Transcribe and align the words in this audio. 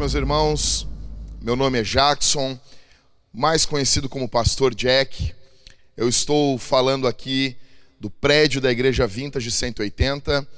meus 0.00 0.14
irmãos. 0.14 0.88
Meu 1.42 1.54
nome 1.54 1.78
é 1.78 1.82
Jackson, 1.82 2.58
mais 3.30 3.66
conhecido 3.66 4.08
como 4.08 4.26
Pastor 4.26 4.74
Jack. 4.74 5.34
Eu 5.94 6.08
estou 6.08 6.56
falando 6.56 7.06
aqui 7.06 7.54
do 8.00 8.08
prédio 8.08 8.62
da 8.62 8.72
Igreja 8.72 9.06
Vintage 9.06 9.50
180 9.50 10.48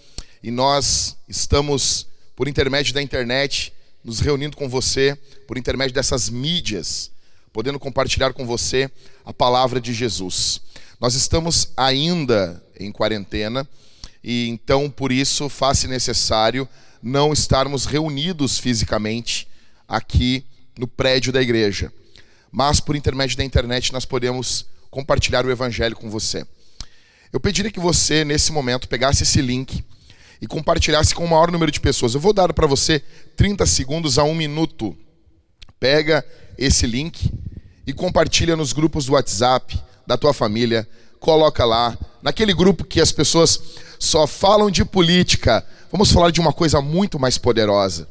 e 0.44 0.52
nós 0.52 1.16
estamos, 1.28 2.06
por 2.36 2.46
intermédio 2.46 2.94
da 2.94 3.02
internet, 3.02 3.72
nos 4.04 4.20
reunindo 4.20 4.56
com 4.56 4.68
você, 4.68 5.18
por 5.48 5.58
intermédio 5.58 5.92
dessas 5.92 6.30
mídias, 6.30 7.10
podendo 7.52 7.80
compartilhar 7.80 8.32
com 8.32 8.46
você 8.46 8.88
a 9.24 9.32
palavra 9.32 9.80
de 9.80 9.92
Jesus. 9.92 10.60
Nós 11.00 11.14
estamos 11.14 11.72
ainda 11.76 12.64
em 12.78 12.92
quarentena 12.92 13.68
e 14.22 14.46
então 14.50 14.88
por 14.88 15.10
isso 15.10 15.48
faz-se 15.48 15.88
necessário 15.88 16.68
não 17.02 17.32
estarmos 17.32 17.84
reunidos 17.84 18.58
fisicamente 18.58 19.48
aqui 19.88 20.44
no 20.78 20.86
prédio 20.86 21.32
da 21.32 21.42
igreja. 21.42 21.92
Mas 22.50 22.80
por 22.80 22.94
intermédio 22.94 23.36
da 23.36 23.44
internet 23.44 23.92
nós 23.92 24.04
podemos 24.04 24.66
compartilhar 24.90 25.44
o 25.44 25.50
evangelho 25.50 25.96
com 25.96 26.08
você. 26.10 26.46
Eu 27.32 27.40
pediria 27.40 27.70
que 27.70 27.80
você, 27.80 28.24
nesse 28.24 28.52
momento, 28.52 28.88
pegasse 28.88 29.22
esse 29.22 29.40
link 29.40 29.82
e 30.40 30.46
compartilhasse 30.46 31.14
com 31.14 31.24
o 31.24 31.30
maior 31.30 31.50
número 31.50 31.72
de 31.72 31.80
pessoas. 31.80 32.14
Eu 32.14 32.20
vou 32.20 32.32
dar 32.32 32.52
para 32.52 32.66
você 32.66 33.00
30 33.36 33.64
segundos 33.64 34.18
a 34.18 34.24
um 34.24 34.34
minuto. 34.34 34.96
Pega 35.80 36.24
esse 36.58 36.86
link 36.86 37.32
e 37.86 37.92
compartilha 37.92 38.54
nos 38.54 38.72
grupos 38.72 39.06
do 39.06 39.12
WhatsApp 39.12 39.80
da 40.06 40.18
tua 40.18 40.34
família. 40.34 40.86
Coloca 41.18 41.64
lá, 41.64 41.96
naquele 42.22 42.54
grupo 42.54 42.84
que 42.84 43.00
as 43.00 43.12
pessoas 43.12 43.60
só 43.98 44.26
falam 44.26 44.70
de 44.70 44.84
política, 44.84 45.64
Vamos 45.92 46.10
falar 46.10 46.30
de 46.30 46.40
uma 46.40 46.54
coisa 46.54 46.80
muito 46.80 47.20
mais 47.20 47.36
poderosa. 47.36 48.08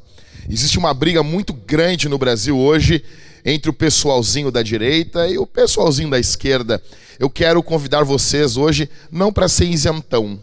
Existe 0.48 0.78
uma 0.78 0.94
briga 0.94 1.24
muito 1.24 1.52
grande 1.52 2.08
no 2.08 2.16
Brasil 2.16 2.56
hoje 2.56 3.04
entre 3.44 3.72
o 3.72 3.74
pessoalzinho 3.74 4.52
da 4.52 4.62
direita 4.62 5.28
e 5.28 5.40
o 5.40 5.48
pessoalzinho 5.48 6.12
da 6.12 6.20
esquerda. 6.20 6.80
Eu 7.18 7.28
quero 7.28 7.64
convidar 7.64 8.04
vocês 8.04 8.56
hoje 8.56 8.88
não 9.12 9.34
para 9.34 9.48
ser 9.48 9.66
isentão, 9.66 10.40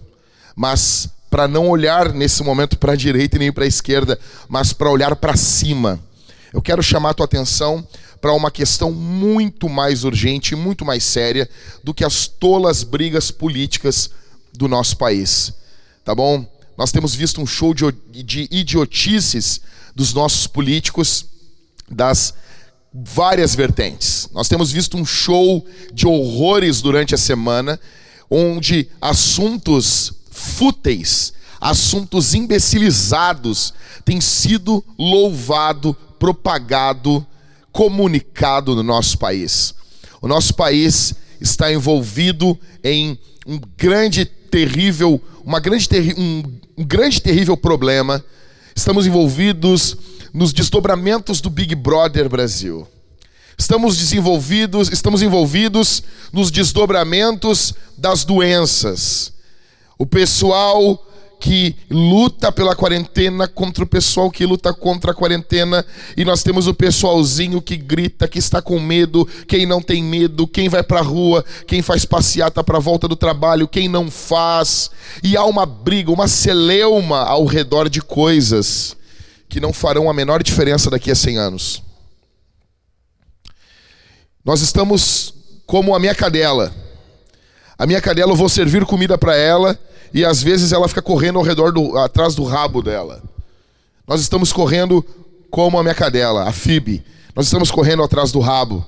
mas 0.56 1.08
para 1.30 1.46
não 1.46 1.68
olhar 1.68 2.12
nesse 2.12 2.42
momento 2.42 2.76
para 2.76 2.94
a 2.94 2.96
direita 2.96 3.36
e 3.36 3.38
nem 3.38 3.52
para 3.52 3.62
a 3.62 3.68
esquerda, 3.68 4.18
mas 4.48 4.72
para 4.72 4.90
olhar 4.90 5.14
para 5.14 5.36
cima. 5.36 6.00
Eu 6.52 6.60
quero 6.60 6.82
chamar 6.82 7.10
a 7.10 7.14
tua 7.14 7.26
atenção 7.26 7.86
para 8.20 8.32
uma 8.32 8.50
questão 8.50 8.92
muito 8.92 9.68
mais 9.68 10.04
urgente 10.04 10.56
muito 10.56 10.84
mais 10.84 11.04
séria 11.04 11.48
do 11.84 11.94
que 11.94 12.04
as 12.04 12.26
tolas 12.26 12.82
brigas 12.82 13.30
políticas 13.30 14.10
do 14.52 14.66
nosso 14.66 14.96
país. 14.96 15.52
Tá 16.04 16.14
bom? 16.14 16.46
Nós 16.76 16.92
temos 16.92 17.14
visto 17.14 17.40
um 17.40 17.46
show 17.46 17.74
de, 17.74 18.48
idiotices 18.50 19.60
dos 19.94 20.14
nossos 20.14 20.46
políticos, 20.46 21.26
das 21.90 22.34
várias 22.92 23.54
vertentes. 23.54 24.28
Nós 24.32 24.48
temos 24.48 24.70
visto 24.70 24.96
um 24.96 25.04
show 25.04 25.66
de 25.92 26.06
horrores 26.06 26.80
durante 26.80 27.14
a 27.14 27.18
semana, 27.18 27.80
onde 28.30 28.88
assuntos 29.00 30.12
fúteis, 30.30 31.32
assuntos 31.60 32.34
imbecilizados 32.34 33.74
têm 34.04 34.20
sido 34.20 34.84
louvado, 34.96 35.94
propagado, 36.18 37.26
comunicado 37.78 38.74
no 38.74 38.82
nosso 38.82 39.16
país. 39.16 39.72
O 40.20 40.26
nosso 40.26 40.52
país 40.52 41.14
está 41.40 41.72
envolvido 41.72 42.58
em 42.82 43.16
um 43.46 43.60
grande, 43.76 44.24
terrível, 44.24 45.22
uma 45.44 45.60
grande, 45.60 45.88
um, 46.18 46.42
um 46.76 46.84
grande, 46.84 47.22
terrível 47.22 47.56
problema. 47.56 48.24
Estamos 48.74 49.06
envolvidos 49.06 49.96
nos 50.34 50.52
desdobramentos 50.52 51.40
do 51.40 51.48
Big 51.48 51.76
Brother 51.76 52.28
Brasil. 52.28 52.84
Estamos 53.56 53.96
desenvolvidos, 53.96 54.90
estamos 54.90 55.22
envolvidos 55.22 56.02
nos 56.32 56.50
desdobramentos 56.50 57.72
das 57.96 58.24
doenças. 58.24 59.32
O 59.96 60.04
pessoal 60.04 61.07
que 61.40 61.76
luta 61.88 62.50
pela 62.50 62.74
quarentena 62.74 63.46
contra 63.46 63.84
o 63.84 63.86
pessoal 63.86 64.30
que 64.30 64.44
luta 64.44 64.72
contra 64.74 65.12
a 65.12 65.14
quarentena, 65.14 65.84
e 66.16 66.24
nós 66.24 66.42
temos 66.42 66.66
o 66.66 66.74
pessoalzinho 66.74 67.62
que 67.62 67.76
grita, 67.76 68.26
que 68.26 68.38
está 68.38 68.60
com 68.60 68.80
medo, 68.80 69.26
quem 69.46 69.64
não 69.64 69.80
tem 69.80 70.02
medo, 70.02 70.46
quem 70.46 70.68
vai 70.68 70.82
para 70.82 71.00
a 71.00 71.02
rua, 71.02 71.44
quem 71.66 71.80
faz 71.80 72.04
passeata 72.04 72.64
para 72.64 72.78
a 72.78 72.80
volta 72.80 73.06
do 73.06 73.16
trabalho, 73.16 73.68
quem 73.68 73.88
não 73.88 74.10
faz. 74.10 74.90
E 75.22 75.36
há 75.36 75.44
uma 75.44 75.64
briga, 75.64 76.10
uma 76.10 76.26
celeuma 76.26 77.20
ao 77.20 77.44
redor 77.44 77.88
de 77.88 78.00
coisas 78.00 78.96
que 79.48 79.60
não 79.60 79.72
farão 79.72 80.10
a 80.10 80.14
menor 80.14 80.42
diferença 80.42 80.90
daqui 80.90 81.10
a 81.10 81.14
100 81.14 81.38
anos. 81.38 81.82
Nós 84.44 84.60
estamos 84.60 85.34
como 85.66 85.94
a 85.94 86.00
minha 86.00 86.14
cadela. 86.14 86.87
A 87.78 87.86
minha 87.86 88.00
cadela, 88.00 88.32
eu 88.32 88.36
vou 88.36 88.48
servir 88.48 88.84
comida 88.84 89.16
para 89.16 89.36
ela 89.36 89.78
e 90.12 90.24
às 90.24 90.42
vezes 90.42 90.72
ela 90.72 90.88
fica 90.88 91.00
correndo 91.00 91.38
ao 91.38 91.44
redor 91.44 91.70
do, 91.70 91.96
atrás 91.96 92.34
do 92.34 92.42
rabo 92.42 92.82
dela. 92.82 93.22
Nós 94.06 94.20
estamos 94.20 94.52
correndo 94.52 95.04
como 95.48 95.78
a 95.78 95.82
minha 95.82 95.94
cadela, 95.94 96.48
a 96.48 96.52
Fib. 96.52 97.04
Nós 97.36 97.46
estamos 97.46 97.70
correndo 97.70 98.02
atrás 98.02 98.32
do 98.32 98.40
rabo. 98.40 98.84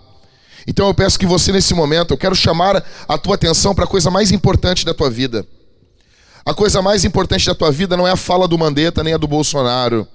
Então 0.67 0.89
eu 0.89 0.95
peço 0.95 1.19
que 1.19 1.27
você 1.27 1.53
nesse 1.53 1.73
momento, 1.73 2.13
eu 2.13 2.19
quero 2.19 2.35
chamar 2.35 2.85
a 3.07 3.17
tua 3.17 3.37
atenção 3.37 3.75
para 3.75 3.85
a 3.85 3.89
coisa 3.89 4.11
mais 4.11 4.33
importante 4.33 4.85
da 4.85 4.93
tua 4.93 5.09
vida. 5.09 5.47
A 6.45 6.53
coisa 6.53 6.83
mais 6.83 7.05
importante 7.05 7.47
da 7.47 7.55
tua 7.55 7.71
vida 7.71 7.97
não 7.97 8.09
é 8.09 8.11
a 8.11 8.17
fala 8.17 8.49
do 8.49 8.59
Mandetta 8.59 9.05
nem 9.05 9.15
a 9.15 9.19
do 9.19 9.29
Bolsonaro. 9.29 10.07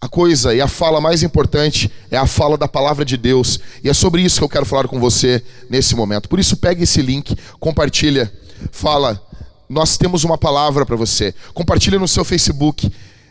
A 0.00 0.08
coisa 0.08 0.54
e 0.54 0.60
a 0.60 0.68
fala 0.68 1.00
mais 1.00 1.22
importante 1.22 1.90
é 2.10 2.16
a 2.16 2.26
fala 2.26 2.58
da 2.58 2.68
palavra 2.68 3.04
de 3.04 3.16
Deus. 3.16 3.58
E 3.82 3.88
é 3.88 3.94
sobre 3.94 4.22
isso 4.22 4.38
que 4.38 4.44
eu 4.44 4.48
quero 4.48 4.66
falar 4.66 4.86
com 4.88 5.00
você 5.00 5.42
nesse 5.70 5.94
momento. 5.94 6.28
Por 6.28 6.38
isso, 6.38 6.56
pegue 6.56 6.84
esse 6.84 7.00
link, 7.00 7.36
compartilha 7.58 8.30
fala: 8.70 9.20
Nós 9.68 9.96
temos 9.96 10.24
uma 10.24 10.38
palavra 10.38 10.84
para 10.84 10.96
você. 10.96 11.34
Compartilha 11.54 11.98
no 11.98 12.08
seu 12.08 12.24
Facebook. 12.24 12.90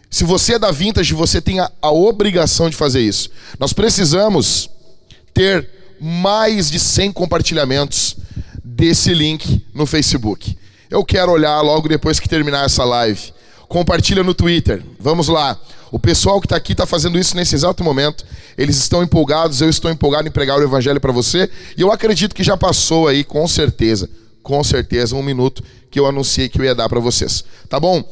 Se 0.09 0.24
você 0.24 0.53
é 0.53 0.59
da 0.59 0.72
Vintage, 0.72 1.14
você 1.14 1.42
tem 1.42 1.59
a, 1.59 1.72
a 1.81 1.92
obrigação 1.92 2.70
de 2.70 2.76
fazer 2.76 3.02
isso. 3.02 3.30
Nós 3.59 3.74
precisamos 3.74 4.70
ter 5.34 5.70
mais 6.00 6.70
de 6.70 6.80
100 6.80 7.12
compartilhamentos 7.12 8.16
desse 8.64 9.14
link 9.14 9.66
no 9.74 9.86
Facebook. 9.86 10.58
Eu 10.90 11.03
quero 11.03 11.32
olhar 11.32 11.59
logo 11.62 11.90
depois 11.90 12.20
que 12.20 12.30
terminar 12.30 12.66
essa 12.66 12.84
live. 12.84 13.34
Compartilha 13.68 14.24
no 14.24 14.34
Twitter. 14.34 14.84
Vamos 15.00 15.28
lá. 15.28 15.59
O 15.96 16.00
pessoal 16.00 16.42
que 16.42 16.46
está 16.46 16.58
aqui 16.58 16.74
está 16.74 16.86
fazendo 16.86 17.18
isso 17.18 17.38
nesse 17.38 17.56
exato 17.56 17.82
momento. 17.82 18.26
Eles 18.58 18.76
estão 18.76 19.02
empolgados, 19.02 19.62
eu 19.62 19.70
estou 19.70 19.90
empolgado 19.90 20.28
em 20.28 20.32
pregar 20.32 20.60
o 20.60 20.64
evangelho 20.64 21.00
para 21.00 21.14
você. 21.14 21.50
E 21.78 21.82
eu 21.82 21.90
acredito 21.90 22.36
que 22.36 22.44
já 22.44 22.58
passou 22.58 23.08
aí, 23.08 23.24
com 23.24 23.48
certeza 23.48 24.10
com 24.46 24.64
certeza 24.64 25.16
um 25.16 25.24
minuto 25.24 25.64
que 25.90 26.00
eu 26.00 26.06
anunciei 26.06 26.48
que 26.48 26.62
eu 26.62 26.64
ia 26.64 26.76
dar 26.76 26.88
para 26.88 27.00
vocês. 27.00 27.44
Tá 27.68 27.80
bom? 27.80 28.04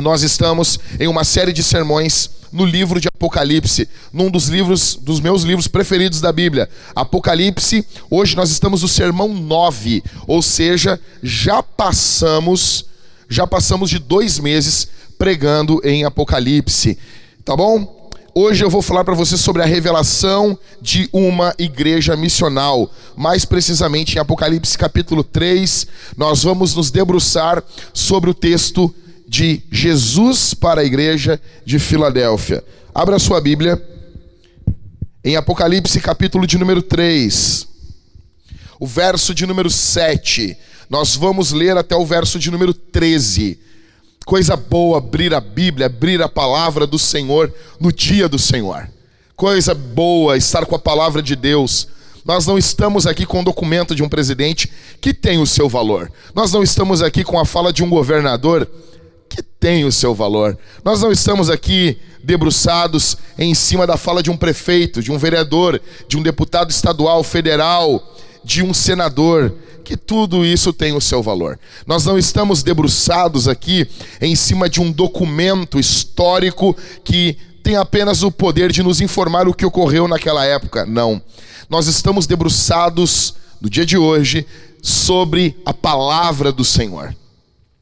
Nós 0.00 0.22
estamos 0.22 0.80
em 0.98 1.06
uma 1.06 1.22
série 1.22 1.52
de 1.52 1.62
sermões 1.62 2.28
no 2.50 2.64
livro 2.64 3.00
de 3.00 3.06
Apocalipse, 3.06 3.88
num 4.12 4.28
dos 4.28 4.48
livros 4.48 4.96
dos 4.96 5.20
meus 5.20 5.44
livros 5.44 5.68
preferidos 5.68 6.20
da 6.20 6.32
Bíblia. 6.32 6.68
Apocalipse, 6.92 7.86
hoje 8.10 8.34
nós 8.34 8.50
estamos 8.50 8.82
no 8.82 8.88
sermão 8.88 9.28
9, 9.28 10.02
ou 10.26 10.42
seja, 10.42 10.98
já 11.22 11.62
passamos 11.62 12.84
já 13.32 13.46
passamos 13.46 13.88
de 13.88 14.00
dois 14.00 14.40
meses 14.40 14.88
pregando 15.20 15.82
em 15.84 16.02
Apocalipse. 16.02 16.96
Tá 17.44 17.54
bom? 17.54 18.10
Hoje 18.34 18.64
eu 18.64 18.70
vou 18.70 18.80
falar 18.80 19.04
para 19.04 19.12
você 19.12 19.36
sobre 19.36 19.60
a 19.60 19.66
revelação 19.66 20.58
de 20.80 21.10
uma 21.12 21.54
igreja 21.58 22.16
missional. 22.16 22.90
Mais 23.14 23.44
precisamente 23.44 24.16
em 24.16 24.18
Apocalipse 24.18 24.78
capítulo 24.78 25.22
3, 25.22 25.86
nós 26.16 26.42
vamos 26.42 26.74
nos 26.74 26.90
debruçar 26.90 27.62
sobre 27.92 28.30
o 28.30 28.34
texto 28.34 28.94
de 29.28 29.62
Jesus 29.70 30.54
para 30.54 30.80
a 30.80 30.84
igreja 30.84 31.38
de 31.66 31.78
Filadélfia. 31.78 32.64
Abra 32.94 33.18
sua 33.18 33.42
Bíblia 33.42 33.78
em 35.22 35.36
Apocalipse 35.36 36.00
capítulo 36.00 36.46
de 36.46 36.56
número 36.56 36.80
3. 36.80 37.68
O 38.80 38.86
verso 38.86 39.34
de 39.34 39.44
número 39.44 39.68
7. 39.68 40.56
Nós 40.88 41.14
vamos 41.14 41.52
ler 41.52 41.76
até 41.76 41.94
o 41.94 42.06
verso 42.06 42.38
de 42.38 42.50
número 42.50 42.72
13 42.72 43.68
Coisa 44.24 44.56
boa 44.56 44.98
abrir 44.98 45.34
a 45.34 45.40
Bíblia, 45.40 45.86
abrir 45.86 46.22
a 46.22 46.28
palavra 46.28 46.86
do 46.86 46.98
Senhor 46.98 47.52
no 47.80 47.92
dia 47.92 48.28
do 48.28 48.38
Senhor. 48.38 48.88
Coisa 49.34 49.74
boa 49.74 50.36
estar 50.36 50.66
com 50.66 50.76
a 50.76 50.78
palavra 50.78 51.22
de 51.22 51.34
Deus. 51.34 51.88
Nós 52.24 52.46
não 52.46 52.58
estamos 52.58 53.06
aqui 53.06 53.24
com 53.24 53.40
o 53.40 53.44
documento 53.44 53.94
de 53.94 54.02
um 54.02 54.08
presidente 54.08 54.70
que 55.00 55.14
tem 55.14 55.38
o 55.38 55.46
seu 55.46 55.68
valor. 55.68 56.12
Nós 56.34 56.52
não 56.52 56.62
estamos 56.62 57.02
aqui 57.02 57.24
com 57.24 57.38
a 57.38 57.44
fala 57.44 57.72
de 57.72 57.82
um 57.82 57.88
governador 57.88 58.68
que 59.28 59.42
tem 59.42 59.84
o 59.84 59.92
seu 59.92 60.14
valor. 60.14 60.58
Nós 60.84 61.00
não 61.00 61.10
estamos 61.10 61.48
aqui 61.48 61.98
debruçados 62.22 63.16
em 63.38 63.54
cima 63.54 63.86
da 63.86 63.96
fala 63.96 64.22
de 64.22 64.30
um 64.30 64.36
prefeito, 64.36 65.02
de 65.02 65.10
um 65.10 65.16
vereador, 65.16 65.80
de 66.06 66.18
um 66.18 66.22
deputado 66.22 66.70
estadual, 66.70 67.24
federal, 67.24 68.16
de 68.44 68.62
um 68.62 68.74
senador 68.74 69.54
que 69.90 69.96
tudo 69.96 70.46
isso 70.46 70.72
tem 70.72 70.92
o 70.92 71.00
seu 71.00 71.20
valor. 71.20 71.58
Nós 71.84 72.04
não 72.04 72.16
estamos 72.16 72.62
debruçados 72.62 73.48
aqui 73.48 73.88
em 74.20 74.36
cima 74.36 74.70
de 74.70 74.80
um 74.80 74.92
documento 74.92 75.80
histórico 75.80 76.76
que 77.02 77.36
tem 77.60 77.74
apenas 77.74 78.22
o 78.22 78.30
poder 78.30 78.70
de 78.70 78.84
nos 78.84 79.00
informar 79.00 79.48
o 79.48 79.52
que 79.52 79.66
ocorreu 79.66 80.06
naquela 80.06 80.44
época. 80.44 80.86
Não. 80.86 81.20
Nós 81.68 81.88
estamos 81.88 82.24
debruçados 82.24 83.34
no 83.60 83.68
dia 83.68 83.84
de 83.84 83.98
hoje 83.98 84.46
sobre 84.80 85.56
a 85.66 85.74
palavra 85.74 86.52
do 86.52 86.64
Senhor. 86.64 87.12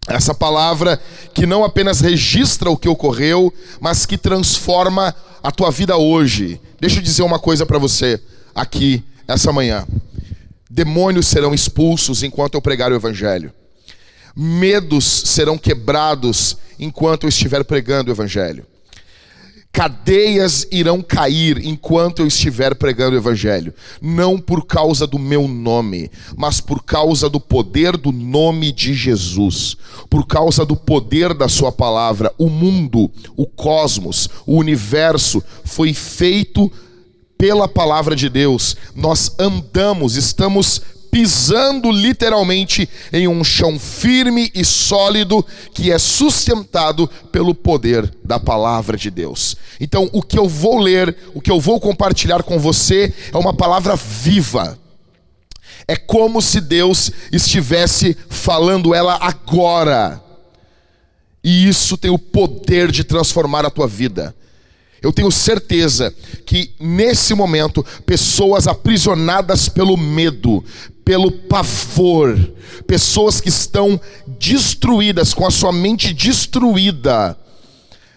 Essa 0.09 0.33
palavra 0.33 0.99
que 1.35 1.45
não 1.45 1.63
apenas 1.63 2.01
registra 2.01 2.71
o 2.71 2.77
que 2.79 2.89
ocorreu, 2.89 3.53
mas 3.79 4.07
que 4.07 4.17
transforma 4.17 5.15
a 5.43 5.51
tua 5.51 5.71
vida 5.71 5.99
hoje. 5.99 6.59
Deixa 6.81 7.01
eu 7.01 7.03
dizer 7.03 7.23
uma 7.23 7.39
coisa 7.39 7.67
para 7.67 7.79
você 7.79 8.19
aqui 8.55 9.05
essa 9.29 9.53
manhã. 9.53 9.87
Demônios 10.69 11.27
serão 11.27 11.55
expulsos 11.55 12.23
enquanto 12.23 12.55
eu 12.55 12.63
pregar 12.63 12.93
o 12.93 12.95
evangelho. 12.97 13.53
Medos 14.37 15.05
serão 15.05 15.59
quebrados 15.59 16.57
enquanto 16.79 17.25
eu 17.25 17.29
estiver 17.29 17.65
pregando 17.65 18.11
o 18.11 18.15
evangelho 18.15 18.67
cadeias 19.79 20.67
irão 20.73 21.01
cair 21.01 21.65
enquanto 21.65 22.19
eu 22.19 22.27
estiver 22.27 22.75
pregando 22.75 23.15
o 23.15 23.19
Evangelho, 23.19 23.73
não 24.03 24.37
por 24.37 24.67
causa 24.67 25.07
do 25.07 25.21
meu 25.21 25.47
nome, 25.47 26.11
mas 26.37 26.61
por 26.61 26.83
causa 26.83 27.31
do 27.31 27.39
poder 27.39 27.97
do 27.97 28.11
nome 28.11 28.73
de 28.73 28.93
Jesus, 28.93 29.77
por 30.11 30.27
causa 30.27 30.67
do 30.67 30.75
poder 30.75 31.33
da 31.33 31.49
Sua 31.49 31.71
palavra. 31.71 32.35
O 32.37 32.49
mundo, 32.49 33.09
o 33.37 33.47
cosmos, 33.47 34.29
o 34.45 34.57
universo 34.57 35.41
foi 35.65 35.95
feito 35.95 36.73
pela 37.39 37.69
palavra 37.69 38.17
de 38.17 38.29
Deus. 38.29 38.77
Nós 38.95 39.33
andamos, 39.39 40.17
estamos 40.17 40.83
pisando 41.11 41.91
literalmente 41.91 42.89
em 43.13 43.27
um 43.27 43.43
chão 43.43 43.79
firme 43.79 44.51
e 44.55 44.65
sólido 44.65 45.45
que 45.73 45.91
é 45.91 45.99
sustentado 45.99 47.09
pelo 47.33 47.55
poder 47.55 48.13
da 48.25 48.39
palavra 48.39 48.97
de 48.97 49.11
Deus. 49.11 49.57
Então, 49.81 50.11
o 50.13 50.23
que 50.23 50.39
eu 50.39 50.49
vou 50.49 50.79
ler, 50.79 51.17
o 51.35 51.41
que 51.41 51.51
eu 51.51 51.61
vou 51.61 51.81
compartilhar 51.81 52.43
com 52.43 52.59
você 52.59 53.15
é 53.33 53.37
uma 53.39 53.55
palavra 53.55 53.97
viva. 53.97 54.79
É 55.87 55.97
como 55.97 56.43
se 56.43 56.61
Deus 56.61 57.11
estivesse 57.33 58.17
falando 58.29 58.95
ela 58.95 59.17
agora. 59.21 60.23
E 61.43 61.67
isso 61.67 61.97
tem 61.97 62.11
o 62.11 62.19
poder 62.19 62.91
de 62.91 63.05
transformar 63.05 63.65
a 63.65 63.71
tua 63.71 63.87
vida. 63.87 64.35
Eu 65.01 65.13
tenho 65.13 65.31
certeza 65.31 66.15
que 66.45 66.71
nesse 66.81 67.35
momento, 67.35 67.85
pessoas 68.05 68.67
aprisionadas 68.67 69.69
pelo 69.69 69.97
medo, 69.97 70.65
pelo 71.05 71.31
pavor, 71.31 72.37
pessoas 72.87 73.41
que 73.41 73.49
estão 73.49 74.01
destruídas, 74.39 75.33
com 75.33 75.47
a 75.47 75.51
sua 75.51 75.73
mente 75.73 76.13
destruída, 76.13 77.37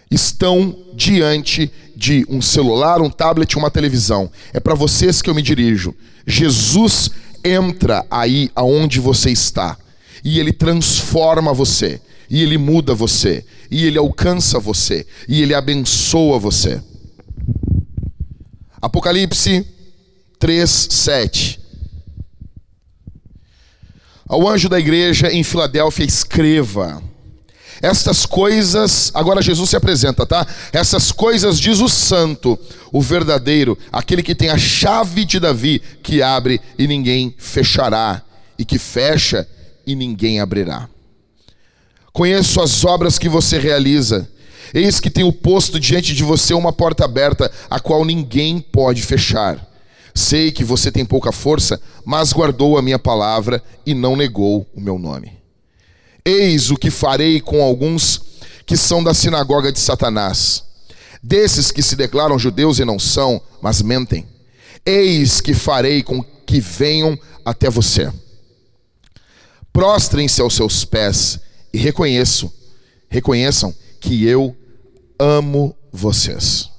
estão 0.09 0.75
diante 0.93 1.71
de 1.95 2.25
um 2.27 2.41
celular, 2.41 3.01
um 3.01 3.09
tablet, 3.09 3.55
uma 3.57 3.69
televisão. 3.69 4.29
É 4.51 4.59
para 4.59 4.73
vocês 4.73 5.21
que 5.21 5.29
eu 5.29 5.35
me 5.35 5.41
dirijo. 5.41 5.93
Jesus 6.25 7.11
entra 7.43 8.05
aí 8.09 8.49
aonde 8.55 8.99
você 8.99 9.31
está 9.31 9.77
e 10.23 10.39
ele 10.39 10.51
transforma 10.51 11.53
você 11.53 11.99
e 12.31 12.41
ele 12.41 12.57
muda 12.57 12.95
você, 12.95 13.45
e 13.69 13.85
ele 13.85 13.97
alcança 13.97 14.57
você, 14.57 15.05
e 15.27 15.41
ele 15.41 15.53
abençoa 15.53 16.39
você. 16.39 16.81
Apocalipse 18.81 19.67
3, 20.39 20.87
7. 20.89 21.59
Ao 24.25 24.47
anjo 24.47 24.69
da 24.69 24.79
igreja 24.79 25.29
em 25.29 25.43
Filadélfia, 25.43 26.05
escreva: 26.05 27.03
Estas 27.81 28.25
coisas, 28.25 29.11
agora 29.13 29.41
Jesus 29.41 29.69
se 29.69 29.75
apresenta, 29.75 30.25
tá? 30.25 30.47
Essas 30.71 31.11
coisas 31.11 31.59
diz 31.59 31.81
o 31.81 31.89
santo, 31.89 32.57
o 32.93 33.01
verdadeiro, 33.01 33.77
aquele 33.91 34.23
que 34.23 34.33
tem 34.33 34.47
a 34.49 34.57
chave 34.57 35.25
de 35.25 35.37
Davi, 35.37 35.81
que 36.01 36.21
abre 36.21 36.61
e 36.79 36.87
ninguém 36.87 37.35
fechará, 37.37 38.21
e 38.57 38.63
que 38.63 38.79
fecha 38.79 39.45
e 39.85 39.95
ninguém 39.95 40.39
abrirá. 40.39 40.87
Conheço 42.13 42.61
as 42.61 42.83
obras 42.83 43.17
que 43.17 43.29
você 43.29 43.57
realiza. 43.57 44.27
Eis 44.73 44.99
que 44.99 45.09
tenho 45.09 45.31
posto 45.31 45.79
diante 45.79 46.13
de 46.13 46.23
você 46.23 46.53
uma 46.53 46.71
porta 46.71 47.05
aberta, 47.05 47.51
a 47.69 47.79
qual 47.79 48.05
ninguém 48.05 48.59
pode 48.59 49.01
fechar. 49.01 49.67
Sei 50.13 50.51
que 50.51 50.63
você 50.63 50.91
tem 50.91 51.05
pouca 51.05 51.31
força, 51.31 51.81
mas 52.05 52.33
guardou 52.33 52.77
a 52.77 52.81
minha 52.81 52.99
palavra 52.99 53.63
e 53.85 53.93
não 53.93 54.15
negou 54.15 54.67
o 54.73 54.81
meu 54.81 54.97
nome. 54.97 55.31
Eis 56.23 56.69
o 56.69 56.77
que 56.77 56.91
farei 56.91 57.39
com 57.39 57.61
alguns 57.61 58.21
que 58.65 58.77
são 58.77 59.03
da 59.03 59.13
sinagoga 59.13 59.71
de 59.71 59.79
Satanás, 59.79 60.63
desses 61.23 61.71
que 61.71 61.81
se 61.81 61.95
declaram 61.95 62.37
judeus 62.37 62.79
e 62.79 62.85
não 62.85 62.99
são, 62.99 63.41
mas 63.61 63.81
mentem. 63.81 64.25
Eis 64.85 65.41
que 65.41 65.53
farei 65.53 66.03
com 66.03 66.23
que 66.45 66.59
venham 66.59 67.17
até 67.45 67.69
você. 67.69 68.11
Prostrem-se 69.73 70.41
aos 70.41 70.53
seus 70.53 70.83
pés 70.83 71.39
e 71.73 71.77
reconheço, 71.77 72.51
reconheçam 73.09 73.73
que 74.00 74.25
eu 74.25 74.56
amo 75.19 75.75
vocês. 75.91 76.71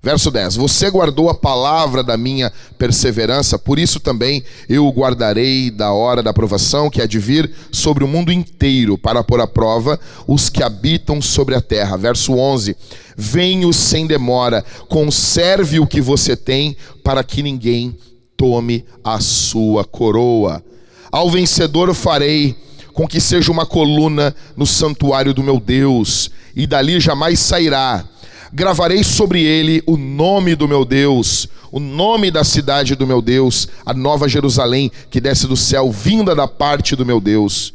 Verso 0.00 0.30
10: 0.30 0.56
Você 0.56 0.88
guardou 0.90 1.28
a 1.28 1.34
palavra 1.34 2.04
da 2.04 2.16
minha 2.16 2.52
perseverança, 2.78 3.58
por 3.58 3.78
isso 3.78 3.98
também 3.98 4.44
eu 4.68 4.86
o 4.86 4.92
guardarei 4.92 5.70
da 5.70 5.92
hora 5.92 6.22
da 6.22 6.32
provação 6.32 6.88
que 6.88 7.02
há 7.02 7.06
de 7.06 7.18
vir 7.18 7.50
sobre 7.72 8.04
o 8.04 8.08
mundo 8.08 8.32
inteiro, 8.32 8.96
para 8.96 9.24
pôr 9.24 9.40
à 9.40 9.46
prova 9.46 9.98
os 10.26 10.48
que 10.48 10.62
habitam 10.62 11.20
sobre 11.20 11.56
a 11.56 11.60
terra. 11.60 11.96
Verso 11.96 12.34
11: 12.34 12.76
Venho 13.16 13.72
sem 13.72 14.06
demora, 14.06 14.64
conserve 14.88 15.80
o 15.80 15.86
que 15.86 16.00
você 16.00 16.36
tem, 16.36 16.76
para 17.02 17.24
que 17.24 17.42
ninguém 17.42 17.98
tome 18.36 18.84
a 19.02 19.18
sua 19.18 19.84
coroa. 19.84 20.62
Ao 21.10 21.28
vencedor 21.28 21.92
farei 21.92 22.54
com 22.98 23.06
que 23.06 23.20
seja 23.20 23.52
uma 23.52 23.64
coluna 23.64 24.34
no 24.56 24.66
santuário 24.66 25.32
do 25.32 25.40
meu 25.40 25.60
Deus, 25.60 26.32
e 26.56 26.66
dali 26.66 26.98
jamais 26.98 27.38
sairá. 27.38 28.04
Gravarei 28.52 29.04
sobre 29.04 29.40
ele 29.40 29.80
o 29.86 29.96
nome 29.96 30.56
do 30.56 30.66
meu 30.66 30.84
Deus, 30.84 31.46
o 31.70 31.78
nome 31.78 32.28
da 32.28 32.42
cidade 32.42 32.96
do 32.96 33.06
meu 33.06 33.22
Deus, 33.22 33.68
a 33.86 33.94
nova 33.94 34.28
Jerusalém 34.28 34.90
que 35.12 35.20
desce 35.20 35.46
do 35.46 35.56
céu, 35.56 35.92
vinda 35.92 36.34
da 36.34 36.48
parte 36.48 36.96
do 36.96 37.06
meu 37.06 37.20
Deus, 37.20 37.72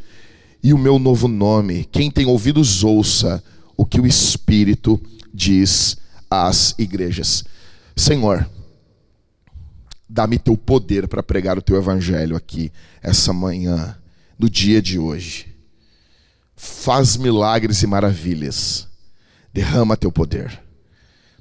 e 0.62 0.74
o 0.74 0.78
meu 0.78 1.00
novo 1.00 1.30
nome. 1.30 1.88
Quem 1.90 2.12
tem 2.12 2.26
ouvidos, 2.26 2.84
ouça 2.84 3.42
o 3.78 3.86
que 3.86 4.02
o 4.02 4.06
Espírito 4.06 5.02
diz 5.34 5.96
às 6.30 6.76
igrejas. 6.78 7.46
Senhor, 7.96 8.46
dá-me 10.10 10.38
teu 10.38 10.58
poder 10.58 11.08
para 11.08 11.24
pregar 11.24 11.58
o 11.58 11.62
teu 11.62 11.78
evangelho 11.78 12.36
aqui 12.36 12.70
essa 13.02 13.32
manhã 13.32 13.96
do 14.38 14.50
dia 14.50 14.82
de 14.82 15.00
hoje. 15.00 15.54
Faz 16.56 17.18
milagres 17.18 17.82
e 17.84 17.88
maravilhas. 17.88 18.88
Derrama 19.54 19.98
teu 19.98 20.12
poder. 20.12 20.62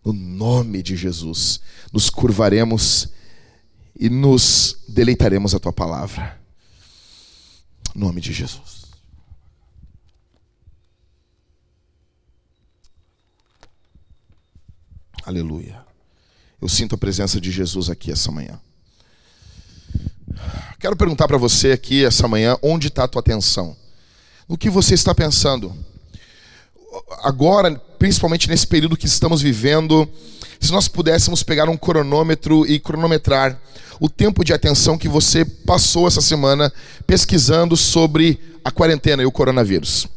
No 0.04 0.12
nome 0.12 0.82
de 0.82 0.96
Jesus, 0.96 1.60
nos 1.92 2.10
curvaremos 2.10 3.08
e 3.98 4.10
nos 4.10 4.78
deleitaremos 4.88 5.54
a 5.54 5.60
tua 5.60 5.72
palavra. 5.72 6.40
No 7.94 8.06
nome 8.06 8.20
de 8.20 8.32
Jesus. 8.32 8.82
Aleluia. 15.24 15.84
Eu 16.60 16.68
sinto 16.68 16.94
a 16.94 16.98
presença 16.98 17.40
de 17.40 17.50
Jesus 17.50 17.88
aqui 17.88 18.10
essa 18.10 18.30
manhã. 18.30 18.60
Quero 20.78 20.96
perguntar 20.96 21.28
para 21.28 21.38
você 21.38 21.72
aqui 21.72 22.04
essa 22.04 22.26
manhã, 22.26 22.56
onde 22.62 22.88
está 22.88 23.04
a 23.04 23.08
tua 23.08 23.20
atenção? 23.20 23.76
No 24.48 24.58
que 24.58 24.68
você 24.68 24.94
está 24.94 25.14
pensando? 25.14 25.72
Agora, 27.22 27.74
principalmente 27.98 28.48
nesse 28.48 28.66
período 28.66 28.96
que 28.96 29.06
estamos 29.06 29.40
vivendo, 29.40 30.08
se 30.60 30.72
nós 30.72 30.88
pudéssemos 30.88 31.42
pegar 31.42 31.68
um 31.68 31.76
cronômetro 31.76 32.66
e 32.66 32.78
cronometrar 32.78 33.58
o 34.00 34.08
tempo 34.08 34.44
de 34.44 34.52
atenção 34.52 34.98
que 34.98 35.08
você 35.08 35.44
passou 35.44 36.08
essa 36.08 36.20
semana 36.20 36.72
pesquisando 37.06 37.76
sobre 37.76 38.40
a 38.64 38.70
quarentena 38.70 39.22
e 39.22 39.26
o 39.26 39.32
coronavírus. 39.32 40.08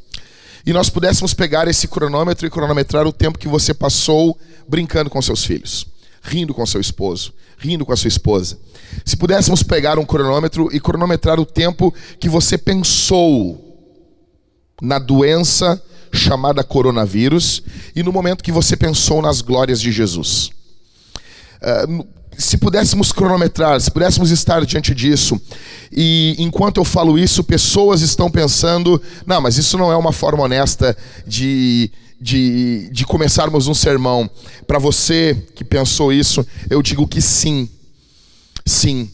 E 0.65 0.73
nós 0.73 0.89
pudéssemos 0.89 1.33
pegar 1.33 1.67
esse 1.67 1.87
cronômetro 1.87 2.47
e 2.47 2.49
cronometrar 2.49 3.05
o 3.05 3.13
tempo 3.13 3.37
que 3.37 3.47
você 3.47 3.73
passou 3.73 4.37
brincando 4.67 5.09
com 5.09 5.21
seus 5.21 5.45
filhos, 5.45 5.85
rindo 6.25 6.53
com 6.53 6.65
seu 6.65 6.81
esposo, 6.81 7.33
rindo 7.57 7.85
com 7.85 7.93
a 7.93 7.95
sua 7.95 8.07
esposa. 8.07 8.57
Se 9.05 9.15
pudéssemos 9.15 9.61
pegar 9.61 9.99
um 9.99 10.05
cronômetro 10.05 10.69
e 10.73 10.79
cronometrar 10.79 11.39
o 11.39 11.45
tempo 11.45 11.93
que 12.19 12.27
você 12.27 12.57
pensou 12.57 13.61
na 14.81 14.99
doença 14.99 15.81
chamada 16.11 16.63
coronavírus 16.63 17.61
e 17.95 18.01
no 18.01 18.11
momento 18.11 18.43
que 18.43 18.51
você 18.51 18.75
pensou 18.75 19.21
nas 19.21 19.41
glórias 19.41 19.79
de 19.79 19.91
Jesus. 19.91 20.49
Uh, 21.61 22.05
se 22.37 22.57
pudéssemos 22.57 23.11
cronometrar, 23.11 23.79
se 23.79 23.89
pudéssemos 23.89 24.29
estar 24.29 24.65
diante 24.65 24.93
disso, 24.93 25.39
e 25.91 26.35
enquanto 26.37 26.77
eu 26.77 26.85
falo 26.85 27.17
isso, 27.17 27.43
pessoas 27.43 28.01
estão 28.01 28.29
pensando: 28.29 29.01
não, 29.25 29.39
mas 29.39 29.57
isso 29.57 29.77
não 29.77 29.91
é 29.91 29.95
uma 29.95 30.11
forma 30.11 30.43
honesta 30.43 30.97
de, 31.25 31.89
de, 32.19 32.89
de 32.91 33.05
começarmos 33.05 33.67
um 33.67 33.73
sermão. 33.73 34.29
Para 34.65 34.79
você 34.79 35.35
que 35.55 35.63
pensou 35.63 36.11
isso, 36.11 36.45
eu 36.69 36.81
digo 36.81 37.07
que 37.07 37.21
sim. 37.21 37.69
Sim. 38.65 39.09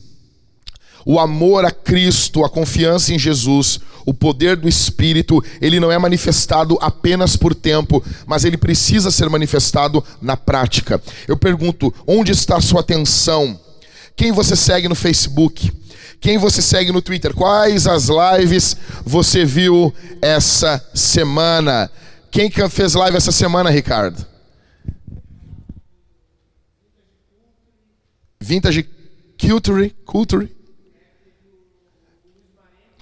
O 1.05 1.19
amor 1.19 1.65
a 1.65 1.71
Cristo, 1.71 2.45
a 2.45 2.49
confiança 2.49 3.13
em 3.13 3.19
Jesus, 3.19 3.79
o 4.05 4.13
poder 4.13 4.55
do 4.55 4.69
Espírito, 4.69 5.43
ele 5.59 5.79
não 5.79 5.91
é 5.91 5.97
manifestado 5.97 6.77
apenas 6.81 7.35
por 7.35 7.55
tempo, 7.55 8.03
mas 8.25 8.45
ele 8.45 8.57
precisa 8.57 9.09
ser 9.11 9.29
manifestado 9.29 10.03
na 10.21 10.37
prática. 10.37 11.01
Eu 11.27 11.37
pergunto: 11.37 11.93
onde 12.05 12.31
está 12.31 12.57
a 12.57 12.61
sua 12.61 12.81
atenção? 12.81 13.59
Quem 14.15 14.31
você 14.31 14.55
segue 14.55 14.87
no 14.87 14.95
Facebook? 14.95 15.71
Quem 16.19 16.37
você 16.37 16.61
segue 16.61 16.91
no 16.91 17.01
Twitter? 17.01 17.33
Quais 17.33 17.87
as 17.87 18.07
lives 18.07 18.77
você 19.03 19.43
viu 19.43 19.91
essa 20.21 20.83
semana? 20.93 21.89
Quem 22.31 22.49
fez 22.69 22.93
live 22.93 23.17
essa 23.17 23.31
semana, 23.31 23.69
Ricardo? 23.69 24.25
Vintage 28.39 28.89
Culture, 29.37 29.89
Culture. 30.05 30.49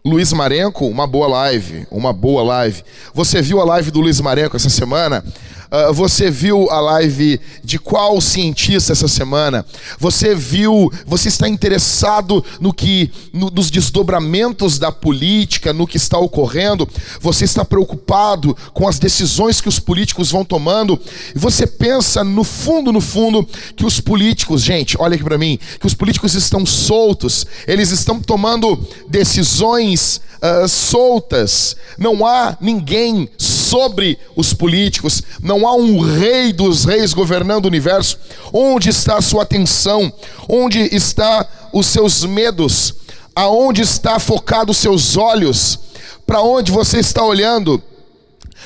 Luiz 0.04 0.34
Marenco, 0.34 0.88
uma 0.88 1.06
boa 1.06 1.28
live, 1.28 1.86
uma 1.92 2.12
boa 2.12 2.42
live. 2.42 2.84
Você 3.14 3.40
viu 3.40 3.62
a 3.62 3.66
live 3.66 3.92
do 3.92 4.00
Luiz 4.02 4.20
Marenco 4.20 4.56
essa 4.56 4.70
semana? 4.70 5.24
Uh, 5.72 5.94
você 5.94 6.32
viu 6.32 6.68
a 6.72 6.80
live 6.80 7.40
de 7.64 7.78
qual 7.78 8.20
cientista 8.20 8.92
essa 8.92 9.08
semana? 9.08 9.64
Você 10.00 10.34
viu, 10.34 10.92
você 11.06 11.28
está 11.28 11.48
interessado 11.48 12.44
no 12.60 12.74
que, 12.74 13.12
no, 13.32 13.52
nos 13.52 13.70
desdobramentos 13.70 14.80
da 14.80 14.92
política, 14.92 15.72
no 15.72 15.86
que 15.86 15.98
está 15.98 16.18
ocorrendo? 16.18 16.90
Você 17.22 17.46
está 17.46 17.64
preocupado 17.64 18.58
com 18.74 18.88
as 18.88 18.98
decisões 18.98 19.62
que 19.62 19.70
os 19.70 19.80
políticos 19.80 20.32
vão 20.32 20.44
tomando? 20.44 21.00
E 21.36 21.38
você 21.38 21.68
pensa 21.68 22.24
no 22.24 22.44
fundo, 22.44 22.92
no 22.92 23.02
fundo, 23.02 23.48
que 23.76 23.86
os 23.86 24.00
políticos, 24.00 24.64
gente, 24.64 24.98
olha 25.00 25.14
aqui 25.14 25.24
para 25.24 25.38
mim, 25.38 25.60
que 25.80 25.86
os 25.86 25.94
políticos 25.94 26.34
estão 26.34 26.66
soltos, 26.66 27.46
eles 27.68 27.92
estão 27.92 28.20
tomando 28.20 28.88
decisões 29.08 30.20
uh, 30.42 30.68
soltas. 30.68 31.76
Não 31.98 32.26
há 32.26 32.58
ninguém 32.60 33.30
sobre 33.70 34.18
os 34.36 34.54
políticos, 34.54 35.22
não 35.42 35.68
há 35.68 35.76
um 35.76 36.00
rei 36.00 36.52
dos 36.52 36.86
reis 36.86 37.14
governando 37.14 37.66
o 37.66 37.68
universo. 37.68 38.18
Onde 38.52 38.90
está 38.90 39.18
a 39.18 39.22
sua 39.22 39.44
atenção? 39.44 40.12
Onde 40.48 40.80
está 40.96 41.48
os 41.72 41.86
seus 41.86 42.26
medos? 42.26 42.96
Aonde 43.36 43.82
está 43.82 44.20
focado 44.20 44.72
os 44.72 44.78
seus 44.78 45.16
olhos? 45.16 45.80
Para 46.26 46.42
onde 46.42 46.72
você 46.72 47.00
está 47.00 47.24
olhando? 47.24 47.82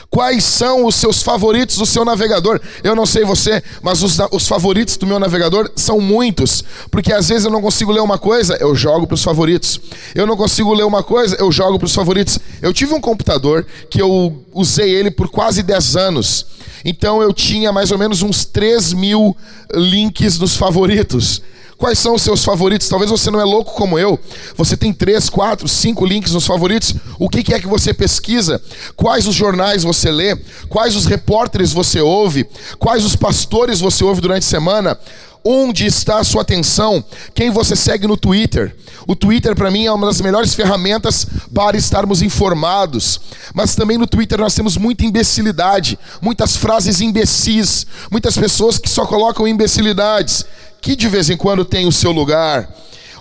Quais 0.10 0.44
são 0.44 0.86
os 0.86 0.96
seus 0.96 1.22
favoritos 1.22 1.78
do 1.78 1.86
seu 1.86 2.06
navegador? 2.06 2.62
Eu 2.84 2.96
não 2.96 3.06
sei 3.06 3.26
você, 3.26 3.64
mas 3.82 4.04
os, 4.04 4.18
os 4.32 4.48
favoritos 4.48 4.96
do 4.96 5.08
meu 5.08 5.20
navegador 5.20 5.72
são 5.76 6.00
muitos. 6.00 6.64
Porque 6.92 7.12
às 7.12 7.30
vezes 7.30 7.46
eu 7.46 7.52
não 7.52 7.62
consigo 7.62 7.92
ler 7.92 8.02
uma 8.02 8.18
coisa, 8.20 8.56
eu 8.60 8.76
jogo 8.76 9.08
para 9.08 9.16
os 9.16 9.24
favoritos. 9.24 9.82
Eu 10.14 10.28
não 10.28 10.38
consigo 10.38 10.74
ler 10.74 10.86
uma 10.86 11.04
coisa, 11.04 11.36
eu 11.40 11.52
jogo 11.52 11.80
para 11.80 11.88
os 11.88 11.96
favoritos. 11.96 12.38
Eu 12.62 12.72
tive 12.72 12.94
um 12.94 13.02
computador 13.02 13.66
que 13.90 14.00
eu 14.00 14.43
usei 14.54 14.92
ele 14.92 15.12
por 15.12 15.30
quase 15.30 15.64
10 15.64 15.96
anos. 15.96 16.46
Então 16.86 17.22
eu 17.22 17.34
tinha 17.34 17.72
mais 17.72 17.92
ou 17.92 17.98
menos 17.98 18.22
uns 18.22 18.46
3 18.46 18.94
mil 18.94 19.36
links 19.74 20.38
nos 20.38 20.56
favoritos. 20.56 21.42
Quais 21.78 22.00
são 22.00 22.16
os 22.16 22.22
seus 22.22 22.46
favoritos? 22.46 22.88
Talvez 22.88 23.12
você 23.12 23.30
não 23.30 23.42
é 23.42 23.44
louco 23.44 23.74
como 23.74 24.00
eu. 24.00 24.18
Você 24.56 24.78
tem 24.78 24.94
três, 24.94 25.30
quatro, 25.30 25.68
cinco 25.68 26.06
links 26.06 26.32
nos 26.32 26.46
favoritos. 26.46 26.96
O 27.20 27.28
que 27.28 27.54
é 27.54 27.60
que 27.60 27.68
você 27.68 27.94
pesquisa? 27.94 28.62
Quais 28.96 29.28
os 29.28 29.36
jornais 29.36 29.84
você 29.84 30.10
lê? 30.10 30.34
Quais 30.70 30.96
os 30.96 31.06
repórteres 31.06 31.74
você 31.74 32.00
ouve? 32.00 32.48
Quais 32.80 33.04
os 33.04 33.16
pastores 33.18 33.82
você 33.82 34.04
ouve 34.04 34.22
durante 34.22 34.44
a 34.44 34.50
semana? 34.50 34.98
Onde 35.46 35.86
está 35.86 36.20
a 36.20 36.24
sua 36.24 36.42
atenção? 36.42 37.04
Quem 37.34 37.50
você 37.50 37.76
segue 37.76 38.08
no 38.08 38.16
Twitter? 38.16 38.76
O 39.06 39.14
Twitter 39.14 39.54
para 39.56 39.70
mim 39.70 39.86
é 39.86 39.92
uma 39.92 40.08
das 40.08 40.22
melhores 40.22 40.54
ferramentas 40.54 41.28
para 41.54 41.76
estarmos 41.76 42.22
informados. 42.22 43.20
Mas 43.54 43.76
também 43.76 43.98
no 43.98 44.08
Twitter 44.08 44.40
nós 44.40 44.56
temos 44.56 44.78
muita 44.78 45.06
imbecilidade, 45.06 46.00
muitas 46.22 46.56
frases 46.56 47.02
imbecis, 47.02 47.86
muitas 48.10 48.38
pessoas 48.38 48.78
que 48.78 48.90
só 48.90 49.06
colocam 49.06 49.48
imbecilidades 49.48 50.46
que 50.82 50.96
de 50.96 51.08
vez 51.08 51.30
em 51.30 51.38
quando 51.38 51.66
tem 51.66 51.88
o 51.88 51.92
seu 51.92 52.12
lugar. 52.12 52.70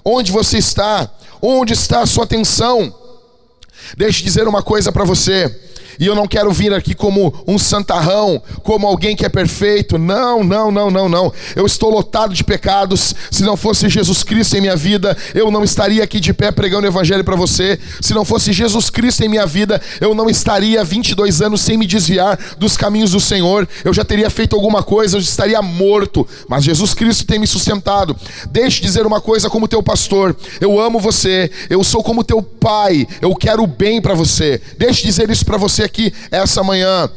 Onde 0.04 0.30
você 0.30 0.58
está? 0.58 1.08
Onde 1.40 1.72
está 1.72 2.02
a 2.02 2.06
sua 2.06 2.24
atenção? 2.24 2.94
Deixe 3.96 4.20
eu 4.20 4.24
dizer 4.24 4.48
uma 4.48 4.62
coisa 4.62 4.92
para 4.92 5.04
você. 5.04 5.50
E 5.98 6.06
eu 6.06 6.14
não 6.14 6.26
quero 6.26 6.50
vir 6.52 6.72
aqui 6.72 6.94
como 6.94 7.34
um 7.46 7.58
santarrão, 7.58 8.42
como 8.62 8.86
alguém 8.86 9.14
que 9.14 9.24
é 9.24 9.28
perfeito. 9.28 9.98
Não, 9.98 10.42
não, 10.42 10.70
não, 10.70 10.90
não, 10.90 11.08
não. 11.08 11.32
Eu 11.54 11.66
estou 11.66 11.90
lotado 11.90 12.34
de 12.34 12.44
pecados. 12.44 13.14
Se 13.30 13.42
não 13.42 13.56
fosse 13.56 13.88
Jesus 13.88 14.22
Cristo 14.22 14.56
em 14.56 14.60
minha 14.60 14.76
vida, 14.76 15.16
eu 15.34 15.50
não 15.50 15.62
estaria 15.62 16.02
aqui 16.02 16.20
de 16.20 16.32
pé 16.32 16.50
pregando 16.50 16.86
o 16.86 16.90
evangelho 16.90 17.24
para 17.24 17.36
você. 17.36 17.78
Se 18.00 18.14
não 18.14 18.24
fosse 18.24 18.52
Jesus 18.52 18.90
Cristo 18.90 19.22
em 19.22 19.28
minha 19.28 19.46
vida, 19.46 19.80
eu 20.00 20.14
não 20.14 20.28
estaria 20.28 20.82
22 20.82 21.42
anos 21.42 21.60
sem 21.60 21.76
me 21.76 21.86
desviar 21.86 22.38
dos 22.58 22.76
caminhos 22.76 23.12
do 23.12 23.20
Senhor. 23.20 23.68
Eu 23.84 23.92
já 23.92 24.04
teria 24.04 24.30
feito 24.30 24.56
alguma 24.56 24.82
coisa, 24.82 25.16
eu 25.16 25.20
estaria 25.20 25.60
morto. 25.62 26.26
Mas 26.48 26.64
Jesus 26.64 26.94
Cristo 26.94 27.26
tem 27.26 27.38
me 27.38 27.46
sustentado. 27.46 28.16
Deixe 28.50 28.80
dizer 28.80 29.06
uma 29.06 29.20
coisa 29.20 29.50
como 29.50 29.68
teu 29.68 29.82
pastor. 29.82 30.34
Eu 30.60 30.80
amo 30.80 30.98
você. 30.98 31.50
Eu 31.68 31.84
sou 31.84 32.02
como 32.02 32.24
teu 32.24 32.42
pai. 32.42 33.06
Eu 33.20 33.34
quero 33.34 33.62
o 33.62 33.66
bem 33.72 34.00
para 34.00 34.14
você. 34.14 34.60
Deixe 34.78 35.02
dizer 35.02 35.30
isso 35.30 35.44
para 35.44 35.56
você 35.56 35.82
aqui 35.82 36.12
essa 36.30 36.62
manhã 36.62 37.10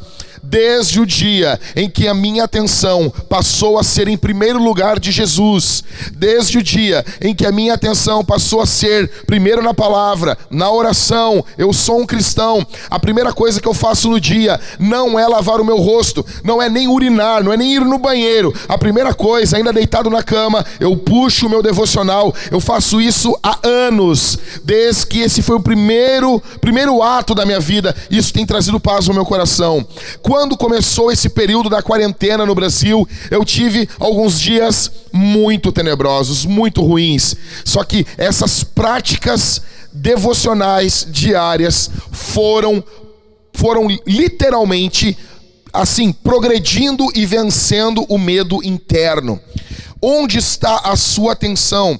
desde 0.48 1.00
o 1.00 1.06
dia 1.06 1.58
em 1.74 1.90
que 1.90 2.06
a 2.06 2.14
minha 2.14 2.44
atenção 2.44 3.12
passou 3.28 3.78
a 3.78 3.82
ser 3.82 4.08
em 4.08 4.16
primeiro 4.16 4.62
lugar 4.62 4.98
de 4.98 5.10
Jesus, 5.10 5.82
desde 6.12 6.58
o 6.58 6.62
dia 6.62 7.04
em 7.20 7.34
que 7.34 7.44
a 7.44 7.52
minha 7.52 7.74
atenção 7.74 8.24
passou 8.24 8.60
a 8.60 8.66
ser 8.66 9.10
primeiro 9.26 9.62
na 9.62 9.74
palavra, 9.74 10.38
na 10.50 10.70
oração, 10.70 11.44
eu 11.58 11.72
sou 11.72 12.00
um 12.00 12.06
cristão, 12.06 12.64
a 12.88 12.98
primeira 12.98 13.32
coisa 13.32 13.60
que 13.60 13.68
eu 13.68 13.74
faço 13.74 14.08
no 14.08 14.20
dia 14.20 14.58
não 14.78 15.18
é 15.18 15.26
lavar 15.26 15.60
o 15.60 15.64
meu 15.64 15.78
rosto, 15.78 16.24
não 16.44 16.62
é 16.62 16.68
nem 16.68 16.88
urinar, 16.88 17.42
não 17.42 17.52
é 17.52 17.56
nem 17.56 17.74
ir 17.74 17.84
no 17.84 17.98
banheiro, 17.98 18.54
a 18.68 18.78
primeira 18.78 19.12
coisa, 19.12 19.56
ainda 19.56 19.72
deitado 19.72 20.08
na 20.08 20.22
cama, 20.22 20.64
eu 20.78 20.96
puxo 20.96 21.46
o 21.46 21.50
meu 21.50 21.62
devocional, 21.62 22.34
eu 22.50 22.60
faço 22.60 23.00
isso 23.00 23.36
há 23.42 23.58
anos, 23.66 24.38
desde 24.62 25.06
que 25.06 25.20
esse 25.20 25.42
foi 25.42 25.56
o 25.56 25.60
primeiro, 25.60 26.42
primeiro 26.60 27.02
ato 27.02 27.34
da 27.34 27.44
minha 27.44 27.60
vida, 27.60 27.94
isso 28.10 28.32
tem 28.32 28.46
trazido 28.46 28.78
paz 28.78 29.08
no 29.08 29.14
meu 29.14 29.24
coração. 29.24 29.84
Quando 30.22 30.35
quando 30.36 30.54
começou 30.54 31.10
esse 31.10 31.30
período 31.30 31.70
da 31.70 31.80
quarentena 31.80 32.44
no 32.44 32.54
Brasil, 32.54 33.08
eu 33.30 33.42
tive 33.42 33.88
alguns 33.98 34.38
dias 34.38 34.92
muito 35.10 35.72
tenebrosos, 35.72 36.44
muito 36.44 36.82
ruins. 36.82 37.34
Só 37.64 37.82
que 37.82 38.06
essas 38.18 38.62
práticas 38.62 39.62
devocionais 39.90 41.06
diárias 41.08 41.90
foram 42.12 42.84
foram 43.54 43.88
literalmente 44.06 45.16
assim, 45.72 46.12
progredindo 46.12 47.06
e 47.14 47.24
vencendo 47.24 48.04
o 48.06 48.18
medo 48.18 48.62
interno. 48.62 49.40
Onde 50.02 50.36
está 50.36 50.80
a 50.84 50.96
sua 50.96 51.32
atenção? 51.32 51.98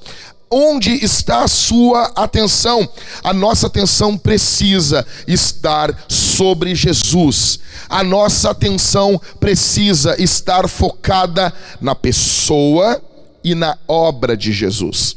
Onde 0.51 0.93
está 1.05 1.43
a 1.43 1.49
sua 1.49 2.13
atenção? 2.15 2.89
A 3.23 3.33
nossa 3.33 3.67
atenção 3.67 4.17
precisa 4.17 5.05
estar 5.27 6.05
sobre 6.09 6.75
Jesus. 6.75 7.59
A 7.89 8.05
nossa 8.05 8.51
atenção 8.51 9.21
precisa 9.41 10.21
estar 10.23 10.69
focada 10.69 11.53
na 11.81 11.97
pessoa 11.97 13.03
e 13.43 13.55
na 13.57 13.77
obra 13.89 14.37
de 14.37 14.53
Jesus. 14.53 15.17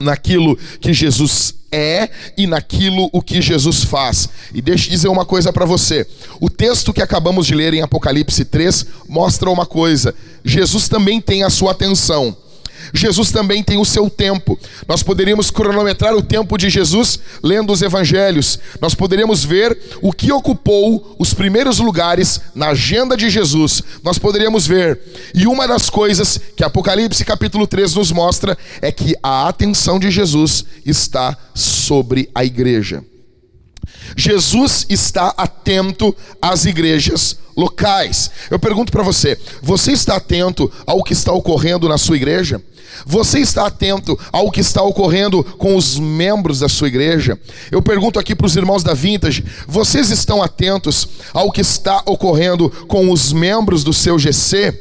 Naquilo 0.00 0.56
que 0.80 0.94
Jesus 0.94 1.54
é 1.70 2.08
e 2.36 2.46
naquilo 2.46 3.10
o 3.12 3.20
que 3.20 3.42
Jesus 3.42 3.84
faz. 3.84 4.28
E 4.54 4.62
deixe 4.62 4.88
eu 4.88 4.92
dizer 4.92 5.08
uma 5.08 5.26
coisa 5.26 5.52
para 5.52 5.66
você. 5.66 6.06
O 6.40 6.48
texto 6.48 6.92
que 6.92 7.02
acabamos 7.02 7.46
de 7.46 7.54
ler 7.54 7.74
em 7.74 7.82
Apocalipse 7.82 8.44
3 8.46 8.86
mostra 9.08 9.50
uma 9.50 9.66
coisa. 9.66 10.14
Jesus 10.42 10.88
também 10.88 11.20
tem 11.20 11.42
a 11.42 11.50
sua 11.50 11.72
atenção. 11.72 12.34
Jesus 12.92 13.30
também 13.30 13.62
tem 13.62 13.78
o 13.78 13.84
seu 13.84 14.10
tempo. 14.10 14.58
Nós 14.86 15.02
poderíamos 15.02 15.50
cronometrar 15.50 16.14
o 16.14 16.22
tempo 16.22 16.58
de 16.58 16.68
Jesus 16.68 17.18
lendo 17.42 17.72
os 17.72 17.82
evangelhos. 17.82 18.58
Nós 18.80 18.94
poderíamos 18.94 19.44
ver 19.44 19.78
o 20.02 20.12
que 20.12 20.32
ocupou 20.32 21.14
os 21.18 21.32
primeiros 21.32 21.78
lugares 21.78 22.40
na 22.54 22.68
agenda 22.68 23.16
de 23.16 23.30
Jesus. 23.30 23.82
Nós 24.02 24.18
poderíamos 24.18 24.66
ver. 24.66 25.00
E 25.34 25.46
uma 25.46 25.66
das 25.66 25.88
coisas 25.88 26.40
que 26.56 26.64
Apocalipse 26.64 27.24
capítulo 27.24 27.66
3 27.66 27.94
nos 27.94 28.12
mostra 28.12 28.56
é 28.82 28.90
que 28.90 29.14
a 29.22 29.48
atenção 29.48 29.98
de 29.98 30.10
Jesus 30.10 30.64
está 30.84 31.36
sobre 31.54 32.28
a 32.34 32.44
igreja. 32.44 33.02
Jesus 34.16 34.86
está 34.88 35.34
atento 35.36 36.14
às 36.40 36.64
igrejas 36.64 37.36
locais. 37.56 38.30
Eu 38.50 38.58
pergunto 38.58 38.92
para 38.92 39.02
você: 39.02 39.38
você 39.62 39.92
está 39.92 40.16
atento 40.16 40.70
ao 40.86 41.02
que 41.02 41.12
está 41.12 41.32
ocorrendo 41.32 41.88
na 41.88 41.98
sua 41.98 42.16
igreja? 42.16 42.60
Você 43.04 43.40
está 43.40 43.66
atento 43.66 44.18
ao 44.30 44.50
que 44.50 44.60
está 44.60 44.82
ocorrendo 44.82 45.42
com 45.42 45.76
os 45.76 45.98
membros 45.98 46.60
da 46.60 46.68
sua 46.68 46.88
igreja? 46.88 47.38
Eu 47.70 47.82
pergunto 47.82 48.18
aqui 48.18 48.34
para 48.34 48.46
os 48.46 48.56
irmãos 48.56 48.82
da 48.82 48.94
Vintage: 48.94 49.44
vocês 49.66 50.10
estão 50.10 50.42
atentos 50.42 51.08
ao 51.32 51.50
que 51.50 51.60
está 51.60 52.02
ocorrendo 52.06 52.70
com 52.86 53.10
os 53.10 53.32
membros 53.32 53.82
do 53.82 53.92
seu 53.92 54.18
GC? 54.18 54.80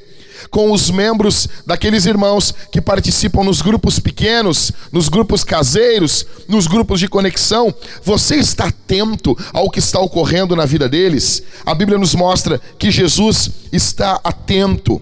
Com 0.54 0.72
os 0.72 0.92
membros 0.92 1.50
daqueles 1.66 2.06
irmãos 2.06 2.54
que 2.72 2.80
participam 2.80 3.44
nos 3.44 3.60
grupos 3.60 3.98
pequenos, 3.98 4.72
nos 4.92 5.10
grupos 5.10 5.44
caseiros, 5.44 6.28
nos 6.48 6.68
grupos 6.68 7.00
de 7.00 7.08
conexão. 7.08 7.74
Você 8.04 8.36
está 8.36 8.68
atento 8.68 9.36
ao 9.52 9.68
que 9.68 9.80
está 9.80 10.00
ocorrendo 10.00 10.56
na 10.56 10.68
vida 10.68 10.88
deles? 10.88 11.42
A 11.66 11.74
Bíblia 11.74 11.98
nos 11.98 12.14
mostra 12.14 12.62
que 12.78 12.92
Jesus 12.92 13.50
está 13.72 14.22
atento. 14.24 15.02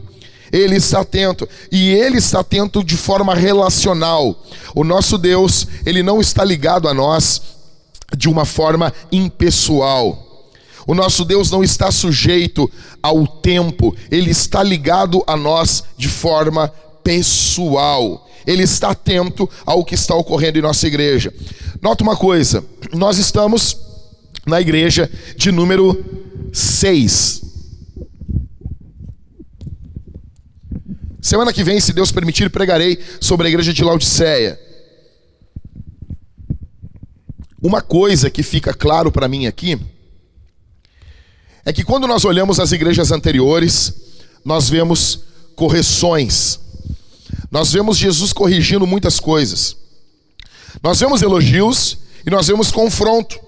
Ele 0.53 0.77
está 0.77 1.01
atento 1.01 1.47
e 1.69 1.89
ele 1.89 2.19
está 2.19 2.39
atento 2.39 2.81
de 2.81 2.95
forma 2.95 3.35
relacional. 3.35 4.41
O 4.73 4.85
nosso 4.85 5.17
Deus, 5.17 5.67
ele 5.85 6.01
não 6.01 6.21
está 6.21 6.45
ligado 6.45 6.87
a 6.87 6.93
nós 6.93 7.41
de 8.15 8.29
uma 8.29 8.45
forma 8.45 8.93
impessoal. 9.11 10.30
O 10.87 10.95
nosso 10.95 11.23
Deus 11.23 11.51
não 11.51 11.63
está 11.63 11.91
sujeito 11.91 12.69
ao 13.01 13.27
tempo, 13.27 13.95
ele 14.09 14.31
está 14.31 14.63
ligado 14.63 15.23
a 15.27 15.37
nós 15.37 15.83
de 15.97 16.07
forma 16.07 16.67
pessoal. 17.03 18.27
Ele 18.45 18.63
está 18.63 18.91
atento 18.91 19.49
ao 19.65 19.85
que 19.85 19.93
está 19.93 20.15
ocorrendo 20.15 20.57
em 20.57 20.61
nossa 20.61 20.87
igreja. 20.87 21.33
Nota 21.81 22.03
uma 22.03 22.15
coisa: 22.15 22.63
nós 22.93 23.17
estamos 23.17 23.77
na 24.45 24.59
igreja 24.59 25.09
de 25.37 25.51
número 25.51 26.03
6. 26.51 27.41
Semana 31.21 31.53
que 31.53 31.63
vem, 31.63 31.79
se 31.79 31.93
Deus 31.93 32.11
permitir, 32.11 32.49
pregarei 32.49 32.99
sobre 33.19 33.45
a 33.45 33.49
igreja 33.49 33.71
de 33.71 33.83
Laodiceia. 33.83 34.59
Uma 37.61 37.79
coisa 37.79 38.27
que 38.31 38.41
fica 38.41 38.73
claro 38.73 39.11
para 39.11 39.27
mim 39.27 39.45
aqui 39.45 39.79
é 41.65 41.71
que 41.71 41.83
quando 41.83 42.07
nós 42.07 42.25
olhamos 42.25 42.59
as 42.59 42.71
igrejas 42.71 43.11
anteriores, 43.11 43.93
nós 44.43 44.69
vemos 44.69 45.19
correções. 45.55 46.59
Nós 47.49 47.71
vemos 47.71 47.97
Jesus 47.97 48.33
corrigindo 48.33 48.87
muitas 48.87 49.19
coisas. 49.19 49.75
Nós 50.81 50.99
vemos 50.99 51.21
elogios 51.21 51.97
e 52.25 52.29
nós 52.29 52.47
vemos 52.47 52.71
confronto. 52.71 53.39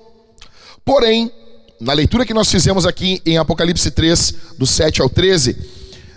Porém, 0.85 1.31
na 1.79 1.93
leitura 1.93 2.25
que 2.25 2.33
nós 2.33 2.51
fizemos 2.51 2.85
aqui 2.85 3.21
em 3.25 3.37
Apocalipse 3.37 3.89
3, 3.89 4.35
do 4.57 4.67
7 4.67 5.01
ao 5.01 5.09
13, 5.09 5.57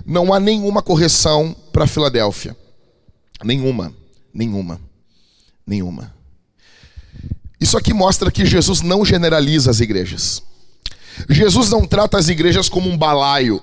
não 0.05 0.33
há 0.33 0.39
nenhuma 0.39 0.83
correção 0.83 1.55
para 1.73 1.87
Filadélfia. 1.87 2.57
Nenhuma, 3.43 3.93
nenhuma, 4.33 4.81
nenhuma. 5.67 6.15
Isso 7.61 7.77
aqui 7.77 7.93
mostra 7.93 8.31
que 8.31 8.45
Jesus 8.45 8.83
não 8.83 9.05
generaliza 9.05 9.71
as 9.71 9.81
igrejas. 9.81 10.43
Jesus 11.29 11.71
não 11.71 11.87
trata 11.87 12.19
as 12.19 12.29
igrejas 12.29 12.69
como 12.69 12.89
um 12.89 12.97
balaio. 12.97 13.63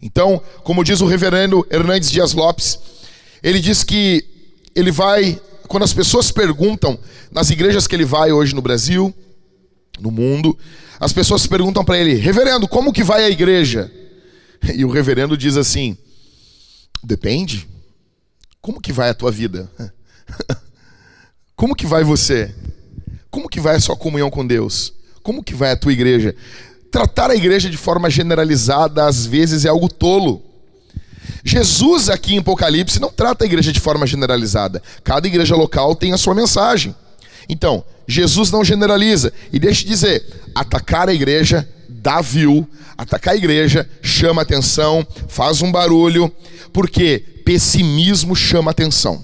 Então, 0.00 0.40
como 0.62 0.84
diz 0.84 1.00
o 1.00 1.06
reverendo 1.06 1.66
Hernandes 1.70 2.10
Dias 2.10 2.32
Lopes, 2.32 2.78
ele 3.42 3.60
diz 3.60 3.82
que 3.82 4.24
ele 4.74 4.90
vai, 4.90 5.40
quando 5.66 5.82
as 5.82 5.92
pessoas 5.92 6.30
perguntam 6.30 6.98
nas 7.30 7.50
igrejas 7.50 7.86
que 7.86 7.96
ele 7.96 8.04
vai 8.04 8.32
hoje 8.32 8.54
no 8.54 8.62
Brasil, 8.62 9.12
no 9.98 10.10
mundo, 10.10 10.56
as 11.00 11.12
pessoas 11.12 11.46
perguntam 11.46 11.84
para 11.84 11.98
ele: 11.98 12.14
"Reverendo, 12.14 12.68
como 12.68 12.92
que 12.92 13.02
vai 13.02 13.24
a 13.24 13.30
igreja?" 13.30 13.90
E 14.74 14.84
o 14.84 14.90
reverendo 14.90 15.36
diz 15.36 15.56
assim: 15.56 15.96
"Depende. 17.02 17.66
Como 18.60 18.80
que 18.80 18.92
vai 18.92 19.08
a 19.08 19.14
tua 19.14 19.30
vida? 19.30 19.70
Como 21.56 21.74
que 21.74 21.86
vai 21.86 22.04
você? 22.04 22.54
Como 23.30 23.48
que 23.48 23.58
vai 23.58 23.76
a 23.76 23.80
sua 23.80 23.96
comunhão 23.96 24.30
com 24.30 24.46
Deus? 24.46 24.92
Como 25.28 25.44
que 25.44 25.52
vai 25.52 25.72
a 25.72 25.76
tua 25.76 25.92
igreja? 25.92 26.34
Tratar 26.90 27.30
a 27.30 27.36
igreja 27.36 27.68
de 27.68 27.76
forma 27.76 28.08
generalizada 28.08 29.04
às 29.04 29.26
vezes 29.26 29.66
é 29.66 29.68
algo 29.68 29.86
tolo. 29.86 30.42
Jesus 31.44 32.08
aqui 32.08 32.34
em 32.34 32.38
Apocalipse 32.38 32.98
não 32.98 33.10
trata 33.12 33.44
a 33.44 33.46
igreja 33.46 33.70
de 33.70 33.78
forma 33.78 34.06
generalizada. 34.06 34.82
Cada 35.04 35.26
igreja 35.26 35.54
local 35.54 35.94
tem 35.94 36.14
a 36.14 36.16
sua 36.16 36.34
mensagem. 36.34 36.94
Então, 37.46 37.84
Jesus 38.06 38.50
não 38.50 38.64
generaliza. 38.64 39.30
E 39.52 39.58
deixe 39.58 39.82
de 39.82 39.90
dizer, 39.90 40.24
atacar 40.54 41.10
a 41.10 41.12
igreja 41.12 41.68
dá 41.86 42.22
view, 42.22 42.66
atacar 42.96 43.34
a 43.34 43.36
igreja 43.36 43.86
chama 44.00 44.40
atenção, 44.40 45.06
faz 45.28 45.60
um 45.60 45.70
barulho, 45.70 46.32
porque 46.72 47.18
pessimismo 47.44 48.34
chama 48.34 48.70
atenção. 48.70 49.22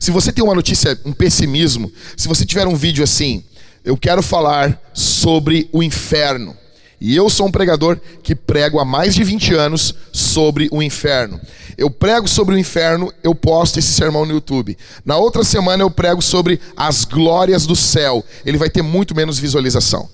Se 0.00 0.10
você 0.10 0.32
tem 0.32 0.42
uma 0.42 0.54
notícia, 0.54 0.98
um 1.04 1.12
pessimismo, 1.12 1.92
se 2.16 2.26
você 2.26 2.46
tiver 2.46 2.66
um 2.66 2.74
vídeo 2.74 3.04
assim, 3.04 3.44
eu 3.86 3.96
quero 3.96 4.20
falar 4.20 4.82
sobre 4.92 5.70
o 5.72 5.80
inferno. 5.80 6.56
E 7.00 7.14
eu 7.14 7.30
sou 7.30 7.46
um 7.46 7.52
pregador 7.52 8.00
que 8.20 8.34
prego 8.34 8.80
há 8.80 8.84
mais 8.84 9.14
de 9.14 9.22
20 9.22 9.54
anos 9.54 9.94
sobre 10.12 10.68
o 10.72 10.82
inferno. 10.82 11.40
Eu 11.78 11.88
prego 11.88 12.26
sobre 12.26 12.56
o 12.56 12.58
inferno, 12.58 13.12
eu 13.22 13.32
posto 13.32 13.78
esse 13.78 13.92
sermão 13.92 14.26
no 14.26 14.32
YouTube. 14.32 14.76
Na 15.04 15.16
outra 15.16 15.44
semana 15.44 15.84
eu 15.84 15.90
prego 15.90 16.20
sobre 16.20 16.58
as 16.76 17.04
glórias 17.04 17.64
do 17.64 17.76
céu. 17.76 18.24
Ele 18.44 18.58
vai 18.58 18.68
ter 18.68 18.82
muito 18.82 19.14
menos 19.14 19.38
visualização. 19.38 20.08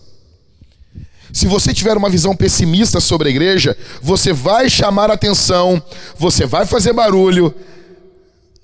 Se 1.32 1.46
você 1.46 1.72
tiver 1.72 1.96
uma 1.96 2.10
visão 2.10 2.36
pessimista 2.36 3.00
sobre 3.00 3.28
a 3.28 3.30
igreja, 3.30 3.74
você 4.02 4.34
vai 4.34 4.68
chamar 4.68 5.10
atenção, 5.10 5.82
você 6.18 6.44
vai 6.44 6.66
fazer 6.66 6.92
barulho, 6.92 7.54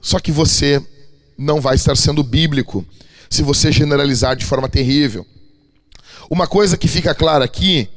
só 0.03 0.19
que 0.19 0.31
você 0.31 0.83
não 1.39 1.63
vai 1.63 1.77
estar 1.77 1.97
sendo 1.97 2.23
bíblico 2.23 2.85
se 3.29 3.43
você 3.43 3.71
generalizar 3.71 4.37
de 4.37 4.45
forma 4.45 4.69
terrível. 4.69 5.27
Uma 6.31 6.47
coisa 6.47 6.77
que 6.77 6.89
fica 6.89 7.15
clara 7.15 7.45
aqui 7.45 7.89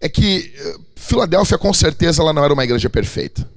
é 0.00 0.08
que 0.08 0.52
eh, 0.56 0.76
Filadélfia, 0.96 1.58
com 1.58 1.72
certeza, 1.72 2.22
ela 2.22 2.32
não 2.32 2.44
era 2.44 2.52
uma 2.52 2.64
igreja 2.64 2.88
perfeita. 2.88 3.48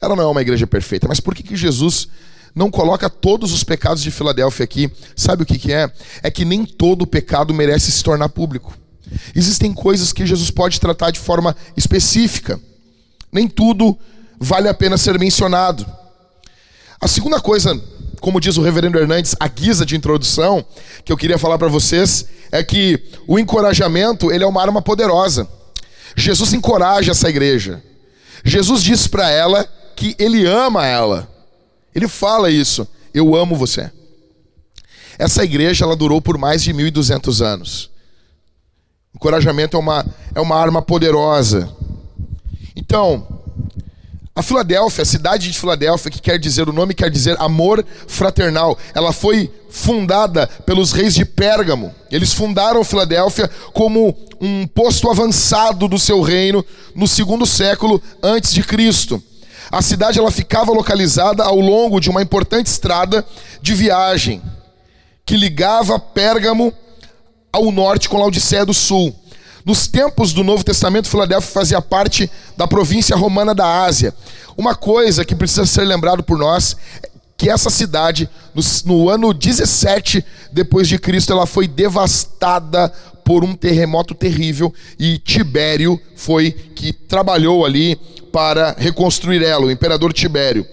Ela 0.00 0.16
não 0.16 0.24
é 0.24 0.26
uma 0.26 0.42
igreja 0.42 0.66
perfeita, 0.66 1.06
mas 1.08 1.20
por 1.20 1.34
que, 1.34 1.42
que 1.42 1.56
Jesus 1.56 2.08
não 2.54 2.70
coloca 2.70 3.08
todos 3.08 3.52
os 3.52 3.62
pecados 3.64 4.02
de 4.02 4.10
Filadélfia 4.10 4.64
aqui? 4.64 4.90
Sabe 5.16 5.42
o 5.42 5.46
que, 5.46 5.58
que 5.58 5.72
é? 5.72 5.90
É 6.22 6.30
que 6.30 6.44
nem 6.44 6.64
todo 6.64 7.06
pecado 7.06 7.54
merece 7.54 7.90
se 7.90 8.02
tornar 8.02 8.28
público. 8.28 8.76
Existem 9.34 9.72
coisas 9.72 10.12
que 10.12 10.26
Jesus 10.26 10.50
pode 10.50 10.80
tratar 10.80 11.10
de 11.10 11.20
forma 11.20 11.56
específica. 11.76 12.60
Nem 13.30 13.48
tudo 13.48 13.96
vale 14.38 14.68
a 14.68 14.74
pena 14.74 14.98
ser 14.98 15.18
mencionado. 15.18 15.86
A 17.00 17.08
segunda 17.08 17.40
coisa 17.40 17.80
como 18.22 18.40
diz 18.40 18.56
o 18.56 18.62
reverendo 18.62 18.98
Hernandes, 18.98 19.34
a 19.38 19.48
guisa 19.48 19.84
de 19.84 19.96
introdução, 19.96 20.64
que 21.04 21.12
eu 21.12 21.16
queria 21.16 21.36
falar 21.36 21.58
para 21.58 21.66
vocês, 21.66 22.24
é 22.52 22.62
que 22.62 23.02
o 23.26 23.36
encorajamento, 23.36 24.30
ele 24.30 24.44
é 24.44 24.46
uma 24.46 24.62
arma 24.62 24.80
poderosa. 24.80 25.46
Jesus 26.16 26.52
encoraja 26.52 27.10
essa 27.10 27.28
igreja. 27.28 27.82
Jesus 28.44 28.82
diz 28.82 29.08
para 29.08 29.28
ela 29.28 29.68
que 29.96 30.14
ele 30.20 30.46
ama 30.46 30.86
ela. 30.86 31.28
Ele 31.92 32.06
fala 32.06 32.48
isso, 32.48 32.86
eu 33.12 33.34
amo 33.34 33.56
você. 33.56 33.90
Essa 35.18 35.42
igreja, 35.42 35.84
ela 35.84 35.96
durou 35.96 36.22
por 36.22 36.38
mais 36.38 36.62
de 36.62 36.72
1200 36.72 37.42
anos. 37.42 37.90
Encorajamento 39.14 39.76
é 39.76 39.80
uma, 39.80 40.06
é 40.32 40.40
uma 40.40 40.56
arma 40.56 40.80
poderosa. 40.80 41.68
Então, 42.76 43.41
a 44.34 44.42
Filadélfia, 44.42 45.02
a 45.02 45.06
cidade 45.06 45.50
de 45.50 45.58
Filadélfia, 45.58 46.10
que 46.10 46.20
quer 46.20 46.38
dizer, 46.38 46.66
o 46.66 46.72
nome 46.72 46.94
quer 46.94 47.10
dizer 47.10 47.36
amor 47.38 47.84
fraternal, 48.06 48.78
ela 48.94 49.12
foi 49.12 49.52
fundada 49.68 50.46
pelos 50.46 50.92
reis 50.92 51.14
de 51.14 51.24
Pérgamo. 51.24 51.94
Eles 52.10 52.32
fundaram 52.32 52.82
Filadélfia 52.82 53.50
como 53.74 54.16
um 54.40 54.66
posto 54.66 55.10
avançado 55.10 55.86
do 55.86 55.98
seu 55.98 56.22
reino 56.22 56.64
no 56.94 57.06
segundo 57.06 57.44
século 57.44 58.02
antes 58.22 58.54
de 58.54 58.62
Cristo. 58.62 59.22
A 59.70 59.82
cidade 59.82 60.18
ela 60.18 60.30
ficava 60.30 60.72
localizada 60.72 61.44
ao 61.44 61.60
longo 61.60 62.00
de 62.00 62.08
uma 62.08 62.22
importante 62.22 62.66
estrada 62.66 63.24
de 63.60 63.74
viagem 63.74 64.42
que 65.26 65.36
ligava 65.36 65.98
Pérgamo 65.98 66.72
ao 67.52 67.70
norte 67.70 68.08
com 68.08 68.18
Laodiceia 68.18 68.64
do 68.64 68.74
sul. 68.74 69.14
Nos 69.64 69.86
tempos 69.86 70.32
do 70.32 70.42
Novo 70.42 70.64
Testamento, 70.64 71.08
Filadélfia 71.08 71.52
fazia 71.52 71.80
parte 71.80 72.30
da 72.56 72.66
província 72.66 73.16
romana 73.16 73.54
da 73.54 73.84
Ásia. 73.84 74.14
Uma 74.56 74.74
coisa 74.74 75.24
que 75.24 75.34
precisa 75.34 75.64
ser 75.66 75.84
lembrado 75.84 76.22
por 76.22 76.36
nós 76.36 76.76
é 77.02 77.08
que 77.36 77.50
essa 77.50 77.70
cidade, 77.70 78.28
no, 78.54 78.62
no 78.84 79.08
ano 79.08 79.32
17 79.32 80.24
depois 80.52 80.88
de 80.88 80.98
Cristo, 80.98 81.32
ela 81.32 81.46
foi 81.46 81.66
devastada 81.66 82.92
por 83.24 83.44
um 83.44 83.54
terremoto 83.54 84.14
terrível 84.14 84.72
e 84.98 85.18
Tibério 85.18 86.00
foi 86.16 86.50
que 86.50 86.92
trabalhou 86.92 87.64
ali 87.64 87.96
para 88.32 88.74
reconstruir 88.78 89.42
ela, 89.42 89.66
o 89.66 89.70
imperador 89.70 90.12
Tibério. 90.12 90.66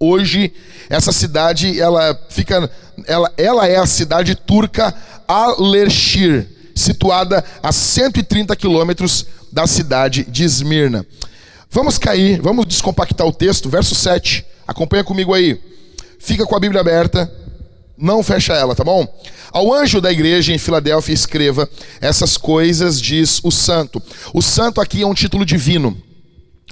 Hoje 0.00 0.52
essa 0.88 1.12
cidade 1.12 1.80
ela 1.80 2.18
fica 2.28 2.70
ela, 3.06 3.32
ela 3.36 3.66
é 3.66 3.76
a 3.76 3.86
cidade 3.86 4.34
turca 4.34 4.94
Alershir, 5.26 6.46
situada 6.78 7.44
a 7.62 7.72
130 7.72 8.54
quilômetros 8.56 9.26
da 9.52 9.66
cidade 9.66 10.24
de 10.24 10.44
Esmirna. 10.44 11.06
Vamos 11.70 11.98
cair, 11.98 12.40
vamos 12.40 12.66
descompactar 12.66 13.26
o 13.26 13.32
texto, 13.32 13.68
verso 13.68 13.94
7. 13.94 14.44
Acompanha 14.66 15.04
comigo 15.04 15.34
aí. 15.34 15.60
Fica 16.18 16.46
com 16.46 16.56
a 16.56 16.60
Bíblia 16.60 16.80
aberta, 16.80 17.30
não 17.96 18.22
fecha 18.22 18.54
ela, 18.54 18.74
tá 18.74 18.84
bom? 18.84 19.06
Ao 19.52 19.72
anjo 19.72 20.00
da 20.00 20.12
igreja 20.12 20.52
em 20.52 20.58
Filadélfia 20.58 21.12
escreva: 21.12 21.68
essas 22.00 22.36
coisas 22.36 23.00
diz 23.00 23.40
o 23.42 23.50
santo. 23.50 24.02
O 24.32 24.40
santo 24.40 24.80
aqui 24.80 25.02
é 25.02 25.06
um 25.06 25.14
título 25.14 25.44
divino. 25.44 25.96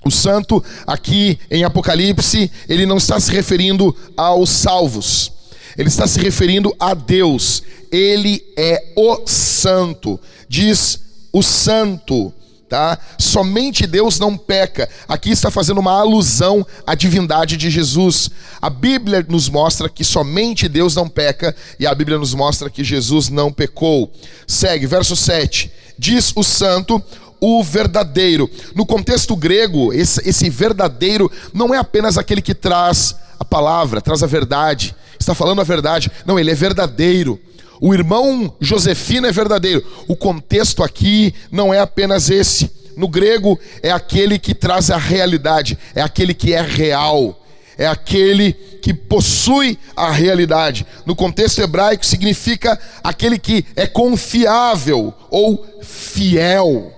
O 0.05 0.11
santo 0.11 0.63
aqui 0.87 1.39
em 1.51 1.65
Apocalipse, 1.65 2.51
ele 2.69 2.87
não 2.87 2.99
está 2.99 3.19
se 3.19 3.33
referindo 3.33 3.95
aos 4.17 4.51
salvos. 4.51 5.33
Ele 5.77 5.89
está 5.89 6.07
se 6.07 6.21
referindo 6.21 6.75
a 6.79 6.95
Deus. 6.95 7.63
Ele 7.91 8.43
é 8.57 8.93
o 8.97 9.27
santo. 9.27 10.19
Diz 10.49 11.01
o 11.33 11.43
santo 11.43 12.33
tá? 12.69 12.99
Somente 13.19 13.87
Deus 13.87 14.19
não 14.19 14.37
peca. 14.37 14.89
Aqui 15.09 15.31
está 15.31 15.51
fazendo 15.51 15.79
uma 15.79 15.93
alusão 15.93 16.67
à 16.87 16.95
divindade 16.95 17.57
de 17.57 17.71
Jesus. 17.71 18.31
A 18.61 18.69
Bíblia 18.69 19.25
nos 19.29 19.49
mostra 19.49 19.89
que 19.89 20.05
somente 20.05 20.69
Deus 20.69 20.95
não 20.95 21.09
peca 21.09 21.55
e 21.79 21.87
a 21.87 21.95
Bíblia 21.95 22.19
nos 22.19 22.35
mostra 22.35 22.71
que 22.71 22.85
Jesus 22.85 23.29
não 23.29 23.53
pecou. 23.53 24.13
Segue, 24.47 24.87
verso 24.87 25.17
7. 25.17 25.71
Diz 25.99 26.33
o 26.35 26.43
santo, 26.43 27.03
o 27.41 27.63
verdadeiro. 27.63 28.51
No 28.75 28.85
contexto 28.85 29.37
grego, 29.37 29.93
esse, 29.93 30.29
esse 30.29 30.51
verdadeiro 30.51 31.31
não 31.53 31.75
é 31.75 31.79
apenas 31.79 32.19
aquele 32.19 32.43
que 32.43 32.55
traz 32.55 33.17
a 33.39 33.45
palavra, 33.45 34.01
traz 34.01 34.23
a 34.23 34.27
verdade. 34.27 34.95
Está 35.27 35.35
falando 35.35 35.61
a 35.61 35.65
verdade. 35.65 36.09
Não, 36.25 36.39
ele 36.39 36.53
é 36.53 36.55
verdadeiro. 36.55 37.37
O 37.81 37.93
irmão 37.93 38.55
Josefino 38.61 39.27
é 39.27 39.33
verdadeiro. 39.33 39.85
O 40.07 40.15
contexto 40.15 40.85
aqui 40.85 41.35
não 41.51 41.75
é 41.75 41.81
apenas 41.81 42.31
esse. 42.31 42.71
No 42.97 43.09
grego 43.09 43.59
é 43.83 43.91
aquele 43.91 44.39
que 44.39 44.55
traz 44.55 44.89
a 44.89 44.97
realidade, 44.97 45.77
é 45.97 46.01
aquele 46.01 46.33
que 46.33 46.55
é 46.55 46.63
real, 46.63 47.45
é 47.77 47.89
aquele 47.89 48.53
que 48.53 48.95
possui 48.95 49.77
a 49.97 50.13
realidade. 50.13 50.87
No 51.05 51.17
contexto 51.17 51.61
hebraico 51.61 52.07
significa 52.07 52.79
aquele 53.03 53.37
que 53.37 53.67
é 53.75 53.85
confiável 53.89 55.13
ou 55.29 55.67
fiel. 55.83 56.93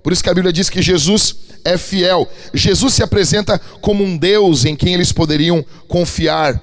Por 0.00 0.12
isso 0.12 0.22
que 0.22 0.30
a 0.30 0.34
Bíblia 0.34 0.52
diz 0.52 0.70
que 0.70 0.80
Jesus 0.80 1.34
é 1.64 1.76
fiel. 1.76 2.28
Jesus 2.52 2.94
se 2.94 3.02
apresenta 3.02 3.60
como 3.80 4.04
um 4.04 4.16
Deus 4.16 4.64
em 4.64 4.76
quem 4.76 4.94
eles 4.94 5.10
poderiam 5.10 5.64
confiar 5.88 6.62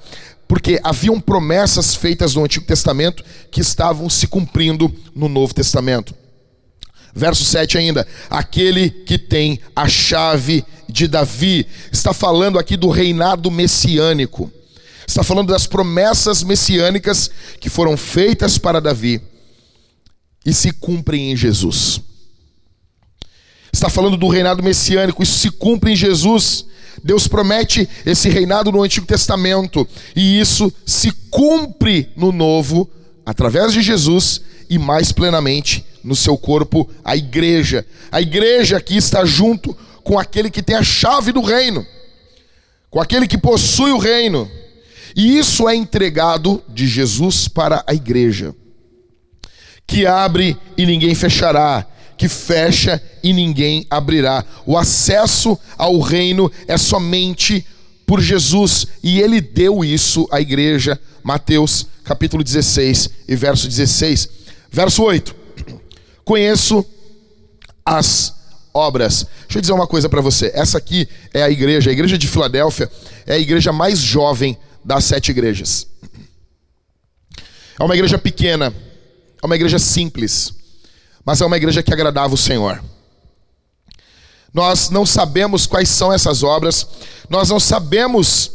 porque 0.52 0.78
haviam 0.84 1.18
promessas 1.18 1.94
feitas 1.94 2.34
no 2.34 2.44
Antigo 2.44 2.66
Testamento 2.66 3.24
que 3.50 3.62
estavam 3.62 4.10
se 4.10 4.26
cumprindo 4.26 4.94
no 5.14 5.26
Novo 5.26 5.54
Testamento. 5.54 6.14
Verso 7.14 7.42
7 7.42 7.78
ainda, 7.78 8.06
aquele 8.28 8.90
que 8.90 9.16
tem 9.16 9.58
a 9.74 9.88
chave 9.88 10.62
de 10.86 11.08
Davi, 11.08 11.66
está 11.90 12.12
falando 12.12 12.58
aqui 12.58 12.76
do 12.76 12.90
reinado 12.90 13.50
messiânico, 13.50 14.52
está 15.08 15.22
falando 15.22 15.48
das 15.48 15.66
promessas 15.66 16.42
messiânicas 16.42 17.30
que 17.58 17.70
foram 17.70 17.96
feitas 17.96 18.58
para 18.58 18.78
Davi 18.78 19.22
e 20.44 20.52
se 20.52 20.70
cumprem 20.70 21.32
em 21.32 21.36
Jesus. 21.36 21.98
Está 23.72 23.88
falando 23.88 24.18
do 24.18 24.28
reinado 24.28 24.62
messiânico, 24.62 25.22
isso 25.22 25.38
se 25.38 25.50
cumpre 25.50 25.92
em 25.92 25.96
Jesus. 25.96 26.66
Deus 27.02 27.28
promete 27.28 27.88
esse 28.04 28.28
reinado 28.28 28.70
no 28.72 28.82
Antigo 28.82 29.06
Testamento 29.06 29.86
e 30.14 30.40
isso 30.40 30.72
se 30.84 31.10
cumpre 31.30 32.10
no 32.16 32.32
Novo, 32.32 32.90
através 33.24 33.72
de 33.72 33.80
Jesus 33.80 34.42
e 34.68 34.78
mais 34.78 35.12
plenamente 35.12 35.84
no 36.02 36.16
seu 36.16 36.36
corpo, 36.36 36.88
a 37.04 37.16
igreja. 37.16 37.86
A 38.10 38.20
igreja 38.20 38.76
aqui 38.76 38.96
está 38.96 39.24
junto 39.24 39.76
com 40.02 40.18
aquele 40.18 40.50
que 40.50 40.62
tem 40.62 40.76
a 40.76 40.82
chave 40.82 41.32
do 41.32 41.40
reino, 41.40 41.86
com 42.90 43.00
aquele 43.00 43.26
que 43.26 43.38
possui 43.38 43.92
o 43.92 43.98
reino. 43.98 44.50
E 45.14 45.38
isso 45.38 45.68
é 45.68 45.76
entregado 45.76 46.62
de 46.68 46.86
Jesus 46.86 47.46
para 47.46 47.84
a 47.86 47.94
igreja, 47.94 48.54
que 49.86 50.06
abre 50.06 50.56
e 50.76 50.86
ninguém 50.86 51.14
fechará, 51.14 51.86
que 52.22 52.28
fecha 52.28 53.02
e 53.20 53.32
ninguém 53.32 53.84
abrirá. 53.90 54.44
O 54.64 54.78
acesso 54.78 55.58
ao 55.76 55.98
reino 55.98 56.52
é 56.68 56.78
somente 56.78 57.66
por 58.06 58.20
Jesus 58.20 58.86
e 59.02 59.20
ele 59.20 59.40
deu 59.40 59.84
isso 59.84 60.28
à 60.30 60.40
igreja. 60.40 61.00
Mateus 61.24 61.84
capítulo 62.04 62.44
16 62.44 63.10
e 63.26 63.34
verso 63.34 63.66
16. 63.66 64.28
Verso 64.70 65.02
8. 65.02 65.34
Conheço 66.24 66.86
as 67.84 68.32
obras. 68.72 69.26
Deixa 69.46 69.58
eu 69.58 69.60
dizer 69.60 69.72
uma 69.72 69.88
coisa 69.88 70.08
para 70.08 70.20
você. 70.20 70.52
Essa 70.54 70.78
aqui 70.78 71.08
é 71.34 71.42
a 71.42 71.50
igreja, 71.50 71.90
a 71.90 71.92
igreja 71.92 72.16
de 72.16 72.28
Filadélfia 72.28 72.88
é 73.26 73.34
a 73.34 73.38
igreja 73.38 73.72
mais 73.72 73.98
jovem 73.98 74.56
das 74.84 75.02
sete 75.06 75.32
igrejas. 75.32 75.88
É 77.80 77.82
uma 77.82 77.96
igreja 77.96 78.16
pequena, 78.16 78.72
é 79.42 79.44
uma 79.44 79.56
igreja 79.56 79.80
simples 79.80 80.61
mas 81.24 81.40
é 81.40 81.46
uma 81.46 81.56
igreja 81.56 81.82
que 81.82 81.92
agradava 81.92 82.34
o 82.34 82.38
Senhor. 82.38 82.82
Nós 84.52 84.90
não 84.90 85.06
sabemos 85.06 85.66
quais 85.66 85.88
são 85.88 86.12
essas 86.12 86.42
obras, 86.42 86.86
nós 87.28 87.48
não 87.48 87.58
sabemos 87.58 88.50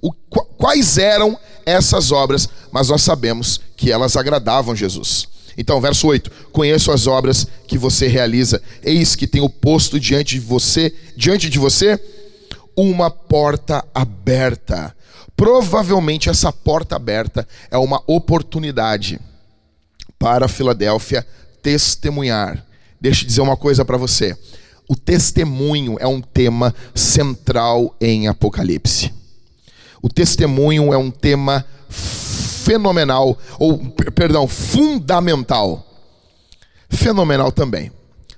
o, 0.00 0.12
quais 0.12 0.98
eram 0.98 1.38
essas 1.64 2.12
obras, 2.12 2.48
mas 2.70 2.88
nós 2.88 3.02
sabemos 3.02 3.60
que 3.76 3.90
elas 3.90 4.16
agradavam 4.16 4.76
Jesus. 4.76 5.28
Então, 5.56 5.80
verso 5.80 6.06
8: 6.08 6.30
Conheço 6.52 6.92
as 6.92 7.06
obras 7.06 7.46
que 7.66 7.78
você 7.78 8.06
realiza, 8.06 8.62
eis 8.82 9.14
que 9.14 9.26
tenho 9.26 9.48
posto 9.48 9.98
diante 9.98 10.38
de 10.38 10.40
você, 10.40 10.94
diante 11.16 11.48
de 11.48 11.58
você, 11.58 11.98
uma 12.76 13.10
porta 13.10 13.84
aberta. 13.94 14.94
Provavelmente 15.36 16.28
essa 16.28 16.52
porta 16.52 16.96
aberta 16.96 17.46
é 17.70 17.78
uma 17.78 18.02
oportunidade 18.06 19.20
para 20.18 20.46
a 20.46 20.48
Filadélfia 20.48 21.26
testemunhar. 21.62 22.66
Deixa 23.00 23.24
eu 23.24 23.26
dizer 23.28 23.40
uma 23.40 23.56
coisa 23.56 23.84
para 23.84 23.96
você. 23.96 24.36
O 24.88 24.96
testemunho 24.96 25.96
é 26.00 26.06
um 26.06 26.20
tema 26.20 26.74
central 26.94 27.96
em 28.00 28.28
Apocalipse. 28.28 29.12
O 30.02 30.08
testemunho 30.08 30.92
é 30.92 30.98
um 30.98 31.10
tema 31.10 31.64
fenomenal, 31.88 33.38
ou, 33.58 33.78
perdão, 34.14 34.46
fundamental. 34.48 35.86
Fenomenal 36.90 37.52
também. 37.52 37.90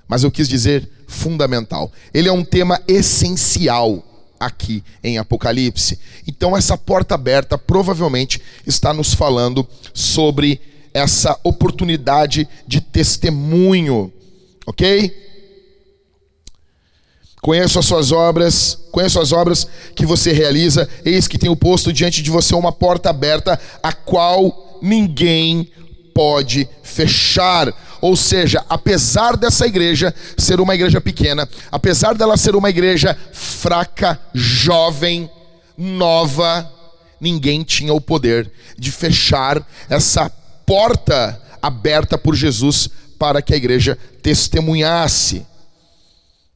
Mas 0.07 0.23
eu 0.23 0.31
quis 0.31 0.47
dizer 0.47 0.89
fundamental. 1.07 1.91
Ele 2.13 2.29
é 2.29 2.31
um 2.31 2.43
tema 2.43 2.79
essencial 2.87 4.03
aqui 4.39 4.83
em 5.03 5.17
Apocalipse. 5.17 5.99
Então, 6.27 6.55
essa 6.55 6.77
porta 6.77 7.15
aberta 7.15 7.57
provavelmente 7.57 8.41
está 8.65 8.93
nos 8.93 9.13
falando 9.13 9.67
sobre 9.93 10.61
essa 10.95 11.37
oportunidade 11.43 12.47
de 12.65 12.79
testemunho, 12.79 14.13
ok? 14.65 15.13
Conheço 17.41 17.77
as 17.77 17.85
suas 17.85 18.13
obras, 18.13 18.79
conheço 18.93 19.19
as 19.19 19.33
obras 19.33 19.67
que 19.93 20.05
você 20.05 20.31
realiza, 20.31 20.87
eis 21.03 21.27
que 21.27 21.37
tenho 21.37 21.53
posto 21.53 21.91
diante 21.91 22.23
de 22.23 22.31
você 22.31 22.55
uma 22.55 22.71
porta 22.71 23.09
aberta, 23.09 23.59
a 23.83 23.91
qual 23.91 24.79
ninguém 24.81 25.69
pode 26.13 26.65
fechar. 26.81 27.73
Ou 27.99 28.15
seja, 28.15 28.63
apesar 28.69 29.35
dessa 29.35 29.67
igreja 29.67 30.15
ser 30.37 30.61
uma 30.61 30.75
igreja 30.75 31.01
pequena, 31.01 31.47
apesar 31.69 32.15
dela 32.15 32.37
ser 32.37 32.55
uma 32.55 32.69
igreja 32.69 33.17
fraca, 33.33 34.17
jovem, 34.33 35.29
nova, 35.77 36.71
ninguém 37.19 37.63
tinha 37.63 37.93
o 37.93 37.99
poder 37.99 38.49
de 38.77 38.93
fechar 38.93 39.61
essa 39.89 40.31
porta 40.65 41.41
aberta 41.61 42.17
por 42.17 42.35
Jesus 42.35 42.89
para 43.17 43.41
que 43.41 43.53
a 43.53 43.57
igreja 43.57 43.97
testemunhasse. 44.21 45.45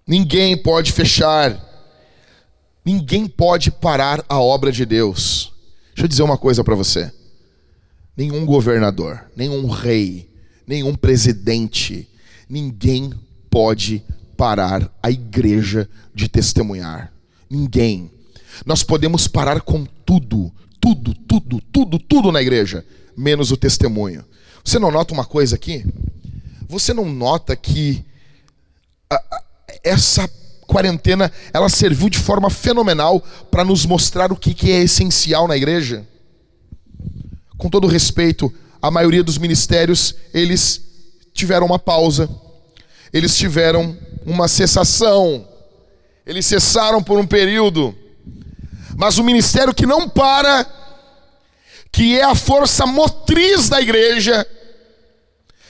Ninguém 0.05 0.57
pode 0.57 0.91
fechar, 0.91 1.57
ninguém 2.83 3.27
pode 3.27 3.71
parar 3.71 4.23
a 4.27 4.39
obra 4.39 4.71
de 4.71 4.85
Deus. 4.85 5.53
Deixa 5.89 6.05
eu 6.05 6.07
dizer 6.07 6.23
uma 6.23 6.37
coisa 6.37 6.63
para 6.63 6.75
você: 6.75 7.11
nenhum 8.17 8.45
governador, 8.45 9.25
nenhum 9.35 9.67
rei, 9.67 10.29
nenhum 10.67 10.95
presidente, 10.95 12.07
ninguém 12.49 13.13
pode 13.49 14.03
parar 14.35 14.91
a 15.01 15.11
igreja 15.11 15.89
de 16.13 16.27
testemunhar. 16.27 17.11
Ninguém. 17.49 18.11
Nós 18.65 18.83
podemos 18.83 19.27
parar 19.27 19.61
com 19.61 19.85
tudo, 20.05 20.51
tudo, 20.79 21.13
tudo, 21.13 21.61
tudo, 21.71 21.99
tudo 21.99 22.31
na 22.31 22.41
igreja 22.41 22.85
menos 23.15 23.51
o 23.51 23.57
testemunho. 23.57 24.25
Você 24.63 24.79
não 24.79 24.91
nota 24.91 25.13
uma 25.13 25.25
coisa 25.25 25.55
aqui? 25.55 25.85
Você 26.67 26.93
não 26.93 27.05
nota 27.05 27.55
que 27.55 28.05
a, 29.09 29.15
a, 29.15 29.43
essa 29.83 30.29
quarentena 30.67 31.31
ela 31.51 31.67
serviu 31.67 32.09
de 32.09 32.19
forma 32.19 32.49
fenomenal 32.49 33.19
para 33.49 33.65
nos 33.65 33.85
mostrar 33.85 34.31
o 34.31 34.35
que, 34.35 34.53
que 34.53 34.71
é 34.71 34.83
essencial 34.83 35.47
na 35.47 35.57
igreja? 35.57 36.07
Com 37.57 37.69
todo 37.69 37.87
respeito 37.87 38.53
a 38.81 38.89
maioria 38.89 39.23
dos 39.23 39.37
ministérios, 39.37 40.15
eles 40.33 40.81
tiveram 41.33 41.65
uma 41.65 41.79
pausa. 41.79 42.29
Eles 43.11 43.35
tiveram 43.35 43.97
uma 44.25 44.47
cessação. 44.47 45.47
Eles 46.25 46.45
cessaram 46.45 47.01
por 47.01 47.19
um 47.19 47.25
período. 47.25 47.95
Mas 48.95 49.17
o 49.17 49.23
ministério 49.23 49.73
que 49.73 49.85
não 49.85 50.07
para, 50.07 50.65
que 51.91 52.17
é 52.17 52.23
a 52.23 52.35
força 52.35 52.85
motriz 52.85 53.69
da 53.69 53.81
igreja, 53.81 54.45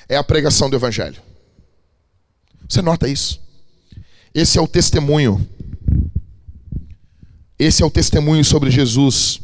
é 0.07 0.15
a 0.17 0.23
pregação 0.23 0.69
do 0.69 0.75
evangelho. 0.75 1.21
Você 2.67 2.81
nota 2.81 3.07
isso? 3.07 3.39
Esse 4.33 4.57
é 4.57 4.61
o 4.61 4.67
testemunho. 4.67 5.47
Esse 7.57 7.83
é 7.83 7.85
o 7.85 7.89
testemunho 7.89 8.45
sobre 8.45 8.71
Jesus, 8.71 9.41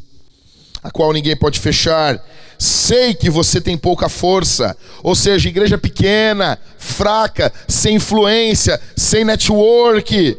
a 0.82 0.90
qual 0.90 1.12
ninguém 1.12 1.36
pode 1.36 1.60
fechar. 1.60 2.24
Sei 2.58 3.14
que 3.14 3.30
você 3.30 3.60
tem 3.60 3.78
pouca 3.78 4.08
força, 4.08 4.78
ou 5.04 5.14
seja, 5.14 5.50
igreja 5.50 5.78
pequena, 5.78 6.58
fraca, 6.78 7.52
sem 7.68 7.96
influência, 7.96 8.80
sem 8.96 9.26
network. 9.26 10.38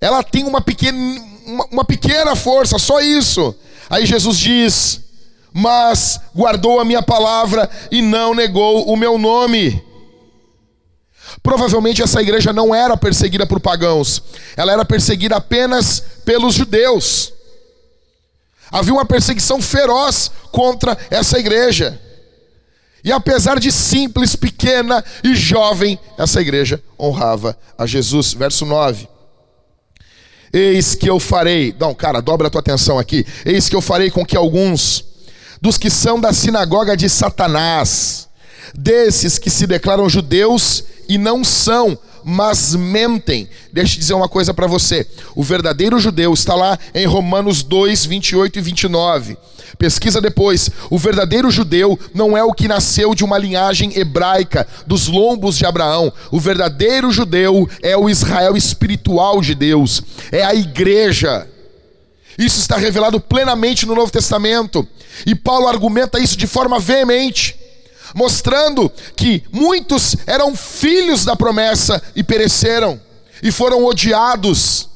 Ela 0.00 0.22
tem 0.24 0.44
uma 0.44 0.60
pequena, 0.60 0.98
uma, 1.46 1.66
uma 1.66 1.84
pequena 1.84 2.34
força, 2.34 2.78
só 2.78 3.00
isso. 3.00 3.54
Aí 3.88 4.06
Jesus 4.06 4.38
diz: 4.38 5.00
Mas 5.52 6.20
guardou 6.34 6.80
a 6.80 6.84
minha 6.84 7.02
palavra 7.02 7.68
e 7.90 8.02
não 8.02 8.34
negou 8.34 8.86
o 8.86 8.96
meu 8.96 9.18
nome. 9.18 9.82
Provavelmente 11.42 12.02
essa 12.02 12.20
igreja 12.20 12.52
não 12.52 12.74
era 12.74 12.96
perseguida 12.96 13.46
por 13.46 13.60
pagãos, 13.60 14.22
ela 14.56 14.72
era 14.72 14.84
perseguida 14.84 15.36
apenas 15.36 16.02
pelos 16.24 16.54
judeus. 16.54 17.32
Havia 18.70 18.92
uma 18.92 19.06
perseguição 19.06 19.62
feroz 19.62 20.30
contra 20.50 20.98
essa 21.10 21.38
igreja. 21.38 22.00
E 23.04 23.12
apesar 23.12 23.60
de 23.60 23.70
simples, 23.70 24.34
pequena 24.34 25.04
e 25.22 25.36
jovem, 25.36 25.96
essa 26.18 26.40
igreja 26.40 26.82
honrava 26.98 27.56
a 27.78 27.86
Jesus. 27.86 28.34
Verso 28.34 28.66
9. 28.66 29.08
Eis 30.56 30.94
que 30.94 31.10
eu 31.10 31.20
farei, 31.20 31.76
não, 31.78 31.94
cara, 31.94 32.22
dobra 32.22 32.46
a 32.46 32.50
tua 32.50 32.60
atenção 32.60 32.98
aqui. 32.98 33.26
Eis 33.44 33.68
que 33.68 33.76
eu 33.76 33.82
farei 33.82 34.10
com 34.10 34.24
que 34.24 34.34
alguns 34.34 35.04
dos 35.60 35.76
que 35.76 35.90
são 35.90 36.18
da 36.18 36.32
sinagoga 36.32 36.96
de 36.96 37.10
Satanás, 37.10 38.26
desses 38.74 39.38
que 39.38 39.50
se 39.50 39.66
declaram 39.66 40.08
judeus 40.08 40.82
e 41.06 41.18
não 41.18 41.44
são, 41.44 41.98
mas 42.24 42.74
mentem. 42.74 43.46
Deixa 43.70 43.96
eu 43.96 43.98
dizer 44.00 44.14
uma 44.14 44.30
coisa 44.30 44.54
para 44.54 44.66
você. 44.66 45.06
O 45.34 45.42
verdadeiro 45.42 46.00
judeu 46.00 46.32
está 46.32 46.54
lá 46.54 46.78
em 46.94 47.04
Romanos 47.04 47.62
2, 47.62 48.06
28 48.06 48.58
e 48.58 48.62
29. 48.62 49.36
Pesquisa 49.78 50.20
depois. 50.20 50.70
O 50.90 50.98
verdadeiro 50.98 51.50
judeu 51.50 51.98
não 52.14 52.36
é 52.36 52.42
o 52.42 52.52
que 52.52 52.68
nasceu 52.68 53.14
de 53.14 53.24
uma 53.24 53.38
linhagem 53.38 53.96
hebraica, 53.98 54.66
dos 54.86 55.06
lombos 55.06 55.56
de 55.58 55.66
Abraão. 55.66 56.12
O 56.30 56.40
verdadeiro 56.40 57.10
judeu 57.10 57.68
é 57.82 57.96
o 57.96 58.08
Israel 58.08 58.56
espiritual 58.56 59.40
de 59.40 59.54
Deus, 59.54 60.02
é 60.32 60.44
a 60.44 60.54
igreja. 60.54 61.46
Isso 62.38 62.60
está 62.60 62.76
revelado 62.76 63.18
plenamente 63.20 63.86
no 63.86 63.94
Novo 63.94 64.12
Testamento. 64.12 64.86
E 65.24 65.34
Paulo 65.34 65.68
argumenta 65.68 66.18
isso 66.18 66.36
de 66.36 66.46
forma 66.46 66.78
veemente 66.78 67.56
mostrando 68.14 68.90
que 69.14 69.44
muitos 69.52 70.16
eram 70.26 70.56
filhos 70.56 71.24
da 71.24 71.36
promessa 71.36 72.02
e 72.14 72.24
pereceram, 72.24 72.98
e 73.42 73.52
foram 73.52 73.84
odiados. 73.84 74.88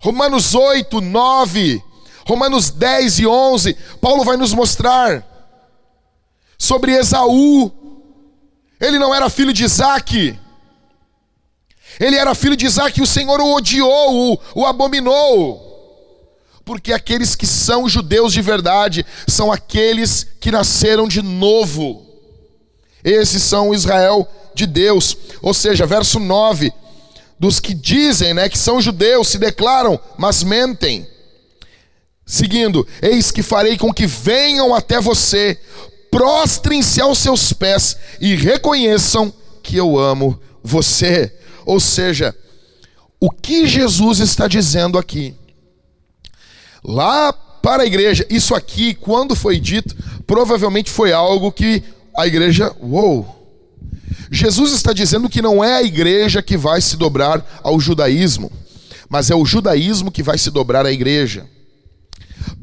Romanos 0.00 0.52
8, 0.52 1.00
9, 1.00 1.80
Romanos 2.26 2.70
10 2.70 3.20
e 3.20 3.26
11, 3.26 3.76
Paulo 4.00 4.24
vai 4.24 4.36
nos 4.36 4.54
mostrar 4.54 5.26
sobre 6.58 6.92
Esaú. 6.92 7.70
Ele 8.80 8.98
não 8.98 9.14
era 9.14 9.30
filho 9.30 9.52
de 9.52 9.64
Isaac, 9.64 10.38
ele 12.00 12.16
era 12.16 12.34
filho 12.34 12.56
de 12.56 12.66
Isaac 12.66 12.98
e 12.98 13.02
o 13.02 13.06
Senhor 13.06 13.40
o 13.40 13.54
odiou, 13.54 14.32
o, 14.32 14.38
o 14.54 14.66
abominou 14.66 15.72
porque 16.64 16.92
aqueles 16.92 17.34
que 17.34 17.46
são 17.46 17.88
judeus 17.88 18.32
de 18.32 18.40
verdade 18.40 19.04
são 19.26 19.50
aqueles 19.50 20.26
que 20.40 20.50
nasceram 20.50 21.08
de 21.08 21.22
novo. 21.22 22.06
Esses 23.02 23.42
são 23.42 23.74
Israel 23.74 24.28
de 24.54 24.66
Deus. 24.66 25.16
Ou 25.40 25.52
seja, 25.52 25.86
verso 25.86 26.20
9, 26.20 26.72
dos 27.38 27.58
que 27.58 27.74
dizem, 27.74 28.32
né, 28.34 28.48
que 28.48 28.58
são 28.58 28.80
judeus, 28.80 29.28
se 29.28 29.38
declaram, 29.38 29.98
mas 30.16 30.42
mentem. 30.42 31.06
Seguindo, 32.32 32.86
eis 33.02 33.30
que 33.30 33.42
farei 33.42 33.76
com 33.76 33.92
que 33.92 34.06
venham 34.06 34.74
até 34.74 35.00
você, 35.00 35.58
prostrem-se 36.10 37.00
aos 37.00 37.18
seus 37.18 37.52
pés 37.52 37.96
e 38.20 38.34
reconheçam 38.34 39.30
que 39.62 39.76
eu 39.76 39.98
amo 39.98 40.40
você. 40.62 41.30
Ou 41.66 41.78
seja, 41.78 42.34
o 43.20 43.30
que 43.30 43.66
Jesus 43.66 44.18
está 44.20 44.48
dizendo 44.48 44.96
aqui? 44.96 45.34
lá 46.82 47.32
para 47.32 47.82
a 47.82 47.86
igreja. 47.86 48.26
Isso 48.28 48.54
aqui, 48.54 48.94
quando 48.94 49.36
foi 49.36 49.60
dito, 49.60 49.94
provavelmente 50.26 50.90
foi 50.90 51.12
algo 51.12 51.52
que 51.52 51.82
a 52.16 52.26
igreja, 52.26 52.74
uou. 52.80 53.40
Jesus 54.30 54.72
está 54.72 54.92
dizendo 54.92 55.28
que 55.28 55.42
não 55.42 55.62
é 55.62 55.74
a 55.74 55.82
igreja 55.82 56.42
que 56.42 56.56
vai 56.56 56.80
se 56.80 56.96
dobrar 56.96 57.60
ao 57.62 57.78
judaísmo, 57.78 58.50
mas 59.08 59.30
é 59.30 59.34
o 59.34 59.44
judaísmo 59.44 60.10
que 60.10 60.22
vai 60.22 60.38
se 60.38 60.50
dobrar 60.50 60.86
à 60.86 60.92
igreja. 60.92 61.46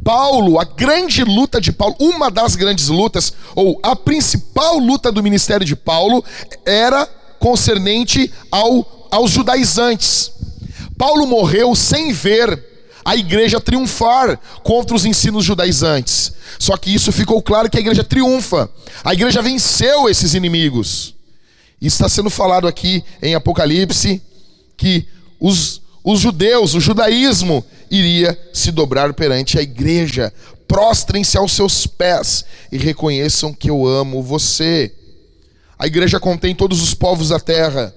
Paulo, 0.03 0.59
a 0.59 0.63
grande 0.63 1.23
luta 1.23 1.59
de 1.59 1.71
Paulo, 1.71 1.95
uma 1.99 2.31
das 2.31 2.55
grandes 2.55 2.87
lutas, 2.87 3.33
ou 3.55 3.79
a 3.83 3.95
principal 3.95 4.77
luta 4.77 5.11
do 5.11 5.23
ministério 5.23 5.65
de 5.65 5.75
Paulo, 5.75 6.23
era 6.65 7.05
concernente 7.39 8.31
ao, 8.51 9.07
aos 9.11 9.31
judaizantes. 9.31 10.31
Paulo 10.97 11.25
morreu 11.25 11.75
sem 11.75 12.11
ver 12.11 12.67
a 13.03 13.15
igreja 13.15 13.59
triunfar 13.59 14.39
contra 14.63 14.95
os 14.95 15.05
ensinos 15.05 15.45
judaizantes. 15.45 16.33
Só 16.57 16.75
que 16.77 16.93
isso 16.93 17.11
ficou 17.11 17.41
claro 17.41 17.69
que 17.69 17.77
a 17.77 17.79
igreja 17.79 18.03
triunfa. 18.03 18.69
A 19.03 19.13
igreja 19.13 19.41
venceu 19.41 20.09
esses 20.09 20.33
inimigos. 20.33 21.15
E 21.81 21.87
está 21.87 22.09
sendo 22.09 22.29
falado 22.29 22.67
aqui 22.67 23.03
em 23.21 23.33
Apocalipse 23.33 24.21
que 24.75 25.07
os, 25.39 25.81
os 26.03 26.19
judeus, 26.19 26.73
o 26.73 26.79
judaísmo, 26.79 27.63
iria 27.89 28.37
se 28.53 28.71
dobrar 28.71 29.13
perante 29.13 29.57
a 29.57 29.61
igreja. 29.61 30.33
Prostrem-se 30.67 31.37
aos 31.37 31.53
seus 31.53 31.87
pés 31.87 32.45
e 32.71 32.77
reconheçam 32.77 33.53
que 33.53 33.69
eu 33.69 33.87
amo 33.87 34.21
você. 34.21 34.93
A 35.77 35.87
igreja 35.87 36.19
contém 36.19 36.53
todos 36.53 36.81
os 36.81 36.93
povos 36.93 37.29
da 37.29 37.39
terra, 37.39 37.95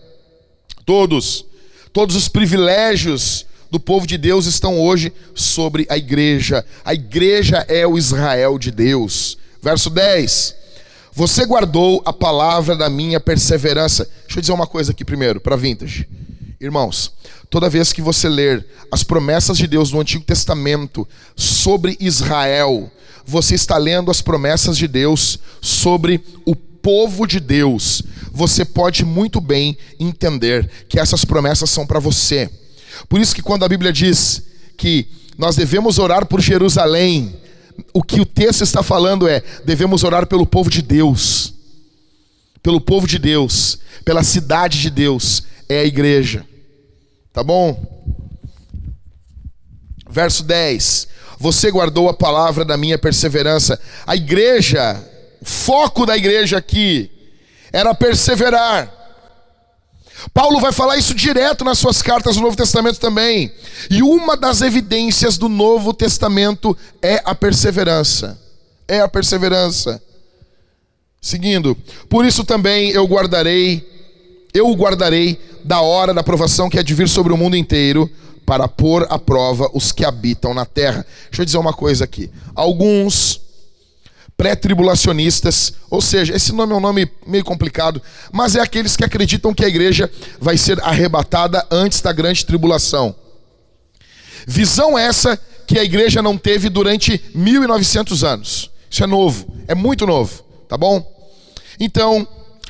todos, 0.86 1.44
todos 1.92 2.16
os 2.16 2.28
privilégios 2.28 3.44
do 3.70 3.80
povo 3.80 4.06
de 4.06 4.16
Deus 4.16 4.46
estão 4.46 4.78
hoje 4.80 5.12
sobre 5.34 5.86
a 5.88 5.96
igreja. 5.96 6.64
A 6.84 6.94
igreja 6.94 7.64
é 7.68 7.86
o 7.86 7.98
Israel 7.98 8.58
de 8.58 8.70
Deus. 8.70 9.38
Verso 9.62 9.90
10. 9.90 10.54
Você 11.14 11.44
guardou 11.44 12.02
a 12.04 12.12
palavra 12.12 12.76
da 12.76 12.88
minha 12.88 13.20
perseverança. 13.20 14.08
Deixa 14.24 14.38
eu 14.38 14.40
dizer 14.40 14.52
uma 14.52 14.66
coisa 14.66 14.92
aqui 14.92 15.04
primeiro, 15.04 15.40
para 15.40 15.56
vintage. 15.56 16.08
Irmãos, 16.62 17.10
toda 17.50 17.68
vez 17.68 17.92
que 17.92 18.00
você 18.00 18.28
ler 18.28 18.64
as 18.88 19.02
promessas 19.02 19.58
de 19.58 19.66
Deus 19.66 19.90
no 19.90 19.98
Antigo 19.98 20.22
Testamento 20.22 21.08
sobre 21.34 21.96
Israel, 21.98 22.88
você 23.26 23.56
está 23.56 23.76
lendo 23.76 24.12
as 24.12 24.22
promessas 24.22 24.78
de 24.78 24.86
Deus 24.86 25.40
sobre 25.60 26.24
o 26.46 26.54
povo 26.54 27.26
de 27.26 27.40
Deus. 27.40 28.04
Você 28.30 28.64
pode 28.64 29.04
muito 29.04 29.40
bem 29.40 29.76
entender 29.98 30.70
que 30.88 31.00
essas 31.00 31.24
promessas 31.24 31.68
são 31.68 31.84
para 31.84 31.98
você. 31.98 32.48
Por 33.08 33.20
isso 33.20 33.34
que 33.34 33.42
quando 33.42 33.64
a 33.64 33.68
Bíblia 33.68 33.92
diz 33.92 34.44
que 34.76 35.08
nós 35.36 35.56
devemos 35.56 35.98
orar 35.98 36.26
por 36.26 36.40
Jerusalém, 36.40 37.34
o 37.92 38.04
que 38.04 38.20
o 38.20 38.24
texto 38.24 38.62
está 38.62 38.84
falando 38.84 39.26
é: 39.26 39.42
devemos 39.64 40.04
orar 40.04 40.28
pelo 40.28 40.46
povo 40.46 40.70
de 40.70 40.80
Deus, 40.80 41.54
pelo 42.62 42.80
povo 42.80 43.04
de 43.04 43.18
Deus, 43.18 43.80
pela 44.04 44.22
cidade 44.22 44.80
de 44.80 44.90
Deus, 44.90 45.42
é 45.68 45.80
a 45.80 45.84
igreja. 45.84 46.46
Tá 47.32 47.42
bom? 47.42 48.02
Verso 50.08 50.42
10: 50.42 51.08
Você 51.38 51.70
guardou 51.70 52.08
a 52.08 52.14
palavra 52.14 52.64
da 52.64 52.76
minha 52.76 52.98
perseverança. 52.98 53.80
A 54.06 54.14
igreja, 54.14 55.02
o 55.40 55.44
foco 55.44 56.04
da 56.04 56.16
igreja 56.16 56.58
aqui 56.58 57.10
era 57.72 57.94
perseverar. 57.94 59.02
Paulo 60.32 60.60
vai 60.60 60.72
falar 60.72 60.96
isso 60.96 61.14
direto 61.14 61.64
nas 61.64 61.78
suas 61.78 62.00
cartas 62.00 62.36
do 62.36 62.42
Novo 62.42 62.56
Testamento 62.56 63.00
também. 63.00 63.52
E 63.90 64.02
uma 64.02 64.36
das 64.36 64.60
evidências 64.60 65.36
do 65.36 65.48
Novo 65.48 65.92
Testamento 65.92 66.76
é 67.00 67.20
a 67.24 67.34
perseverança. 67.34 68.38
É 68.86 69.00
a 69.00 69.08
perseverança. 69.08 70.00
Seguindo, 71.20 71.76
por 72.08 72.24
isso 72.24 72.44
também 72.44 72.90
eu 72.90 73.06
guardarei, 73.06 73.88
eu 74.52 74.68
o 74.68 74.74
guardarei 74.74 75.40
da 75.64 75.80
hora 75.80 76.12
da 76.12 76.22
provação 76.22 76.68
que 76.68 76.78
há 76.78 76.82
de 76.82 76.94
vir 76.94 77.08
sobre 77.08 77.32
o 77.32 77.36
mundo 77.36 77.56
inteiro, 77.56 78.10
para 78.44 78.68
pôr 78.68 79.06
à 79.08 79.18
prova 79.18 79.70
os 79.72 79.92
que 79.92 80.04
habitam 80.04 80.52
na 80.52 80.66
terra. 80.66 81.06
Deixa 81.30 81.42
eu 81.42 81.46
dizer 81.46 81.58
uma 81.58 81.72
coisa 81.72 82.04
aqui. 82.04 82.30
Alguns 82.54 83.40
pré-tribulacionistas, 84.36 85.74
ou 85.88 86.00
seja, 86.00 86.34
esse 86.34 86.52
nome 86.52 86.72
é 86.72 86.76
um 86.76 86.80
nome 86.80 87.10
meio 87.26 87.44
complicado, 87.44 88.02
mas 88.32 88.56
é 88.56 88.60
aqueles 88.60 88.96
que 88.96 89.04
acreditam 89.04 89.54
que 89.54 89.64
a 89.64 89.68
igreja 89.68 90.10
vai 90.40 90.56
ser 90.56 90.82
arrebatada 90.82 91.64
antes 91.70 92.00
da 92.00 92.12
grande 92.12 92.44
tribulação. 92.44 93.14
Visão 94.46 94.98
essa 94.98 95.38
que 95.66 95.78
a 95.78 95.84
igreja 95.84 96.20
não 96.20 96.36
teve 96.36 96.68
durante 96.68 97.22
1900 97.34 98.24
anos. 98.24 98.70
Isso 98.90 99.04
é 99.04 99.06
novo, 99.06 99.46
é 99.68 99.74
muito 99.74 100.06
novo, 100.06 100.42
tá 100.68 100.76
bom? 100.76 101.08
Então, 101.78 102.26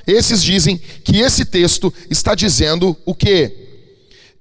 esses 0.06 0.42
dizem 0.42 0.80
que 1.04 1.18
esse 1.18 1.44
texto 1.44 1.92
está 2.10 2.34
dizendo 2.34 2.96
o 3.04 3.14
quê? 3.14 3.62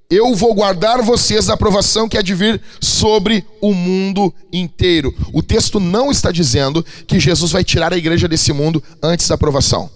Eu 0.09 0.35
vou 0.35 0.53
guardar 0.53 1.01
vocês 1.01 1.45
da 1.45 1.53
aprovação 1.53 2.09
que 2.09 2.17
há 2.17 2.21
de 2.21 2.35
vir 2.35 2.61
sobre 2.81 3.45
o 3.61 3.73
mundo 3.73 4.33
inteiro. 4.51 5.15
O 5.31 5.41
texto 5.41 5.79
não 5.79 6.11
está 6.11 6.31
dizendo 6.31 6.85
que 7.07 7.17
Jesus 7.17 7.51
vai 7.51 7.63
tirar 7.63 7.93
a 7.93 7.97
igreja 7.97 8.27
desse 8.27 8.51
mundo 8.51 8.83
antes 9.01 9.29
da 9.29 9.35
aprovação. 9.35 9.89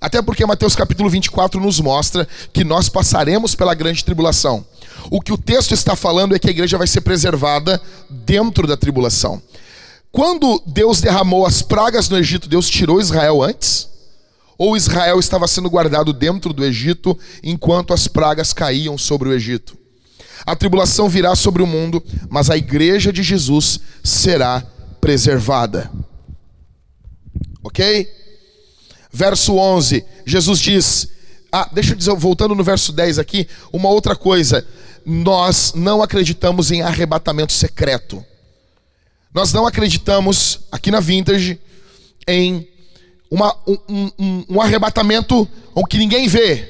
Até 0.00 0.20
porque 0.20 0.44
Mateus 0.44 0.74
capítulo 0.74 1.08
24 1.08 1.60
nos 1.60 1.78
mostra 1.78 2.26
que 2.52 2.64
nós 2.64 2.88
passaremos 2.88 3.54
pela 3.54 3.74
grande 3.74 4.04
tribulação. 4.04 4.66
O 5.08 5.20
que 5.20 5.32
o 5.32 5.38
texto 5.38 5.72
está 5.72 5.94
falando 5.94 6.34
é 6.34 6.38
que 6.38 6.48
a 6.48 6.50
igreja 6.50 6.76
vai 6.76 6.88
ser 6.88 7.02
preservada 7.02 7.80
dentro 8.10 8.66
da 8.66 8.76
tribulação. 8.76 9.40
Quando 10.10 10.62
Deus 10.66 11.00
derramou 11.00 11.46
as 11.46 11.62
pragas 11.62 12.08
no 12.08 12.18
Egito, 12.18 12.48
Deus 12.48 12.68
tirou 12.68 13.00
Israel 13.00 13.42
antes? 13.42 13.88
Ou 14.56 14.76
Israel 14.76 15.18
estava 15.18 15.48
sendo 15.48 15.68
guardado 15.68 16.12
dentro 16.12 16.52
do 16.52 16.64
Egito 16.64 17.18
enquanto 17.42 17.92
as 17.92 18.06
pragas 18.06 18.52
caíam 18.52 18.96
sobre 18.96 19.28
o 19.28 19.32
Egito? 19.32 19.76
A 20.46 20.54
tribulação 20.54 21.08
virá 21.08 21.34
sobre 21.34 21.62
o 21.62 21.66
mundo, 21.66 22.02
mas 22.28 22.50
a 22.50 22.56
igreja 22.56 23.12
de 23.12 23.22
Jesus 23.22 23.80
será 24.02 24.62
preservada. 25.00 25.90
Ok? 27.62 28.08
Verso 29.10 29.54
11, 29.54 30.04
Jesus 30.26 30.58
diz: 30.58 31.08
Ah, 31.50 31.68
deixa 31.72 31.92
eu 31.92 31.96
dizer, 31.96 32.14
voltando 32.14 32.54
no 32.54 32.62
verso 32.62 32.92
10 32.92 33.18
aqui, 33.18 33.48
uma 33.72 33.88
outra 33.88 34.14
coisa. 34.14 34.66
Nós 35.06 35.72
não 35.74 36.02
acreditamos 36.02 36.70
em 36.70 36.82
arrebatamento 36.82 37.52
secreto. 37.52 38.24
Nós 39.32 39.52
não 39.52 39.66
acreditamos, 39.66 40.60
aqui 40.70 40.90
na 40.90 41.00
Vintage, 41.00 41.60
em 42.26 42.66
uma, 43.34 43.56
um, 43.66 44.10
um, 44.16 44.44
um 44.48 44.60
arrebatamento 44.60 45.48
que 45.90 45.98
ninguém 45.98 46.28
vê, 46.28 46.68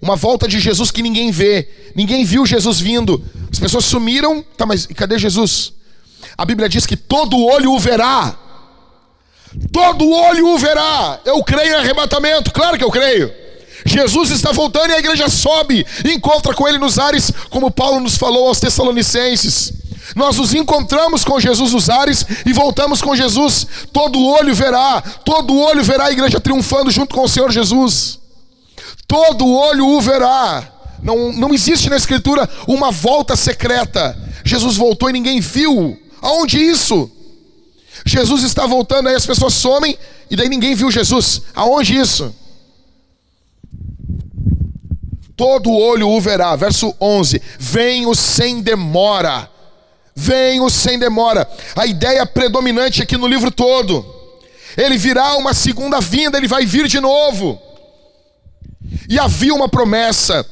uma 0.00 0.14
volta 0.14 0.46
de 0.46 0.60
Jesus 0.60 0.92
que 0.92 1.02
ninguém 1.02 1.32
vê, 1.32 1.68
ninguém 1.92 2.24
viu 2.24 2.46
Jesus 2.46 2.78
vindo, 2.78 3.20
as 3.50 3.58
pessoas 3.58 3.84
sumiram, 3.84 4.44
tá, 4.56 4.64
mas 4.64 4.86
cadê 4.86 5.18
Jesus? 5.18 5.72
A 6.36 6.44
Bíblia 6.44 6.68
diz 6.68 6.86
que 6.86 6.96
todo 6.96 7.36
olho 7.44 7.72
o 7.72 7.80
verá, 7.80 8.38
todo 9.72 10.08
olho 10.08 10.54
o 10.54 10.58
verá. 10.58 11.18
Eu 11.24 11.42
creio 11.42 11.72
em 11.72 11.78
arrebatamento, 11.78 12.52
claro 12.52 12.78
que 12.78 12.84
eu 12.84 12.92
creio. 12.92 13.32
Jesus 13.84 14.30
está 14.30 14.52
voltando 14.52 14.90
e 14.90 14.94
a 14.94 15.00
igreja 15.00 15.28
sobe, 15.28 15.84
encontra 16.04 16.54
com 16.54 16.68
ele 16.68 16.78
nos 16.78 16.96
ares, 16.96 17.32
como 17.50 17.72
Paulo 17.72 17.98
nos 17.98 18.16
falou 18.16 18.46
aos 18.46 18.60
Tessalonicenses. 18.60 19.72
Nós 20.14 20.36
nos 20.36 20.54
encontramos 20.54 21.24
com 21.24 21.38
Jesus 21.38 21.72
nos 21.72 21.90
ares 21.90 22.24
e 22.46 22.52
voltamos 22.52 23.02
com 23.02 23.14
Jesus. 23.14 23.66
Todo 23.92 24.24
olho 24.24 24.54
verá, 24.54 25.00
todo 25.24 25.58
olho 25.58 25.82
verá 25.82 26.06
a 26.06 26.12
igreja 26.12 26.40
triunfando 26.40 26.90
junto 26.90 27.14
com 27.14 27.22
o 27.22 27.28
Senhor 27.28 27.50
Jesus. 27.50 28.18
Todo 29.06 29.46
olho 29.46 29.86
o 29.86 30.00
verá. 30.00 30.72
Não, 31.02 31.32
não 31.32 31.54
existe 31.54 31.88
na 31.88 31.96
Escritura 31.96 32.48
uma 32.66 32.90
volta 32.90 33.36
secreta. 33.36 34.16
Jesus 34.44 34.76
voltou 34.76 35.10
e 35.10 35.12
ninguém 35.12 35.40
viu. 35.40 35.98
Aonde 36.20 36.58
isso? 36.58 37.10
Jesus 38.04 38.42
está 38.42 38.66
voltando, 38.66 39.08
aí 39.08 39.14
as 39.14 39.26
pessoas 39.26 39.54
somem 39.54 39.98
e 40.30 40.36
daí 40.36 40.48
ninguém 40.48 40.74
viu 40.74 40.90
Jesus. 40.90 41.42
Aonde 41.54 41.96
isso? 41.96 42.34
Todo 45.36 45.70
olho 45.70 46.08
o 46.08 46.20
verá. 46.20 46.56
Verso 46.56 46.94
11: 47.00 47.40
Venho 47.58 48.14
sem 48.14 48.60
demora 48.60 49.48
venho 50.18 50.68
sem 50.68 50.98
demora. 50.98 51.48
A 51.76 51.86
ideia 51.86 52.26
predominante 52.26 53.00
aqui 53.00 53.16
no 53.16 53.28
livro 53.28 53.52
todo. 53.52 54.04
Ele 54.76 54.98
virá 54.98 55.36
uma 55.36 55.54
segunda 55.54 56.00
vinda, 56.00 56.36
ele 56.36 56.48
vai 56.48 56.66
vir 56.66 56.88
de 56.88 56.98
novo. 56.98 57.60
E 59.08 59.18
havia 59.18 59.54
uma 59.54 59.68
promessa 59.68 60.44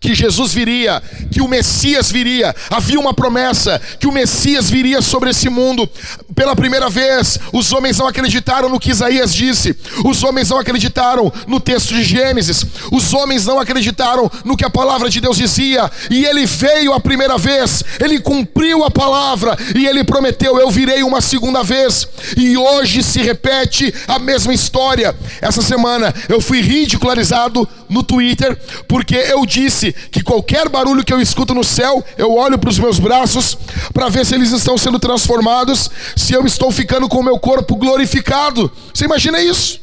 que 0.00 0.14
Jesus 0.14 0.52
viria, 0.52 1.02
que 1.30 1.40
o 1.40 1.48
Messias 1.48 2.10
viria. 2.10 2.54
Havia 2.70 3.00
uma 3.00 3.14
promessa 3.14 3.80
que 3.98 4.06
o 4.06 4.12
Messias 4.12 4.68
viria 4.70 5.00
sobre 5.02 5.30
esse 5.30 5.48
mundo. 5.48 5.88
Pela 6.34 6.54
primeira 6.54 6.88
vez, 6.88 7.38
os 7.52 7.72
homens 7.72 7.98
não 7.98 8.06
acreditaram 8.06 8.68
no 8.68 8.78
que 8.78 8.90
Isaías 8.90 9.34
disse. 9.34 9.76
Os 10.04 10.22
homens 10.22 10.50
não 10.50 10.58
acreditaram 10.58 11.32
no 11.46 11.58
texto 11.60 11.94
de 11.94 12.02
Gênesis. 12.02 12.64
Os 12.92 13.12
homens 13.14 13.46
não 13.46 13.58
acreditaram 13.58 14.30
no 14.44 14.56
que 14.56 14.64
a 14.64 14.70
palavra 14.70 15.08
de 15.08 15.20
Deus 15.20 15.36
dizia. 15.36 15.90
E 16.10 16.24
ele 16.24 16.46
veio 16.46 16.92
a 16.92 17.00
primeira 17.00 17.38
vez, 17.38 17.82
ele 18.00 18.20
cumpriu 18.20 18.84
a 18.84 18.90
palavra 18.90 19.56
e 19.74 19.86
ele 19.86 20.04
prometeu: 20.04 20.58
Eu 20.58 20.70
virei 20.70 21.02
uma 21.02 21.20
segunda 21.20 21.62
vez. 21.62 22.06
E 22.36 22.56
hoje 22.56 23.02
se 23.02 23.20
repete 23.20 23.92
a 24.06 24.18
mesma 24.18 24.52
história. 24.52 25.14
Essa 25.40 25.62
semana 25.62 26.14
eu 26.28 26.40
fui 26.40 26.60
ridicularizado 26.60 27.68
no 27.88 28.02
Twitter 28.02 28.58
porque 28.88 29.14
eu 29.14 29.44
disse 29.46 29.85
que 29.92 30.22
qualquer 30.22 30.68
barulho 30.68 31.04
que 31.04 31.12
eu 31.12 31.20
escuto 31.20 31.54
no 31.54 31.64
céu, 31.64 32.04
eu 32.16 32.32
olho 32.34 32.58
para 32.58 32.70
os 32.70 32.78
meus 32.78 32.98
braços 32.98 33.56
para 33.92 34.08
ver 34.08 34.24
se 34.24 34.34
eles 34.34 34.52
estão 34.52 34.76
sendo 34.78 34.98
transformados, 34.98 35.90
se 36.14 36.32
eu 36.32 36.44
estou 36.46 36.70
ficando 36.70 37.08
com 37.08 37.18
o 37.18 37.24
meu 37.24 37.38
corpo 37.38 37.76
glorificado. 37.76 38.70
Você 38.92 39.04
imagina 39.04 39.40
isso? 39.40 39.80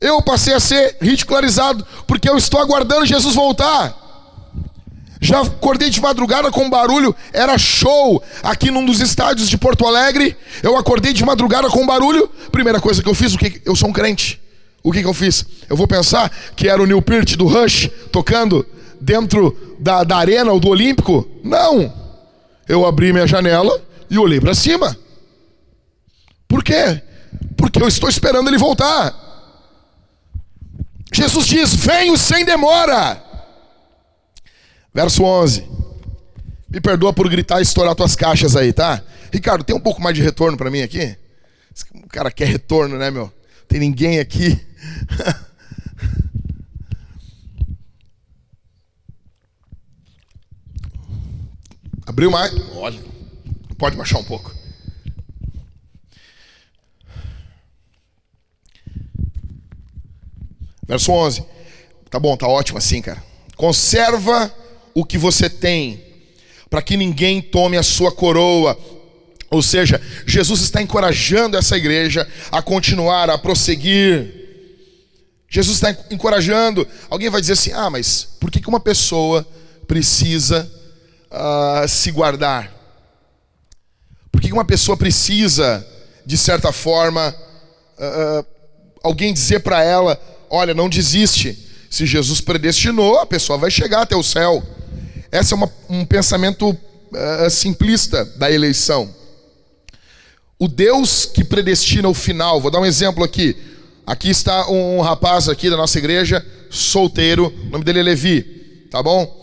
Eu 0.00 0.22
passei 0.22 0.54
a 0.54 0.60
ser 0.60 0.96
ridicularizado 1.00 1.84
porque 2.06 2.28
eu 2.28 2.36
estou 2.36 2.60
aguardando 2.60 3.06
Jesus 3.06 3.34
voltar. 3.34 3.96
Já 5.20 5.40
acordei 5.40 5.90
de 5.90 6.00
madrugada 6.00 6.50
com 6.50 6.70
barulho, 6.70 7.14
era 7.32 7.58
show 7.58 8.22
aqui 8.42 8.70
num 8.70 8.86
dos 8.86 9.00
estádios 9.00 9.48
de 9.48 9.58
Porto 9.58 9.84
Alegre. 9.84 10.36
Eu 10.62 10.76
acordei 10.76 11.12
de 11.12 11.24
madrugada 11.24 11.68
com 11.68 11.84
barulho. 11.84 12.30
Primeira 12.52 12.80
coisa 12.80 13.02
que 13.02 13.08
eu 13.08 13.14
fiz, 13.14 13.34
o 13.34 13.38
que 13.38 13.60
eu 13.64 13.74
sou 13.74 13.88
um 13.88 13.92
crente. 13.92 14.40
O 14.82 14.92
que, 14.92 15.00
que 15.00 15.06
eu 15.06 15.14
fiz? 15.14 15.44
Eu 15.68 15.76
vou 15.76 15.88
pensar 15.88 16.30
que 16.54 16.68
era 16.68 16.80
o 16.80 16.86
Neil 16.86 17.02
Peart 17.02 17.34
do 17.34 17.46
Rush 17.46 17.90
tocando 18.12 18.64
dentro 19.00 19.76
da, 19.78 20.04
da 20.04 20.16
arena 20.16 20.52
ou 20.52 20.60
do 20.60 20.68
Olímpico? 20.68 21.28
Não. 21.42 21.92
Eu 22.68 22.86
abri 22.86 23.12
minha 23.12 23.26
janela 23.26 23.80
e 24.10 24.18
olhei 24.18 24.40
para 24.40 24.54
cima. 24.54 24.96
Por 26.46 26.62
quê? 26.62 27.02
Porque 27.56 27.82
eu 27.82 27.88
estou 27.88 28.08
esperando 28.08 28.48
ele 28.48 28.58
voltar. 28.58 29.14
Jesus 31.12 31.46
diz: 31.46 31.74
Venho 31.74 32.16
sem 32.16 32.44
demora. 32.44 33.22
Verso 34.92 35.22
11. 35.22 35.66
Me 36.68 36.80
perdoa 36.80 37.12
por 37.12 37.28
gritar 37.28 37.60
e 37.60 37.62
estourar 37.62 37.94
tuas 37.94 38.14
caixas 38.14 38.54
aí, 38.54 38.72
tá? 38.72 39.02
Ricardo, 39.32 39.64
tem 39.64 39.74
um 39.74 39.80
pouco 39.80 40.02
mais 40.02 40.14
de 40.14 40.22
retorno 40.22 40.56
para 40.56 40.70
mim 40.70 40.82
aqui? 40.82 41.16
O 41.94 42.08
cara 42.08 42.30
quer 42.30 42.46
retorno, 42.46 42.98
né, 42.98 43.10
meu? 43.10 43.32
Tem 43.66 43.78
ninguém 43.78 44.18
aqui. 44.18 44.60
Abriu 52.08 52.30
mais. 52.30 52.50
Olha, 52.74 52.98
pode 53.76 53.94
baixar 53.94 54.18
um 54.18 54.24
pouco. 54.24 54.50
Verso 60.86 61.12
11. 61.12 61.44
Tá 62.08 62.18
bom, 62.18 62.34
tá 62.34 62.48
ótimo 62.48 62.78
assim, 62.78 63.02
cara. 63.02 63.22
Conserva 63.56 64.50
o 64.94 65.04
que 65.04 65.18
você 65.18 65.50
tem, 65.50 66.02
para 66.70 66.80
que 66.80 66.96
ninguém 66.96 67.42
tome 67.42 67.76
a 67.76 67.82
sua 67.82 68.10
coroa. 68.10 68.78
Ou 69.50 69.60
seja, 69.62 70.00
Jesus 70.26 70.62
está 70.62 70.80
encorajando 70.80 71.58
essa 71.58 71.76
igreja 71.76 72.26
a 72.50 72.62
continuar, 72.62 73.28
a 73.28 73.36
prosseguir. 73.36 74.34
Jesus 75.46 75.76
está 75.76 75.94
encorajando. 76.10 76.88
Alguém 77.10 77.28
vai 77.28 77.42
dizer 77.42 77.52
assim: 77.52 77.72
ah, 77.72 77.90
mas 77.90 78.28
por 78.40 78.50
que 78.50 78.66
uma 78.66 78.80
pessoa 78.80 79.46
precisa 79.86 80.77
uh, 81.30 81.88
se 81.88 82.10
guardar? 82.10 82.72
Por 84.30 84.40
que 84.40 84.52
uma 84.52 84.64
pessoa 84.64 84.96
precisa, 84.96 85.86
de 86.24 86.36
certa 86.36 86.72
forma, 86.72 87.34
uh, 87.98 88.46
alguém 89.02 89.32
dizer 89.32 89.60
para 89.60 89.82
ela: 89.82 90.20
olha, 90.50 90.74
não 90.74 90.88
desiste. 90.88 91.66
Se 91.90 92.04
Jesus 92.04 92.40
predestinou, 92.40 93.18
a 93.18 93.26
pessoa 93.26 93.58
vai 93.58 93.70
chegar 93.70 94.02
até 94.02 94.14
o 94.14 94.22
céu. 94.22 94.62
Esse 95.32 95.52
é 95.52 95.56
uma, 95.56 95.72
um 95.88 96.04
pensamento 96.04 96.70
uh, 96.70 97.50
simplista 97.50 98.24
da 98.36 98.50
eleição. 98.50 99.14
O 100.58 100.66
Deus 100.66 101.24
que 101.24 101.44
predestina 101.44 102.08
o 102.08 102.14
final, 102.14 102.60
vou 102.60 102.70
dar 102.70 102.80
um 102.80 102.86
exemplo 102.86 103.22
aqui. 103.22 103.56
Aqui 104.06 104.30
está 104.30 104.68
um 104.68 105.00
rapaz 105.00 105.48
aqui 105.48 105.68
da 105.70 105.76
nossa 105.76 105.98
igreja, 105.98 106.44
solteiro, 106.70 107.46
o 107.66 107.70
nome 107.70 107.84
dele 107.84 108.00
é 108.00 108.02
Levi, 108.02 108.42
tá 108.90 109.02
bom? 109.02 109.37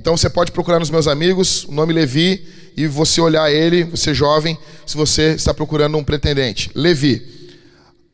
Então 0.00 0.16
você 0.16 0.30
pode 0.30 0.50
procurar 0.50 0.78
nos 0.78 0.88
meus 0.88 1.06
amigos, 1.06 1.64
o 1.64 1.72
nome 1.72 1.92
Levi, 1.92 2.42
e 2.74 2.86
você 2.86 3.20
olhar 3.20 3.52
ele, 3.52 3.84
você 3.84 4.14
jovem, 4.14 4.58
se 4.86 4.96
você 4.96 5.34
está 5.34 5.52
procurando 5.52 5.98
um 5.98 6.02
pretendente. 6.02 6.70
Levi. 6.74 7.52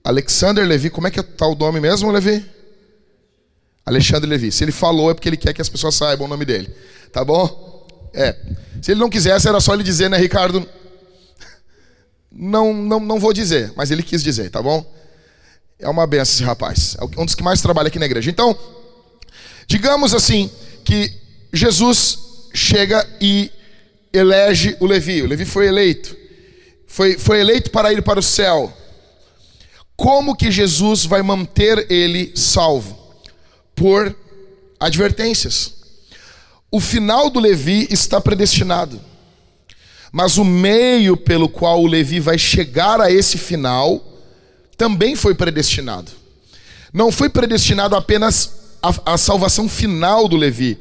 Alexander 0.03 0.67
Levi, 0.67 0.91
como 0.91 1.07
é 1.07 1.13
que 1.13 1.21
está 1.21 1.47
o 1.47 1.55
nome 1.55 1.79
mesmo, 1.79 2.11
Levi? 2.11 2.45
Alexandre 3.85 4.29
Levi. 4.29 4.51
Se 4.51 4.65
ele 4.65 4.73
falou 4.73 5.13
é 5.13 5.15
porque 5.15 5.29
ele 5.29 5.37
quer 5.37 5.53
que 5.53 5.63
as 5.63 5.69
pessoas 5.69 5.95
saibam 5.95 6.27
o 6.27 6.29
nome 6.29 6.45
dele. 6.45 6.69
Tá 7.13 7.25
bom? 7.25 7.87
É. 8.13 8.35
Se 8.83 8.91
ele 8.91 8.99
não 8.99 9.09
quisesse, 9.09 9.47
era 9.47 9.61
só 9.61 9.73
ele 9.73 9.85
dizer, 9.85 10.11
né, 10.11 10.17
Ricardo? 10.17 10.69
Não, 12.33 12.75
não, 12.75 12.99
não 12.99 13.21
vou 13.21 13.33
dizer, 13.33 13.73
mas 13.77 13.93
ele 13.93 14.03
quis 14.03 14.25
dizer, 14.25 14.51
tá 14.51 14.61
bom? 14.61 14.85
É 15.79 15.89
uma 15.89 16.05
benção 16.05 16.35
esse 16.35 16.43
rapaz. 16.43 16.97
É 17.01 17.21
um 17.21 17.25
dos 17.25 17.37
que 17.37 17.45
mais 17.45 17.63
trabalha 17.63 17.87
aqui 17.87 17.99
na 18.01 18.07
igreja. 18.07 18.29
Então, 18.29 18.59
digamos 19.69 20.13
assim, 20.13 20.51
que 20.85 21.25
Jesus 21.57 22.19
chega 22.55 23.07
e 23.21 23.51
elege 24.13 24.77
o 24.81 24.87
Levi. 24.87 25.23
O 25.23 25.27
Levi 25.27 25.45
foi 25.45 25.67
eleito. 25.67 26.17
Foi, 26.87 27.19
foi 27.19 27.41
eleito 27.41 27.71
para 27.71 27.93
ir 27.93 28.03
para 28.03 28.21
o 28.21 28.23
céu. 28.23 28.73
Como 29.97 30.37
que 30.37 30.51
Jesus 30.51 31.05
vai 31.05 31.23
manter 31.23 31.91
ele 31.91 32.33
salvo? 32.35 32.99
Por 33.75 34.15
advertências. 34.79 35.75
O 36.71 36.81
final 36.81 37.31
do 37.31 37.41
Levi 37.41 37.87
está 37.91 38.21
predestinado. 38.21 39.01
Mas 40.13 40.39
o 40.39 40.45
meio 40.45 41.17
pelo 41.17 41.49
qual 41.49 41.83
o 41.83 41.87
Levi 41.87 42.21
vai 42.21 42.39
chegar 42.39 43.01
a 43.01 43.11
esse 43.11 43.39
final 43.39 44.03
também 44.77 45.17
foi 45.17 45.35
predestinado. 45.35 46.11
Não 46.93 47.11
foi 47.11 47.29
predestinado 47.29 47.97
apenas 47.97 48.53
a, 48.83 49.15
a 49.15 49.19
salvação 49.19 49.69
final 49.69 50.29
do 50.29 50.37
Levi, 50.37 50.79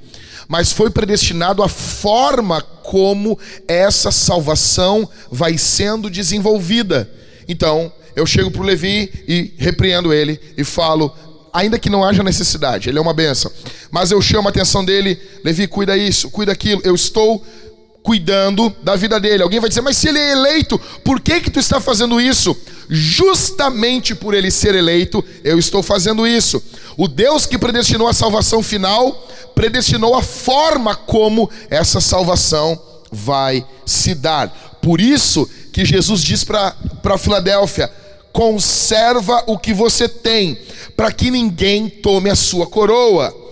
mas 0.47 0.71
foi 0.71 0.89
predestinado 0.89 1.63
a 1.63 1.69
forma 1.69 2.61
como 2.61 3.37
essa 3.67 4.11
salvação 4.11 5.09
vai 5.31 5.57
sendo 5.57 6.09
desenvolvida. 6.09 7.09
Então, 7.47 7.91
eu 8.15 8.25
chego 8.25 8.51
para 8.51 8.61
o 8.61 8.65
Levi 8.65 9.11
e 9.27 9.53
repreendo 9.57 10.13
ele 10.13 10.39
e 10.57 10.63
falo, 10.63 11.13
ainda 11.53 11.79
que 11.79 11.89
não 11.89 12.03
haja 12.03 12.23
necessidade, 12.23 12.89
ele 12.89 12.97
é 12.97 13.01
uma 13.01 13.13
benção, 13.13 13.51
mas 13.91 14.11
eu 14.11 14.21
chamo 14.21 14.47
a 14.47 14.51
atenção 14.51 14.83
dele, 14.83 15.19
Levi, 15.43 15.67
cuida 15.67 15.97
isso, 15.97 16.29
cuida 16.29 16.51
aquilo, 16.51 16.81
eu 16.83 16.95
estou 16.95 17.45
cuidando 18.05 18.71
da 18.83 18.95
vida 18.95 19.19
dele. 19.19 19.41
Alguém 19.41 19.59
vai 19.59 19.67
dizer, 19.67 19.81
mas 19.81 19.97
se 19.97 20.07
ele 20.07 20.19
é 20.19 20.31
eleito, 20.31 20.79
por 21.03 21.19
que 21.19 21.41
que 21.41 21.49
tu 21.49 21.59
está 21.59 21.81
fazendo 21.81 22.21
isso? 22.21 22.55
Justamente 22.87 24.13
por 24.13 24.35
ele 24.35 24.51
ser 24.51 24.75
eleito, 24.75 25.25
eu 25.43 25.57
estou 25.57 25.81
fazendo 25.81 26.27
isso. 26.27 26.61
O 26.95 27.07
Deus 27.07 27.47
que 27.47 27.57
predestinou 27.57 28.07
a 28.07 28.13
salvação 28.13 28.61
final, 28.61 29.27
predestinou 29.55 30.13
a 30.13 30.21
forma 30.21 30.95
como 30.95 31.49
essa 31.67 31.99
salvação 31.99 32.79
vai 33.11 33.65
se 33.87 34.13
dar. 34.13 34.77
Por 34.83 35.01
isso 35.01 35.49
que 35.73 35.83
Jesus 35.83 36.21
diz 36.21 36.43
para 36.43 37.17
Filadélfia: 37.17 37.91
conserva 38.31 39.45
o 39.47 39.57
que 39.57 39.73
você 39.73 40.07
tem, 40.07 40.59
para 40.95 41.11
que 41.11 41.31
ninguém 41.31 41.89
tome 41.89 42.29
a 42.29 42.35
sua 42.35 42.67
coroa. 42.67 43.44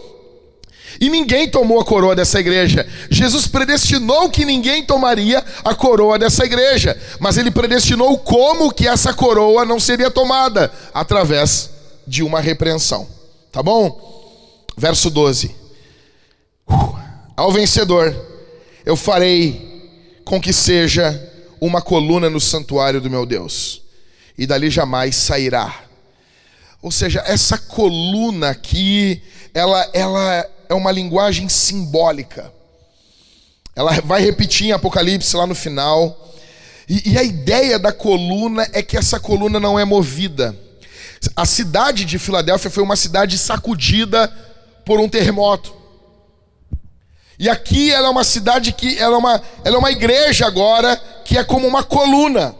E 0.99 1.09
ninguém 1.09 1.49
tomou 1.49 1.79
a 1.79 1.85
coroa 1.85 2.15
dessa 2.15 2.39
igreja. 2.39 2.87
Jesus 3.09 3.47
predestinou 3.47 4.29
que 4.29 4.45
ninguém 4.45 4.83
tomaria 4.83 5.43
a 5.63 5.73
coroa 5.75 6.19
dessa 6.19 6.45
igreja, 6.45 6.99
mas 7.19 7.37
ele 7.37 7.51
predestinou 7.51 8.17
como 8.19 8.71
que 8.71 8.87
essa 8.87 9.13
coroa 9.13 9.65
não 9.65 9.79
seria 9.79 10.11
tomada 10.11 10.71
através 10.93 11.69
de 12.05 12.23
uma 12.23 12.39
repreensão. 12.39 13.07
Tá 13.51 13.61
bom? 13.61 14.65
Verso 14.77 15.09
12. 15.09 15.55
Uh, 16.67 16.95
ao 17.35 17.51
vencedor 17.51 18.15
eu 18.85 18.95
farei 18.95 20.21
com 20.25 20.39
que 20.39 20.53
seja 20.53 21.31
uma 21.59 21.81
coluna 21.81 22.29
no 22.29 22.39
santuário 22.41 22.99
do 22.99 23.09
meu 23.09 23.25
Deus, 23.25 23.81
e 24.37 24.45
dali 24.45 24.69
jamais 24.69 25.15
sairá. 25.15 25.83
Ou 26.81 26.91
seja, 26.91 27.23
essa 27.25 27.57
coluna 27.57 28.49
aqui, 28.49 29.21
ela, 29.53 29.89
ela 29.93 30.49
é 30.69 30.73
uma 30.73 30.91
linguagem 30.91 31.49
simbólica. 31.49 32.51
Ela 33.75 33.99
vai 34.01 34.21
repetir 34.21 34.67
em 34.67 34.71
Apocalipse 34.71 35.35
lá 35.35 35.47
no 35.47 35.55
final. 35.55 36.33
E, 36.87 37.13
e, 37.13 37.17
a 37.17 37.23
ideia 37.23 37.79
da 37.79 37.91
coluna 37.91 38.67
é 38.73 38.83
que 38.83 38.97
essa 38.97 39.19
coluna 39.19 39.59
não 39.59 39.79
é 39.79 39.85
movida. 39.85 40.55
A 41.35 41.45
cidade 41.45 42.05
de 42.05 42.19
Filadélfia 42.19 42.69
foi 42.69 42.83
uma 42.83 42.95
cidade 42.95 43.37
sacudida 43.37 44.27
por 44.85 44.99
um 44.99 45.07
terremoto. 45.07 45.73
E 47.39 47.49
aqui 47.49 47.91
ela 47.91 48.07
é 48.07 48.11
uma 48.11 48.23
cidade 48.23 48.73
que 48.73 48.97
ela 48.97 49.15
é 49.15 49.17
uma, 49.17 49.41
ela 49.63 49.75
é 49.75 49.79
uma 49.79 49.91
igreja 49.91 50.45
agora 50.45 50.95
que 51.25 51.37
é 51.37 51.43
como 51.43 51.67
uma 51.67 51.83
coluna. 51.83 52.55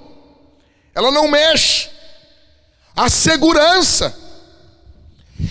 Ela 0.95 1.12
não 1.12 1.28
mexe. 1.28 1.89
A 2.95 3.10
segurança. 3.10 4.16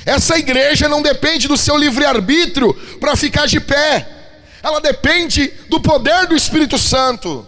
Essa 0.05 0.39
igreja 0.39 0.89
não 0.89 1.03
depende 1.03 1.49
do 1.49 1.57
seu 1.57 1.77
livre-arbítrio 1.77 2.75
para 2.99 3.17
ficar 3.17 3.47
de 3.47 3.61
pé. 3.61 4.09
Ela 4.63 4.81
depende 4.81 5.53
do 5.69 5.81
poder 5.81 6.27
do 6.27 6.37
Espírito 6.37 6.79
Santo. 6.79 7.47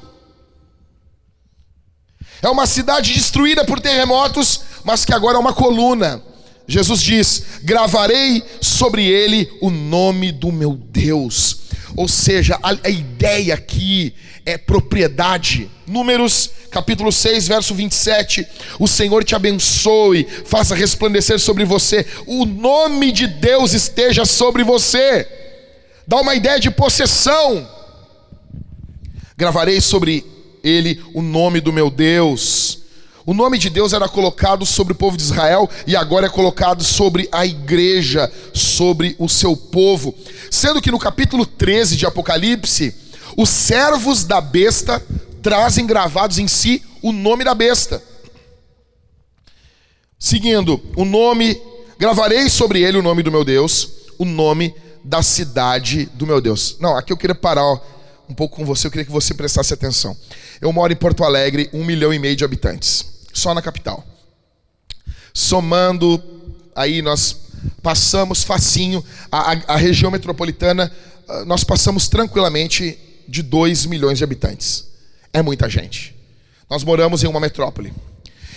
É 2.43 2.49
uma 2.49 2.67
cidade 2.67 3.15
destruída 3.15 3.65
por 3.65 3.81
terremotos, 3.81 4.61
mas 4.85 5.05
que 5.05 5.15
agora 5.15 5.37
é 5.37 5.41
uma 5.41 5.55
coluna. 5.55 6.23
Jesus 6.67 7.01
diz: 7.03 7.45
gravarei 7.63 8.45
sobre 8.61 9.07
ele 9.07 9.51
o 9.61 9.71
nome 9.71 10.33
do 10.33 10.53
meu 10.53 10.75
Deus. 10.75 11.64
Ou 11.97 12.09
seja, 12.09 12.59
a, 12.63 12.77
a 12.85 12.91
ideia 12.91 13.55
aqui 13.55 14.15
é 14.45 14.59
propriedade. 14.59 15.71
Números 15.87 16.51
capítulo 16.71 17.13
6, 17.13 17.47
verso 17.47 17.75
27. 17.75 18.47
O 18.79 18.89
Senhor 18.89 19.23
te 19.25 19.35
abençoe, 19.35 20.27
faça 20.45 20.75
resplandecer 20.75 21.39
sobre 21.39 21.65
você, 21.65 22.05
o 22.27 22.45
nome 22.45 23.13
de 23.13 23.27
Deus 23.27 23.73
esteja 23.73 24.25
sobre 24.25 24.65
você. 24.65 25.27
Dá 26.07 26.21
uma 26.21 26.35
ideia 26.35 26.59
de 26.59 26.71
possessão. 26.71 27.69
Gravarei 29.37 29.81
sobre 29.81 30.25
ele 30.63 31.03
o 31.15 31.23
nome 31.23 31.61
do 31.61 31.73
meu 31.73 31.91
Deus. 31.91 32.84
O 33.27 33.33
nome 33.33 33.57
de 33.57 33.71
Deus 33.71 33.95
era 33.95 34.07
colocado 34.07 34.67
sobre 34.67 34.93
o 34.93 34.97
povo 34.97 35.17
de 35.17 35.23
Israel 35.23 35.69
e 35.87 35.97
agora 35.97 36.27
é 36.27 36.29
colocado 36.29 36.85
sobre 36.85 37.27
a 37.33 37.47
igreja, 37.47 38.31
sobre 38.53 39.17
o 39.19 39.31
seu 39.31 39.57
povo. 39.57 40.15
Sendo 40.51 40.81
que 40.83 40.91
no 40.91 40.99
capítulo 40.99 41.47
13 41.47 41.97
de 41.97 42.05
Apocalipse, 42.05 42.95
os 43.35 43.49
servos 43.49 44.25
da 44.25 44.43
besta 44.43 45.03
trazem 45.43 45.87
gravados 45.87 46.39
em 46.39 46.47
si 46.47 46.83
o 47.01 47.13
nome 47.13 47.45
da 47.45 47.55
besta. 47.55 48.03
Seguindo, 50.19 50.79
o 50.95 51.07
nome, 51.07 51.59
gravarei 51.99 52.51
sobre 52.51 52.83
ele 52.83 52.99
o 52.99 53.03
nome 53.03 53.23
do 53.23 53.33
meu 53.33 53.45
Deus, 53.45 53.89
o 54.19 54.27
nome 54.27 54.75
da 55.03 55.23
cidade 55.23 56.07
do 56.13 56.27
meu 56.27 56.43
Deus. 56.43 56.77
Não, 56.79 56.95
aqui 56.95 57.11
eu 57.11 57.17
queria 57.17 57.35
parar 57.35 57.81
um 58.29 58.35
pouco 58.35 58.57
com 58.57 58.67
você, 58.67 58.87
eu 58.87 58.91
queria 58.91 59.05
que 59.07 59.13
você 59.13 59.33
prestasse 59.33 59.73
atenção. 59.73 60.15
Eu 60.61 60.71
moro 60.75 60.93
em 60.93 60.97
Porto 60.97 61.25
Alegre, 61.25 61.71
um 61.73 61.85
milhão 61.85 62.13
e 62.13 62.19
meio 62.19 62.37
de 62.37 62.45
habitantes 62.45 63.14
só 63.35 63.53
na 63.53 63.61
capital. 63.61 64.03
Somando, 65.35 66.23
aí 66.75 67.03
nós 67.03 67.37
passamos 67.83 68.43
facinho, 68.43 69.05
a, 69.31 69.53
a, 69.53 69.75
a 69.75 69.77
região 69.77 70.11
metropolitana, 70.11 70.91
ah, 71.29 71.45
nós 71.45 71.65
passamos 71.65 72.09
tranquilamente 72.09 72.99
de 73.29 73.43
2 73.43 73.87
milhões 73.87 74.19
de 74.19 74.25
habitantes. 74.25 74.87
É 75.33 75.43
muita 75.43 75.69
gente. 75.69 76.15
Nós 76.71 76.85
moramos 76.85 77.23
em 77.25 77.27
uma 77.27 77.41
metrópole. 77.41 77.93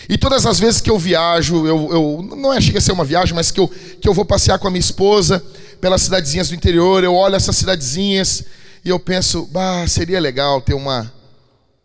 E 0.10 0.18
todas 0.18 0.46
as 0.46 0.60
vezes 0.60 0.80
que 0.80 0.90
eu 0.90 0.98
viajo, 0.98 1.68
eu, 1.68 1.92
eu 1.92 2.38
não 2.38 2.54
é, 2.54 2.62
chega 2.62 2.78
a 2.78 2.82
ser 2.82 2.94
uma 2.94 3.04
viagem, 3.04 3.36
mas 3.36 3.52
que 3.52 3.60
eu, 3.60 3.68
que 3.68 4.08
eu 4.08 4.14
vou 4.14 4.24
passear 4.24 4.58
com 4.58 4.68
a 4.68 4.72
minha 4.72 4.80
esposa 4.80 5.44
pelas 5.82 6.04
cidadezinhas 6.04 6.50
do 6.50 6.56
interior, 6.56 7.04
eu 7.04 7.14
olho 7.14 7.36
essas 7.36 7.58
cidadezinhas 7.58 8.44
e 8.86 8.90
eu 8.90 9.00
penso, 9.00 9.46
bah, 9.52 9.86
seria 9.88 10.20
legal 10.20 10.62
ter 10.62 10.74
uma, 10.74 11.12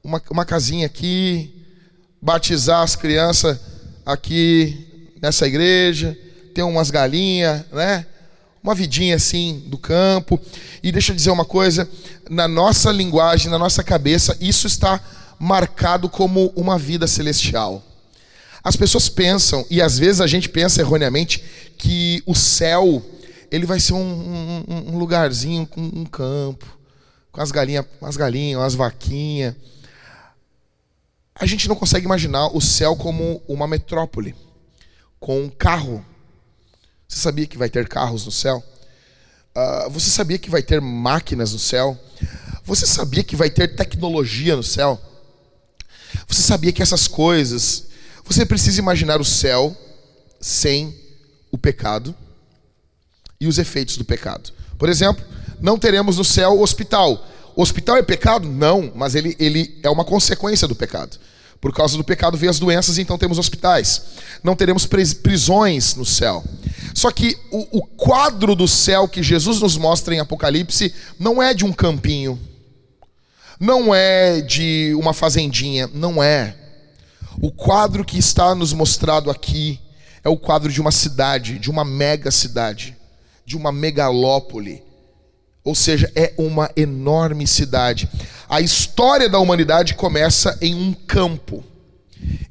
uma, 0.05 0.23
uma 0.31 0.45
casinha 0.45 0.87
aqui, 0.87 1.62
batizar 2.23 2.83
as 2.83 2.95
crianças 2.95 3.59
aqui 4.07 5.11
nessa 5.21 5.45
igreja, 5.45 6.17
ter 6.55 6.63
umas 6.63 6.89
galinhas, 6.89 7.65
né? 7.73 8.07
Uma 8.63 8.77
vidinha 8.77 9.17
assim 9.17 9.65
do 9.67 9.77
campo. 9.77 10.41
E 10.81 10.93
deixa 10.93 11.11
eu 11.11 11.17
dizer 11.17 11.31
uma 11.33 11.45
coisa, 11.45 11.89
na 12.31 12.47
nossa 12.47 12.93
linguagem, 12.93 13.51
na 13.51 13.59
nossa 13.59 13.83
cabeça, 13.83 14.37
isso 14.41 14.69
está 14.69 15.01
marcado 15.37 16.09
como 16.09 16.53
uma 16.55 16.79
vida 16.79 17.09
celestial. 17.09 17.83
As 18.63 18.77
pessoas 18.77 19.09
pensam, 19.09 19.67
e 19.69 19.83
às 19.83 19.99
vezes 19.99 20.21
a 20.21 20.29
gente 20.29 20.49
pensa 20.49 20.81
erroneamente, 20.81 21.43
que 21.77 22.23
o 22.25 22.37
céu 22.37 23.05
ele 23.51 23.67
vai 23.67 23.81
ser 23.81 23.95
um, 23.95 24.65
um, 24.69 24.95
um 24.95 24.99
lugarzinho 24.99 25.67
com 25.67 25.81
um 25.81 26.05
campo, 26.05 26.65
com 27.33 27.41
as 27.41 27.51
galinhas, 27.51 27.85
as 28.01 28.17
galinhas, 28.17 28.63
as 28.63 28.75
vaquinhas 28.77 29.57
a 31.43 31.47
gente 31.47 31.69
não 31.69 31.75
consegue 31.75 32.07
imaginar 32.07 32.57
o 32.57 32.61
céu 32.61 32.95
como 32.95 33.43
uma 33.49 33.67
metrópole, 33.67 34.33
com 35.19 35.43
um 35.43 35.49
carro. 35.49 36.07
Você 37.09 37.19
sabia 37.19 37.49
que 37.49 37.59
vai 37.59 37.69
ter 37.69 37.89
carros 37.89 38.25
no 38.25 38.31
céu? 38.31 38.63
Uh, 39.53 39.91
você 39.91 40.09
sabia 40.09 40.39
que 40.39 40.49
vai 40.49 40.63
ter 40.63 40.81
máquinas 40.81 41.53
no 41.53 41.59
céu? 41.59 41.99
Você 42.65 42.87
sabia 42.87 43.25
que 43.25 43.35
vai 43.35 43.51
ter 43.51 43.75
tecnologia 43.75 44.55
no 44.55 44.63
céu? 44.63 45.01
Você 46.29 46.43
sabia 46.43 46.71
que 46.71 46.81
essas 46.81 47.09
coisas. 47.09 47.87
Você 48.25 48.47
precisa 48.47 48.79
imaginar 48.79 49.21
o 49.21 49.25
céu 49.25 49.77
sem 50.41 50.97
o 51.51 51.59
pecado 51.59 52.15
e 53.41 53.49
os 53.49 53.59
efeitos 53.59 53.97
do 53.97 54.05
pecado. 54.05 54.53
Por 54.79 54.89
exemplo, 54.89 55.25
não 55.61 55.77
teremos 55.77 56.19
no 56.19 56.25
céu 56.25 56.53
o 56.53 56.63
hospital. 56.63 57.27
O 57.57 57.63
hospital 57.63 57.97
é 57.97 58.03
pecado? 58.03 58.49
Não, 58.49 58.93
mas 58.95 59.17
ele, 59.17 59.35
ele 59.41 59.81
é 59.83 59.91
uma 59.91 60.05
consequência 60.05 60.69
do 60.69 60.77
pecado. 60.77 61.19
Por 61.63 61.73
causa 61.73 61.97
do 61.97 62.03
pecado 62.03 62.37
veio 62.37 62.51
as 62.51 62.59
doenças, 62.59 62.99
então 62.99 63.17
temos 63.17 63.39
hospitais. 63.39 64.03
Não 64.43 64.57
teremos 64.57 64.85
prisões 64.85 65.95
no 65.95 66.05
céu. 66.05 66.43
Só 66.93 67.09
que 67.13 67.39
o, 67.53 67.79
o 67.79 67.87
quadro 67.87 68.57
do 68.57 68.67
céu 68.67 69.07
que 69.07 69.23
Jesus 69.23 69.61
nos 69.61 69.77
mostra 69.77 70.13
em 70.13 70.19
Apocalipse 70.19 70.93
não 71.21 71.41
é 71.41 71.55
de 71.55 71.65
um 71.65 71.73
campinho, 71.73 72.37
não 73.61 73.95
é 73.95 74.41
de 74.41 74.93
uma 74.99 75.15
fazendinha, 75.15 75.89
não 75.95 76.21
é. 76.21 76.57
O 77.41 77.53
quadro 77.53 78.05
que 78.05 78.19
está 78.19 78.57
nos 78.57 78.73
mostrado 78.73 79.31
aqui 79.31 79.81
é 80.25 80.29
o 80.29 80.37
quadro 80.37 80.71
de 80.71 80.81
uma 80.81 80.91
cidade, 80.91 81.61
de 81.61 81.71
uma 81.71 81.85
mega 81.85 82.33
cidade, 82.33 82.97
de 83.47 83.57
uma 83.57 83.71
megalópole. 83.71 84.83
Ou 85.63 85.77
seja, 85.77 86.11
é 86.17 86.35
uma 86.37 86.69
enorme 86.75 87.47
cidade. 87.47 88.09
A 88.53 88.61
história 88.61 89.31
da 89.31 89.39
humanidade 89.39 89.95
começa 89.95 90.59
em 90.61 90.75
um 90.75 90.93
campo 90.93 91.65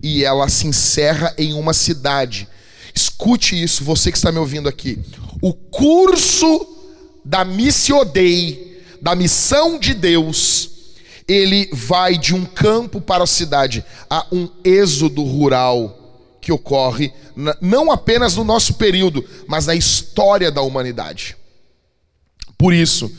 e 0.02 0.26
ela 0.26 0.50
se 0.50 0.66
encerra 0.66 1.32
em 1.38 1.54
uma 1.54 1.76
cidade. 1.76 2.48
Escute 2.92 3.62
isso, 3.62 3.84
você 3.84 4.12
que 4.12 4.18
está 4.18 4.32
me 4.32 4.40
ouvindo 4.40 4.68
aqui. 4.68 4.98
O 5.40 5.54
curso 5.54 6.68
da 7.24 7.46
Missio 7.46 8.04
Dei, 8.04 8.84
da 9.00 9.14
missão 9.14 9.78
de 9.78 9.94
Deus, 9.94 10.72
ele 11.28 11.70
vai 11.72 12.18
de 12.18 12.34
um 12.34 12.46
campo 12.46 13.00
para 13.00 13.24
a 13.24 13.28
cidade. 13.28 13.86
Há 14.10 14.26
um 14.32 14.50
êxodo 14.64 15.22
rural 15.22 16.34
que 16.42 16.52
ocorre 16.52 17.14
não 17.62 17.92
apenas 17.92 18.36
no 18.36 18.44
nosso 18.44 18.74
período, 18.74 19.24
mas 19.46 19.68
na 19.68 19.76
história 19.76 20.52
da 20.52 20.64
humanidade. 20.64 21.38
Por 22.58 22.74
isso, 22.74 23.12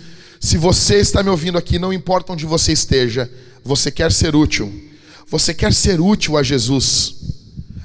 se 0.43 0.59
você 0.59 0.97
está 0.97 1.23
me 1.23 1.31
ouvindo 1.31 1.57
aqui, 1.57 1.79
não 1.79 1.93
importa 1.93 2.33
onde 2.33 2.45
você 2.45 2.73
esteja, 2.73 3.31
você 3.65 3.91
quer 3.91 4.11
ser 4.11 4.35
útil. 4.35 4.91
Você 5.29 5.55
quer 5.55 5.73
ser 5.73 6.01
útil 6.01 6.37
a 6.37 6.43
Jesus. 6.43 7.15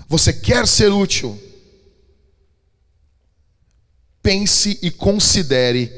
Você 0.10 0.34
quer 0.34 0.68
ser 0.68 0.92
útil 0.92 1.40
pense 4.28 4.78
e 4.82 4.92
considere 4.92 5.90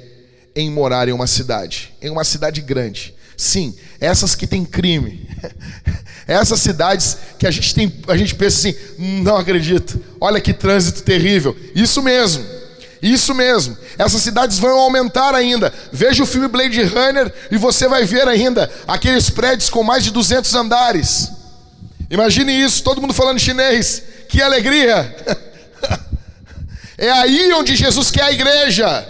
em 0.55 0.69
morar 0.69 1.09
em 1.09 1.11
uma 1.11 1.25
cidade, 1.25 1.91
em 1.99 2.11
uma 2.11 2.23
cidade 2.23 2.61
grande. 2.61 3.15
Sim, 3.35 3.75
essas 3.99 4.35
que 4.35 4.45
tem 4.45 4.63
crime. 4.63 5.27
Essas 6.27 6.59
cidades 6.59 7.17
que 7.39 7.47
a 7.47 7.49
gente 7.49 7.73
tem, 7.73 7.91
a 8.07 8.15
gente 8.15 8.35
pensa 8.35 8.69
assim, 8.69 8.77
não 9.23 9.35
acredito. 9.35 9.99
Olha 10.21 10.39
que 10.39 10.53
trânsito 10.53 11.01
terrível. 11.01 11.57
Isso 11.73 12.03
mesmo. 12.03 12.45
Isso 13.01 13.33
mesmo. 13.33 13.77
Essas 13.97 14.21
cidades 14.21 14.59
vão 14.59 14.77
aumentar 14.77 15.33
ainda. 15.33 15.73
Veja 15.91 16.23
o 16.23 16.25
filme 16.25 16.47
Blade 16.47 16.83
Runner 16.83 17.33
e 17.49 17.57
você 17.57 17.87
vai 17.87 18.05
ver 18.05 18.27
ainda 18.27 18.69
aqueles 18.87 19.29
prédios 19.29 19.69
com 19.69 19.83
mais 19.83 20.03
de 20.03 20.11
200 20.11 20.53
andares. 20.55 21.31
Imagine 22.09 22.51
isso, 22.51 22.83
todo 22.83 23.01
mundo 23.01 23.13
falando 23.13 23.39
chinês. 23.39 24.03
Que 24.27 24.41
alegria! 24.41 25.15
É 27.01 27.09
aí 27.09 27.53
onde 27.53 27.77
Jesus 27.77 28.11
quer 28.11 28.23
a 28.23 28.31
igreja. 28.33 29.07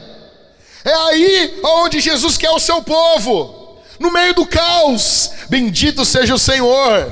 É 0.86 0.94
aí 0.94 1.60
onde 1.64 2.00
Jesus 2.00 2.38
quer 2.38 2.52
o 2.52 2.60
seu 2.60 2.84
povo. 2.84 3.82
No 4.00 4.12
meio 4.12 4.36
do 4.36 4.46
caos. 4.46 5.32
Bendito 5.50 6.06
seja 6.06 6.36
o 6.36 6.40
Senhor. 6.40 7.12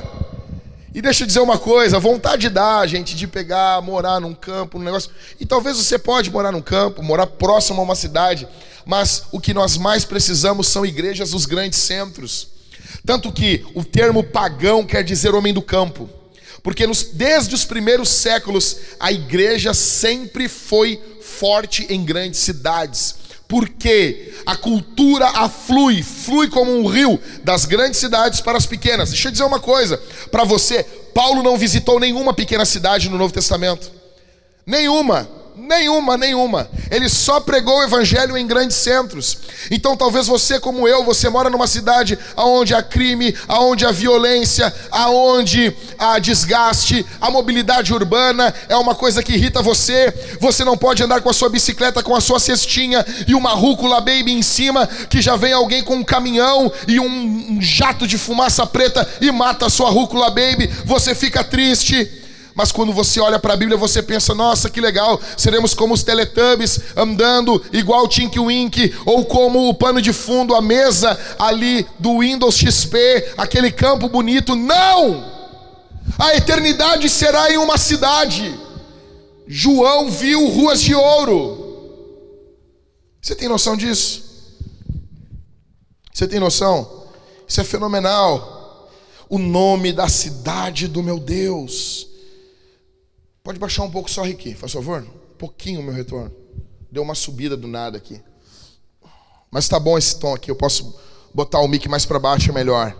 E 0.94 1.02
deixa 1.02 1.22
eu 1.22 1.26
dizer 1.26 1.40
uma 1.40 1.58
coisa, 1.58 1.98
vontade 1.98 2.48
dá, 2.48 2.86
gente, 2.86 3.14
de 3.14 3.26
pegar, 3.26 3.80
morar 3.82 4.20
num 4.20 4.34
campo, 4.34 4.78
num 4.78 4.84
negócio. 4.84 5.10
E 5.38 5.44
talvez 5.44 5.76
você 5.76 5.98
pode 5.98 6.30
morar 6.30 6.50
num 6.50 6.62
campo, 6.62 7.02
morar 7.02 7.26
próximo 7.26 7.80
a 7.80 7.84
uma 7.84 7.94
cidade, 7.94 8.48
mas 8.86 9.24
o 9.30 9.38
que 9.38 9.52
nós 9.52 9.76
mais 9.76 10.04
precisamos 10.04 10.66
são 10.68 10.86
igrejas 10.86 11.32
nos 11.32 11.44
grandes 11.44 11.78
centros. 11.78 12.48
Tanto 13.04 13.30
que 13.30 13.66
o 13.74 13.84
termo 13.84 14.24
pagão 14.24 14.84
quer 14.84 15.04
dizer 15.04 15.34
homem 15.34 15.52
do 15.52 15.60
campo. 15.60 16.08
Porque 16.62 16.86
nos, 16.86 17.02
desde 17.02 17.54
os 17.54 17.64
primeiros 17.64 18.08
séculos 18.08 18.76
a 18.98 19.12
igreja 19.12 19.74
sempre 19.74 20.48
foi 20.48 21.00
forte 21.20 21.86
em 21.90 22.04
grandes 22.04 22.40
cidades. 22.40 23.14
Porque 23.48 24.34
a 24.44 24.54
cultura 24.54 25.26
aflui, 25.26 26.02
flui 26.02 26.48
como 26.48 26.70
um 26.70 26.86
rio 26.86 27.18
das 27.42 27.64
grandes 27.64 27.98
cidades 27.98 28.42
para 28.42 28.58
as 28.58 28.66
pequenas. 28.66 29.08
Deixa 29.08 29.28
eu 29.28 29.32
dizer 29.32 29.44
uma 29.44 29.58
coisa 29.58 29.96
para 30.30 30.44
você: 30.44 30.84
Paulo 31.14 31.42
não 31.42 31.56
visitou 31.56 31.98
nenhuma 31.98 32.34
pequena 32.34 32.66
cidade 32.66 33.08
no 33.08 33.16
Novo 33.16 33.32
Testamento. 33.32 33.90
Nenhuma. 34.66 35.26
Nenhuma, 35.58 36.16
nenhuma. 36.16 36.70
Ele 36.88 37.08
só 37.08 37.40
pregou 37.40 37.78
o 37.78 37.82
evangelho 37.82 38.38
em 38.38 38.46
grandes 38.46 38.76
centros. 38.76 39.36
Então 39.72 39.96
talvez 39.96 40.28
você, 40.28 40.60
como 40.60 40.86
eu, 40.86 41.04
você 41.04 41.28
mora 41.28 41.50
numa 41.50 41.66
cidade 41.66 42.16
onde 42.36 42.76
há 42.76 42.80
crime, 42.80 43.34
onde 43.48 43.84
há 43.84 43.90
violência, 43.90 44.72
onde 44.92 45.74
há 45.98 46.20
desgaste, 46.20 47.04
a 47.20 47.28
mobilidade 47.28 47.92
urbana 47.92 48.54
é 48.68 48.76
uma 48.76 48.94
coisa 48.94 49.20
que 49.20 49.32
irrita 49.32 49.60
você. 49.60 50.14
Você 50.38 50.62
não 50.62 50.78
pode 50.78 51.02
andar 51.02 51.22
com 51.22 51.28
a 51.28 51.34
sua 51.34 51.48
bicicleta, 51.48 52.04
com 52.04 52.14
a 52.14 52.20
sua 52.20 52.38
cestinha 52.38 53.04
e 53.26 53.34
uma 53.34 53.50
rúcula 53.50 54.00
baby 54.00 54.30
em 54.30 54.42
cima, 54.42 54.86
que 55.10 55.20
já 55.20 55.34
vem 55.34 55.52
alguém 55.52 55.82
com 55.82 55.96
um 55.96 56.04
caminhão 56.04 56.70
e 56.86 57.00
um 57.00 57.58
jato 57.60 58.06
de 58.06 58.16
fumaça 58.16 58.64
preta 58.64 59.06
e 59.20 59.32
mata 59.32 59.66
a 59.66 59.70
sua 59.70 59.90
rúcula 59.90 60.30
baby. 60.30 60.68
Você 60.84 61.16
fica 61.16 61.42
triste. 61.42 62.27
Mas 62.58 62.72
quando 62.72 62.92
você 62.92 63.20
olha 63.20 63.38
para 63.38 63.54
a 63.54 63.56
Bíblia, 63.56 63.78
você 63.78 64.02
pensa: 64.02 64.34
nossa, 64.34 64.68
que 64.68 64.80
legal, 64.80 65.20
seremos 65.36 65.74
como 65.74 65.94
os 65.94 66.02
Teletubbies 66.02 66.80
andando 66.96 67.64
igual 67.72 68.02
o 68.02 68.08
Tink 68.08 68.36
Wink, 68.36 68.96
ou 69.06 69.24
como 69.26 69.68
o 69.68 69.74
pano 69.74 70.02
de 70.02 70.12
fundo, 70.12 70.56
a 70.56 70.60
mesa 70.60 71.16
ali 71.38 71.86
do 72.00 72.18
Windows 72.18 72.56
XP, 72.56 73.34
aquele 73.36 73.70
campo 73.70 74.08
bonito. 74.08 74.56
Não! 74.56 75.24
A 76.18 76.34
eternidade 76.34 77.08
será 77.08 77.48
em 77.48 77.58
uma 77.58 77.78
cidade. 77.78 78.52
João 79.46 80.10
viu 80.10 80.48
ruas 80.48 80.80
de 80.80 80.96
ouro. 80.96 81.64
Você 83.22 83.36
tem 83.36 83.48
noção 83.48 83.76
disso? 83.76 84.24
Você 86.12 86.26
tem 86.26 86.40
noção? 86.40 87.04
Isso 87.46 87.60
é 87.60 87.64
fenomenal. 87.64 88.90
O 89.28 89.38
nome 89.38 89.92
da 89.92 90.08
cidade 90.08 90.88
do 90.88 91.04
meu 91.04 91.20
Deus 91.20 92.07
Pode 93.48 93.58
baixar 93.58 93.82
um 93.82 93.90
pouco 93.90 94.10
só 94.10 94.24
aqui, 94.24 94.54
faz 94.54 94.72
favor? 94.72 95.00
Um 95.00 95.38
pouquinho 95.38 95.80
o 95.80 95.82
meu 95.82 95.94
retorno. 95.94 96.30
Deu 96.92 97.02
uma 97.02 97.14
subida 97.14 97.56
do 97.56 97.66
nada 97.66 97.96
aqui. 97.96 98.20
Mas 99.50 99.66
tá 99.66 99.80
bom 99.80 99.96
esse 99.96 100.18
tom 100.18 100.34
aqui, 100.34 100.50
eu 100.50 100.54
posso 100.54 100.94
botar 101.32 101.60
o 101.60 101.66
mic 101.66 101.88
mais 101.88 102.04
para 102.04 102.18
baixo, 102.18 102.50
é 102.50 102.52
melhor. 102.52 102.94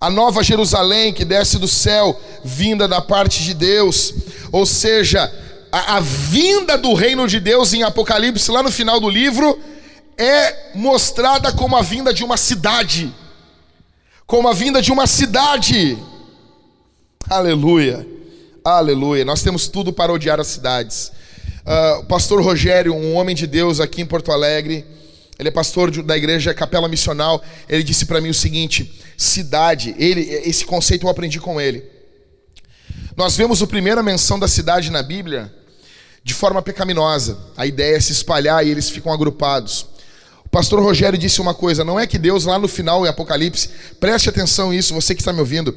A 0.00 0.08
nova 0.08 0.42
Jerusalém 0.42 1.12
que 1.12 1.22
desce 1.22 1.58
do 1.58 1.68
céu, 1.68 2.18
vinda 2.42 2.88
da 2.88 3.02
parte 3.02 3.44
de 3.44 3.52
Deus, 3.52 4.14
ou 4.50 4.64
seja, 4.64 5.30
a, 5.70 5.98
a 5.98 6.00
vinda 6.00 6.78
do 6.78 6.94
reino 6.94 7.28
de 7.28 7.38
Deus 7.38 7.74
em 7.74 7.82
Apocalipse, 7.82 8.50
lá 8.50 8.62
no 8.62 8.72
final 8.72 8.98
do 8.98 9.10
livro, 9.10 9.60
é 10.16 10.74
mostrada 10.74 11.52
como 11.52 11.76
a 11.76 11.82
vinda 11.82 12.10
de 12.10 12.24
uma 12.24 12.38
cidade. 12.38 13.14
Como 14.26 14.48
a 14.48 14.54
vinda 14.54 14.80
de 14.80 14.90
uma 14.90 15.06
cidade. 15.06 15.98
Aleluia. 17.28 18.15
Aleluia. 18.66 19.24
Nós 19.24 19.44
temos 19.44 19.68
tudo 19.68 19.92
para 19.92 20.12
odiar 20.12 20.40
as 20.40 20.48
cidades. 20.48 21.12
Uh, 21.64 22.00
o 22.00 22.04
pastor 22.06 22.42
Rogério, 22.42 22.92
um 22.92 23.14
homem 23.14 23.32
de 23.32 23.46
Deus 23.46 23.78
aqui 23.78 24.02
em 24.02 24.04
Porto 24.04 24.32
Alegre, 24.32 24.84
ele 25.38 25.50
é 25.50 25.52
pastor 25.52 25.88
de, 25.88 26.02
da 26.02 26.16
igreja 26.16 26.52
Capela 26.52 26.88
Missional. 26.88 27.40
Ele 27.68 27.84
disse 27.84 28.06
para 28.06 28.20
mim 28.20 28.28
o 28.28 28.34
seguinte: 28.34 29.00
cidade, 29.16 29.94
ele, 29.96 30.22
esse 30.44 30.64
conceito 30.64 31.06
eu 31.06 31.10
aprendi 31.10 31.38
com 31.38 31.60
ele. 31.60 31.84
Nós 33.16 33.36
vemos 33.36 33.62
a 33.62 33.68
primeira 33.68 34.02
menção 34.02 34.36
da 34.36 34.48
cidade 34.48 34.90
na 34.90 35.00
Bíblia 35.00 35.54
de 36.24 36.34
forma 36.34 36.60
pecaminosa. 36.60 37.38
A 37.56 37.66
ideia 37.66 37.96
é 37.96 38.00
se 38.00 38.10
espalhar 38.10 38.66
e 38.66 38.70
eles 38.70 38.90
ficam 38.90 39.12
agrupados. 39.12 39.86
Pastor 40.56 40.80
Rogério 40.80 41.18
disse 41.18 41.38
uma 41.38 41.52
coisa: 41.52 41.84
não 41.84 42.00
é 42.00 42.06
que 42.06 42.16
Deus 42.16 42.46
lá 42.46 42.58
no 42.58 42.66
final 42.66 43.04
em 43.04 43.10
Apocalipse, 43.10 43.68
preste 44.00 44.30
atenção 44.30 44.70
nisso, 44.70 44.94
você 44.94 45.14
que 45.14 45.20
está 45.20 45.30
me 45.30 45.40
ouvindo. 45.40 45.76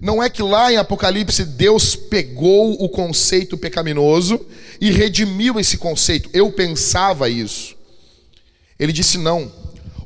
Não 0.00 0.22
é 0.22 0.30
que 0.30 0.40
lá 0.40 0.72
em 0.72 0.76
Apocalipse 0.76 1.44
Deus 1.44 1.96
pegou 1.96 2.80
o 2.80 2.88
conceito 2.88 3.58
pecaminoso 3.58 4.40
e 4.80 4.88
redimiu 4.92 5.58
esse 5.58 5.76
conceito. 5.76 6.30
Eu 6.32 6.52
pensava 6.52 7.28
isso. 7.28 7.74
Ele 8.78 8.92
disse 8.92 9.18
não. 9.18 9.50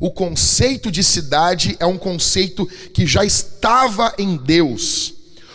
O 0.00 0.10
conceito 0.10 0.90
de 0.90 1.04
cidade 1.04 1.76
é 1.78 1.84
um 1.84 1.98
conceito 1.98 2.66
que 2.94 3.06
já 3.06 3.26
estava 3.26 4.14
em 4.16 4.38
Deus. 4.38 5.12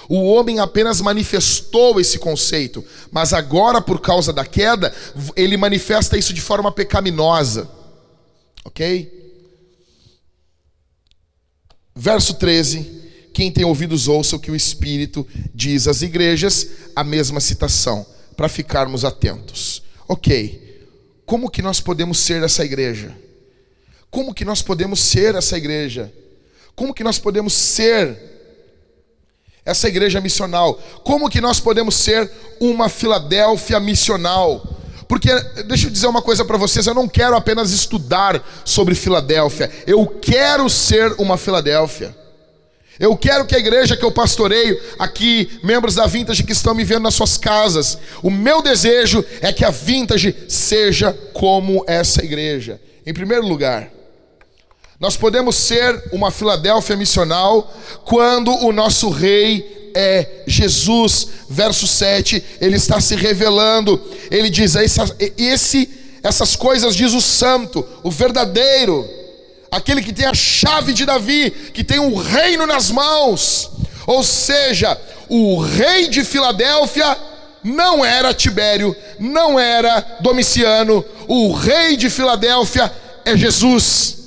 O 0.07 0.23
homem 0.25 0.59
apenas 0.59 1.01
manifestou 1.01 1.99
esse 1.99 2.19
conceito, 2.19 2.85
mas 3.11 3.33
agora, 3.33 3.81
por 3.81 3.99
causa 3.99 4.31
da 4.31 4.45
queda, 4.45 4.93
ele 5.35 5.57
manifesta 5.57 6.15
isso 6.15 6.31
de 6.31 6.41
forma 6.41 6.71
pecaminosa. 6.71 7.78
Ok? 8.63 9.19
Verso 11.95 12.33
13. 12.35 12.99
Quem 13.33 13.51
tem 13.51 13.63
ouvidos 13.63 14.07
ouça 14.07 14.35
o 14.35 14.39
que 14.39 14.51
o 14.51 14.55
Espírito 14.55 15.25
diz 15.53 15.87
às 15.87 16.01
igrejas, 16.01 16.69
a 16.95 17.03
mesma 17.03 17.39
citação, 17.39 18.05
para 18.35 18.49
ficarmos 18.49 19.05
atentos. 19.05 19.83
Ok, 20.07 20.87
como 21.25 21.49
que 21.49 21.61
nós 21.61 21.79
podemos 21.79 22.17
ser 22.17 22.41
essa 22.41 22.65
igreja? 22.65 23.15
Como 24.09 24.33
que 24.33 24.43
nós 24.43 24.61
podemos 24.61 24.99
ser 24.99 25.35
essa 25.35 25.57
igreja? 25.57 26.11
Como 26.75 26.93
que 26.93 27.03
nós 27.03 27.19
podemos 27.19 27.53
ser 27.53 28.17
essa 29.63 29.87
igreja 29.87 30.19
missional? 30.19 30.73
Como 31.03 31.29
que 31.29 31.39
nós 31.39 31.59
podemos 31.59 31.95
ser 31.95 32.31
uma 32.59 32.89
Filadélfia 32.89 33.79
missional? 33.79 34.78
Porque 35.09 35.33
deixa 35.65 35.87
eu 35.87 35.91
dizer 35.91 36.05
uma 36.05 36.21
coisa 36.21 36.45
para 36.45 36.55
vocês, 36.55 36.85
eu 36.85 36.93
não 36.93 37.07
quero 37.07 37.35
apenas 37.35 37.71
estudar 37.71 38.39
sobre 38.63 38.93
Filadélfia, 38.93 39.67
eu 39.87 40.05
quero 40.05 40.69
ser 40.69 41.15
uma 41.17 41.35
Filadélfia. 41.35 42.15
Eu 42.99 43.17
quero 43.17 43.45
que 43.45 43.55
a 43.55 43.59
igreja 43.59 43.97
que 43.97 44.05
eu 44.05 44.11
pastoreio 44.11 44.79
aqui, 44.99 45.59
membros 45.63 45.95
da 45.95 46.05
Vintage 46.05 46.43
que 46.43 46.51
estão 46.51 46.75
me 46.75 46.83
vendo 46.83 47.03
nas 47.03 47.15
suas 47.15 47.37
casas, 47.37 47.97
o 48.21 48.29
meu 48.29 48.61
desejo 48.61 49.25
é 49.41 49.51
que 49.51 49.65
a 49.65 49.71
Vintage 49.71 50.35
seja 50.47 51.11
como 51.33 51.83
essa 51.87 52.23
igreja. 52.23 52.79
Em 53.03 53.13
primeiro 53.13 53.47
lugar, 53.47 53.89
nós 54.99 55.17
podemos 55.17 55.55
ser 55.55 56.03
uma 56.11 56.29
Filadélfia 56.29 56.95
missional 56.95 57.73
quando 58.03 58.51
o 58.63 58.71
nosso 58.71 59.09
rei 59.09 59.78
é 59.95 60.43
Jesus. 60.47 61.27
Verso 61.49 61.87
7, 61.87 62.43
ele 62.61 62.77
está 62.77 62.99
se 62.99 63.15
revelando. 63.15 64.01
Ele 64.29 64.49
diz: 64.49 64.75
esse, 64.75 65.89
essas 66.23 66.55
coisas 66.55 66.95
diz 66.95 67.13
o 67.13 67.21
santo, 67.21 67.85
o 68.03 68.11
verdadeiro, 68.11 69.07
aquele 69.71 70.01
que 70.01 70.13
tem 70.13 70.25
a 70.25 70.33
chave 70.33 70.93
de 70.93 71.05
Davi, 71.05 71.51
que 71.73 71.83
tem 71.83 71.99
o 71.99 72.15
reino 72.15 72.65
nas 72.65 72.91
mãos. 72.91 73.71
Ou 74.05 74.23
seja, 74.23 74.99
o 75.27 75.59
rei 75.59 76.07
de 76.07 76.23
Filadélfia 76.23 77.17
não 77.63 78.03
era 78.03 78.33
Tibério, 78.33 78.95
não 79.19 79.59
era 79.59 80.17
Domiciano, 80.21 81.03
o 81.27 81.51
rei 81.51 81.95
de 81.95 82.09
Filadélfia 82.09 82.91
é 83.25 83.35
Jesus. 83.37 84.17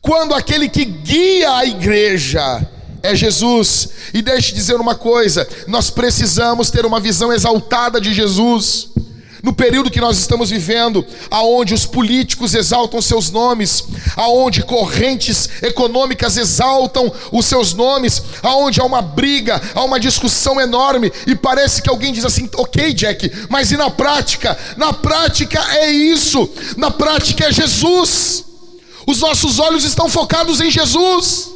Quando 0.00 0.34
aquele 0.34 0.68
que 0.68 0.84
guia 0.84 1.56
a 1.56 1.64
igreja 1.64 2.66
é 3.06 3.14
Jesus. 3.14 3.88
E 4.12 4.20
deixe 4.20 4.52
dizer 4.52 4.76
uma 4.76 4.94
coisa: 4.94 5.48
nós 5.66 5.90
precisamos 5.90 6.70
ter 6.70 6.84
uma 6.84 7.00
visão 7.00 7.32
exaltada 7.32 8.00
de 8.00 8.12
Jesus. 8.12 8.88
No 9.42 9.52
período 9.52 9.92
que 9.92 10.00
nós 10.00 10.18
estamos 10.18 10.50
vivendo, 10.50 11.06
aonde 11.30 11.72
os 11.72 11.86
políticos 11.86 12.52
exaltam 12.52 13.00
seus 13.00 13.30
nomes, 13.30 13.84
aonde 14.16 14.64
correntes 14.64 15.48
econômicas 15.62 16.36
exaltam 16.36 17.12
os 17.30 17.46
seus 17.46 17.72
nomes, 17.72 18.20
aonde 18.42 18.80
há 18.80 18.84
uma 18.84 19.00
briga, 19.00 19.62
há 19.72 19.84
uma 19.84 20.00
discussão 20.00 20.60
enorme, 20.60 21.12
e 21.28 21.36
parece 21.36 21.80
que 21.80 21.88
alguém 21.88 22.12
diz 22.12 22.24
assim: 22.24 22.50
ok, 22.56 22.92
Jack, 22.92 23.30
mas 23.48 23.70
e 23.70 23.76
na 23.76 23.88
prática? 23.88 24.58
Na 24.76 24.92
prática 24.92 25.64
é 25.76 25.92
isso, 25.92 26.50
na 26.76 26.90
prática 26.90 27.44
é 27.44 27.52
Jesus. 27.52 28.44
Os 29.06 29.20
nossos 29.20 29.60
olhos 29.60 29.84
estão 29.84 30.08
focados 30.08 30.60
em 30.60 30.72
Jesus. 30.72 31.55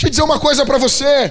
Deixa 0.00 0.06
eu 0.06 0.10
dizer 0.12 0.22
uma 0.22 0.40
coisa 0.40 0.64
para 0.64 0.78
você. 0.78 1.30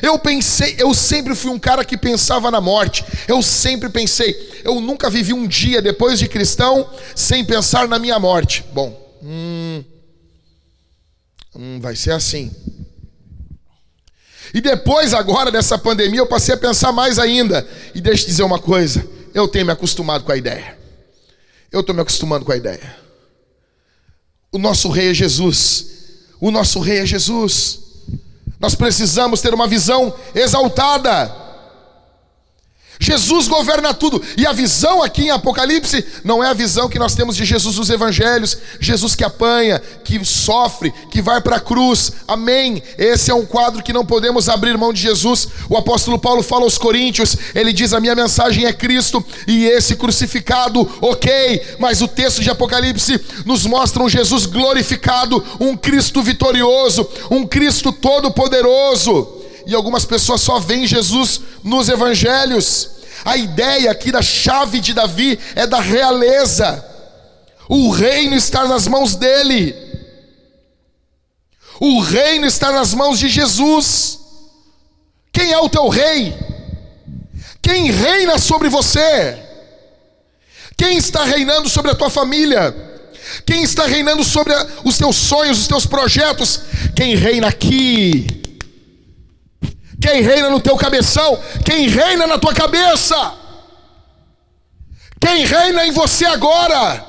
Eu 0.00 0.18
pensei, 0.18 0.74
eu 0.78 0.94
sempre 0.94 1.34
fui 1.34 1.50
um 1.50 1.58
cara 1.58 1.84
que 1.84 1.98
pensava 1.98 2.50
na 2.50 2.62
morte. 2.62 3.04
Eu 3.28 3.42
sempre 3.42 3.90
pensei, 3.90 4.62
eu 4.64 4.80
nunca 4.80 5.10
vivi 5.10 5.34
um 5.34 5.46
dia 5.46 5.82
depois 5.82 6.18
de 6.18 6.26
cristão 6.26 6.90
sem 7.14 7.44
pensar 7.44 7.86
na 7.86 7.98
minha 7.98 8.18
morte. 8.18 8.64
Bom, 8.72 9.18
hum, 9.22 9.84
hum, 11.54 11.78
vai 11.78 11.94
ser 11.94 12.12
assim. 12.12 12.50
E 14.54 14.62
depois, 14.62 15.12
agora 15.12 15.50
dessa 15.50 15.76
pandemia, 15.76 16.20
eu 16.20 16.26
passei 16.26 16.54
a 16.54 16.58
pensar 16.58 16.92
mais 16.92 17.18
ainda. 17.18 17.68
E 17.94 18.00
deixa 18.00 18.22
eu 18.22 18.28
dizer 18.28 18.42
uma 18.44 18.58
coisa: 18.58 19.06
eu 19.34 19.46
tenho 19.46 19.66
me 19.66 19.72
acostumado 19.72 20.24
com 20.24 20.32
a 20.32 20.36
ideia. 20.38 20.78
Eu 21.70 21.80
estou 21.80 21.94
me 21.94 22.00
acostumando 22.00 22.46
com 22.46 22.52
a 22.52 22.56
ideia. 22.56 22.96
O 24.50 24.56
nosso 24.56 24.88
rei 24.88 25.10
é 25.10 25.14
Jesus. 25.14 25.86
O 26.40 26.50
nosso 26.50 26.80
rei 26.80 27.00
é 27.00 27.04
Jesus. 27.04 27.84
Nós 28.58 28.74
precisamos 28.74 29.40
ter 29.40 29.52
uma 29.54 29.66
visão 29.66 30.14
exaltada. 30.34 31.45
Jesus 32.98 33.46
governa 33.46 33.92
tudo. 33.92 34.22
E 34.36 34.46
a 34.46 34.52
visão 34.52 35.02
aqui 35.02 35.24
em 35.24 35.30
Apocalipse 35.30 36.04
não 36.24 36.42
é 36.42 36.48
a 36.48 36.54
visão 36.54 36.88
que 36.88 36.98
nós 36.98 37.14
temos 37.14 37.36
de 37.36 37.44
Jesus 37.44 37.76
nos 37.76 37.90
evangelhos, 37.90 38.56
Jesus 38.80 39.14
que 39.14 39.24
apanha, 39.24 39.82
que 40.04 40.24
sofre, 40.24 40.92
que 41.10 41.20
vai 41.20 41.40
para 41.40 41.56
a 41.56 41.60
cruz. 41.60 42.12
Amém. 42.26 42.82
Esse 42.96 43.30
é 43.30 43.34
um 43.34 43.44
quadro 43.44 43.82
que 43.82 43.92
não 43.92 44.04
podemos 44.04 44.48
abrir 44.48 44.76
mão 44.78 44.92
de 44.92 45.02
Jesus. 45.02 45.48
O 45.68 45.76
apóstolo 45.76 46.18
Paulo 46.18 46.42
fala 46.42 46.64
aos 46.64 46.78
Coríntios, 46.78 47.36
ele 47.54 47.72
diz: 47.72 47.92
"A 47.92 48.00
minha 48.00 48.14
mensagem 48.14 48.64
é 48.64 48.72
Cristo 48.72 49.24
e 49.46 49.66
esse 49.66 49.96
crucificado". 49.96 50.88
OK, 51.00 51.76
mas 51.78 52.00
o 52.00 52.08
texto 52.08 52.42
de 52.42 52.50
Apocalipse 52.50 53.20
nos 53.44 53.66
mostra 53.66 54.02
um 54.02 54.08
Jesus 54.08 54.46
glorificado, 54.46 55.44
um 55.60 55.76
Cristo 55.76 56.22
vitorioso, 56.22 57.08
um 57.30 57.46
Cristo 57.46 57.92
todo 57.92 58.30
poderoso 58.30 59.35
e 59.66 59.74
algumas 59.74 60.04
pessoas 60.04 60.40
só 60.40 60.60
veem 60.60 60.86
Jesus 60.86 61.40
nos 61.62 61.88
evangelhos. 61.88 62.90
A 63.24 63.36
ideia 63.36 63.90
aqui 63.90 64.12
da 64.12 64.22
chave 64.22 64.78
de 64.78 64.94
Davi 64.94 65.38
é 65.56 65.66
da 65.66 65.80
realeza. 65.80 66.84
O 67.68 67.90
reino 67.90 68.36
está 68.36 68.66
nas 68.66 68.86
mãos 68.86 69.16
dele. 69.16 69.74
O 71.80 72.00
reino 72.00 72.46
está 72.46 72.70
nas 72.70 72.94
mãos 72.94 73.18
de 73.18 73.28
Jesus. 73.28 74.20
Quem 75.32 75.52
é 75.52 75.58
o 75.58 75.68
teu 75.68 75.88
rei? 75.88 76.32
Quem 77.60 77.90
reina 77.90 78.38
sobre 78.38 78.68
você? 78.68 79.42
Quem 80.76 80.96
está 80.96 81.24
reinando 81.24 81.68
sobre 81.68 81.90
a 81.90 81.94
tua 81.94 82.08
família? 82.08 82.74
Quem 83.44 83.64
está 83.64 83.86
reinando 83.86 84.22
sobre 84.22 84.54
os 84.84 84.96
teus 84.96 85.16
sonhos, 85.16 85.58
os 85.58 85.66
teus 85.66 85.84
projetos? 85.84 86.60
Quem 86.94 87.16
reina 87.16 87.48
aqui? 87.48 88.45
Quem 90.00 90.22
reina 90.22 90.50
no 90.50 90.60
teu 90.60 90.76
cabeção? 90.76 91.38
Quem 91.64 91.88
reina 91.88 92.26
na 92.26 92.38
tua 92.38 92.54
cabeça? 92.54 93.34
Quem 95.20 95.44
reina 95.44 95.86
em 95.86 95.92
você 95.92 96.24
agora? 96.26 97.04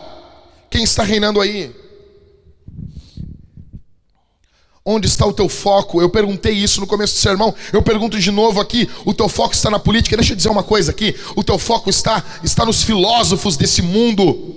Quem 0.69 0.83
está 0.83 1.03
reinando 1.03 1.41
aí? 1.41 1.75
Onde 4.89 5.05
está 5.05 5.25
o 5.25 5.33
teu 5.33 5.49
foco? 5.49 6.01
Eu 6.01 6.09
perguntei 6.09 6.53
isso 6.53 6.79
no 6.79 6.87
começo 6.87 7.15
do 7.15 7.19
sermão. 7.19 7.53
Eu 7.73 7.81
pergunto 7.81 8.17
de 8.17 8.31
novo 8.31 8.61
aqui. 8.61 8.89
O 9.03 9.13
teu 9.13 9.27
foco 9.27 9.53
está 9.53 9.69
na 9.69 9.79
política. 9.79 10.15
Deixa 10.15 10.31
eu 10.31 10.37
dizer 10.37 10.47
uma 10.47 10.63
coisa 10.63 10.91
aqui. 10.91 11.13
O 11.35 11.43
teu 11.43 11.59
foco 11.59 11.89
está 11.89 12.23
está 12.41 12.65
nos 12.65 12.83
filósofos 12.83 13.57
desse 13.57 13.81
mundo. 13.81 14.56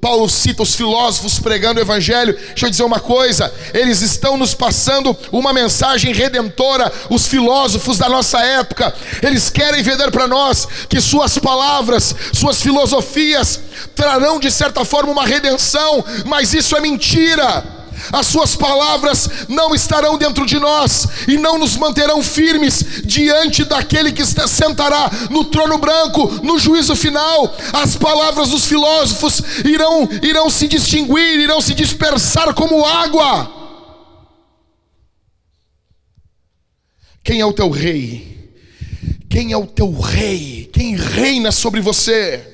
Paulo 0.00 0.28
cita 0.30 0.62
os 0.62 0.74
filósofos 0.74 1.38
pregando 1.38 1.78
o 1.78 1.82
evangelho. 1.82 2.32
Deixa 2.32 2.66
eu 2.66 2.70
dizer 2.70 2.82
uma 2.84 3.00
coisa: 3.00 3.52
eles 3.74 4.00
estão 4.00 4.36
nos 4.36 4.54
passando 4.54 5.16
uma 5.30 5.52
mensagem 5.52 6.14
redentora. 6.14 6.90
Os 7.10 7.26
filósofos 7.26 7.98
da 7.98 8.08
nossa 8.08 8.40
época, 8.40 8.94
eles 9.22 9.50
querem 9.50 9.82
vender 9.82 10.10
para 10.10 10.26
nós 10.26 10.66
que 10.88 11.00
suas 11.00 11.38
palavras, 11.38 12.14
suas 12.32 12.62
filosofias 12.62 13.60
trarão 13.94 14.40
de 14.40 14.50
certa 14.50 14.84
forma 14.84 15.12
uma 15.12 15.26
redenção, 15.26 16.02
mas 16.24 16.54
isso 16.54 16.74
é 16.74 16.80
mentira 16.80 17.79
as 18.12 18.26
suas 18.26 18.56
palavras 18.56 19.28
não 19.48 19.74
estarão 19.74 20.16
dentro 20.18 20.46
de 20.46 20.58
nós 20.58 21.06
e 21.28 21.36
não 21.36 21.58
nos 21.58 21.76
manterão 21.76 22.22
firmes 22.22 23.02
diante 23.04 23.64
daquele 23.64 24.12
que 24.12 24.24
sentará 24.24 25.10
no 25.30 25.44
trono 25.44 25.78
branco 25.78 26.26
no 26.42 26.58
juízo 26.58 26.96
final. 26.96 27.54
As 27.72 27.96
palavras 27.96 28.50
dos 28.50 28.66
filósofos 28.66 29.42
irão, 29.64 30.08
irão 30.22 30.48
se 30.50 30.66
distinguir, 30.66 31.40
irão 31.40 31.60
se 31.60 31.74
dispersar 31.74 32.54
como 32.54 32.84
água. 32.84 33.60
Quem 37.22 37.40
é 37.40 37.46
o 37.46 37.52
teu 37.52 37.70
rei? 37.70 38.30
Quem 39.28 39.52
é 39.52 39.56
o 39.56 39.66
teu 39.66 39.92
rei? 39.98 40.68
Quem 40.72 40.96
reina 40.96 41.52
sobre 41.52 41.80
você? 41.80 42.46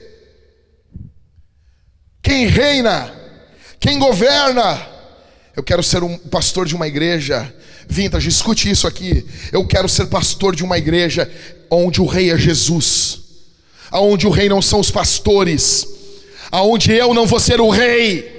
Quem 2.23 2.47
reina? 2.47 3.15
Quem 3.79 3.99
governa? 3.99 4.96
Eu 5.57 5.63
quero 5.63 5.83
ser 5.83 6.05
um 6.05 6.19
pastor 6.19 6.67
de 6.67 6.77
uma 6.77 6.87
igreja. 6.87 7.53
Vintage, 7.89 8.29
escute 8.29 8.71
isso 8.71 8.87
aqui. 8.87 9.25
Eu 9.51 9.67
quero 9.67 9.89
ser 9.89 10.07
pastor 10.07 10.55
de 10.55 10.63
uma 10.63 10.77
igreja 10.77 11.31
onde 11.71 12.01
o 12.01 12.07
rei 12.07 12.31
é 12.31 12.37
Jesus. 12.37 13.21
Aonde 13.91 14.27
o 14.27 14.31
rei 14.31 14.51
não 14.51 14.61
são 14.61 14.79
os 14.79 14.91
pastores. 14.91 15.89
Aonde 16.53 16.93
eu 16.93 17.15
não 17.15 17.27
vou 17.27 17.41
ser 17.41 17.59
o 17.59 17.71
rei. 17.71 18.37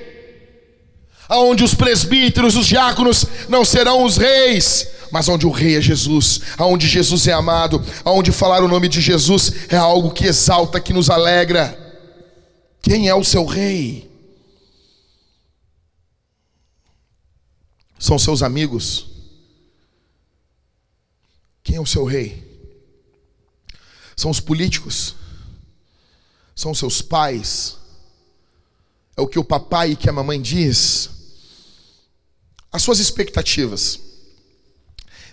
Aonde 1.27 1.63
os 1.63 1.73
presbíteros, 1.73 2.55
os 2.55 2.67
diáconos 2.67 3.25
não 3.49 3.65
serão 3.65 4.03
os 4.03 4.15
reis, 4.15 4.87
mas 5.11 5.27
onde 5.27 5.45
o 5.45 5.51
rei 5.51 5.75
é 5.75 5.81
Jesus, 5.81 6.39
aonde 6.57 6.87
Jesus 6.87 7.27
é 7.27 7.33
amado, 7.33 7.83
aonde 8.05 8.31
falar 8.31 8.63
o 8.63 8.67
nome 8.67 8.87
de 8.87 9.01
Jesus 9.01 9.51
é 9.67 9.75
algo 9.75 10.11
que 10.11 10.25
exalta, 10.25 10.79
que 10.79 10.93
nos 10.93 11.09
alegra. 11.09 11.77
Quem 12.81 13.09
é 13.09 13.15
o 13.15 13.25
seu 13.25 13.43
rei? 13.43 14.09
São 17.99 18.19
seus 18.19 18.43
amigos? 18.43 19.07
Quem 21.63 21.75
é 21.75 21.81
o 21.81 21.85
seu 21.85 22.05
rei? 22.05 22.45
São 24.15 24.31
os 24.31 24.39
políticos? 24.39 25.15
São 26.55 26.73
seus 26.73 27.01
pais? 27.01 27.77
É 29.15 29.21
o 29.21 29.27
que 29.27 29.39
o 29.39 29.43
papai 29.43 29.91
e 29.91 29.95
que 29.95 30.09
a 30.09 30.13
mamãe 30.13 30.41
diz? 30.41 31.09
As 32.71 32.81
suas 32.81 32.99
expectativas. 32.99 33.99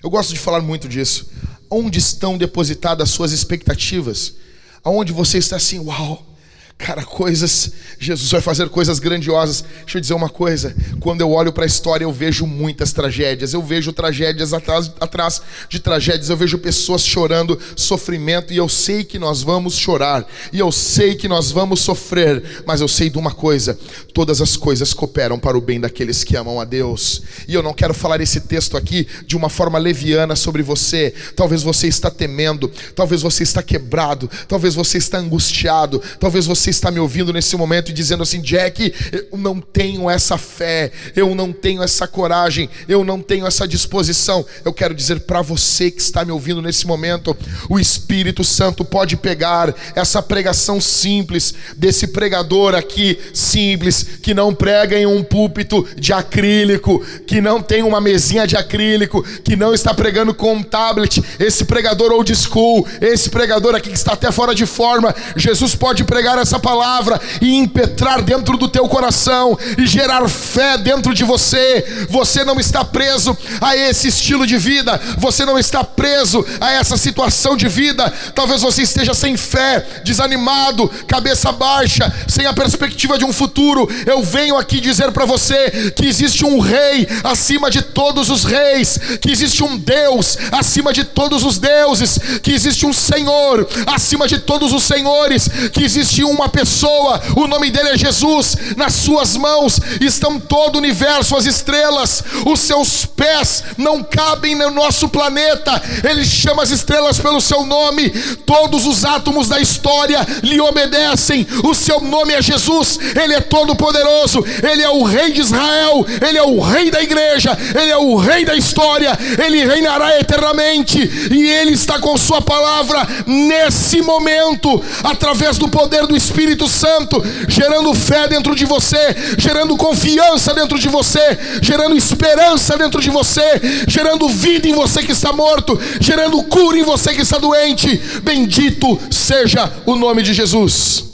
Eu 0.03 0.11
gosto 0.11 0.33
de 0.33 0.39
falar 0.39 0.61
muito 0.61 0.89
disso. 0.89 1.31
Onde 1.71 1.99
estão 1.99 2.37
depositadas 2.37 3.09
as 3.09 3.15
suas 3.15 3.33
expectativas? 3.33 4.35
Aonde 4.83 5.13
você 5.13 5.39
está 5.39 5.57
assim, 5.57 5.79
uau, 5.79 6.34
Cara, 6.77 7.05
coisas, 7.05 7.73
Jesus 7.99 8.31
vai 8.31 8.41
fazer 8.41 8.69
coisas 8.69 8.99
grandiosas. 8.99 9.65
Deixa 9.83 9.97
eu 9.97 10.01
dizer 10.01 10.15
uma 10.15 10.29
coisa: 10.29 10.75
quando 11.01 11.21
eu 11.21 11.31
olho 11.31 11.53
para 11.53 11.65
a 11.65 11.67
história, 11.67 12.05
eu 12.05 12.13
vejo 12.13 12.47
muitas 12.47 12.93
tragédias, 12.93 13.55
eu 13.55 13.63
vejo 13.63 13.93
tragédias 13.93 14.53
atrás, 14.53 14.91
atrás 15.01 15.41
de 15.69 15.79
tragédias, 15.79 16.31
eu 16.31 16.37
vejo 16.37 16.59
pessoas 16.59 17.07
chorando, 17.07 17.59
sofrimento, 17.77 18.53
e 18.53 18.57
eu 18.57 18.69
sei 18.69 19.05
que 19.05 19.19
nós 19.19 19.43
vamos 19.43 19.77
chorar, 19.77 20.27
e 20.53 20.59
eu 20.59 20.71
sei 20.73 21.15
que 21.15 21.29
nós 21.29 21.51
vamos 21.51 21.81
sofrer, 21.81 22.63
mas 22.67 22.81
eu 22.81 22.89
sei 22.89 23.09
de 23.09 23.19
uma 23.19 23.31
coisa: 23.31 23.79
todas 24.13 24.43
as 24.43 24.57
coisas 24.57 24.93
cooperam 24.93 25.39
para 25.39 25.57
o 25.57 25.61
bem 25.61 25.81
daqueles 25.81 26.25
que 26.25 26.37
amam 26.37 26.61
a 26.61 26.65
Deus. 26.65 27.23
E 27.47 27.55
eu 27.55 27.63
não 27.63 27.73
quero 27.73 27.95
falar 27.95 28.21
esse 28.21 28.41
texto 28.41 28.77
aqui 28.77 29.07
de 29.27 29.37
uma 29.37 29.49
forma 29.49 29.79
leviana 29.79 30.35
sobre 30.35 30.63
você. 30.63 31.15
Talvez 31.37 31.63
você 31.63 31.87
está 31.87 32.11
temendo, 32.11 32.71
talvez 32.95 33.23
você 33.23 33.45
está 33.45 33.63
quebrado, 33.63 34.29
talvez 34.49 34.75
você 34.75 34.99
está 34.99 35.19
angustiado, 35.19 36.03
talvez 36.19 36.45
você 36.47 36.64
você 36.65 36.71
está 36.71 36.91
me 36.91 36.99
ouvindo 36.99 37.33
nesse 37.33 37.57
momento 37.57 37.91
e 37.91 37.93
dizendo 37.93 38.23
assim: 38.23 38.41
Jack, 38.41 38.93
eu 39.13 39.37
não 39.37 39.61
tenho 39.61 40.09
essa 40.09 40.39
fé, 40.39 40.91
eu 41.15 41.35
não 41.35 41.53
tenho 41.53 41.83
essa 41.83 42.07
coragem, 42.07 42.71
eu 42.89 43.05
não 43.05 43.21
tenho 43.21 43.47
essa 43.47 43.69
disposição. 43.69 44.45
Eu 44.65 44.73
quero 44.73 44.95
dizer 44.95 45.21
para 45.21 45.43
você 45.43 45.91
que 45.91 46.01
está 46.01 46.25
me 46.25 46.33
ouvindo 46.33 46.63
nesse 46.63 46.87
momento: 46.87 47.37
o 47.69 47.79
Espírito 47.79 48.43
Santo 48.43 48.85
pode 48.85 49.17
pegar 49.17 49.75
essa 49.95 50.23
pregação 50.23 50.81
simples 50.81 51.55
desse 51.77 52.07
pregador 52.07 52.75
aqui, 52.75 53.19
simples, 53.35 54.03
que 54.23 54.33
não 54.33 54.55
prega 54.55 54.99
em 54.99 55.07
um 55.07 55.23
púlpito 55.23 55.87
de 55.99 56.13
acrílico, 56.13 57.05
que 57.27 57.41
não 57.41 57.61
tem 57.61 57.83
uma 57.83 58.01
mesinha 58.01 58.47
de 58.47 58.57
acrílico, 58.57 59.23
que 59.43 59.55
não 59.55 59.75
está 59.75 59.93
pregando 59.93 60.35
com 60.35 60.55
um 60.55 60.63
tablet. 60.63 61.23
Esse 61.39 61.65
pregador 61.65 62.11
old 62.13 62.35
school, 62.35 62.87
esse 63.01 63.29
pregador 63.29 63.75
aqui 63.75 63.91
que 63.91 63.97
está 63.97 64.15
até 64.15 64.33
fora 64.33 64.55
de 64.55 64.65
forma, 64.65 65.15
Jesus 65.37 65.75
pode 65.75 66.05
pregar 66.05 66.39
essa 66.39 66.54
essa 66.55 66.59
palavra 66.59 67.21
e 67.41 67.57
impetrar 67.57 68.23
dentro 68.23 68.57
do 68.57 68.69
teu 68.69 68.87
coração 68.89 69.59
e 69.77 69.87
gerar 69.87 70.29
fé 70.29 70.79
dentro 70.79 71.13
de 71.13 71.25
você. 71.25 72.07
Você 72.09 72.45
não 72.45 72.61
está 72.61 72.85
preso 72.85 73.37
a 73.61 73.77
esse 73.77 74.09
estilo 74.09 74.47
de 74.47 74.57
vida, 74.57 75.01
você 75.19 75.45
não 75.45 75.59
está 75.59 75.83
preso 75.83 76.45
a 76.61 76.73
essa 76.73 76.97
situação 76.97 77.57
de 77.57 77.69
vida. 77.69 78.13
Talvez 78.35 78.63
você 78.63 78.83
esteja 78.83 79.15
sem 79.15 79.37
fé, 79.37 79.85
desanimado, 80.05 80.89
cabeça 81.09 81.51
baixa, 81.51 82.13
sem 82.29 82.47
a 82.47 82.53
perspectiva 82.53 83.19
de 83.19 83.25
um 83.25 83.33
futuro. 83.33 83.89
Eu 84.07 84.23
venho 84.23 84.57
aqui 84.57 84.81
dizer 84.81 85.11
para 85.11 85.25
você 85.25 85.93
que 85.97 86.07
existe 86.07 86.45
um 86.45 86.61
rei 86.61 87.09
acima 87.25 87.71
de 87.71 87.83
todos 87.83 88.31
os 88.31 88.45
reis, 88.45 88.99
que 89.21 89.31
existe 89.31 89.65
um 89.65 89.77
Deus 89.77 90.39
acima 90.53 90.93
de 90.93 91.05
todos 91.05 91.43
os 91.43 91.59
deuses, 91.59 92.19
que 92.43 92.53
existe 92.53 92.87
um 92.87 92.93
Senhor 92.93 93.67
acima 93.87 94.29
de 94.29 94.39
todos 94.39 94.73
os 94.73 94.85
senhores, 94.85 95.49
que 95.73 95.83
existe 95.83 96.23
uma 96.23 96.44
uma 96.45 96.49
pessoa, 96.49 97.21
o 97.37 97.47
nome 97.47 97.71
dele 97.71 97.91
é 97.91 97.97
Jesus, 97.97 98.57
nas 98.77 98.93
suas 98.95 99.35
mãos 99.37 99.81
estão 100.01 100.39
todo 100.39 100.77
o 100.77 100.79
universo, 100.79 101.37
as 101.37 101.47
estrelas, 101.47 102.23
os 102.45 102.61
seus 102.61 103.07
pés 103.07 103.65
não 103.79 104.03
cabem 104.03 104.55
no 104.55 104.71
nosso 104.71 105.09
planeta, 105.09 105.83
ele 106.09 106.25
chama 106.25 106.63
as 106.63 106.71
estrelas 106.71 107.19
pelo 107.19 107.41
seu 107.41 107.65
nome, 107.65 108.11
todos 108.45 108.87
os 108.87 109.05
átomos 109.05 109.49
da 109.49 109.59
história 109.59 110.21
lhe 110.43 110.61
obedecem, 110.61 111.47
o 111.65 111.75
seu 111.75 112.01
nome 112.01 112.35
é 112.35 112.43
Jesus, 112.43 112.99
ele 113.23 113.35
é 113.35 113.41
todo 113.41 113.75
poderoso, 113.75 114.45
ele 114.63 114.83
é 114.83 114.91
o 114.91 115.03
rei 115.03 115.33
de 115.33 115.41
Israel, 115.41 116.07
ele 116.21 116.37
é 116.37 116.43
o 116.43 116.61
rei 116.61 116.91
da 116.91 117.03
igreja, 117.03 117.57
ele 117.81 117.91
é 117.91 117.97
o 117.97 118.17
rei 118.17 118.45
da 118.45 118.55
história, 118.55 119.19
ele 119.43 119.65
reinará 119.65 120.19
eternamente 120.21 120.99
e 121.33 121.49
ele 121.49 121.73
está 121.73 121.99
com 121.99 122.17
sua 122.19 122.43
palavra 122.43 123.07
nesse 123.27 124.03
momento, 124.03 124.83
através 125.03 125.57
do 125.57 125.69
poder 125.69 126.07
do 126.07 126.15
Espírito 126.15 126.34
Espírito 126.35 126.67
Santo, 126.67 127.23
gerando 127.49 127.95
fé 127.95 128.27
dentro 128.27 128.57
de 128.57 128.65
você, 128.65 129.15
gerando 129.39 129.77
confiança 129.77 130.53
dentro 130.53 130.77
de 130.81 130.89
você, 130.89 131.39
gerando 131.63 131.97
esperança 131.97 132.77
dentro 132.77 133.01
de 133.01 133.09
você, 133.09 133.61
gerando 133.87 134.29
vida 134.29 134.67
em 134.67 134.75
você 134.75 135.05
que 135.05 135.13
está 135.13 135.33
morto, 135.33 135.79
gerando 136.01 136.43
cura 136.45 136.77
em 136.77 136.83
você 136.83 137.15
que 137.15 137.23
está 137.23 137.39
doente. 137.39 137.97
Bendito 138.25 139.01
seja 139.13 139.73
o 139.87 139.95
nome 139.95 140.25
de 140.25 140.35
Jesus. 140.35 141.05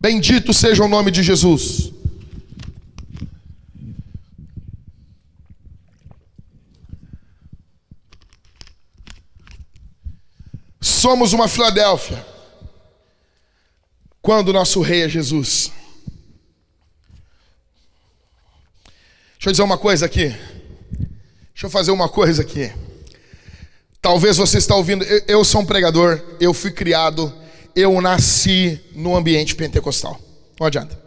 Bendito 0.00 0.54
seja 0.54 0.84
o 0.84 0.88
nome 0.88 1.10
de 1.10 1.24
Jesus. 1.24 1.90
Somos 10.80 11.32
uma 11.32 11.48
Filadélfia 11.48 12.37
quando 14.20 14.48
o 14.48 14.52
nosso 14.52 14.80
rei 14.80 15.02
é 15.02 15.08
Jesus. 15.08 15.72
Deixa 19.34 19.48
eu 19.48 19.52
dizer 19.52 19.62
uma 19.62 19.78
coisa 19.78 20.06
aqui. 20.06 20.28
Deixa 20.28 21.66
eu 21.66 21.70
fazer 21.70 21.90
uma 21.90 22.08
coisa 22.08 22.42
aqui. 22.42 22.72
Talvez 24.00 24.36
você 24.36 24.58
está 24.58 24.74
ouvindo, 24.74 25.04
eu, 25.04 25.22
eu 25.28 25.44
sou 25.44 25.60
um 25.60 25.66
pregador, 25.66 26.20
eu 26.40 26.54
fui 26.54 26.70
criado, 26.70 27.32
eu 27.74 28.00
nasci 28.00 28.80
no 28.94 29.16
ambiente 29.16 29.54
pentecostal. 29.54 30.20
Não 30.58 30.66
adianta. 30.66 30.98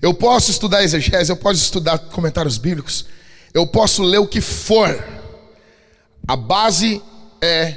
Eu 0.00 0.12
posso 0.12 0.50
estudar 0.50 0.82
exegese, 0.82 1.30
eu 1.30 1.36
posso 1.36 1.60
estudar 1.62 1.98
comentários 1.98 2.58
bíblicos, 2.58 3.06
eu 3.52 3.66
posso 3.66 4.02
ler 4.02 4.18
o 4.18 4.26
que 4.26 4.40
for. 4.40 5.02
A 6.28 6.36
base 6.36 7.02
é 7.40 7.72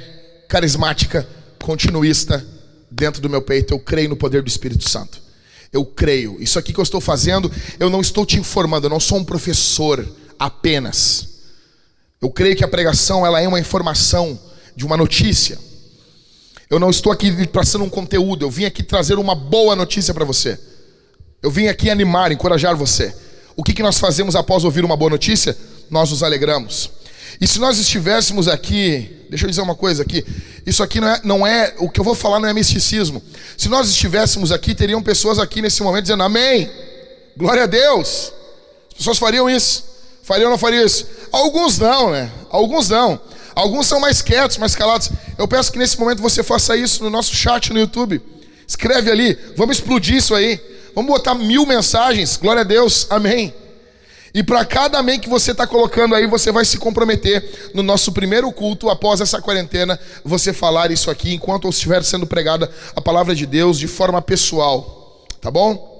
carismática, 0.48 1.28
continuista, 1.62 2.46
dentro 2.90 3.22
do 3.22 3.30
meu 3.30 3.42
peito, 3.42 3.72
eu 3.72 3.78
creio 3.78 4.08
no 4.08 4.16
poder 4.16 4.42
do 4.42 4.48
Espírito 4.48 4.88
Santo. 4.88 5.20
Eu 5.72 5.84
creio. 5.84 6.36
Isso 6.42 6.58
aqui 6.58 6.72
que 6.72 6.80
eu 6.80 6.84
estou 6.84 7.00
fazendo, 7.00 7.50
eu 7.78 7.88
não 7.88 8.00
estou 8.00 8.26
te 8.26 8.38
informando, 8.38 8.86
eu 8.86 8.90
não 8.90 9.00
sou 9.00 9.18
um 9.18 9.24
professor 9.24 10.06
apenas. 10.38 11.28
Eu 12.20 12.30
creio 12.30 12.56
que 12.56 12.64
a 12.64 12.68
pregação 12.68 13.24
ela 13.24 13.40
é 13.40 13.46
uma 13.46 13.60
informação 13.60 14.38
de 14.74 14.84
uma 14.84 14.96
notícia. 14.96 15.58
Eu 16.68 16.78
não 16.78 16.90
estou 16.90 17.12
aqui 17.12 17.46
passando 17.48 17.84
um 17.84 17.90
conteúdo, 17.90 18.44
eu 18.44 18.50
vim 18.50 18.64
aqui 18.64 18.82
trazer 18.82 19.18
uma 19.18 19.34
boa 19.34 19.74
notícia 19.74 20.12
para 20.12 20.24
você. 20.24 20.58
Eu 21.42 21.50
vim 21.50 21.68
aqui 21.68 21.88
animar, 21.88 22.30
encorajar 22.32 22.76
você. 22.76 23.14
O 23.56 23.64
que, 23.64 23.72
que 23.72 23.82
nós 23.82 23.98
fazemos 23.98 24.36
após 24.36 24.64
ouvir 24.64 24.84
uma 24.84 24.96
boa 24.96 25.10
notícia? 25.10 25.56
Nós 25.90 26.10
nos 26.10 26.22
alegramos. 26.22 26.90
E 27.40 27.46
se 27.46 27.58
nós 27.58 27.78
estivéssemos 27.78 28.48
aqui, 28.48 29.24
deixa 29.30 29.46
eu 29.46 29.50
dizer 29.50 29.62
uma 29.62 29.74
coisa 29.74 30.02
aqui, 30.02 30.24
isso 30.66 30.82
aqui 30.82 31.00
não 31.00 31.08
é, 31.08 31.20
não 31.24 31.46
é, 31.46 31.74
o 31.78 31.88
que 31.88 31.98
eu 31.98 32.04
vou 32.04 32.14
falar 32.14 32.38
não 32.38 32.48
é 32.48 32.52
misticismo. 32.52 33.22
Se 33.56 33.68
nós 33.68 33.88
estivéssemos 33.88 34.52
aqui, 34.52 34.74
teriam 34.74 35.02
pessoas 35.02 35.38
aqui 35.38 35.62
nesse 35.62 35.82
momento 35.82 36.02
dizendo 36.02 36.22
amém, 36.22 36.70
glória 37.36 37.62
a 37.62 37.66
Deus. 37.66 38.32
As 38.90 38.98
pessoas 38.98 39.18
fariam 39.18 39.48
isso, 39.48 39.84
fariam 40.22 40.48
ou 40.48 40.50
não 40.50 40.58
fariam 40.58 40.84
isso? 40.84 41.06
Alguns 41.32 41.78
não, 41.78 42.10
né? 42.10 42.30
Alguns 42.50 42.90
não. 42.90 43.18
Alguns 43.54 43.86
são 43.86 43.98
mais 43.98 44.20
quietos, 44.20 44.58
mais 44.58 44.74
calados. 44.74 45.10
Eu 45.38 45.48
peço 45.48 45.72
que 45.72 45.78
nesse 45.78 45.98
momento 45.98 46.20
você 46.20 46.42
faça 46.42 46.76
isso 46.76 47.02
no 47.02 47.08
nosso 47.08 47.34
chat 47.34 47.72
no 47.72 47.78
YouTube. 47.78 48.20
Escreve 48.66 49.10
ali, 49.10 49.38
vamos 49.56 49.78
explodir 49.78 50.16
isso 50.16 50.34
aí. 50.34 50.60
Vamos 50.94 51.10
botar 51.10 51.34
mil 51.34 51.64
mensagens, 51.64 52.36
glória 52.36 52.60
a 52.60 52.64
Deus, 52.64 53.06
amém. 53.08 53.54
E 54.32 54.42
para 54.42 54.64
cada 54.64 54.98
amém 54.98 55.18
que 55.18 55.28
você 55.28 55.50
está 55.50 55.66
colocando 55.66 56.14
aí, 56.14 56.26
você 56.26 56.52
vai 56.52 56.64
se 56.64 56.78
comprometer 56.78 57.70
no 57.74 57.82
nosso 57.82 58.12
primeiro 58.12 58.50
culto, 58.52 58.88
após 58.88 59.20
essa 59.20 59.42
quarentena, 59.42 59.98
você 60.24 60.52
falar 60.52 60.90
isso 60.90 61.10
aqui, 61.10 61.34
enquanto 61.34 61.68
estiver 61.68 62.02
sendo 62.04 62.26
pregada 62.26 62.70
a 62.94 63.00
palavra 63.00 63.34
de 63.34 63.44
Deus 63.44 63.78
de 63.78 63.88
forma 63.88 64.22
pessoal. 64.22 65.26
Tá 65.40 65.50
bom? 65.50 65.90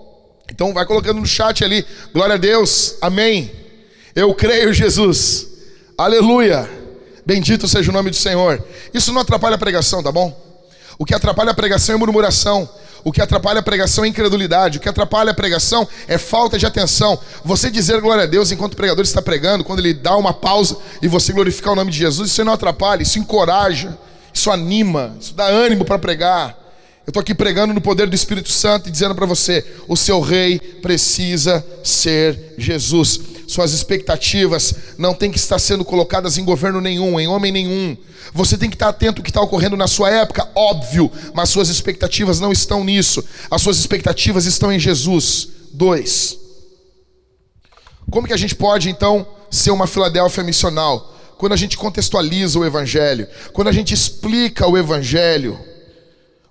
Então 0.51 0.73
vai 0.73 0.87
colocando 0.87 1.21
no 1.21 1.27
chat 1.27 1.65
ali, 1.65 1.85
glória 2.13 2.35
a 2.35 2.39
Deus, 2.39 2.97
amém. 3.01 3.51
Eu 4.15 4.35
creio, 4.35 4.73
Jesus, 4.73 5.47
aleluia. 5.97 6.69
Bendito 7.25 7.69
seja 7.69 7.91
o 7.91 7.95
nome 7.95 8.11
do 8.11 8.17
Senhor. 8.17 8.63
Isso 8.93 9.13
não 9.13 9.21
atrapalha 9.21 9.55
a 9.55 9.59
pregação, 9.59 10.03
tá 10.03 10.11
bom? 10.11 10.50
O 11.01 11.05
que 11.07 11.15
atrapalha 11.15 11.51
a 11.51 11.55
pregação 11.55 11.95
é 11.95 11.99
murmuração. 11.99 12.69
O 13.03 13.11
que 13.11 13.23
atrapalha 13.23 13.61
a 13.61 13.63
pregação 13.63 14.05
é 14.05 14.09
incredulidade. 14.09 14.77
O 14.77 14.81
que 14.83 14.89
atrapalha 14.89 15.31
a 15.31 15.35
pregação 15.35 15.89
é 16.07 16.19
falta 16.19 16.59
de 16.59 16.67
atenção. 16.67 17.19
Você 17.43 17.71
dizer 17.71 18.03
glória 18.03 18.25
a 18.25 18.27
Deus 18.27 18.53
enquanto 18.53 18.75
o 18.75 18.77
pregador 18.77 19.03
está 19.03 19.23
pregando, 19.23 19.65
quando 19.65 19.79
ele 19.79 19.95
dá 19.95 20.15
uma 20.15 20.35
pausa 20.35 20.77
e 21.01 21.09
você 21.09 21.33
glorificar 21.33 21.73
o 21.73 21.77
nome 21.77 21.91
de 21.91 21.97
Jesus, 21.97 22.29
isso 22.29 22.45
não 22.45 22.53
atrapalha, 22.53 23.03
isso 23.03 23.19
encoraja, 23.19 23.99
isso 24.31 24.51
anima, 24.51 25.17
isso 25.19 25.33
dá 25.33 25.47
ânimo 25.47 25.87
para 25.87 25.99
pregar. 25.99 26.51
Eu 27.07 27.13
estou 27.13 27.23
aqui 27.23 27.35
pregando 27.35 27.73
no 27.73 27.81
poder 27.81 28.07
do 28.07 28.15
Espírito 28.15 28.51
Santo 28.51 28.91
e 28.91 28.93
dizendo 28.93 29.15
para 29.15 29.25
você: 29.25 29.65
o 29.89 29.97
seu 29.97 30.21
rei 30.21 30.59
precisa 30.59 31.65
ser 31.83 32.53
Jesus. 32.59 33.21
Suas 33.51 33.73
expectativas 33.73 34.73
não 34.97 35.13
têm 35.13 35.29
que 35.29 35.37
estar 35.37 35.59
sendo 35.59 35.85
colocadas 35.85 36.39
em 36.39 36.45
governo 36.45 36.81
nenhum, 36.81 37.19
em 37.19 37.27
homem 37.27 37.51
nenhum. 37.51 37.97
Você 38.33 38.57
tem 38.57 38.71
que 38.71 38.77
estar 38.77 38.91
atento 38.91 39.19
ao 39.19 39.25
que 39.25 39.31
está 39.31 39.41
ocorrendo 39.41 39.77
na 39.77 39.89
sua 39.89 40.09
época, 40.09 40.49
óbvio, 40.55 41.11
mas 41.35 41.49
suas 41.49 41.69
expectativas 41.69 42.39
não 42.39 42.53
estão 42.53 42.85
nisso. 42.85 43.25
As 43.51 43.61
suas 43.61 43.77
expectativas 43.77 44.47
estão 44.47 44.73
em 44.73 44.79
Jesus. 44.79 45.49
Dois. 45.73 46.39
Como 48.09 48.29
que 48.29 48.33
a 48.33 48.37
gente 48.37 48.55
pode 48.55 48.89
então 48.89 49.27
ser 49.51 49.73
uma 49.73 49.89
Filadélfia 49.89 50.45
missional? 50.45 51.13
Quando 51.37 51.53
a 51.53 51.57
gente 51.57 51.77
contextualiza 51.77 52.57
o 52.57 52.65
Evangelho, 52.65 53.27
quando 53.53 53.67
a 53.67 53.73
gente 53.73 53.93
explica 53.93 54.65
o 54.69 54.79
Evangelho. 54.79 55.59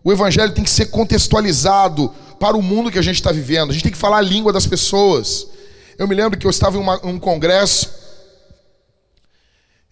O 0.03 0.11
Evangelho 0.11 0.51
tem 0.51 0.65
que 0.65 0.69
ser 0.69 0.87
contextualizado 0.87 2.13
para 2.37 2.57
o 2.57 2.61
mundo 2.61 2.91
que 2.91 2.99
a 2.99 3.01
gente 3.01 3.15
está 3.15 3.31
vivendo. 3.31 3.69
A 3.69 3.73
gente 3.73 3.83
tem 3.83 3.91
que 3.93 3.97
falar 3.97 4.17
a 4.17 4.21
língua 4.21 4.51
das 4.51 4.67
pessoas. 4.67 5.47
Eu 5.99 6.07
me 6.07 6.15
lembro 6.15 6.39
que 6.39 6.47
eu 6.47 6.49
estava 6.49 6.77
em 6.77 6.79
uma, 6.79 7.05
um 7.05 7.19
congresso 7.19 7.93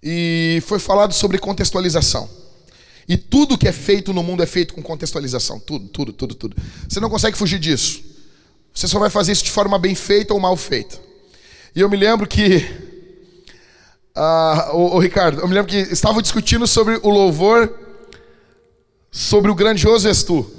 e 0.02 0.64
foi 0.66 0.80
falado 0.80 1.14
sobre 1.14 1.38
contextualização. 1.38 2.30
E 3.10 3.18
tudo 3.18 3.58
que 3.58 3.68
é 3.68 3.74
feito 3.74 4.14
no 4.14 4.24
mundo 4.24 4.42
é 4.42 4.46
feito 4.46 4.74
com 4.74 4.82
contextualização. 4.82 5.60
Tudo, 5.60 5.90
tudo, 5.90 6.14
tudo, 6.14 6.34
tudo. 6.34 6.56
Você 6.88 7.02
não 7.02 7.10
consegue 7.10 7.38
fugir 7.38 7.60
disso. 7.60 8.02
Você 8.74 8.88
só 8.88 9.00
vai 9.00 9.10
fazer 9.10 9.34
isso 9.34 9.44
de 9.44 9.52
forma 9.52 9.78
bem 9.78 9.96
feita 9.96 10.34
ou 10.34 10.40
mal 10.40 10.56
feita. 10.56 10.98
E 11.76 11.82
eu 11.82 11.90
me 11.90 11.98
lembro 11.98 12.26
que. 12.26 12.66
Uh, 14.16 14.76
o, 14.76 14.96
o 14.96 15.00
Ricardo, 15.00 15.42
eu 15.42 15.48
me 15.48 15.54
lembro 15.54 15.70
que 15.70 15.92
estavam 15.92 16.22
discutindo 16.22 16.66
sobre 16.66 17.02
o 17.04 17.10
louvor, 17.10 17.78
sobre 19.12 19.52
o 19.52 19.56
grandioso 19.56 20.08
és 20.08 20.24
tu. 20.24 20.50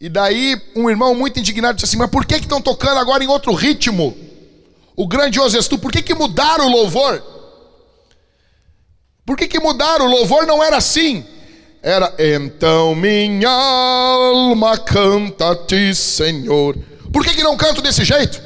E 0.00 0.08
daí 0.08 0.60
um 0.74 0.90
irmão 0.90 1.14
muito 1.14 1.38
indignado 1.38 1.76
disse 1.76 1.86
assim: 1.86 1.96
Mas 1.96 2.10
por 2.10 2.26
que 2.26 2.36
estão 2.36 2.60
tocando 2.60 2.98
agora 2.98 3.24
em 3.24 3.28
outro 3.28 3.52
ritmo? 3.54 4.16
O 4.94 5.06
grandioso 5.06 5.56
és 5.56 5.68
tu, 5.68 5.78
por 5.78 5.92
que, 5.92 6.02
que 6.02 6.14
mudaram 6.14 6.66
o 6.66 6.70
louvor? 6.70 7.22
Por 9.24 9.36
que, 9.36 9.48
que 9.48 9.58
mudaram? 9.58 10.06
O 10.06 10.10
louvor 10.10 10.46
não 10.46 10.62
era 10.62 10.76
assim. 10.76 11.24
Era 11.82 12.14
então 12.18 12.94
minha 12.94 13.50
alma 13.50 14.78
canta 14.78 15.52
a 15.52 15.56
ti, 15.56 15.94
Senhor. 15.94 16.76
Por 17.12 17.24
que, 17.24 17.34
que 17.34 17.42
não 17.42 17.56
canto 17.56 17.80
desse 17.80 18.04
jeito? 18.04 18.42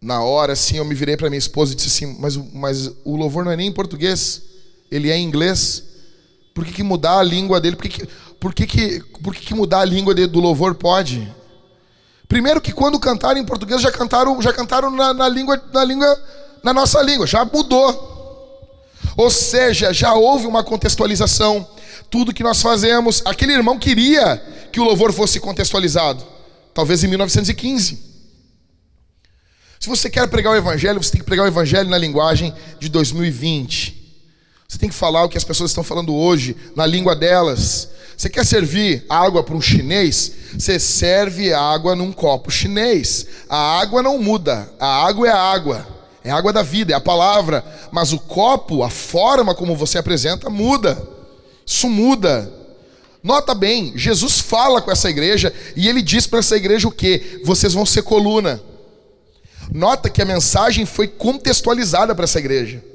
Na 0.00 0.22
hora, 0.22 0.54
assim, 0.54 0.78
eu 0.78 0.84
me 0.84 0.94
virei 0.94 1.16
para 1.16 1.28
minha 1.28 1.38
esposa 1.38 1.72
e 1.72 1.76
disse 1.76 1.88
assim: 1.88 2.16
mas, 2.18 2.36
mas 2.36 2.90
o 3.04 3.16
louvor 3.16 3.44
não 3.44 3.52
é 3.52 3.56
nem 3.56 3.68
em 3.68 3.72
português, 3.72 4.42
ele 4.90 5.10
é 5.10 5.16
em 5.16 5.24
inglês. 5.24 5.84
Por 6.54 6.64
que, 6.64 6.72
que 6.72 6.82
mudar 6.82 7.18
a 7.18 7.22
língua 7.22 7.60
dele? 7.60 7.76
Por 7.76 7.88
que, 7.88 8.00
que, 8.00 8.08
por 8.40 8.54
que, 8.54 8.66
que, 8.66 9.00
por 9.22 9.34
que, 9.34 9.44
que 9.44 9.54
mudar 9.54 9.80
a 9.80 9.84
língua 9.84 10.14
de, 10.14 10.26
do 10.26 10.40
louvor 10.40 10.74
pode? 10.74 11.30
Primeiro 12.26 12.60
que 12.60 12.72
quando 12.72 12.98
cantaram 12.98 13.38
em 13.38 13.44
português 13.44 13.82
já 13.82 13.92
cantaram, 13.92 14.40
já 14.40 14.52
cantaram 14.52 14.90
na, 14.90 15.12
na 15.12 15.28
língua, 15.28 15.62
na 15.72 15.84
língua, 15.84 16.24
na 16.62 16.72
nossa 16.72 17.02
língua, 17.02 17.26
já 17.26 17.44
mudou. 17.44 18.88
Ou 19.16 19.30
seja, 19.30 19.92
já 19.92 20.14
houve 20.14 20.46
uma 20.46 20.64
contextualização. 20.64 21.68
Tudo 22.08 22.32
que 22.32 22.42
nós 22.42 22.62
fazemos, 22.62 23.22
aquele 23.26 23.52
irmão 23.52 23.78
queria 23.78 24.42
que 24.72 24.80
o 24.80 24.84
louvor 24.84 25.12
fosse 25.12 25.38
contextualizado, 25.38 26.24
talvez 26.72 27.04
em 27.04 27.08
1915. 27.08 28.10
Se 29.78 29.88
você 29.88 30.08
quer 30.08 30.26
pregar 30.28 30.52
o 30.52 30.56
evangelho, 30.56 31.02
você 31.02 31.12
tem 31.12 31.20
que 31.20 31.26
pregar 31.26 31.44
o 31.44 31.48
evangelho 31.48 31.90
na 31.90 31.98
linguagem 31.98 32.54
de 32.78 32.88
2020. 32.88 33.99
Você 34.70 34.78
tem 34.78 34.88
que 34.88 34.94
falar 34.94 35.24
o 35.24 35.28
que 35.28 35.36
as 35.36 35.42
pessoas 35.42 35.72
estão 35.72 35.82
falando 35.82 36.14
hoje, 36.14 36.56
na 36.76 36.86
língua 36.86 37.16
delas. 37.16 37.88
Você 38.16 38.30
quer 38.30 38.46
servir 38.46 39.04
água 39.08 39.42
para 39.42 39.56
um 39.56 39.60
chinês? 39.60 40.30
Você 40.56 40.78
serve 40.78 41.52
água 41.52 41.96
num 41.96 42.12
copo 42.12 42.52
chinês. 42.52 43.26
A 43.48 43.80
água 43.80 44.00
não 44.00 44.16
muda, 44.22 44.72
a 44.78 45.04
água 45.08 45.26
é 45.26 45.32
a 45.32 45.36
água. 45.36 45.84
É 46.22 46.30
a 46.30 46.36
água 46.36 46.52
da 46.52 46.62
vida, 46.62 46.92
é 46.92 46.94
a 46.94 47.00
palavra. 47.00 47.64
Mas 47.90 48.12
o 48.12 48.18
copo, 48.20 48.84
a 48.84 48.88
forma 48.88 49.56
como 49.56 49.74
você 49.74 49.98
apresenta, 49.98 50.48
muda. 50.48 51.04
Isso 51.66 51.88
muda. 51.88 52.48
Nota 53.24 53.56
bem, 53.56 53.92
Jesus 53.96 54.38
fala 54.38 54.80
com 54.80 54.92
essa 54.92 55.10
igreja 55.10 55.52
e 55.74 55.88
ele 55.88 56.00
diz 56.00 56.28
para 56.28 56.38
essa 56.38 56.56
igreja 56.56 56.86
o 56.86 56.92
que? 56.92 57.40
Vocês 57.44 57.74
vão 57.74 57.84
ser 57.84 58.02
coluna. 58.02 58.62
Nota 59.72 60.08
que 60.08 60.22
a 60.22 60.24
mensagem 60.24 60.86
foi 60.86 61.08
contextualizada 61.08 62.14
para 62.14 62.22
essa 62.22 62.38
igreja. 62.38 62.88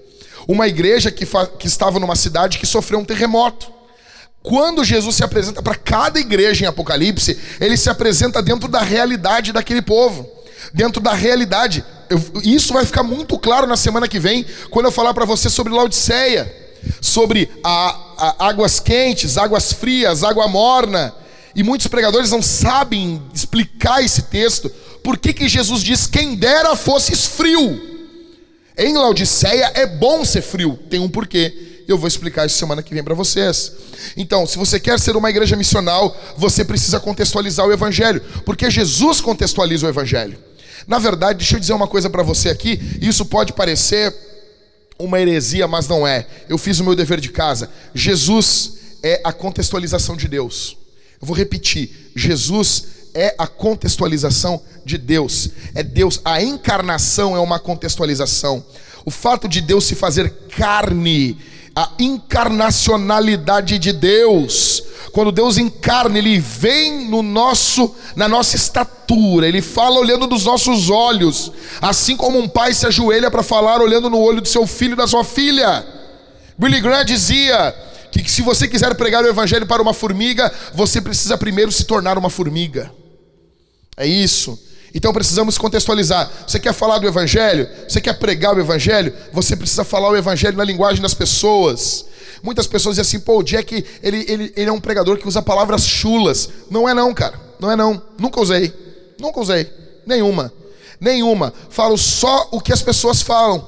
Uma 0.48 0.68
igreja 0.68 1.12
que, 1.12 1.26
que 1.58 1.68
estava 1.68 2.00
numa 2.00 2.16
cidade 2.16 2.60
que 2.60 2.66
sofreu 2.66 3.00
um 3.00 3.06
terremoto. 3.06 3.74
Quando 4.44 4.84
Jesus 4.84 5.16
se 5.16 5.24
apresenta 5.24 5.62
para 5.64 5.74
cada 5.74 6.20
igreja 6.20 6.64
em 6.64 6.68
Apocalipse, 6.68 7.40
ele 7.60 7.76
se 7.76 7.90
apresenta 7.90 8.44
dentro 8.44 8.68
da 8.68 8.82
realidade 8.82 9.52
daquele 9.52 9.82
povo, 9.82 10.30
dentro 10.72 11.02
da 11.02 11.14
realidade. 11.14 11.84
Eu, 12.10 12.22
isso 12.44 12.72
vai 12.72 12.86
ficar 12.86 13.02
muito 13.02 13.40
claro 13.40 13.66
na 13.66 13.76
semana 13.76 14.08
que 14.08 14.20
vem, 14.20 14.46
quando 14.70 14.86
eu 14.86 14.92
falar 14.92 15.16
para 15.16 15.26
você 15.26 15.50
sobre 15.50 15.74
Laodiceia, 15.74 16.54
sobre 17.02 17.50
a, 17.64 17.98
a, 18.18 18.48
águas 18.48 18.80
quentes, 18.80 19.36
águas 19.36 19.74
frias, 19.74 20.24
água 20.24 20.48
morna. 20.48 21.12
E 21.56 21.64
muitos 21.64 21.88
pregadores 21.88 22.30
não 22.30 22.42
sabem 22.42 23.24
explicar 23.34 24.04
esse 24.04 24.24
texto, 24.24 24.70
por 25.04 25.18
que, 25.18 25.34
que 25.34 25.48
Jesus 25.48 25.82
diz: 25.82 26.06
quem 26.08 26.36
dera 26.36 26.76
fosses 26.76 27.26
frio? 27.26 27.95
Em 28.78 28.94
Laodiceia 28.94 29.72
é 29.74 29.86
bom 29.86 30.26
ser 30.26 30.42
frio, 30.42 30.78
tem 30.90 31.00
um 31.00 31.10
porquê. 31.10 31.84
Eu 31.88 31.98
vou 31.98 32.08
explicar 32.08 32.46
isso 32.46 32.58
semana 32.58 32.82
que 32.82 32.94
vem 32.94 33.04
para 33.04 33.14
vocês. 33.14 33.72
Então, 34.18 34.46
se 34.48 34.58
você 34.58 34.80
quer 34.80 35.00
ser 35.00 35.16
uma 35.16 35.30
igreja 35.30 35.56
missional, 35.56 36.16
você 36.36 36.66
precisa 36.66 37.00
contextualizar 37.00 37.66
o 37.66 37.72
evangelho, 37.72 38.22
porque 38.44 38.70
Jesus 38.72 39.22
contextualiza 39.22 39.86
o 39.86 39.90
evangelho. 39.90 40.38
Na 40.88 41.00
verdade, 41.00 41.40
deixa 41.40 41.56
eu 41.56 41.60
dizer 41.60 41.74
uma 41.74 41.88
coisa 41.88 42.10
para 42.10 42.24
você 42.24 42.50
aqui, 42.50 42.80
isso 43.02 43.26
pode 43.26 43.54
parecer 43.54 44.14
uma 44.98 45.20
heresia, 45.20 45.68
mas 45.68 45.88
não 45.88 46.08
é. 46.08 46.26
Eu 46.50 46.58
fiz 46.58 46.80
o 46.80 46.84
meu 46.84 46.96
dever 46.96 47.20
de 47.20 47.30
casa. 47.30 47.70
Jesus 47.94 48.74
é 49.04 49.22
a 49.24 49.32
contextualização 49.32 50.18
de 50.18 50.28
Deus. 50.28 50.78
Eu 51.22 51.28
vou 51.28 51.36
repetir: 51.36 52.12
Jesus 52.16 52.86
é 53.16 53.34
a 53.38 53.48
contextualização 53.48 54.62
de 54.84 54.98
Deus. 54.98 55.50
É 55.74 55.82
Deus, 55.82 56.20
a 56.24 56.44
encarnação 56.44 57.36
é 57.36 57.40
uma 57.40 57.58
contextualização. 57.58 58.64
O 59.06 59.10
fato 59.10 59.48
de 59.48 59.62
Deus 59.62 59.86
se 59.86 59.96
fazer 59.96 60.30
carne, 60.56 61.38
a 61.76 61.90
encarnacionalidade 61.98 63.80
de 63.80 63.94
Deus. 63.94 64.84
Quando 65.12 65.32
Deus 65.32 65.58
encarna, 65.58 66.18
ele 66.18 66.40
vem 66.40 67.08
no 67.08 67.24
nosso, 67.24 67.96
na 68.16 68.28
nossa 68.28 68.58
estatura, 68.58 69.48
ele 69.48 69.62
fala 69.62 70.00
olhando 70.00 70.28
nos 70.28 70.44
nossos 70.44 70.90
olhos, 70.90 71.52
assim 71.82 72.18
como 72.18 72.38
um 72.38 72.50
pai 72.50 72.74
se 72.74 72.86
ajoelha 72.86 73.32
para 73.32 73.42
falar 73.42 73.82
olhando 73.82 74.10
no 74.10 74.20
olho 74.20 74.42
do 74.42 74.48
seu 74.48 74.68
filho 74.68 74.94
e 74.94 74.98
da 74.98 75.08
sua 75.08 75.24
filha. 75.24 75.86
Billy 76.58 76.82
Graham 76.82 77.06
dizia: 77.06 77.74
que 78.12 78.32
se 78.32 78.42
você 78.42 78.68
quiser 78.68 78.96
pregar 78.96 79.24
o 79.24 79.28
evangelho 79.28 79.66
para 79.66 79.82
uma 79.82 79.94
formiga, 79.94 80.52
você 80.74 81.02
precisa 81.02 81.38
primeiro 81.38 81.72
se 81.72 81.86
tornar 81.86 82.18
uma 82.18 82.30
formiga. 82.30 82.92
É 83.98 84.06
isso. 84.06 84.60
Então 84.94 85.12
precisamos 85.12 85.58
contextualizar. 85.58 86.32
Você 86.48 86.58
quer 86.58 86.74
falar 86.74 87.00
do 87.00 87.08
Evangelho? 87.08 87.70
Você 87.86 88.00
quer 88.00 88.14
pregar 88.14 88.56
o 88.56 88.60
Evangelho? 88.60 89.14
Você 89.34 89.56
precisa 89.56 89.84
falar 89.84 90.10
o 90.10 90.16
Evangelho 90.16 90.56
na 90.56 90.64
linguagem 90.64 91.02
das 91.02 91.14
pessoas. 91.14 92.06
Muitas 92.42 92.66
pessoas 92.66 92.96
dizem 92.96 93.18
assim, 93.18 93.26
pô, 93.26 93.40
o 93.40 93.44
Jack, 93.44 93.86
ele, 94.02 94.26
ele, 94.28 94.54
ele 94.56 94.70
é 94.70 94.72
um 94.72 94.80
pregador 94.80 95.18
que 95.18 95.28
usa 95.28 95.42
palavras 95.42 95.86
chulas. 95.86 96.50
Não 96.70 96.88
é 96.88 96.94
não, 96.94 97.14
cara. 97.14 97.38
Não 97.60 97.70
é 97.70 97.76
não. 97.76 98.02
Nunca 98.18 98.40
usei. 98.40 98.74
Nunca 99.20 99.42
usei. 99.42 99.70
Nenhuma. 100.06 100.54
Nenhuma. 101.00 101.54
Falo 101.70 101.98
só 101.98 102.48
o 102.52 102.62
que 102.62 102.72
as 102.72 102.82
pessoas 102.82 103.22
falam. 103.22 103.68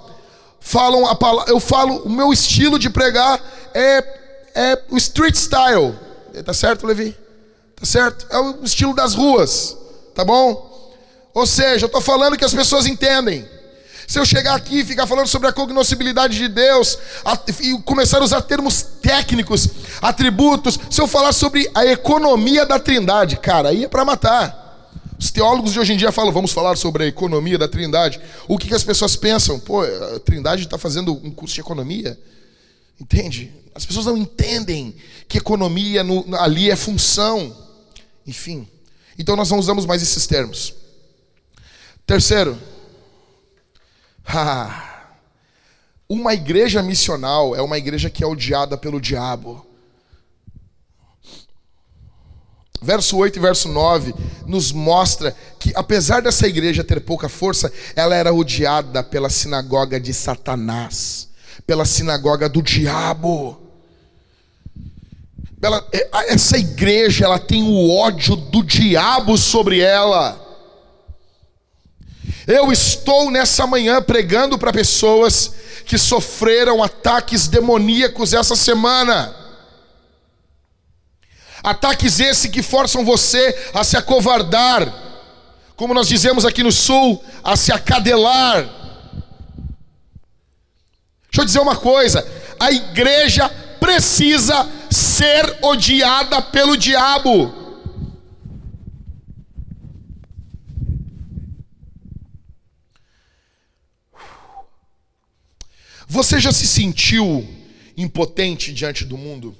Falam 0.61 1.07
a 1.07 1.15
palavra. 1.15 1.51
Eu 1.51 1.59
falo, 1.59 2.03
o 2.03 2.09
meu 2.09 2.32
estilo 2.32 2.80
de 2.80 2.89
pregar 2.89 3.41
é, 3.73 3.97
é 4.55 4.82
o 4.89 4.97
street 4.97 5.36
style. 5.36 5.93
Tá 6.45 6.53
certo, 6.53 6.88
Levi? 6.88 7.17
Tá 7.75 7.86
certo? 7.86 8.25
É 8.30 8.39
o 8.39 8.63
estilo 8.63 8.95
das 8.95 9.13
ruas. 9.13 9.75
Tá 10.18 10.26
bom? 10.26 10.91
Ou 11.32 11.45
seja, 11.45 11.86
eu 11.86 11.86
estou 11.86 12.01
falando 12.01 12.36
que 12.36 12.43
as 12.43 12.51
pessoas 12.51 12.88
entendem. 12.88 13.47
Se 14.07 14.18
eu 14.18 14.26
chegar 14.26 14.55
aqui 14.55 14.80
e 14.80 14.84
ficar 14.84 15.05
falando 15.05 15.28
sobre 15.28 15.47
a 15.47 15.53
cognoscibilidade 15.53 16.36
de 16.36 16.47
Deus 16.47 16.97
e 17.61 17.80
começar 17.84 18.18
a 18.18 18.24
usar 18.24 18.41
termos 18.41 18.82
técnicos, 18.99 19.70
atributos, 20.01 20.80
se 20.89 20.99
eu 20.99 21.07
falar 21.07 21.34
sobre 21.34 21.70
a 21.76 21.86
economia 21.86 22.65
da 22.65 22.80
Trindade, 22.80 23.38
cara, 23.38 23.70
aí 23.70 23.84
é 23.84 23.88
para 23.88 24.03
matar. 24.03 24.89
Os 25.20 25.30
teólogos 25.30 25.72
de 25.74 25.80
hoje 25.80 25.93
em 25.93 25.97
dia 25.97 26.11
falam, 26.11 26.34
vamos 26.34 26.51
falar 26.51 26.76
sobre 26.78 27.03
a 27.03 27.07
economia 27.07 27.59
da 27.59 27.68
Trindade. 27.68 28.20
O 28.47 28.57
que, 28.57 28.70
que 28.70 28.74
as 28.74 28.84
pessoas 28.84 29.15
pensam? 29.15 29.59
Pô, 29.59 29.84
a 29.84 30.20
Trindade 30.22 30.63
está 30.63 30.80
fazendo 30.80 31.13
um 31.13 31.30
curso 31.30 31.53
de 31.53 31.61
economia. 31.61 32.20
Entende? 32.99 33.53
As 33.76 33.86
pessoas 33.86 34.07
não 34.07 34.18
entendem 34.18 34.95
que 35.28 35.38
economia 35.38 36.03
no, 36.03 36.26
ali 36.38 36.72
é 36.72 36.76
função. 36.76 37.55
Enfim. 38.26 38.68
Então 39.18 39.36
nós 39.36 39.49
não 39.49 39.59
usamos 39.59 39.86
mais 39.86 40.01
esses 40.01 40.28
termos. 40.28 40.74
Terceiro, 42.05 42.57
uma 46.07 46.34
igreja 46.34 46.82
missional 46.84 47.55
é 47.55 47.61
uma 47.61 47.78
igreja 47.78 48.09
que 48.09 48.24
é 48.24 48.28
odiada 48.28 48.78
pelo 48.78 49.01
diabo. 49.01 49.68
verso 52.82 53.18
8 53.18 53.38
e 53.38 53.41
verso 53.41 53.68
9, 53.70 54.13
nos 54.45 54.72
mostra 54.72 55.36
que, 55.59 55.72
apesar 55.76 56.22
dessa 56.22 56.47
igreja 56.47 56.84
ter 56.84 57.01
pouca 57.01 57.28
força, 57.28 57.72
ela 57.95 58.15
era 58.15 58.34
odiada 58.34 59.03
pela 59.03 59.30
sinagoga 59.30 59.99
de 59.99 60.13
Satanás, 60.13 61.30
pela 61.65 61.86
sinagoga 61.86 62.47
do 62.47 62.61
diabo. 62.61 63.66
Ela, 65.61 65.85
é, 65.91 66.33
essa 66.33 66.57
igreja 66.57 67.25
ela 67.25 67.39
tem 67.39 67.63
o 67.63 67.89
ódio 67.95 68.35
do 68.35 68.63
diabo 68.63 69.37
sobre 69.37 69.79
ela. 69.79 70.39
Eu 72.45 72.71
estou 72.71 73.31
nessa 73.31 73.65
manhã 73.65 74.01
pregando 74.01 74.57
para 74.57 74.71
pessoas 74.71 75.53
que 75.85 75.97
sofreram 75.97 76.83
ataques 76.83 77.47
demoníacos 77.47 78.33
essa 78.33 78.55
semana. 78.55 79.35
Ataques 81.63 82.19
esses 82.19 82.51
que 82.51 82.61
forçam 82.61 83.03
você 83.03 83.69
a 83.73 83.83
se 83.83 83.97
acovardar, 83.97 84.93
como 85.75 85.93
nós 85.93 86.07
dizemos 86.07 86.45
aqui 86.45 86.61
no 86.61 86.71
sul, 86.71 87.21
a 87.43 87.55
se 87.55 87.71
acadelar. 87.71 88.63
Deixa 91.29 91.41
eu 91.41 91.45
dizer 91.45 91.59
uma 91.59 91.75
coisa: 91.75 92.25
a 92.59 92.71
igreja 92.71 93.49
precisa 93.79 94.76
ser 94.89 95.59
odiada 95.61 96.41
pelo 96.41 96.77
diabo. 96.77 97.65
Você 106.07 106.39
já 106.39 106.51
se 106.51 106.65
sentiu 106.65 107.47
impotente 107.97 108.73
diante 108.73 109.03
do 109.03 109.17
mundo? 109.17 109.55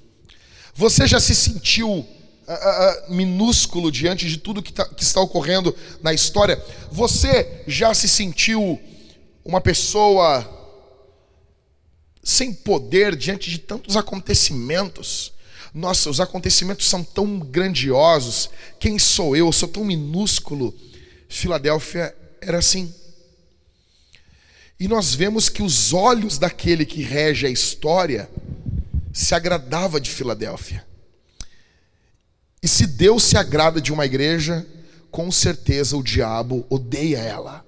Você 0.74 1.06
já 1.06 1.20
se 1.20 1.36
sentiu 1.36 1.90
uh, 1.90 2.04
uh, 2.04 3.14
minúsculo 3.14 3.92
diante 3.92 4.30
de 4.30 4.38
tudo 4.38 4.62
que, 4.62 4.72
tá, 4.72 4.86
que 4.86 5.04
está 5.04 5.20
ocorrendo 5.20 5.76
na 6.02 6.14
história? 6.14 6.64
Você 6.92 7.64
já 7.68 7.94
se 7.94 8.08
sentiu 8.08 8.80
uma 9.44 9.60
pessoa 9.60 10.57
sem 12.28 12.54
poder 12.54 13.16
diante 13.16 13.50
de 13.50 13.58
tantos 13.58 13.96
acontecimentos. 13.96 15.32
Nossa, 15.74 16.10
os 16.10 16.20
acontecimentos 16.20 16.90
são 16.90 17.02
tão 17.02 17.40
grandiosos. 17.40 18.50
Quem 18.82 19.00
sou 19.00 19.34
eu? 19.34 19.46
Eu 19.46 19.54
sou 19.54 19.70
tão 19.70 19.86
minúsculo. 19.86 20.76
Filadélfia 21.30 22.14
era 22.42 22.58
assim. 22.58 22.94
E 24.78 24.90
nós 24.90 25.16
vemos 25.16 25.48
que 25.48 25.64
os 25.64 25.94
olhos 25.94 26.38
daquele 26.38 26.86
que 26.86 27.02
rege 27.02 27.48
a 27.48 27.50
história 27.50 28.30
se 29.14 29.34
agradava 29.34 29.98
de 29.98 30.12
Filadélfia. 30.12 30.86
E 32.62 32.68
se 32.68 32.86
Deus 32.86 33.24
se 33.24 33.38
agrada 33.38 33.80
de 33.80 33.94
uma 33.94 34.06
igreja, 34.06 34.68
com 35.10 35.32
certeza 35.32 35.96
o 35.96 36.04
diabo 36.04 36.66
odeia 36.70 37.20
ela. 37.20 37.66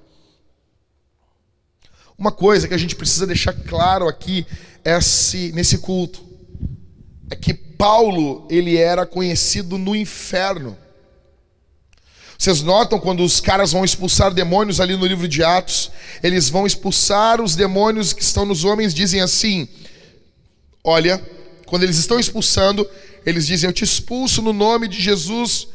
Uma 2.19 2.33
coisa 2.33 2.67
que 2.67 2.73
a 2.73 2.77
gente 2.77 2.97
precisa 2.97 3.25
deixar 3.25 3.53
claro 3.53 4.05
aqui 4.05 4.45
esse, 4.83 5.53
nesse 5.53 5.77
culto 5.77 6.21
é 7.31 7.35
que 7.35 7.53
Paulo 7.53 8.45
ele 8.49 8.75
era 8.75 9.05
conhecido 9.05 9.77
no 9.77 9.95
inferno. 9.95 10.77
Vocês 12.37 12.61
notam 12.61 12.99
quando 12.99 13.23
os 13.23 13.39
caras 13.39 13.71
vão 13.71 13.85
expulsar 13.85 14.33
demônios 14.33 14.81
ali 14.81 14.97
no 14.97 15.05
livro 15.05 15.29
de 15.29 15.41
Atos, 15.41 15.91
eles 16.21 16.49
vão 16.49 16.67
expulsar 16.67 17.39
os 17.39 17.55
demônios 17.55 18.11
que 18.11 18.21
estão 18.21 18.45
nos 18.45 18.65
homens, 18.65 18.93
dizem 18.93 19.21
assim: 19.21 19.65
Olha, 20.83 21.25
quando 21.65 21.83
eles 21.83 21.97
estão 21.97 22.19
expulsando, 22.19 22.85
eles 23.25 23.47
dizem: 23.47 23.69
Eu 23.69 23.73
te 23.73 23.85
expulso 23.85 24.41
no 24.41 24.51
nome 24.51 24.89
de 24.89 25.01
Jesus 25.01 25.69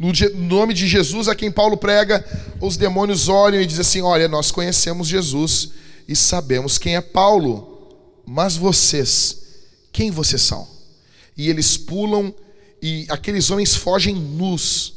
no 0.00 0.14
nome 0.46 0.72
de 0.72 0.88
Jesus 0.88 1.28
a 1.28 1.34
quem 1.34 1.52
Paulo 1.52 1.76
prega, 1.76 2.24
os 2.58 2.78
demônios 2.78 3.28
olham 3.28 3.60
e 3.60 3.66
dizem 3.66 3.82
assim: 3.82 4.00
Olha, 4.00 4.28
nós 4.28 4.50
conhecemos 4.50 5.06
Jesus 5.06 5.72
e 6.08 6.16
sabemos 6.16 6.78
quem 6.78 6.96
é 6.96 7.02
Paulo, 7.02 7.86
mas 8.26 8.56
vocês, 8.56 9.42
quem 9.92 10.10
vocês 10.10 10.40
são? 10.40 10.66
E 11.36 11.50
eles 11.50 11.76
pulam 11.76 12.34
e 12.80 13.04
aqueles 13.10 13.50
homens 13.50 13.76
fogem 13.76 14.14
nus. 14.14 14.94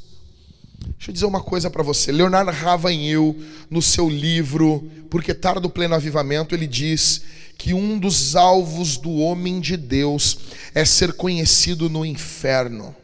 Deixa 0.97 1.11
eu 1.11 1.13
dizer 1.13 1.25
uma 1.25 1.41
coisa 1.41 1.69
para 1.69 1.83
você. 1.83 2.09
Leonardo 2.09 2.51
Ravanhil, 2.51 3.35
no 3.69 3.81
seu 3.81 4.09
livro 4.09 4.89
Porque 5.09 5.33
Tardo 5.33 5.67
o 5.67 5.69
Pleno 5.69 5.95
Avivamento, 5.95 6.55
ele 6.55 6.67
diz 6.67 7.23
que 7.57 7.73
um 7.73 7.99
dos 7.99 8.37
alvos 8.37 8.95
do 8.95 9.11
homem 9.17 9.59
de 9.59 9.75
Deus 9.75 10.37
é 10.73 10.85
ser 10.85 11.11
conhecido 11.11 11.89
no 11.89 12.05
inferno. 12.05 12.95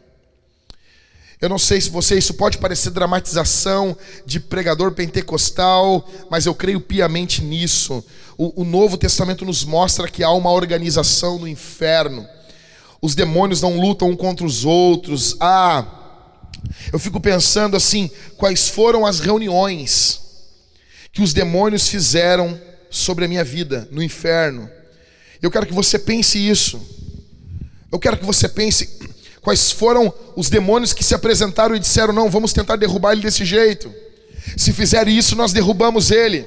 Eu 1.40 1.48
não 1.48 1.58
sei 1.58 1.80
se 1.80 1.88
você, 1.88 2.18
isso 2.18 2.34
pode 2.34 2.58
parecer 2.58 2.90
dramatização 2.90 3.96
de 4.26 4.38
pregador 4.38 4.92
pentecostal, 4.92 6.06
mas 6.30 6.44
eu 6.44 6.54
creio 6.54 6.82
piamente 6.82 7.42
nisso. 7.42 8.04
O, 8.36 8.60
o, 8.60 8.64
Novo 8.64 8.98
Testamento 8.98 9.42
nos 9.46 9.64
mostra 9.64 10.06
que 10.06 10.22
há 10.22 10.30
uma 10.30 10.50
organização 10.50 11.38
no 11.38 11.48
inferno. 11.48 12.28
Os 13.00 13.14
demônios 13.14 13.62
não 13.62 13.80
lutam 13.80 14.10
um 14.10 14.16
contra 14.16 14.44
os 14.44 14.66
outros. 14.66 15.34
Ah, 15.40 15.86
eu 16.92 16.98
fico 16.98 17.18
pensando 17.18 17.74
assim: 17.74 18.10
quais 18.36 18.68
foram 18.68 19.06
as 19.06 19.18
reuniões 19.18 20.20
que 21.10 21.22
os 21.22 21.32
demônios 21.32 21.88
fizeram 21.88 22.60
sobre 22.90 23.24
a 23.24 23.28
minha 23.28 23.44
vida 23.44 23.88
no 23.90 24.02
inferno? 24.02 24.68
Eu 25.40 25.50
quero 25.50 25.64
que 25.64 25.72
você 25.72 25.98
pense 25.98 26.38
isso. 26.38 26.78
Eu 27.90 27.98
quero 27.98 28.18
que 28.18 28.26
você 28.26 28.46
pense 28.46 29.00
Quais 29.40 29.72
foram 29.72 30.12
os 30.36 30.50
demônios 30.50 30.92
que 30.92 31.02
se 31.02 31.14
apresentaram 31.14 31.74
e 31.74 31.80
disseram: 31.80 32.12
Não, 32.12 32.30
vamos 32.30 32.52
tentar 32.52 32.76
derrubar 32.76 33.12
ele 33.12 33.22
desse 33.22 33.44
jeito. 33.44 33.92
Se 34.56 34.72
fizer 34.72 35.08
isso, 35.08 35.36
nós 35.36 35.52
derrubamos 35.52 36.10
ele. 36.10 36.46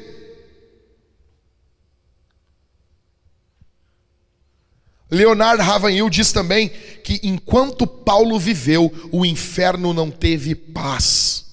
Leonard 5.09 5.61
Ravanhil 5.61 6.09
diz 6.09 6.31
também 6.31 6.69
que 7.03 7.19
enquanto 7.23 7.85
Paulo 7.85 8.39
viveu, 8.39 8.91
o 9.11 9.25
inferno 9.25 9.93
não 9.93 10.09
teve 10.09 10.55
paz. 10.55 11.45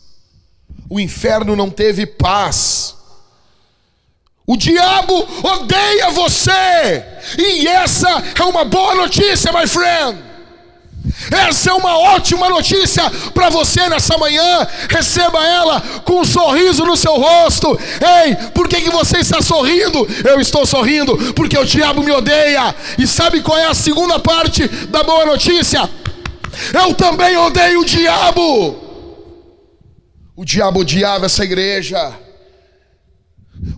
O 0.88 0.98
inferno 0.98 1.54
não 1.54 1.70
teve 1.70 2.06
paz. 2.06 2.96
O 4.46 4.56
diabo 4.56 5.14
odeia 5.46 6.10
você. 6.10 7.04
E 7.38 7.68
essa 7.68 8.08
é 8.38 8.42
uma 8.42 8.64
boa 8.64 8.94
notícia, 8.94 9.52
my 9.52 9.66
friend. 9.66 10.29
Essa 11.30 11.70
é 11.70 11.74
uma 11.74 11.98
ótima 11.98 12.48
notícia 12.48 13.10
para 13.32 13.48
você 13.48 13.88
nessa 13.88 14.18
manhã. 14.18 14.66
Receba 14.88 15.44
ela 15.44 15.80
com 16.04 16.20
um 16.20 16.24
sorriso 16.24 16.84
no 16.84 16.96
seu 16.96 17.16
rosto. 17.16 17.78
Ei, 18.26 18.34
por 18.50 18.68
que, 18.68 18.80
que 18.80 18.90
você 18.90 19.18
está 19.18 19.40
sorrindo? 19.40 20.06
Eu 20.24 20.40
estou 20.40 20.66
sorrindo 20.66 21.16
porque 21.34 21.58
o 21.58 21.64
diabo 21.64 22.02
me 22.02 22.12
odeia. 22.12 22.74
E 22.98 23.06
sabe 23.06 23.40
qual 23.40 23.58
é 23.58 23.66
a 23.66 23.74
segunda 23.74 24.18
parte 24.18 24.68
da 24.68 25.02
boa 25.02 25.24
notícia? 25.26 25.88
Eu 26.72 26.94
também 26.94 27.36
odeio 27.36 27.80
o 27.80 27.84
diabo. 27.84 28.76
O 30.36 30.44
diabo 30.44 30.80
odiava 30.80 31.26
essa 31.26 31.44
igreja. 31.44 32.12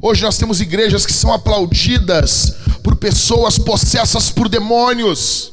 Hoje 0.01 0.23
nós 0.23 0.39
temos 0.39 0.61
igrejas 0.61 1.05
que 1.05 1.13
são 1.13 1.33
aplaudidas 1.33 2.57
por 2.83 2.97
pessoas 2.97 3.59
possessas 3.59 4.31
por 4.31 4.49
demônios. 4.49 5.53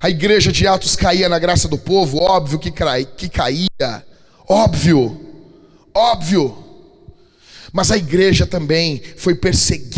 A 0.00 0.10
igreja 0.10 0.52
de 0.52 0.66
Atos 0.66 0.94
caía 0.94 1.28
na 1.28 1.38
graça 1.38 1.68
do 1.68 1.78
povo, 1.78 2.18
óbvio 2.18 2.58
que, 2.58 2.72
que 3.16 3.28
caía, 3.28 4.04
óbvio, 4.46 5.20
óbvio. 5.94 6.64
Mas 7.72 7.90
a 7.90 7.96
igreja 7.96 8.46
também 8.46 9.02
foi 9.16 9.34
perseguida 9.34 9.95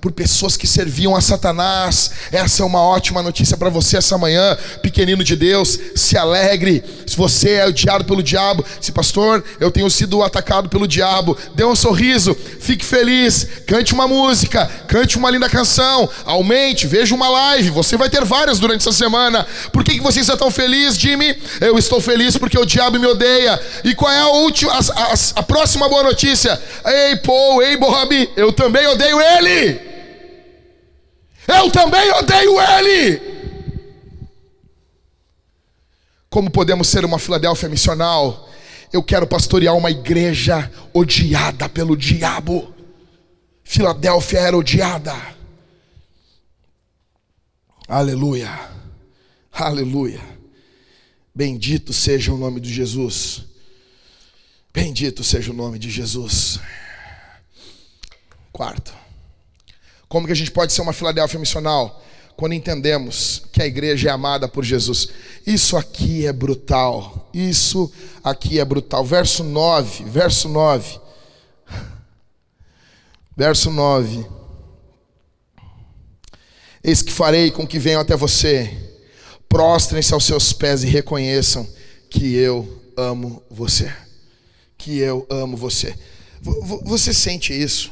por 0.00 0.12
pessoas 0.12 0.56
que 0.56 0.66
serviam 0.66 1.16
a 1.16 1.20
Satanás. 1.20 2.12
Essa 2.30 2.62
é 2.62 2.66
uma 2.66 2.80
ótima 2.80 3.22
notícia 3.22 3.56
para 3.56 3.68
você 3.68 3.96
essa 3.96 4.16
manhã, 4.16 4.56
pequenino 4.80 5.24
de 5.24 5.34
Deus. 5.34 5.78
Se 5.94 6.16
alegre. 6.16 6.82
Se 7.06 7.16
você 7.16 7.54
é 7.54 7.66
odiado 7.66 8.04
pelo 8.04 8.22
diabo, 8.22 8.64
se 8.80 8.92
pastor, 8.92 9.44
eu 9.58 9.70
tenho 9.70 9.90
sido 9.90 10.22
atacado 10.22 10.68
pelo 10.68 10.86
diabo, 10.86 11.36
dê 11.54 11.64
um 11.64 11.74
sorriso, 11.74 12.36
fique 12.60 12.84
feliz, 12.84 13.46
cante 13.66 13.92
uma 13.92 14.06
música, 14.06 14.70
cante 14.86 15.16
uma 15.18 15.30
linda 15.30 15.48
canção, 15.48 16.08
aumente, 16.24 16.86
veja 16.86 17.14
uma 17.14 17.28
live. 17.28 17.70
Você 17.70 17.96
vai 17.96 18.08
ter 18.08 18.24
várias 18.24 18.58
durante 18.58 18.80
essa 18.80 18.92
semana. 18.92 19.46
Por 19.72 19.82
que, 19.82 19.94
que 19.94 20.02
você 20.02 20.20
está 20.20 20.36
tão 20.36 20.50
feliz, 20.50 20.96
Jimmy? 20.96 21.36
Eu 21.60 21.76
estou 21.78 22.00
feliz 22.00 22.36
porque 22.36 22.58
o 22.58 22.64
diabo 22.64 22.98
me 22.98 23.06
odeia. 23.06 23.60
E 23.84 23.94
qual 23.94 24.12
é 24.12 24.20
a 24.20 24.28
última, 24.28 24.72
a, 24.72 24.78
a, 24.78 25.14
a 25.36 25.42
próxima 25.42 25.88
boa 25.88 26.02
notícia? 26.02 26.60
Ei, 26.84 27.16
Paul, 27.16 27.62
ei, 27.62 27.76
Bob, 27.76 28.30
eu 28.36 28.52
também 28.52 28.86
odeio 28.86 29.20
ele. 29.20 29.25
Eu 31.48 31.70
também 31.70 32.10
odeio 32.12 32.60
ele. 32.60 33.36
Como 36.28 36.50
podemos 36.50 36.88
ser 36.88 37.04
uma 37.04 37.18
Filadélfia 37.18 37.68
missional? 37.68 38.48
Eu 38.92 39.02
quero 39.02 39.26
pastorear 39.26 39.74
uma 39.76 39.90
igreja 39.90 40.70
odiada 40.92 41.68
pelo 41.68 41.96
diabo. 41.96 42.74
Filadélfia 43.64 44.40
era 44.40 44.56
odiada. 44.56 45.14
Aleluia. 47.88 48.50
Aleluia. 49.52 50.20
Bendito 51.34 51.92
seja 51.92 52.32
o 52.32 52.38
nome 52.38 52.60
de 52.60 52.72
Jesus. 52.72 53.44
Bendito 54.72 55.24
seja 55.24 55.52
o 55.52 55.54
nome 55.54 55.78
de 55.78 55.90
Jesus. 55.90 56.60
Quarto. 58.52 59.05
Como 60.08 60.26
que 60.26 60.32
a 60.32 60.36
gente 60.36 60.50
pode 60.50 60.72
ser 60.72 60.82
uma 60.82 60.92
Filadélfia 60.92 61.38
missional? 61.38 62.02
Quando 62.36 62.52
entendemos 62.52 63.42
que 63.50 63.62
a 63.62 63.66
igreja 63.66 64.10
é 64.10 64.12
amada 64.12 64.46
por 64.46 64.62
Jesus. 64.62 65.08
Isso 65.46 65.76
aqui 65.76 66.26
é 66.26 66.32
brutal. 66.32 67.30
Isso 67.32 67.90
aqui 68.22 68.60
é 68.60 68.64
brutal. 68.64 69.04
Verso 69.04 69.42
9, 69.42 70.04
verso 70.04 70.48
9. 70.48 71.00
Verso 73.36 73.70
9. 73.70 74.26
Eis 76.84 77.02
que 77.02 77.12
farei 77.12 77.50
com 77.50 77.66
que 77.66 77.78
venham 77.78 78.00
até 78.00 78.14
você 78.16 78.86
prostrem-se 79.48 80.12
aos 80.12 80.24
seus 80.24 80.52
pés 80.52 80.84
e 80.84 80.86
reconheçam 80.86 81.66
que 82.10 82.34
eu 82.34 82.82
amo 82.96 83.42
você. 83.50 83.92
Que 84.76 84.98
eu 84.98 85.26
amo 85.30 85.56
você. 85.56 85.94
Você 86.84 87.12
sente 87.12 87.52
isso? 87.52 87.90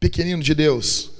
Pequenino 0.00 0.42
de 0.42 0.54
Deus. 0.54 1.10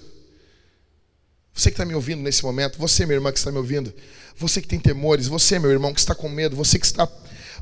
Você 1.52 1.70
que 1.70 1.74
está 1.74 1.84
me 1.84 1.94
ouvindo 1.94 2.22
nesse 2.22 2.44
momento, 2.44 2.78
você, 2.78 3.04
minha 3.04 3.16
irmã 3.16 3.32
que 3.32 3.38
está 3.38 3.50
me 3.50 3.58
ouvindo, 3.58 3.92
você 4.36 4.62
que 4.62 4.68
tem 4.68 4.78
temores, 4.78 5.26
você, 5.26 5.58
meu 5.58 5.70
irmão 5.70 5.92
que 5.92 5.98
está 5.98 6.14
com 6.14 6.28
medo, 6.28 6.54
você 6.54 6.78
que 6.78 6.86
está. 6.86 7.08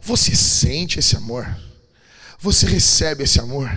Você 0.03 0.37
sente 0.37 0.99
esse 0.99 1.17
amor. 1.17 1.47
Você 2.39 2.67
recebe 2.67 3.25
esse 3.25 3.41
amor. 3.41 3.71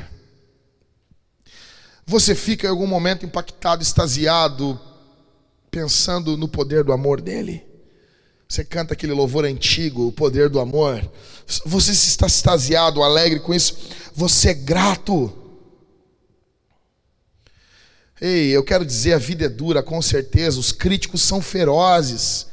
Você 2.05 2.35
fica 2.35 2.67
em 2.67 2.69
algum 2.69 2.87
momento 2.87 3.25
impactado, 3.25 3.81
extasiado, 3.81 4.79
pensando 5.71 6.35
no 6.35 6.47
poder 6.47 6.83
do 6.83 6.91
amor 6.91 7.21
dele. 7.21 7.63
Você 8.49 8.65
canta 8.65 8.93
aquele 8.93 9.13
louvor 9.13 9.45
antigo, 9.45 10.07
o 10.07 10.11
poder 10.11 10.49
do 10.49 10.59
amor. 10.59 11.07
Você 11.65 11.91
está 11.91 12.27
extasiado, 12.27 13.03
alegre 13.03 13.39
com 13.39 13.53
isso. 13.53 13.77
Você 14.15 14.49
é 14.49 14.53
grato. 14.53 15.31
Ei, 18.21 18.49
eu 18.49 18.63
quero 18.63 18.85
dizer, 18.85 19.13
a 19.13 19.17
vida 19.17 19.45
é 19.45 19.49
dura, 19.49 19.81
com 19.81 20.01
certeza. 20.01 20.59
Os 20.59 20.71
críticos 20.71 21.21
são 21.21 21.41
ferozes. 21.41 22.47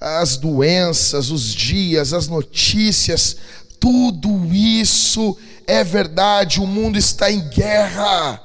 As 0.00 0.36
doenças, 0.36 1.30
os 1.30 1.52
dias, 1.52 2.12
as 2.12 2.26
notícias, 2.26 3.36
tudo 3.78 4.46
isso 4.54 5.36
é 5.66 5.82
verdade. 5.82 6.60
O 6.60 6.66
mundo 6.66 6.96
está 6.98 7.30
em 7.30 7.48
guerra. 7.48 8.40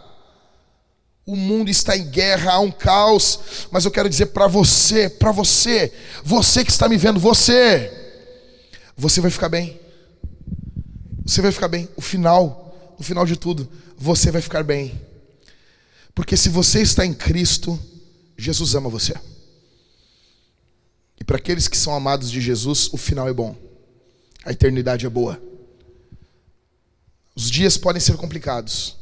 O 1.25 1.35
mundo 1.35 1.69
está 1.69 1.97
em 1.97 2.07
guerra, 2.07 2.53
há 2.53 2.59
um 2.59 2.69
caos, 2.69 3.39
mas 3.71 3.83
eu 3.83 3.89
quero 3.89 4.07
dizer 4.07 4.27
para 4.27 4.45
você, 4.45 5.09
para 5.09 5.31
você, 5.31 5.91
você 6.23 6.63
que 6.63 6.69
está 6.69 6.87
me 6.87 6.97
vendo, 6.97 7.19
você, 7.19 7.91
você 8.95 9.19
vai 9.21 9.31
ficar 9.31 9.49
bem. 9.49 9.79
Você 11.25 11.41
vai 11.41 11.51
ficar 11.51 11.67
bem. 11.67 11.89
O 11.95 12.01
final, 12.01 12.95
no 12.99 13.03
final 13.03 13.25
de 13.25 13.35
tudo, 13.35 13.67
você 13.97 14.29
vai 14.29 14.39
ficar 14.39 14.63
bem. 14.63 15.01
Porque 16.15 16.35
se 16.35 16.49
você 16.49 16.81
está 16.81 17.05
em 17.05 17.13
Cristo, 17.13 17.77
Jesus 18.35 18.73
ama 18.73 18.89
você. 18.89 19.13
E 21.19 21.23
para 21.23 21.37
aqueles 21.37 21.67
que 21.67 21.77
são 21.77 21.93
amados 21.93 22.31
de 22.31 22.41
Jesus, 22.41 22.89
o 22.91 22.97
final 22.97 23.29
é 23.29 23.33
bom. 23.33 23.55
A 24.43 24.51
eternidade 24.51 25.05
é 25.05 25.09
boa. 25.09 25.39
Os 27.35 27.51
dias 27.51 27.77
podem 27.77 28.01
ser 28.01 28.15
complicados 28.15 28.95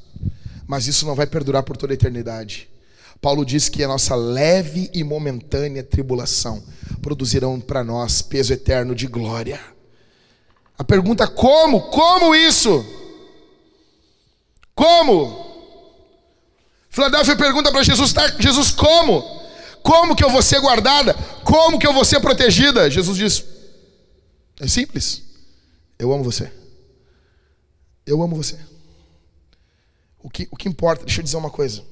mas 0.68 0.88
isso 0.88 1.05
não 1.05 1.16
vai 1.16 1.28
perdurar 1.28 1.64
por 1.64 1.78
toda 1.78 1.93
a 1.93 1.95
eternidade. 1.95 2.70
Paulo 3.22 3.45
diz 3.45 3.70
que 3.70 3.84
a 3.84 3.88
nossa 3.88 4.16
leve 4.16 4.89
e 4.93 5.03
momentânea 5.03 5.84
tribulação 5.84 6.64
produzirão 7.01 7.59
para 7.59 7.84
nós 7.84 8.22
peso 8.22 8.53
eterno 8.53 8.95
de 8.95 9.07
glória. 9.07 9.59
A 10.78 10.84
pergunta 10.84 11.28
como? 11.28 11.82
Como 11.89 12.36
isso? 12.36 12.84
Como? 14.76 15.43
Filadélfia 16.94 17.36
pergunta 17.36 17.72
para 17.72 17.82
Jesus, 17.82 18.14
tá, 18.14 18.28
Jesus, 18.39 18.70
como? 18.70 19.41
Como 19.82 20.16
que 20.16 20.24
eu 20.24 20.30
vou 20.30 20.44
ser 20.44 20.62
guardada? 20.62 21.16
Como 21.44 21.80
que 21.80 21.88
eu 21.88 21.91
vou 21.91 22.06
ser 22.06 22.20
protegida? 22.20 22.88
Jesus 22.88 23.18
diz: 23.18 23.44
É 24.60 24.68
simples. 24.68 25.24
Eu 25.98 26.14
amo 26.14 26.24
você. 26.24 26.52
Eu 28.06 28.22
amo 28.22 28.36
você. 28.36 28.60
O 30.22 30.30
que, 30.30 30.48
o 30.52 30.56
que 30.56 30.70
importa, 30.70 31.04
deixa 31.04 31.20
eu 31.20 31.24
dizer 31.24 31.38
uma 31.38 31.50
coisa. 31.50 31.84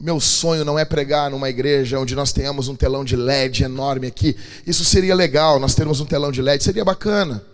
Meu 0.00 0.18
sonho 0.18 0.64
não 0.64 0.78
é 0.78 0.86
pregar 0.86 1.30
numa 1.30 1.50
igreja 1.50 2.00
onde 2.00 2.16
nós 2.16 2.32
tenhamos 2.32 2.68
um 2.68 2.74
telão 2.74 3.04
de 3.04 3.16
LED 3.16 3.64
enorme 3.64 4.06
aqui. 4.06 4.34
Isso 4.66 4.82
seria 4.82 5.14
legal, 5.14 5.60
nós 5.60 5.74
termos 5.74 6.00
um 6.00 6.06
telão 6.06 6.32
de 6.32 6.40
LED, 6.40 6.64
seria 6.64 6.86
bacana. 6.86 7.44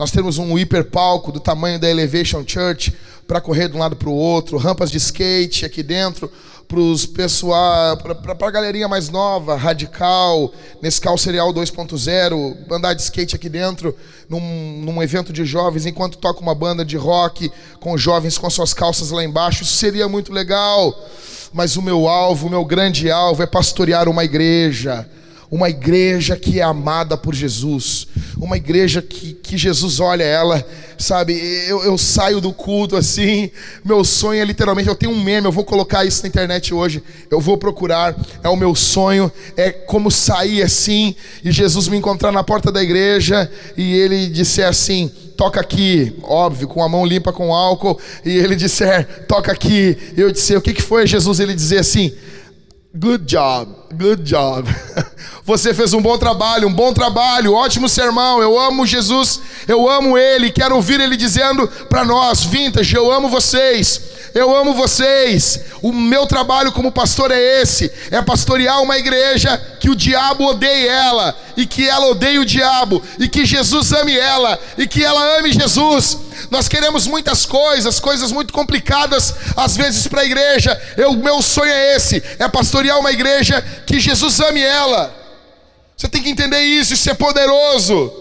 Nós 0.00 0.12
temos 0.12 0.38
um 0.38 0.56
hiperpalco 0.56 1.32
do 1.32 1.40
tamanho 1.40 1.76
da 1.76 1.90
Elevation 1.90 2.44
Church 2.46 2.94
para 3.26 3.40
correr 3.40 3.68
de 3.68 3.74
um 3.74 3.80
lado 3.80 3.96
para 3.96 4.08
o 4.08 4.14
outro, 4.14 4.56
rampas 4.56 4.92
de 4.92 4.96
skate 4.96 5.66
aqui 5.66 5.82
dentro, 5.82 6.30
para 6.68 6.78
os 6.78 7.04
pessoal, 7.04 7.96
para 7.96 8.46
a 8.46 8.50
galerinha 8.52 8.86
mais 8.86 9.08
nova, 9.08 9.56
radical, 9.56 10.52
nesse 10.80 11.00
carro 11.00 11.18
serial 11.18 11.52
2.0, 11.52 12.56
andar 12.70 12.94
de 12.94 13.02
skate 13.02 13.34
aqui 13.34 13.48
dentro, 13.48 13.92
num, 14.28 14.82
num 14.84 15.02
evento 15.02 15.32
de 15.32 15.44
jovens, 15.44 15.84
enquanto 15.84 16.18
toca 16.18 16.38
uma 16.38 16.54
banda 16.54 16.84
de 16.84 16.96
rock 16.96 17.50
com 17.80 17.98
jovens 17.98 18.38
com 18.38 18.48
suas 18.48 18.72
calças 18.72 19.10
lá 19.10 19.24
embaixo, 19.24 19.64
isso 19.64 19.74
seria 19.74 20.08
muito 20.08 20.32
legal. 20.32 20.96
Mas 21.52 21.76
o 21.76 21.82
meu 21.82 22.06
alvo, 22.06 22.46
o 22.46 22.50
meu 22.50 22.64
grande 22.64 23.10
alvo 23.10 23.42
é 23.42 23.46
pastorear 23.46 24.08
uma 24.08 24.22
igreja 24.22 25.10
uma 25.50 25.70
igreja 25.70 26.36
que 26.36 26.60
é 26.60 26.62
amada 26.62 27.16
por 27.16 27.34
Jesus, 27.34 28.06
uma 28.36 28.56
igreja 28.56 29.00
que, 29.00 29.32
que 29.32 29.56
Jesus 29.56 29.98
olha 29.98 30.22
ela, 30.22 30.64
sabe? 30.98 31.32
Eu, 31.66 31.82
eu 31.84 31.96
saio 31.96 32.40
do 32.40 32.52
culto 32.52 32.96
assim, 32.96 33.50
meu 33.84 34.04
sonho 34.04 34.42
é 34.42 34.44
literalmente, 34.44 34.88
eu 34.88 34.94
tenho 34.94 35.12
um 35.12 35.22
meme, 35.22 35.46
eu 35.46 35.52
vou 35.52 35.64
colocar 35.64 36.04
isso 36.04 36.22
na 36.22 36.28
internet 36.28 36.74
hoje, 36.74 37.02
eu 37.30 37.40
vou 37.40 37.56
procurar, 37.56 38.14
é 38.42 38.48
o 38.48 38.56
meu 38.56 38.74
sonho, 38.74 39.32
é 39.56 39.70
como 39.70 40.10
sair 40.10 40.62
assim, 40.62 41.14
e 41.42 41.50
Jesus 41.50 41.88
me 41.88 41.96
encontrar 41.96 42.30
na 42.30 42.44
porta 42.44 42.70
da 42.70 42.82
igreja, 42.82 43.50
e 43.76 43.94
ele 43.94 44.28
disser 44.28 44.68
assim, 44.68 45.10
toca 45.34 45.60
aqui, 45.60 46.14
óbvio, 46.22 46.68
com 46.68 46.82
a 46.82 46.88
mão 46.88 47.06
limpa 47.06 47.32
com 47.32 47.54
álcool, 47.54 47.98
e 48.22 48.36
ele 48.36 48.54
disser, 48.54 49.24
toca 49.26 49.50
aqui, 49.50 49.96
eu 50.14 50.30
disser, 50.30 50.58
o 50.58 50.60
que, 50.60 50.74
que 50.74 50.82
foi 50.82 51.06
Jesus? 51.06 51.40
Ele 51.40 51.54
dizer 51.54 51.78
assim, 51.78 52.12
Good 53.00 53.26
job, 53.26 53.76
good 53.92 54.24
job. 54.24 54.68
Você 55.46 55.72
fez 55.72 55.92
um 55.92 56.02
bom 56.02 56.18
trabalho, 56.18 56.66
um 56.66 56.72
bom 56.72 56.92
trabalho, 56.92 57.54
ótimo 57.54 57.88
sermão. 57.88 58.42
Eu 58.42 58.58
amo 58.58 58.84
Jesus, 58.84 59.40
eu 59.68 59.88
amo 59.88 60.18
Ele. 60.18 60.50
Quero 60.50 60.74
ouvir 60.74 60.98
Ele 60.98 61.16
dizendo 61.16 61.68
para 61.88 62.04
nós, 62.04 62.42
Vintage, 62.42 62.96
eu 62.96 63.12
amo 63.12 63.28
vocês, 63.28 64.02
eu 64.34 64.52
amo 64.52 64.74
vocês. 64.74 65.60
O 65.80 65.92
meu 65.92 66.26
trabalho 66.26 66.72
como 66.72 66.90
pastor 66.90 67.30
é 67.30 67.62
esse: 67.62 67.88
é 68.10 68.20
pastorear 68.20 68.82
uma 68.82 68.98
igreja 68.98 69.56
que 69.78 69.88
o 69.88 69.94
diabo 69.94 70.46
odeie 70.46 70.88
ela, 70.88 71.36
e 71.56 71.66
que 71.66 71.88
ela 71.88 72.08
odeie 72.08 72.40
o 72.40 72.44
diabo, 72.44 73.00
e 73.16 73.28
que 73.28 73.46
Jesus 73.46 73.92
ame 73.92 74.18
ela, 74.18 74.58
e 74.76 74.88
que 74.88 75.04
ela 75.04 75.38
ame 75.38 75.52
Jesus. 75.52 76.18
Nós 76.50 76.68
queremos 76.68 77.06
muitas 77.06 77.44
coisas, 77.44 78.00
coisas 78.00 78.32
muito 78.32 78.52
complicadas 78.52 79.34
às 79.56 79.76
vezes 79.76 80.06
para 80.06 80.22
a 80.22 80.24
igreja. 80.24 80.80
O 81.08 81.14
meu 81.16 81.42
sonho 81.42 81.70
é 81.70 81.96
esse: 81.96 82.22
é 82.38 82.48
pastorear 82.48 82.98
uma 82.98 83.12
igreja 83.12 83.60
que 83.86 84.00
Jesus 84.00 84.40
ame 84.40 84.60
ela. 84.60 85.14
Você 85.96 86.08
tem 86.08 86.22
que 86.22 86.30
entender 86.30 86.60
isso, 86.60 86.94
isso 86.94 87.10
é 87.10 87.14
poderoso. 87.14 88.12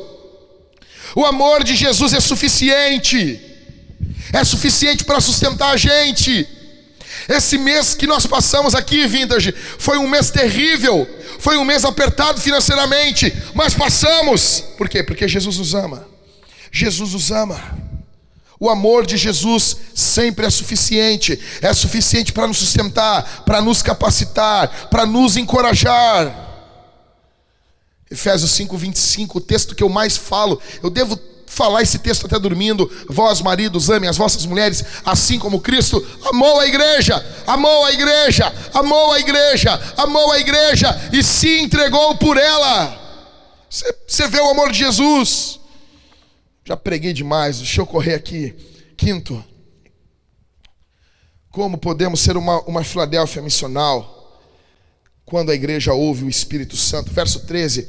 O 1.15 1.25
amor 1.25 1.63
de 1.63 1.75
Jesus 1.75 2.13
é 2.13 2.19
suficiente, 2.19 3.39
é 4.33 4.43
suficiente 4.43 5.05
para 5.05 5.21
sustentar 5.21 5.71
a 5.71 5.77
gente. 5.77 6.47
Esse 7.29 7.57
mês 7.57 7.93
que 7.93 8.07
nós 8.07 8.25
passamos 8.25 8.73
aqui, 8.73 9.05
Vintage, 9.05 9.53
foi 9.77 9.97
um 9.97 10.07
mês 10.07 10.29
terrível, 10.29 11.07
foi 11.39 11.57
um 11.57 11.65
mês 11.65 11.83
apertado 11.85 12.39
financeiramente, 12.39 13.33
mas 13.53 13.73
passamos. 13.73 14.63
Por 14.77 14.87
quê? 14.87 15.03
Porque 15.03 15.27
Jesus 15.27 15.57
nos 15.57 15.73
ama. 15.73 16.07
Jesus 16.71 17.13
nos 17.13 17.31
ama. 17.31 17.86
O 18.59 18.69
amor 18.69 19.05
de 19.05 19.17
Jesus 19.17 19.77
sempre 19.93 20.45
é 20.45 20.49
suficiente, 20.49 21.39
é 21.61 21.71
suficiente 21.73 22.33
para 22.33 22.47
nos 22.47 22.57
sustentar, 22.57 23.43
para 23.45 23.61
nos 23.61 23.83
capacitar, 23.83 24.87
para 24.89 25.05
nos 25.05 25.37
encorajar. 25.37 26.45
Efésios 28.09 28.51
5:25, 28.51 29.37
o 29.37 29.41
texto 29.41 29.75
que 29.75 29.83
eu 29.83 29.89
mais 29.89 30.17
falo, 30.17 30.59
eu 30.81 30.89
devo 30.89 31.19
falar 31.45 31.81
esse 31.81 31.99
texto 31.99 32.25
até 32.25 32.37
dormindo. 32.39 32.89
Vós, 33.09 33.41
maridos, 33.41 33.89
amem 33.89 34.09
as 34.09 34.17
vossas 34.17 34.45
mulheres, 34.45 34.83
assim 35.05 35.39
como 35.39 35.61
Cristo 35.61 36.05
amou 36.25 36.59
a 36.59 36.67
igreja, 36.67 37.25
amou 37.45 37.85
a 37.85 37.91
igreja, 37.91 38.53
amou 38.73 39.11
a 39.11 39.19
igreja, 39.19 39.93
amou 39.97 40.31
a 40.31 40.39
igreja 40.39 41.09
e 41.11 41.23
se 41.23 41.59
entregou 41.59 42.15
por 42.17 42.37
ela. 42.37 43.01
Você, 43.69 43.95
você 44.07 44.27
vê 44.27 44.39
o 44.39 44.49
amor 44.49 44.71
de 44.71 44.79
Jesus. 44.79 45.56
Já 46.67 46.75
preguei 46.75 47.13
demais, 47.13 47.59
deixa 47.59 47.79
eu 47.79 47.85
correr 47.87 48.13
aqui. 48.13 48.53
Quinto, 48.97 49.43
como 51.49 51.77
podemos 51.77 52.19
ser 52.19 52.35
uma, 52.35 52.61
uma 52.63 52.83
Filadélfia 52.83 53.41
missional? 53.41 54.17
quando 55.27 55.51
a 55.51 55.53
igreja 55.53 55.93
ouve 55.93 56.23
o 56.23 56.29
Espírito 56.29 56.77
Santo. 56.77 57.11
Verso 57.11 57.41
13. 57.41 57.87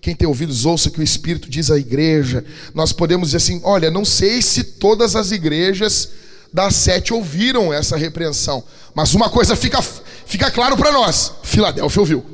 Quem 0.00 0.16
tem 0.16 0.26
ouvidos, 0.26 0.66
ouça 0.66 0.90
que 0.90 0.98
o 0.98 1.02
Espírito 1.02 1.48
diz 1.48 1.70
à 1.70 1.78
igreja. 1.78 2.44
Nós 2.74 2.92
podemos 2.92 3.28
dizer 3.28 3.36
assim: 3.36 3.60
olha, 3.64 3.88
não 3.88 4.04
sei 4.04 4.42
se 4.42 4.64
todas 4.64 5.14
as 5.14 5.30
igrejas 5.30 6.10
das 6.52 6.74
sete 6.74 7.14
ouviram 7.14 7.72
essa 7.72 7.96
repreensão, 7.96 8.62
mas 8.94 9.14
uma 9.14 9.30
coisa 9.30 9.54
fica, 9.54 9.80
fica 9.80 10.50
claro 10.50 10.76
para 10.76 10.90
nós: 10.90 11.32
Filadélfia 11.44 12.00
ouviu. 12.00 12.26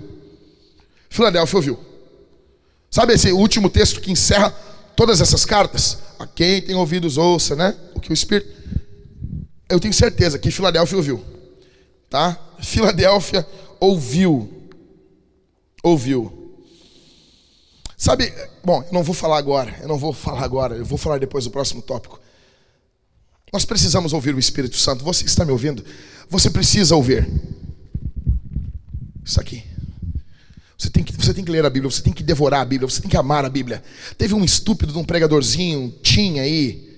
Filadélfia 1.11 1.57
ouviu. 1.57 1.79
Sabe 2.91 3.13
esse 3.13 3.31
último 3.31 3.69
texto 3.69 4.01
que 4.01 4.11
encerra 4.11 4.55
todas 4.99 5.21
essas 5.21 5.45
cartas? 5.45 5.99
A 6.19 6.27
quem 6.27 6.61
tem 6.61 6.75
ouvidos, 6.75 7.17
ouça, 7.17 7.55
né? 7.55 7.73
O 7.95 8.01
que 8.01 8.11
o 8.11 8.13
Espírito. 8.13 8.51
Eu 9.69 9.79
tenho 9.79 9.95
certeza 9.95 10.41
que 10.41 10.51
Filadélfia 10.51 10.97
ouviu. 10.97 11.25
Tá? 12.11 12.37
Filadélfia 12.61 13.47
ouviu. 13.79 14.69
Ouviu. 15.85 16.57
Sabe, 17.97 18.33
bom, 18.65 18.83
eu 18.83 18.93
não 18.93 19.05
vou 19.05 19.15
falar 19.15 19.39
agora, 19.39 19.77
eu 19.81 19.87
não 19.87 19.99
vou 19.99 20.13
falar 20.13 20.43
agora, 20.43 20.75
eu 20.75 20.85
vou 20.85 20.99
falar 20.99 21.19
depois 21.19 21.45
do 21.45 21.51
próximo 21.51 21.81
tópico. 21.81 22.19
Nós 23.53 23.65
precisamos 23.65 24.13
ouvir 24.13 24.35
o 24.35 24.39
Espírito 24.39 24.77
Santo. 24.77 25.05
Você 25.05 25.23
que 25.23 25.31
está 25.31 25.45
me 25.45 25.53
ouvindo, 25.53 25.85
você 26.29 26.51
precisa 26.51 26.97
ouvir. 26.97 27.27
Isso 29.25 29.41
aqui. 29.41 29.63
Você 30.79 30.91
tem, 30.91 31.03
que, 31.03 31.13
você 31.13 31.35
tem 31.35 31.45
que 31.45 31.51
ler 31.51 31.67
a 31.67 31.71
Bíblia, 31.71 31.91
você 31.91 32.01
tem 32.01 32.13
que 32.13 32.23
devorar 32.23 32.61
a 32.61 32.65
Bíblia, 32.65 32.89
você 32.89 33.01
tem 33.01 33.11
que 33.11 33.17
amar 33.17 33.45
a 33.45 33.49
Bíblia. 33.49 33.83
Teve 34.17 34.33
um 34.33 34.45
estúpido 34.45 34.93
de 34.93 34.99
um 34.99 35.03
pregadorzinho, 35.03 35.93
tinha 36.05 36.43
aí, 36.43 36.89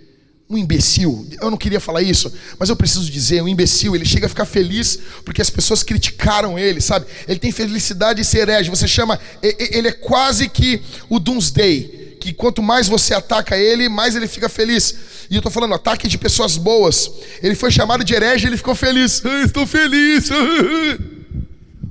um 0.50 0.58
imbecil. 0.58 1.26
Eu 1.40 1.50
não 1.50 1.56
queria 1.56 1.80
falar 1.80 2.02
isso, 2.02 2.30
mas 2.58 2.68
eu 2.68 2.76
preciso 2.76 3.10
dizer, 3.10 3.42
um 3.42 3.48
imbecil, 3.48 3.96
ele 3.96 4.04
chega 4.04 4.26
a 4.26 4.28
ficar 4.28 4.44
feliz 4.44 4.98
porque 5.24 5.40
as 5.40 5.48
pessoas 5.48 5.82
criticaram 5.82 6.58
ele, 6.58 6.78
sabe? 6.82 7.06
Ele 7.26 7.38
tem 7.38 7.50
felicidade 7.50 8.20
em 8.20 8.24
ser 8.24 8.40
herege. 8.40 8.68
Você 8.68 8.86
chama, 8.86 9.18
ele 9.42 9.88
é 9.88 9.92
quase 9.92 10.46
que 10.46 10.82
o 11.08 11.18
Doomsday, 11.18 12.18
que 12.20 12.34
quanto 12.34 12.62
mais 12.62 12.86
você 12.86 13.14
ataca 13.14 13.56
ele, 13.56 13.88
mais 13.88 14.14
ele 14.14 14.28
fica 14.28 14.50
feliz. 14.50 14.94
E 15.30 15.36
eu 15.36 15.38
estou 15.38 15.50
falando 15.50 15.72
ataque 15.72 16.06
de 16.06 16.18
pessoas 16.18 16.58
boas. 16.58 17.10
Ele 17.42 17.54
foi 17.54 17.70
chamado 17.70 18.04
de 18.04 18.12
herege, 18.12 18.46
ele 18.46 18.58
ficou 18.58 18.74
feliz. 18.74 19.22
estou 19.42 19.66
feliz. 19.66 20.28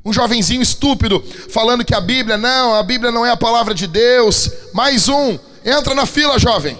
Um 0.03 0.13
jovenzinho 0.13 0.61
estúpido 0.61 1.23
falando 1.49 1.83
que 1.83 1.93
a 1.93 2.01
Bíblia, 2.01 2.37
não, 2.37 2.73
a 2.73 2.83
Bíblia 2.83 3.11
não 3.11 3.25
é 3.25 3.31
a 3.31 3.37
palavra 3.37 3.73
de 3.73 3.87
Deus. 3.87 4.49
Mais 4.73 5.09
um, 5.09 5.37
entra 5.65 5.93
na 5.93 6.05
fila, 6.05 6.39
jovem. 6.39 6.77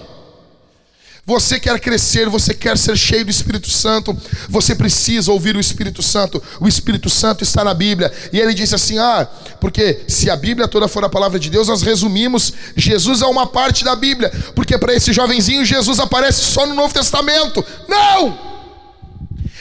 Você 1.30 1.60
quer 1.60 1.78
crescer, 1.78 2.28
você 2.28 2.52
quer 2.52 2.76
ser 2.76 2.96
cheio 2.96 3.24
do 3.24 3.30
Espírito 3.30 3.70
Santo, 3.70 4.16
você 4.48 4.74
precisa 4.74 5.30
ouvir 5.30 5.54
o 5.54 5.60
Espírito 5.60 6.02
Santo. 6.02 6.42
O 6.58 6.66
Espírito 6.66 7.08
Santo 7.08 7.44
está 7.44 7.62
na 7.62 7.72
Bíblia. 7.72 8.12
E 8.32 8.40
ele 8.40 8.52
disse 8.52 8.74
assim: 8.74 8.98
Ah, 8.98 9.28
porque 9.60 10.00
se 10.08 10.28
a 10.28 10.34
Bíblia 10.34 10.66
toda 10.66 10.88
for 10.88 11.04
a 11.04 11.08
palavra 11.08 11.38
de 11.38 11.48
Deus, 11.48 11.68
nós 11.68 11.82
resumimos, 11.82 12.52
Jesus 12.74 13.22
é 13.22 13.26
uma 13.26 13.46
parte 13.46 13.84
da 13.84 13.94
Bíblia. 13.94 14.32
Porque 14.56 14.76
para 14.76 14.92
esse 14.94 15.12
jovenzinho, 15.12 15.64
Jesus 15.64 16.00
aparece 16.00 16.42
só 16.42 16.66
no 16.66 16.74
Novo 16.74 16.92
Testamento. 16.92 17.64
Não! 17.86 18.59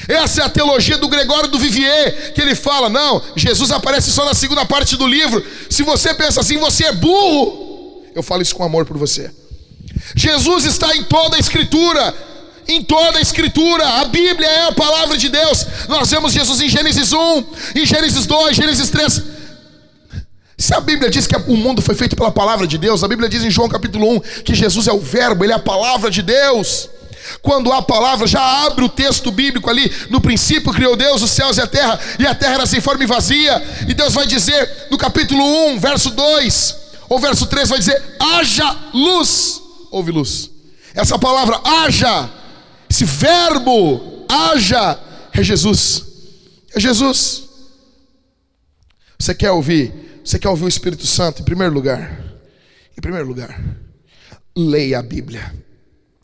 Essa 0.09 0.41
é 0.41 0.45
a 0.45 0.49
teologia 0.49 0.97
do 0.97 1.07
Gregório 1.07 1.49
do 1.49 1.59
Vivier, 1.59 2.33
que 2.33 2.41
ele 2.41 2.55
fala: 2.55 2.89
não, 2.89 3.21
Jesus 3.35 3.69
aparece 3.69 4.11
só 4.11 4.25
na 4.25 4.33
segunda 4.33 4.65
parte 4.65 4.97
do 4.97 5.07
livro. 5.07 5.45
Se 5.69 5.83
você 5.83 6.15
pensa 6.15 6.41
assim, 6.41 6.57
você 6.57 6.85
é 6.85 6.91
burro. 6.91 8.03
Eu 8.15 8.23
falo 8.23 8.41
isso 8.41 8.55
com 8.55 8.63
amor 8.63 8.87
por 8.87 8.97
você. 8.97 9.29
Jesus 10.15 10.65
está 10.65 10.95
em 10.95 11.03
toda 11.03 11.37
a 11.37 11.39
Escritura. 11.39 12.15
Em 12.67 12.83
toda 12.83 13.19
a 13.19 13.21
Escritura, 13.21 13.87
a 14.01 14.05
Bíblia 14.05 14.47
é 14.47 14.67
a 14.67 14.71
palavra 14.71 15.15
de 15.15 15.29
Deus. 15.29 15.65
Nós 15.87 16.09
vemos 16.09 16.33
Jesus 16.33 16.59
em 16.59 16.69
Gênesis 16.69 17.13
1, 17.13 17.45
em 17.75 17.85
Gênesis 17.85 18.25
2, 18.25 18.55
Gênesis 18.55 18.89
3. 18.89 19.23
Se 20.57 20.73
a 20.73 20.79
Bíblia 20.79 21.09
diz 21.09 21.25
que 21.25 21.35
o 21.35 21.57
mundo 21.57 21.81
foi 21.81 21.95
feito 21.95 22.15
pela 22.15 22.31
palavra 22.31 22.67
de 22.67 22.77
Deus, 22.77 23.03
a 23.03 23.07
Bíblia 23.07 23.29
diz 23.29 23.43
em 23.43 23.49
João 23.49 23.69
capítulo 23.69 24.15
1 24.15 24.19
que 24.43 24.53
Jesus 24.53 24.87
é 24.87 24.91
o 24.91 24.99
Verbo, 24.99 25.43
ele 25.43 25.53
é 25.53 25.55
a 25.55 25.59
palavra 25.59 26.11
de 26.11 26.21
Deus. 26.21 26.89
Quando 27.41 27.71
a 27.71 27.81
palavra 27.81 28.27
já 28.27 28.65
abre 28.65 28.83
o 28.83 28.89
texto 28.89 29.31
bíblico 29.31 29.69
ali, 29.69 29.91
no 30.09 30.21
princípio 30.21 30.73
criou 30.73 30.95
Deus 30.95 31.21
os 31.21 31.31
céus 31.31 31.57
e 31.57 31.61
a 31.61 31.67
terra, 31.67 31.99
e 32.17 32.25
a 32.25 32.35
terra 32.35 32.55
era 32.55 32.65
sem 32.65 32.81
forma 32.81 33.03
e 33.03 33.07
vazia, 33.07 33.61
e 33.87 33.93
Deus 33.93 34.13
vai 34.13 34.25
dizer 34.27 34.87
no 34.89 34.97
capítulo 34.97 35.43
1, 35.71 35.79
verso 35.79 36.09
2, 36.11 36.75
ou 37.09 37.19
verso 37.19 37.45
3, 37.47 37.69
vai 37.69 37.79
dizer: 37.79 38.01
haja 38.19 38.77
luz. 38.93 39.61
Houve 39.91 40.11
luz. 40.11 40.49
Essa 40.93 41.17
palavra 41.17 41.59
haja, 41.63 42.29
esse 42.89 43.05
verbo 43.05 44.25
haja, 44.29 44.99
é 45.33 45.43
Jesus. 45.43 46.03
É 46.75 46.79
Jesus. 46.79 47.43
Você 49.17 49.33
quer 49.33 49.51
ouvir? 49.51 50.21
Você 50.23 50.37
quer 50.37 50.49
ouvir 50.49 50.65
o 50.65 50.69
Espírito 50.69 51.07
Santo? 51.07 51.41
Em 51.41 51.45
primeiro 51.45 51.73
lugar, 51.73 52.23
em 52.97 53.01
primeiro 53.01 53.27
lugar, 53.27 53.59
leia 54.55 54.99
a 54.99 55.03
Bíblia. 55.03 55.53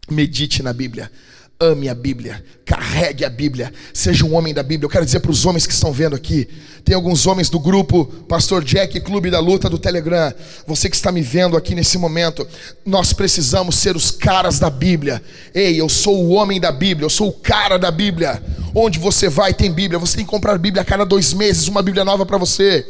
Medite 0.09 0.61
na 0.61 0.73
Bíblia. 0.73 1.11
Ame 1.57 1.87
a 1.87 1.95
Bíblia, 1.95 2.43
carregue 2.65 3.23
a 3.23 3.29
Bíblia, 3.29 3.71
seja 3.93 4.25
um 4.25 4.35
homem 4.35 4.53
da 4.53 4.61
Bíblia. 4.61 4.87
Eu 4.87 4.89
quero 4.89 5.05
dizer 5.05 5.21
para 5.21 5.31
os 5.31 5.45
homens 5.45 5.65
que 5.65 5.71
estão 5.71 5.93
vendo 5.93 6.13
aqui: 6.13 6.49
tem 6.83 6.93
alguns 6.93 7.25
homens 7.25 7.49
do 7.49 7.61
grupo 7.61 8.05
Pastor 8.27 8.61
Jack, 8.61 8.99
Clube 8.99 9.31
da 9.31 9.39
Luta 9.39 9.69
do 9.69 9.79
Telegram. 9.79 10.33
Você 10.67 10.89
que 10.89 10.97
está 10.97 11.13
me 11.13 11.21
vendo 11.21 11.55
aqui 11.55 11.73
nesse 11.73 11.97
momento, 11.97 12.45
nós 12.85 13.13
precisamos 13.13 13.75
ser 13.75 13.95
os 13.95 14.11
caras 14.11 14.59
da 14.59 14.69
Bíblia. 14.69 15.23
Ei, 15.53 15.79
eu 15.79 15.87
sou 15.87 16.25
o 16.25 16.31
homem 16.31 16.59
da 16.59 16.73
Bíblia, 16.73 17.05
eu 17.05 17.09
sou 17.09 17.29
o 17.29 17.33
cara 17.33 17.79
da 17.79 17.89
Bíblia. 17.89 18.43
Onde 18.73 18.99
você 18.99 19.29
vai 19.29 19.53
tem 19.53 19.71
Bíblia. 19.71 19.97
Você 19.97 20.17
tem 20.17 20.25
que 20.25 20.31
comprar 20.31 20.57
Bíblia 20.57 20.81
a 20.81 20.85
cada 20.85 21.05
dois 21.05 21.33
meses, 21.33 21.69
uma 21.69 21.81
Bíblia 21.81 22.03
nova 22.03 22.25
para 22.25 22.37
você. 22.37 22.85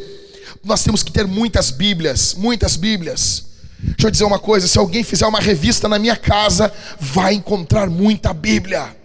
Nós 0.63 0.83
temos 0.83 1.03
que 1.03 1.11
ter 1.11 1.27
muitas 1.27 1.69
Bíblias, 1.69 2.33
muitas 2.33 2.75
Bíblias. 2.75 3.54
Deixa 3.85 4.07
eu 4.07 4.11
dizer 4.11 4.23
uma 4.25 4.39
coisa: 4.39 4.67
se 4.67 4.77
alguém 4.77 5.03
fizer 5.03 5.27
uma 5.27 5.39
revista 5.39 5.87
na 5.87 5.99
minha 5.99 6.15
casa, 6.15 6.71
vai 6.99 7.33
encontrar 7.33 7.89
muita 7.89 8.33
Bíblia. 8.33 8.95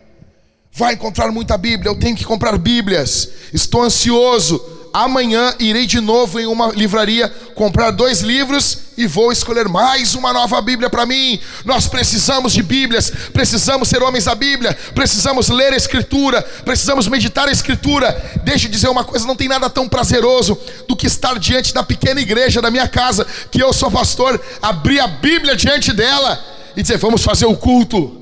Vai 0.73 0.95
encontrar 0.95 1.31
muita 1.31 1.59
Bíblia. 1.59 1.91
Eu 1.91 1.99
tenho 1.99 2.17
que 2.17 2.25
comprar 2.25 2.57
Bíblias. 2.57 3.29
Estou 3.53 3.83
ansioso 3.83 4.80
amanhã 4.93 5.55
irei 5.59 5.87
de 5.87 6.01
novo 6.01 6.39
em 6.39 6.47
uma 6.47 6.69
livraria 6.69 7.29
comprar 7.55 7.91
dois 7.91 8.21
livros 8.21 8.79
e 8.97 9.07
vou 9.07 9.33
escolher 9.33 9.69
mais 9.69 10.15
uma 10.15 10.33
nova 10.33 10.61
Bíblia 10.61 10.91
para 10.91 11.07
mim. 11.07 11.39
Nós 11.65 11.87
precisamos 11.87 12.53
de 12.53 12.63
Bíblias, 12.63 13.11
precisamos 13.33 13.89
ser 13.89 14.03
homens 14.03 14.25
da 14.25 14.35
Bíblia, 14.35 14.77
precisamos 14.95 15.49
ler 15.49 15.73
a 15.73 15.77
Escritura, 15.77 16.43
precisamos 16.65 17.07
meditar 17.09 17.49
a 17.49 17.53
Escritura. 17.53 18.41
Deixa 18.43 18.67
eu 18.67 18.71
dizer 18.71 18.89
uma 18.89 19.05
coisa: 19.05 19.27
não 19.27 19.37
tem 19.37 19.49
nada 19.49 19.71
tão 19.71 19.89
prazeroso 19.89 20.59
do 20.89 20.97
que 20.97 21.07
estar 21.07 21.39
diante 21.39 21.73
da 21.73 21.83
pequena 21.83 22.21
igreja 22.21 22.61
da 22.61 22.71
minha 22.71 22.89
casa, 22.89 23.27
que 23.51 23.63
eu 23.63 23.73
sou 23.73 23.91
pastor, 23.91 24.41
abrir 24.61 25.01
a 25.01 25.07
Bíblia 25.07 25.57
diante 25.57 25.93
dela 25.93 26.43
e 26.77 26.83
dizer: 26.83 26.99
vamos 26.99 27.23
fazer 27.23 27.47
o 27.47 27.57
culto. 27.57 28.19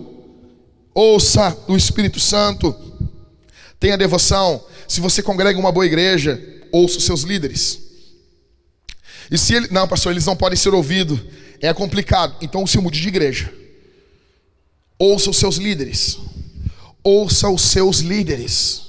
Ouça 0.95 1.57
o 1.69 1.77
Espírito 1.77 2.19
Santo, 2.19 2.75
tenha 3.79 3.97
devoção. 3.97 4.61
Se 4.89 5.01
você 5.01 5.23
congrega 5.23 5.59
uma 5.59 5.71
boa 5.71 5.87
igreja, 5.87 6.41
ouça 6.73 6.99
os 6.99 7.05
seus 7.05 7.23
líderes. 7.23 7.81
E 9.31 9.37
se 9.37 9.55
ele, 9.55 9.69
não, 9.71 9.87
pastor, 9.87 10.13
eles 10.13 10.27
não 10.27 10.37
podem 10.37 10.57
ser 10.57 10.73
ouvidos, 10.75 11.21
é 11.61 11.73
complicado. 11.73 12.37
Então 12.41 12.67
se 12.67 12.79
mude 12.79 13.01
de 13.01 13.09
igreja. 13.09 13.53
Ouça 14.99 15.31
os 15.31 15.37
seus 15.37 15.57
líderes. 15.57 16.19
Ouça 17.03 17.49
os 17.49 17.63
seus 17.63 17.99
líderes. 18.01 18.83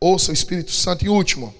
Ouça 0.00 0.30
o 0.30 0.34
Espírito 0.34 0.72
Santo. 0.72 1.04
E 1.04 1.08
último. 1.08 1.54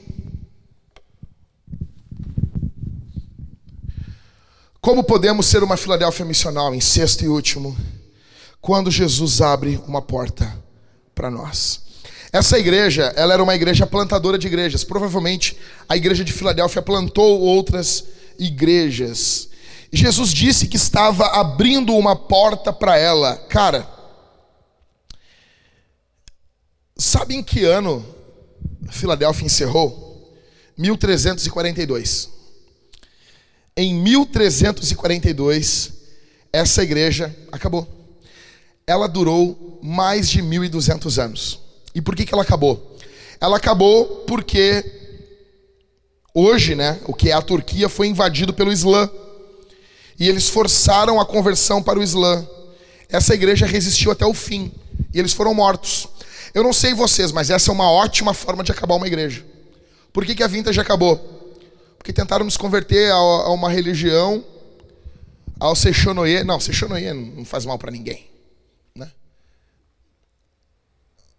Como 4.81 5.03
podemos 5.03 5.47
ser 5.47 5.63
uma 5.63 5.77
Filadélfia 5.77 6.25
missional? 6.25 6.75
Em 6.75 6.81
sexto 6.81 7.25
e 7.25 7.29
último, 7.29 7.77
quando 8.61 8.91
Jesus 8.91 9.41
abre 9.41 9.81
uma 9.87 10.01
porta 10.01 10.63
para 11.15 11.31
nós. 11.31 11.86
Essa 12.37 12.59
igreja, 12.59 13.15
ela 13.17 13.33
era 13.33 13.43
uma 13.43 13.55
igreja 13.55 13.87
plantadora 13.87 14.37
de 14.37 14.47
igrejas. 14.47 14.85
Provavelmente 14.85 15.57
a 15.89 15.97
igreja 15.97 16.23
de 16.23 16.35
Filadélfia 16.35 16.83
plantou 16.83 17.41
outras 17.41 18.05
igrejas. 18.39 19.49
E 19.91 19.97
Jesus 19.97 20.35
disse 20.35 20.69
que 20.69 20.77
estava 20.77 21.29
abrindo 21.29 21.95
uma 21.95 22.15
porta 22.15 22.75
para 22.75 22.99
ela. 22.99 23.39
Cara, 23.49 23.89
sabe 26.95 27.37
em 27.37 27.43
que 27.43 27.65
ano 27.65 28.05
Filadélfia 28.91 29.47
encerrou? 29.47 30.39
1342. 30.77 32.29
Em 33.75 33.95
1342, 33.95 35.91
essa 36.53 36.83
igreja 36.83 37.35
acabou. 37.51 37.89
Ela 38.87 39.09
durou 39.09 39.81
mais 39.83 40.29
de 40.29 40.43
1200 40.43 41.19
anos. 41.19 41.66
E 41.97 42.01
por 42.03 42.15
que, 42.15 42.27
que 42.27 42.35
ela 42.35 42.43
acabou? 42.43 42.95
Ela 43.41 43.57
acabou 43.57 44.05
porque 44.27 44.85
hoje, 46.35 46.75
né, 46.75 47.01
o 47.07 47.15
que 47.15 47.31
é 47.31 47.33
a 47.33 47.41
Turquia 47.41 47.89
foi 47.89 48.07
invadido 48.07 48.53
pelo 48.53 48.71
Islã. 48.71 49.11
E 50.21 50.29
eles 50.29 50.47
forçaram 50.47 51.19
a 51.19 51.25
conversão 51.25 51.83
para 51.83 51.99
o 51.99 52.03
Islã. 52.03 52.47
Essa 53.09 53.33
igreja 53.33 53.65
resistiu 53.65 54.11
até 54.11 54.27
o 54.27 54.35
fim. 54.35 54.71
E 55.15 55.19
eles 55.19 55.33
foram 55.33 55.55
mortos. 55.55 56.07
Eu 56.53 56.63
não 56.63 56.71
sei 56.71 56.93
vocês, 56.93 57.33
mas 57.33 57.49
essa 57.49 57.71
é 57.71 57.73
uma 57.73 57.91
ótima 57.91 58.35
forma 58.35 58.63
de 58.63 58.73
acabar 58.73 58.97
uma 58.97 59.07
igreja. 59.07 59.43
Por 60.13 60.27
que, 60.27 60.35
que 60.35 60.43
a 60.43 60.49
vintage 60.49 60.79
acabou? 60.79 61.17
Porque 61.97 62.13
tentaram 62.13 62.45
nos 62.45 62.59
converter 62.59 63.11
a, 63.11 63.17
a 63.17 63.49
uma 63.55 63.71
religião, 63.71 64.45
ao 65.59 65.75
Seixonoye. 65.75 66.45
Não, 66.45 66.61
Seixonoye 66.61 67.11
não 67.15 67.45
faz 67.47 67.65
mal 67.65 67.79
para 67.79 67.91
ninguém. 67.91 68.27
Né? 68.95 69.11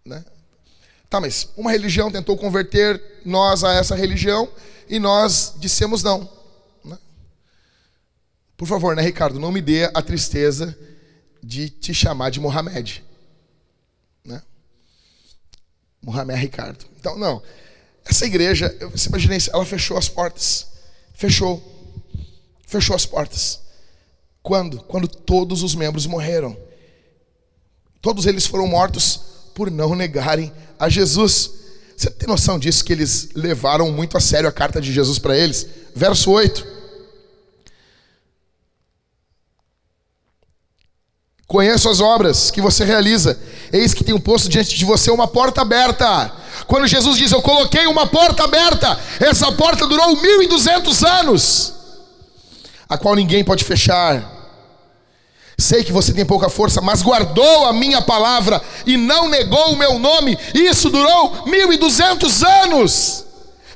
Né? 0.04 0.24
Tá, 1.08 1.20
mas 1.20 1.48
uma 1.56 1.70
religião 1.70 2.10
tentou 2.10 2.36
converter 2.36 3.02
nós 3.24 3.64
a 3.64 3.72
essa 3.74 3.94
religião 3.94 4.48
e 4.88 4.98
nós 4.98 5.54
dissemos 5.56 6.02
não. 6.02 6.28
Né? 6.84 6.98
Por 8.56 8.68
favor, 8.68 8.94
né, 8.94 9.02
Ricardo? 9.02 9.38
Não 9.38 9.50
me 9.50 9.62
dê 9.62 9.84
a 9.94 10.02
tristeza 10.02 10.76
de 11.42 11.70
te 11.70 11.94
chamar 11.94 12.30
de 12.30 12.40
Mohamed. 12.40 13.02
Né? 14.22 14.42
Mohamed 16.02 16.38
Ricardo. 16.40 16.84
Então, 16.98 17.18
não. 17.18 17.42
Essa 18.04 18.26
igreja, 18.26 18.76
você 18.90 19.08
imagina 19.08 19.36
isso, 19.36 19.50
ela 19.52 19.64
fechou 19.64 19.96
as 19.96 20.10
portas. 20.10 20.66
Fechou. 21.14 21.62
Fechou 22.66 22.94
as 22.94 23.06
portas. 23.06 23.60
Quando? 24.42 24.82
Quando 24.82 25.08
todos 25.08 25.62
os 25.62 25.74
membros 25.74 26.06
morreram. 26.06 26.54
Todos 28.02 28.26
eles 28.26 28.46
foram 28.46 28.66
mortos 28.66 29.37
por 29.58 29.72
não 29.72 29.96
negarem 29.96 30.52
a 30.78 30.88
Jesus. 30.88 31.50
Você 31.96 32.08
tem 32.10 32.28
noção 32.28 32.60
disso 32.60 32.84
que 32.84 32.92
eles 32.92 33.30
levaram 33.34 33.90
muito 33.90 34.16
a 34.16 34.20
sério 34.20 34.48
a 34.48 34.52
carta 34.52 34.80
de 34.80 34.92
Jesus 34.92 35.18
para 35.18 35.36
eles? 35.36 35.66
Verso 35.96 36.30
8. 36.30 36.64
Conheço 41.44 41.88
as 41.88 41.98
obras 41.98 42.52
que 42.52 42.60
você 42.60 42.84
realiza. 42.84 43.36
Eis 43.72 43.92
que 43.92 44.04
tenho 44.04 44.20
posto 44.20 44.48
diante 44.48 44.76
de 44.76 44.84
você 44.84 45.10
uma 45.10 45.26
porta 45.26 45.62
aberta. 45.62 46.30
Quando 46.68 46.86
Jesus 46.86 47.18
diz, 47.18 47.32
Eu 47.32 47.42
coloquei 47.42 47.84
uma 47.88 48.06
porta 48.06 48.44
aberta, 48.44 48.96
essa 49.18 49.50
porta 49.50 49.88
durou 49.88 50.16
1.200 50.18 51.20
anos, 51.20 51.74
a 52.88 52.96
qual 52.96 53.16
ninguém 53.16 53.42
pode 53.42 53.64
fechar. 53.64 54.37
Sei 55.60 55.82
que 55.82 55.92
você 55.92 56.12
tem 56.12 56.24
pouca 56.24 56.48
força, 56.48 56.80
mas 56.80 57.02
guardou 57.02 57.66
a 57.66 57.72
minha 57.72 58.00
palavra 58.00 58.62
e 58.86 58.96
não 58.96 59.28
negou 59.28 59.72
o 59.72 59.76
meu 59.76 59.98
nome. 59.98 60.38
Isso 60.54 60.88
durou 60.88 61.46
1.200 61.46 62.46
anos. 62.64 63.24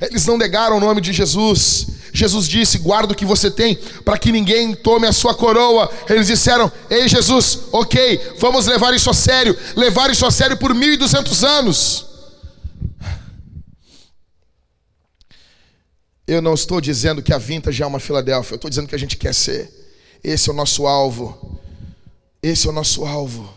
Eles 0.01 0.25
não 0.25 0.39
negaram 0.39 0.77
o 0.77 0.81
nome 0.81 1.01
de 1.01 1.13
Jesus. 1.13 1.89
Jesus 2.13 2.47
disse: 2.47 2.79
Guarda 2.79 3.13
o 3.13 3.17
que 3.17 3.25
você 3.25 3.51
tem, 3.51 3.75
para 4.05 4.17
que 4.17 4.31
ninguém 4.31 4.75
tome 4.75 5.09
a 5.09 5.13
sua 5.13 5.35
coroa. 5.35 5.91
Eles 6.09 6.29
disseram: 6.29 6.71
Ei, 6.89 7.09
Jesus, 7.09 7.59
ok, 7.73 8.37
vamos 8.39 8.67
levar 8.67 8.95
isso 8.95 9.11
a 9.11 9.15
sério. 9.15 9.59
Levar 9.75 10.09
isso 10.09 10.25
a 10.25 10.31
sério 10.31 10.57
por 10.57 10.73
1200 10.73 11.43
anos. 11.43 12.07
Eu 16.29 16.41
não 16.41 16.55
estou 16.55 16.81
dizendo 16.81 17.21
que 17.21 17.33
a 17.33 17.39
vintage 17.39 17.83
é 17.83 17.87
uma 17.87 17.99
Filadélfia, 17.99 18.55
eu 18.55 18.57
estou 18.57 18.71
dizendo 18.71 18.87
que 18.87 18.95
a 18.95 18.99
gente 18.99 19.17
quer 19.17 19.35
ser. 19.35 19.69
Esse 20.23 20.49
é 20.49 20.53
o 20.53 20.57
nosso 20.57 20.87
alvo. 20.87 21.61
Esse 22.43 22.67
é 22.67 22.71
o 22.71 22.73
nosso 22.73 23.05
alvo. 23.05 23.55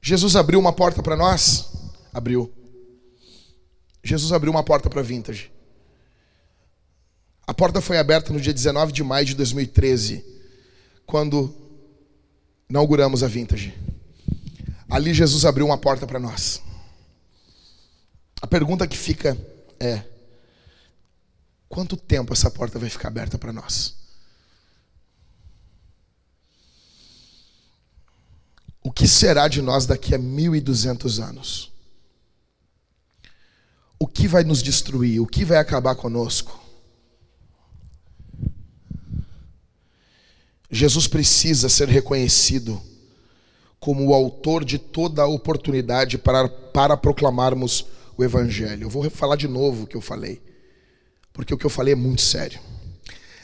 Jesus 0.00 0.34
abriu 0.34 0.58
uma 0.58 0.72
porta 0.72 1.02
para 1.02 1.16
nós? 1.16 1.70
Abriu. 2.12 2.52
Jesus 4.02 4.32
abriu 4.32 4.50
uma 4.50 4.62
porta 4.62 4.88
para 4.88 5.02
vintage. 5.02 5.52
A 7.46 7.52
porta 7.52 7.80
foi 7.80 7.98
aberta 7.98 8.32
no 8.32 8.40
dia 8.40 8.54
19 8.54 8.92
de 8.92 9.02
maio 9.02 9.26
de 9.26 9.34
2013, 9.34 10.24
quando 11.04 11.54
inauguramos 12.70 13.22
a 13.22 13.28
Vintage. 13.28 13.74
Ali 14.88 15.12
Jesus 15.12 15.44
abriu 15.44 15.66
uma 15.66 15.76
porta 15.76 16.06
para 16.06 16.18
nós. 16.18 16.62
A 18.40 18.46
pergunta 18.46 18.86
que 18.86 18.96
fica 18.96 19.36
é: 19.78 20.02
quanto 21.68 21.96
tempo 21.96 22.32
essa 22.32 22.50
porta 22.50 22.78
vai 22.78 22.88
ficar 22.88 23.08
aberta 23.08 23.36
para 23.36 23.52
nós? 23.52 24.01
O 28.82 28.90
que 28.90 29.06
será 29.06 29.46
de 29.46 29.62
nós 29.62 29.86
daqui 29.86 30.14
a 30.14 30.18
1200 30.18 31.20
anos? 31.20 31.72
O 33.98 34.06
que 34.06 34.26
vai 34.26 34.42
nos 34.42 34.62
destruir? 34.62 35.20
O 35.20 35.26
que 35.26 35.44
vai 35.44 35.58
acabar 35.58 35.94
conosco? 35.94 36.60
Jesus 40.68 41.06
precisa 41.06 41.68
ser 41.68 41.88
reconhecido 41.88 42.82
como 43.78 44.08
o 44.08 44.14
autor 44.14 44.64
de 44.64 44.78
toda 44.78 45.22
a 45.22 45.26
oportunidade 45.26 46.18
para, 46.18 46.48
para 46.48 46.96
proclamarmos 46.96 47.86
o 48.16 48.24
Evangelho. 48.24 48.84
Eu 48.84 48.90
vou 48.90 49.08
falar 49.10 49.36
de 49.36 49.46
novo 49.46 49.84
o 49.84 49.86
que 49.86 49.96
eu 49.96 50.00
falei, 50.00 50.42
porque 51.32 51.54
o 51.54 51.58
que 51.58 51.66
eu 51.66 51.70
falei 51.70 51.92
é 51.92 51.96
muito 51.96 52.22
sério. 52.22 52.58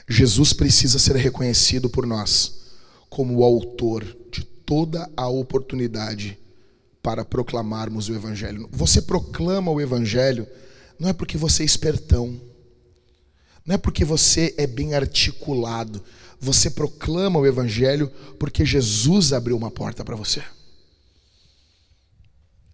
Jesus 0.09 0.53
precisa 0.53 0.99
ser 0.99 1.17
reconhecido 1.17 1.91
por 1.91 2.07
nós 2.07 2.55
como 3.11 3.37
o 3.37 3.45
autor 3.45 4.17
toda 4.69 5.11
a 5.17 5.27
oportunidade 5.27 6.39
para 7.03 7.25
proclamarmos 7.25 8.11
o 8.11 8.15
Evangelho. 8.15 8.69
Você 8.71 9.01
proclama 9.01 9.71
o 9.71 9.81
Evangelho 9.81 10.47
não 11.01 11.09
é 11.09 11.15
porque 11.15 11.39
você 11.39 11.63
é 11.63 11.67
espertão, 11.67 12.39
não 13.65 13.77
é 13.77 13.79
porque 13.79 14.05
você 14.05 14.55
é 14.59 14.67
bem 14.67 14.95
articulado, 14.95 16.05
você 16.39 16.69
proclama 16.71 17.39
o 17.39 17.47
Evangelho 17.47 18.13
porque 18.39 18.63
Jesus 18.67 19.33
abriu 19.33 19.57
uma 19.57 19.71
porta 19.71 20.05
para 20.05 20.15
você. 20.15 20.43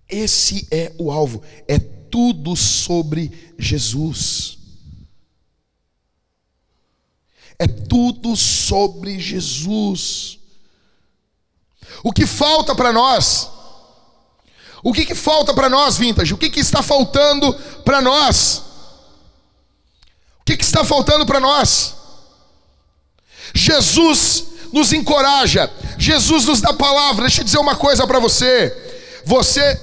Esse 0.09 0.67
é 0.73 0.93
o 0.99 1.13
alvo, 1.13 1.43
é 1.69 1.79
tudo 1.79 2.57
sobre 2.57 3.31
Jesus. 3.57 4.59
É 7.57 7.69
tudo 7.69 8.35
sobre 8.35 9.21
Jesus. 9.21 10.41
O 12.03 12.13
que 12.13 12.27
falta 12.27 12.75
para 12.75 12.93
nós? 12.93 13.51
O 14.83 14.93
que, 14.93 15.07
que 15.07 15.15
falta 15.15 15.55
para 15.55 15.71
nós, 15.71 15.97
Vintage? 15.97 16.35
O 16.35 16.37
que, 16.37 16.51
que 16.51 16.61
está 16.61 16.83
faltando 16.83 17.55
para 17.85 18.03
nós? 18.03 18.63
O 20.41 20.45
que, 20.45 20.59
que 20.59 20.65
está 20.65 20.85
faltando 20.85 21.25
para 21.25 21.41
nós? 21.41 21.95
Jesus 23.55 24.45
nos 24.71 24.93
encoraja, 24.93 25.71
Jesus 25.97 26.45
nos 26.45 26.61
dá 26.61 26.75
palavra. 26.75 27.23
Deixa 27.23 27.41
eu 27.41 27.45
dizer 27.45 27.59
uma 27.59 27.77
coisa 27.77 28.07
para 28.07 28.19
você: 28.19 28.77
você 29.25 29.81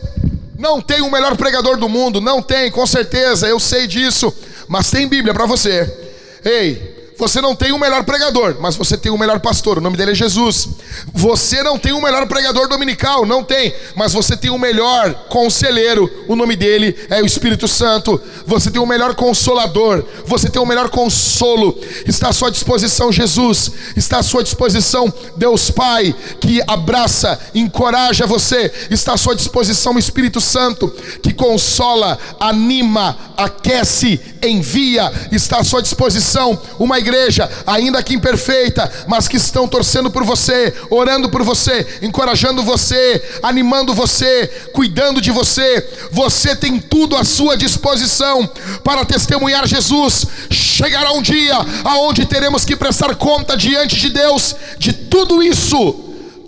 não 0.60 0.80
tem 0.80 1.02
o 1.02 1.10
melhor 1.10 1.36
pregador 1.36 1.78
do 1.78 1.90
mundo, 1.90 2.22
não 2.22 2.40
tem, 2.40 2.69
com 2.69 2.86
certeza, 2.86 3.48
eu 3.48 3.60
sei 3.60 3.88
disso, 3.88 4.32
mas 4.68 4.91
tem 4.91 5.07
Bíblia 5.07 5.34
para 5.34 5.48
você. 5.48 6.11
Ei, 6.45 7.01
você 7.22 7.39
não 7.39 7.56
tem 7.56 7.72
o 7.72 7.77
melhor 7.77 8.03
pregador, 8.03 8.56
mas 8.60 8.76
você 8.76 8.98
tem 8.98 9.11
o 9.11 9.18
melhor 9.18 9.39
pastor. 9.39 9.77
O 9.77 9.81
nome 9.81 9.95
dele 9.95 10.10
é 10.10 10.15
Jesus. 10.15 10.69
Você 11.14 11.61
não 11.61 11.77
tem 11.77 11.91
o 11.93 12.02
melhor 12.02 12.27
pregador 12.27 12.68
dominical, 12.68 13.27
não 13.27 13.43
tem, 13.43 13.76
mas 13.95 14.11
você 14.11 14.35
tem 14.35 14.49
o 14.49 14.57
melhor 14.57 15.14
conselheiro. 15.30 16.10
O 16.27 16.35
nome 16.35 16.56
dele 16.56 16.98
é 17.11 17.22
o 17.22 17.26
Espírito 17.27 17.68
Santo. 17.68 18.19
Você 18.48 18.72
tem 18.72 18.81
o 18.81 18.88
melhor 18.88 19.14
consolador. 19.14 20.03
Você 20.26 20.49
tem 20.49 20.60
o 20.60 20.65
melhor 20.65 20.89
consolo. 20.89 21.77
Está 22.07 22.30
à 22.30 22.34
sua 22.34 22.49
disposição 22.49 23.11
Jesus. 23.11 23.72
Está 23.95 24.18
à 24.18 24.23
sua 24.23 24.43
disposição 24.43 25.14
Deus 25.38 25.69
Pai, 25.69 26.15
que 26.39 26.60
abraça, 26.65 27.39
encoraja 27.53 28.26
você. 28.26 28.73
Está 28.89 29.14
à 29.14 29.18
sua 29.18 29.35
disposição 29.35 29.93
o 29.93 29.99
Espírito 29.99 30.41
Santo, 30.41 30.88
que 31.22 31.31
consola, 31.31 32.18
anima, 32.39 33.15
aquece, 33.38 34.19
envia. 34.41 35.11
Está 35.31 35.60
à 35.60 35.64
sua 35.64 35.84
disposição 35.84 36.60
uma 36.80 36.98
igreja 36.98 37.11
igreja, 37.12 37.50
ainda 37.68 38.02
que 38.02 38.14
imperfeita, 38.14 38.92
mas 39.08 39.28
que 39.28 39.38
estão 39.38 39.68
torcendo 39.68 40.10
por 40.10 40.24
você, 40.24 40.74
orando 40.90 41.30
por 41.30 41.44
você, 41.44 42.00
encorajando 42.02 42.64
você, 42.64 43.22
animando 43.44 43.94
você, 43.94 44.48
cuidando 44.74 45.22
de 45.22 45.32
você. 45.32 45.88
Você 46.12 46.56
tem 46.56 46.80
tudo 46.80 47.16
à 47.16 47.24
sua 47.24 47.58
disposição 47.58 48.50
para 48.84 49.06
testemunhar 49.06 49.68
Jesus. 49.68 50.26
Chegará 50.50 51.12
um 51.12 51.22
dia 51.22 51.56
aonde 51.84 52.26
teremos 52.26 52.64
que 52.64 52.76
prestar 52.76 53.16
conta 53.16 53.58
diante 53.58 53.98
de 53.98 54.10
Deus 54.10 54.56
de 54.80 54.94
tudo 54.94 55.44
isso. 55.44 55.94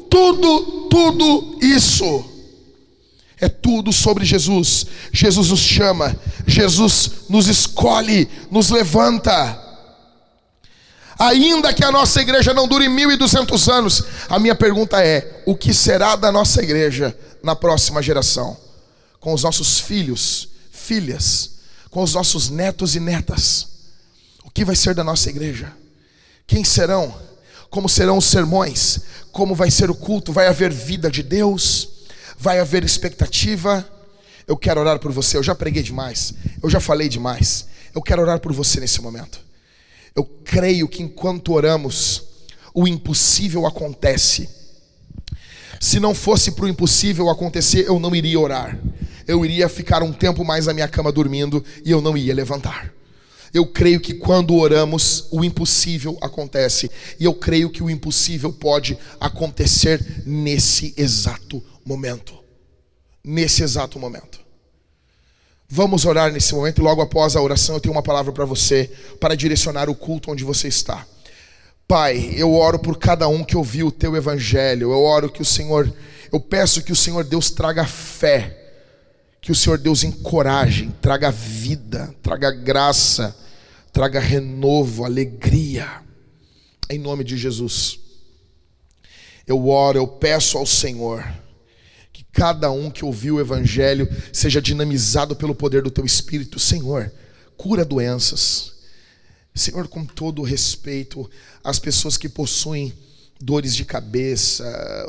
Tudo, 0.10 0.88
tudo 0.90 1.58
isso. 1.62 2.26
É 3.42 3.50
tudo 3.50 3.92
sobre 3.92 4.24
Jesus. 4.24 4.86
Jesus 5.12 5.50
nos 5.50 5.60
chama, 5.60 6.16
Jesus 6.48 7.12
nos 7.28 7.48
escolhe, 7.48 8.30
nos 8.50 8.70
levanta. 8.70 9.63
Ainda 11.20 11.74
que 11.74 11.84
a 11.84 11.92
nossa 11.92 12.22
igreja 12.22 12.54
não 12.54 12.68
dure 12.68 12.88
1.200 12.88 13.72
anos, 13.72 14.04
a 14.28 14.40
minha 14.40 14.56
pergunta 14.56 15.04
é: 15.06 15.44
o 15.46 15.56
que 15.56 15.74
será 15.74 16.16
da 16.16 16.32
nossa 16.32 16.62
igreja 16.62 17.18
na 17.44 17.56
próxima 17.56 18.02
geração? 18.02 18.58
Com 19.20 19.34
os 19.34 19.44
nossos 19.44 19.80
filhos, 19.80 20.50
filhas, 20.72 21.52
com 21.90 22.02
os 22.02 22.14
nossos 22.14 22.50
netos 22.50 22.96
e 22.96 23.00
netas. 23.00 23.68
O 24.44 24.50
que 24.50 24.66
vai 24.66 24.76
ser 24.76 24.94
da 24.94 25.04
nossa 25.04 25.30
igreja? 25.30 25.72
Quem 26.46 26.64
serão? 26.64 27.16
Como 27.70 27.88
serão 27.88 28.18
os 28.18 28.26
sermões? 28.26 29.00
Como 29.32 29.56
vai 29.56 29.72
ser 29.72 29.90
o 29.90 29.96
culto? 29.96 30.34
Vai 30.34 30.48
haver 30.48 30.72
vida 30.72 31.10
de 31.10 31.24
Deus? 31.24 31.90
Vai 32.38 32.60
haver 32.60 32.84
expectativa? 32.84 33.88
Eu 34.46 34.58
quero 34.58 34.82
orar 34.82 35.00
por 35.00 35.12
você. 35.12 35.38
Eu 35.38 35.44
já 35.44 35.56
preguei 35.56 35.82
demais. 35.82 36.34
Eu 36.62 36.70
já 36.70 36.80
falei 36.80 37.08
demais. 37.08 37.66
Eu 37.96 38.02
quero 38.02 38.22
orar 38.22 38.40
por 38.40 38.52
você 38.52 38.80
nesse 38.80 39.02
momento. 39.02 39.40
Eu 40.16 40.24
creio 40.24 40.88
que 40.88 41.02
enquanto 41.02 41.54
oramos, 41.54 42.24
o 42.74 42.88
impossível 42.88 43.66
acontece. 43.66 44.50
Se 45.80 46.00
não 46.00 46.16
fosse 46.16 46.52
para 46.52 46.66
o 46.66 46.68
impossível 46.68 47.30
acontecer, 47.30 47.86
eu 47.88 48.00
não 48.00 48.16
iria 48.16 48.40
orar. 48.40 48.80
Eu 49.28 49.44
iria 49.44 49.68
ficar 49.68 50.04
um 50.04 50.14
tempo 50.14 50.44
mais 50.44 50.66
na 50.66 50.74
minha 50.74 50.88
cama 50.88 51.12
dormindo 51.12 51.64
e 51.84 51.92
eu 51.92 52.02
não 52.02 52.18
ia 52.18 52.34
levantar. 52.34 52.94
Eu 53.54 53.68
creio 53.68 54.00
que 54.00 54.16
quando 54.16 54.56
oramos, 54.56 55.28
o 55.32 55.44
impossível 55.44 56.18
acontece. 56.22 56.90
E 57.20 57.26
eu 57.26 57.34
creio 57.34 57.70
que 57.70 57.84
o 57.84 57.90
impossível 57.90 58.52
pode 58.52 58.98
acontecer 59.20 60.24
nesse 60.26 60.94
exato 60.98 61.64
momento. 61.86 62.34
Nesse 63.24 63.62
exato 63.62 64.00
momento. 64.00 64.43
Vamos 65.76 66.06
orar 66.06 66.32
nesse 66.32 66.54
momento 66.54 66.80
e 66.80 66.84
logo 66.84 67.02
após 67.02 67.36
a 67.36 67.42
oração 67.42 67.74
eu 67.74 67.82
tenho 67.82 67.96
uma 67.96 68.04
palavra 68.04 68.32
para 68.32 68.46
você 68.46 68.92
para 69.20 69.34
direcionar 69.34 69.90
o 69.90 69.96
culto 69.96 70.30
onde 70.30 70.44
você 70.44 70.68
está. 70.68 71.04
Pai, 71.88 72.32
eu 72.36 72.54
oro 72.54 72.78
por 72.78 72.96
cada 73.00 73.28
um 73.28 73.44
que 73.44 73.58
ouviu 73.58 73.88
o 73.88 73.92
teu 73.92 74.16
evangelho. 74.16 74.92
Eu 74.92 75.02
oro 75.02 75.32
que 75.32 75.42
o 75.42 75.46
Senhor, 75.46 75.92
eu 76.32 76.40
peço 76.40 76.84
que 76.84 76.92
o 76.92 76.96
Senhor 76.96 77.24
Deus 77.24 77.50
traga 77.50 77.88
fé, 77.88 78.56
que 79.42 79.52
o 79.52 79.56
Senhor 79.56 79.80
Deus 79.80 80.04
encoraje, 80.04 80.92
traga 81.02 81.32
vida, 81.32 82.14
traga 82.22 82.52
graça, 82.52 83.36
traga 83.92 84.20
renovo, 84.20 85.04
alegria. 85.04 85.90
Em 86.88 87.00
nome 87.00 87.24
de 87.24 87.36
Jesus. 87.36 88.00
Eu 89.48 89.68
oro, 89.70 89.98
eu 89.98 90.06
peço 90.06 90.56
ao 90.56 90.68
Senhor 90.68 91.26
cada 92.34 92.70
um 92.70 92.92
que 92.92 93.06
ouviu 93.06 93.36
o 93.36 93.40
evangelho 93.40 94.10
seja 94.34 94.62
dinamizado 94.62 95.36
pelo 95.36 95.56
poder 95.56 95.82
do 95.82 95.92
teu 95.92 96.06
espírito, 96.06 96.60
Senhor. 96.60 97.10
Cura 97.56 97.86
doenças 97.86 98.74
Senhor, 99.56 99.88
com 99.88 100.04
todo 100.04 100.42
o 100.42 100.46
respeito 100.46 101.30
às 101.64 101.78
pessoas 101.78 102.18
que 102.18 102.28
possuem 102.28 102.92
dores 103.40 103.76
de 103.76 103.86
cabeça, 103.86 104.66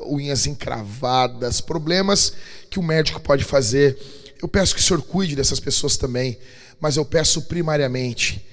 unhas 0.06 0.46
encravadas, 0.46 1.60
problemas 1.60 2.34
que 2.68 2.78
o 2.78 2.82
médico 2.82 3.20
pode 3.20 3.42
fazer, 3.42 3.96
eu 4.42 4.48
peço 4.48 4.74
que 4.74 4.80
o 4.80 4.84
Senhor 4.84 5.00
cuide 5.02 5.34
dessas 5.34 5.60
pessoas 5.60 5.96
também, 5.96 6.36
mas 6.78 6.96
eu 6.96 7.04
peço 7.04 7.42
primariamente 7.42 8.44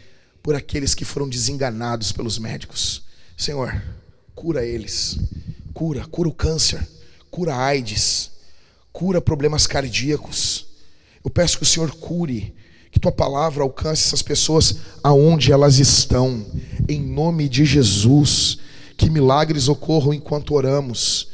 por 0.42 0.56
aqueles 0.56 0.96
que 0.96 1.04
foram 1.04 1.28
desenganados 1.28 2.12
pelos 2.12 2.38
médicos. 2.38 3.04
Senhor, 3.38 3.82
cura 4.34 4.66
eles, 4.66 5.18
cura, 5.74 6.06
cura 6.06 6.30
o 6.30 6.34
câncer, 6.34 6.88
cura 7.30 7.54
a 7.54 7.66
AIDS, 7.66 8.31
cura 8.92 9.22
problemas 9.22 9.66
cardíacos. 9.68 10.66
Eu 11.24 11.30
peço 11.30 11.58
que 11.58 11.64
o 11.64 11.68
Senhor 11.68 11.92
cure 11.92 12.54
que 12.92 13.00
tua 13.00 13.12
palavra 13.12 13.64
alcance 13.64 14.08
essas 14.08 14.22
pessoas 14.22 14.78
aonde 15.04 15.52
elas 15.52 15.80
estão, 15.80 16.46
em 16.90 17.02
nome 17.02 17.48
de 17.48 17.64
Jesus. 17.64 18.58
Que 18.98 19.10
milagres 19.10 19.68
ocorram 19.68 20.14
enquanto 20.14 20.54
oramos 20.54 21.31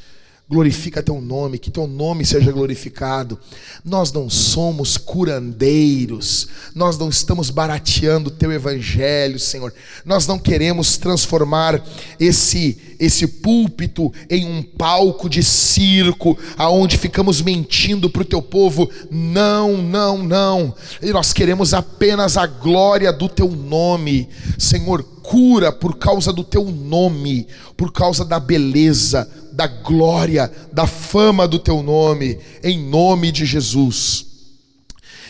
glorifica 0.49 1.03
teu 1.03 1.19
nome, 1.19 1.59
que 1.59 1.69
teu 1.69 1.87
nome 1.87 2.25
seja 2.25 2.51
glorificado. 2.51 3.37
Nós 3.83 4.13
não 4.13 4.29
somos 4.29 4.95
curandeiros, 4.97 6.47
nós 6.73 6.97
não 6.97 7.09
estamos 7.09 7.49
barateando 7.49 8.31
teu 8.31 8.51
evangelho, 8.51 9.39
Senhor. 9.39 9.73
Nós 10.05 10.25
não 10.25 10.39
queremos 10.39 10.97
transformar 10.97 11.83
esse 12.19 12.77
esse 12.99 13.27
púlpito 13.27 14.11
em 14.29 14.45
um 14.45 14.63
palco 14.63 15.29
de 15.29 15.43
circo, 15.43 16.37
aonde 16.57 16.97
ficamos 16.97 17.41
mentindo 17.41 18.09
para 18.09 18.23
o 18.23 18.25
teu 18.25 18.41
povo. 18.41 18.89
Não, 19.11 19.77
não, 19.77 20.23
não. 20.23 20.75
E 21.01 21.11
nós 21.11 21.31
queremos 21.33 21.73
apenas 21.73 22.37
a 22.37 22.47
glória 22.47 23.13
do 23.13 23.29
teu 23.29 23.49
nome, 23.51 24.27
Senhor. 24.57 25.03
Cura 25.21 25.73
por 25.73 25.97
causa 25.97 26.31
do 26.31 26.43
teu 26.43 26.63
nome, 26.71 27.47
por 27.75 27.91
causa 27.91 28.23
da 28.23 28.39
beleza, 28.39 29.29
da 29.57 29.65
glória, 29.65 30.51
da 30.71 30.85
fama 30.85 31.47
do 31.47 31.57
teu 31.57 31.81
nome, 31.81 32.38
em 32.63 32.79
nome 32.79 33.31
de 33.31 33.43
Jesus. 33.43 34.27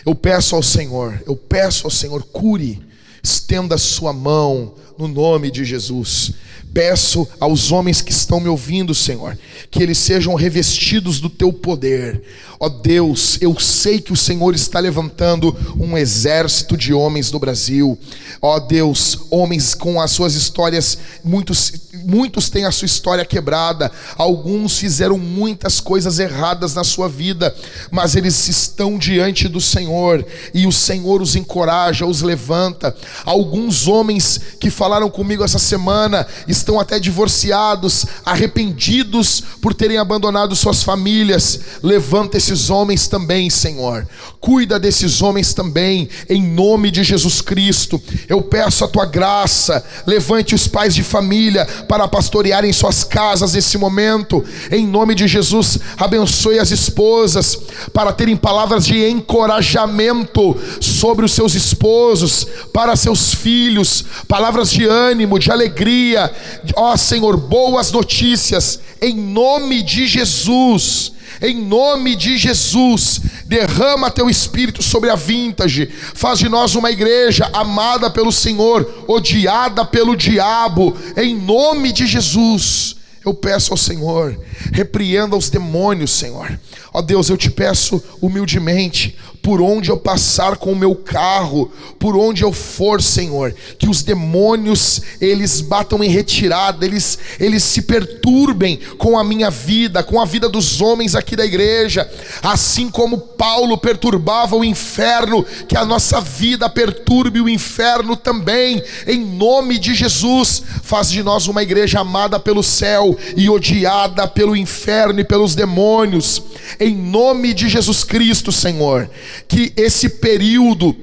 Eu 0.06 0.14
peço 0.14 0.54
ao 0.54 0.62
Senhor, 0.62 1.24
eu 1.26 1.34
peço 1.34 1.88
ao 1.88 1.92
Senhor, 1.92 2.22
cure, 2.24 2.84
estenda 3.24 3.76
a 3.76 3.78
sua 3.78 4.12
mão 4.12 4.74
no 4.98 5.08
nome 5.08 5.50
de 5.50 5.64
Jesus. 5.64 6.34
Peço 6.74 7.26
aos 7.40 7.72
homens 7.72 8.02
que 8.02 8.12
estão 8.12 8.42
me 8.42 8.50
ouvindo, 8.50 8.94
Senhor, 8.94 9.40
que 9.72 9.82
eles 9.82 9.98
sejam 9.98 10.36
revestidos 10.36 11.22
do 11.22 11.30
teu 11.30 11.54
poder. 11.54 12.22
Ó 12.60 12.70
Deus, 12.70 13.38
eu 13.40 13.60
sei 13.60 14.02
que 14.02 14.12
o 14.12 14.18
Senhor 14.18 14.56
está 14.56 14.80
levantando 14.80 15.56
um 15.80 15.98
exército 15.98 16.76
de 16.76 16.94
homens 16.94 17.30
do 17.30 17.38
Brasil. 17.38 17.98
Ó 18.42 18.60
Deus, 18.60 19.20
homens 19.30 19.76
com 19.76 20.02
as 20.02 20.12
suas 20.12 20.34
histórias, 20.34 20.98
muitos, 21.24 21.74
muitos 22.04 22.50
têm 22.50 22.66
a 22.66 22.72
sua 22.72 22.88
história 22.88 23.26
quebrada, 23.26 23.92
alguns 24.18 24.80
fizeram 24.80 25.18
muitas 25.18 25.80
coisas 25.80 26.18
erradas 26.18 26.74
na 26.74 26.84
sua 26.84 27.08
vida, 27.08 27.54
mas 27.92 28.16
eles 28.16 28.48
estão 28.48 28.98
diante 28.98 29.48
do 29.48 29.62
Senhor 29.62 30.26
e 30.54 30.66
o 30.66 30.72
Senhor 30.72 31.22
os 31.22 31.36
encoraja, 31.36 32.06
os 32.06 32.22
levanta. 32.22 32.96
Alguns 33.24 33.88
homens 33.88 34.40
que 34.60 34.70
falaram 34.70 35.10
comigo 35.10 35.44
essa 35.44 35.60
semana 35.60 36.26
estão 36.48 36.80
até 36.80 37.00
divorciados, 37.00 38.06
arrependidos 38.26 39.44
por 39.62 39.74
terem 39.74 39.98
abandonado 39.98 40.56
suas 40.56 40.82
famílias. 40.82 41.60
Levanta 41.84 42.38
esses 42.48 42.70
homens 42.70 43.08
também, 43.08 43.50
Senhor. 43.50 44.08
Cuida 44.40 44.80
desses 44.80 45.22
homens 45.22 45.54
também, 45.54 46.08
em 46.30 46.42
nome 46.42 46.90
de 46.90 47.04
Jesus 47.04 47.42
Cristo. 47.42 48.02
Eu 48.30 48.42
peço 48.42 48.86
a 48.86 48.88
tua 48.88 49.06
graça. 49.06 49.84
Levante 50.06 50.56
os 50.56 50.68
pais 50.68 50.96
de 50.96 51.04
família 51.04 51.66
para 51.90 52.08
pastorearem 52.08 52.72
suas 52.72 53.04
casas 53.04 53.54
nesse 53.54 53.78
momento. 53.78 54.44
Em 54.72 54.88
nome 54.88 55.14
de 55.14 55.28
Jesus, 55.28 55.78
abençoe 55.98 56.60
as 56.60 56.72
esposas 56.72 57.58
para 57.92 58.14
terem 58.14 58.38
palavras 58.38 58.86
de 58.86 59.10
encorajamento 59.10 60.56
sobre 60.80 61.26
os 61.26 61.34
seus 61.34 61.54
esposos, 61.54 62.48
para 62.72 62.96
seus 62.96 63.34
filhos, 63.34 64.06
palavras 64.28 64.72
de 64.72 64.86
ânimo, 64.86 65.38
de 65.38 65.52
alegria. 65.52 66.32
Ó 66.76 66.96
Senhor, 66.96 67.36
boas 67.36 67.92
notícias 67.92 68.80
em 69.02 69.14
nome 69.16 69.84
de 69.84 70.08
Jesus 70.08 71.17
em 71.42 71.56
nome 71.56 72.16
de 72.16 72.38
Jesus, 72.38 73.22
derrama 73.46 74.12
teu 74.12 74.30
espírito 74.30 74.82
sobre 74.82 75.10
a 75.10 75.16
vintage, 75.16 75.90
faz 76.14 76.40
de 76.40 76.50
nós 76.50 76.76
uma 76.76 76.92
igreja 76.92 77.50
amada 77.54 78.10
pelo 78.10 78.32
Senhor, 78.32 79.06
odiada 79.08 79.86
pelo 79.86 80.16
diabo, 80.16 80.98
em 81.16 81.36
nome 81.36 81.92
de 81.92 82.06
Jesus. 82.06 82.96
Eu 83.26 83.34
peço 83.34 83.74
ao 83.74 83.78
Senhor, 83.78 84.40
repreenda 84.72 85.36
os 85.36 85.50
demônios, 85.50 86.12
Senhor. 86.12 86.58
Ó 86.98 87.02
Deus, 87.04 87.30
eu 87.30 87.38
te 87.38 87.52
peço 87.52 88.02
humildemente, 88.20 89.16
por 89.48 89.62
onde 89.62 89.90
eu 89.90 89.98
passar 89.98 90.58
com 90.58 90.74
o 90.74 90.76
meu 90.76 90.94
carro, 90.94 91.72
por 91.98 92.18
onde 92.18 92.44
eu 92.44 92.52
for, 92.52 93.02
Senhor, 93.02 93.56
que 93.78 93.88
os 93.88 94.04
demônios 94.04 95.02
eles 95.22 95.62
batam 95.62 96.04
em 96.04 96.10
retirada, 96.10 96.86
eles 96.86 97.18
eles 97.40 97.64
se 97.64 97.84
perturbem 97.84 98.78
com 98.98 99.18
a 99.18 99.24
minha 99.24 99.50
vida, 99.50 100.04
com 100.04 100.20
a 100.20 100.26
vida 100.26 100.50
dos 100.50 100.82
homens 100.82 101.16
aqui 101.16 101.36
da 101.36 101.46
igreja, 101.46 102.10
assim 102.44 102.90
como 102.90 103.20
Paulo 103.20 103.78
perturbava 103.78 104.56
o 104.56 104.66
inferno, 104.66 105.46
que 105.68 105.78
a 105.78 105.86
nossa 105.86 106.20
vida 106.20 106.70
perturbe 106.70 107.40
o 107.40 107.48
inferno 107.48 108.18
também. 108.18 108.84
Em 109.06 109.24
nome 109.24 109.78
de 109.80 109.94
Jesus, 109.94 110.62
faz 110.84 111.10
de 111.10 111.24
nós 111.24 111.48
uma 111.48 111.64
igreja 111.64 112.00
amada 112.00 112.40
pelo 112.40 112.64
céu 112.64 113.16
e 113.36 113.50
odiada 113.50 114.28
pelo 114.28 114.58
inferno 114.58 115.22
e 115.22 115.24
pelos 115.24 115.56
demônios. 115.56 116.42
Em 116.80 116.87
nome 116.96 117.54
de 117.54 117.68
Jesus 117.68 118.04
Cristo, 118.04 118.52
Senhor 118.52 119.10
que 119.48 119.74
esse 119.76 120.10
período 120.10 120.96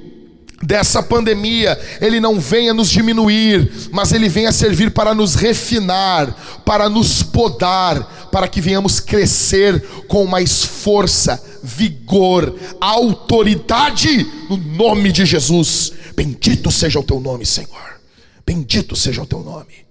dessa 0.63 1.03
pandemia, 1.03 1.77
ele 2.01 2.19
não 2.19 2.39
venha 2.39 2.73
nos 2.73 2.89
diminuir, 2.89 3.89
mas 3.91 4.11
ele 4.11 4.27
venha 4.27 4.51
servir 4.51 4.91
para 4.91 5.13
nos 5.13 5.35
refinar, 5.35 6.61
para 6.65 6.89
nos 6.89 7.21
podar, 7.21 8.29
para 8.31 8.47
que 8.47 8.61
venhamos 8.61 8.99
crescer 8.99 9.79
com 10.07 10.25
mais 10.25 10.63
força, 10.63 11.41
vigor, 11.61 12.55
autoridade 12.79 14.25
no 14.49 14.57
nome 14.57 15.11
de 15.11 15.25
Jesus. 15.25 15.91
Bendito 16.15 16.71
seja 16.71 16.99
o 16.99 17.03
teu 17.03 17.19
nome, 17.19 17.45
Senhor. 17.45 17.99
Bendito 18.45 18.95
seja 18.95 19.21
o 19.21 19.25
teu 19.25 19.41
nome. 19.43 19.85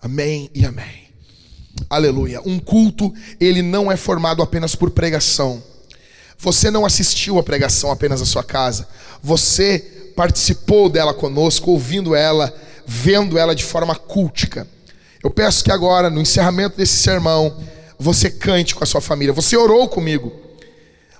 Amém 0.00 0.50
e 0.54 0.64
amém. 0.64 1.01
Aleluia. 1.88 2.40
Um 2.44 2.58
culto, 2.58 3.12
ele 3.40 3.62
não 3.62 3.90
é 3.90 3.96
formado 3.96 4.42
apenas 4.42 4.74
por 4.74 4.90
pregação 4.90 5.62
você 6.42 6.72
não 6.72 6.84
assistiu 6.84 7.38
a 7.38 7.42
pregação 7.42 7.92
apenas 7.92 8.18
na 8.18 8.26
sua 8.26 8.42
casa, 8.42 8.88
você 9.22 9.78
participou 10.16 10.88
dela 10.88 11.14
conosco, 11.14 11.70
ouvindo 11.70 12.16
ela, 12.16 12.52
vendo 12.84 13.38
ela 13.38 13.54
de 13.54 13.62
forma 13.62 13.94
cultica. 13.94 14.66
Eu 15.22 15.30
peço 15.30 15.62
que 15.62 15.70
agora, 15.70 16.10
no 16.10 16.20
encerramento 16.20 16.76
desse 16.76 16.96
sermão, 16.96 17.56
você 17.96 18.28
cante 18.28 18.74
com 18.74 18.82
a 18.82 18.86
sua 18.86 19.00
família. 19.00 19.32
Você 19.32 19.56
orou 19.56 19.88
comigo. 19.88 20.32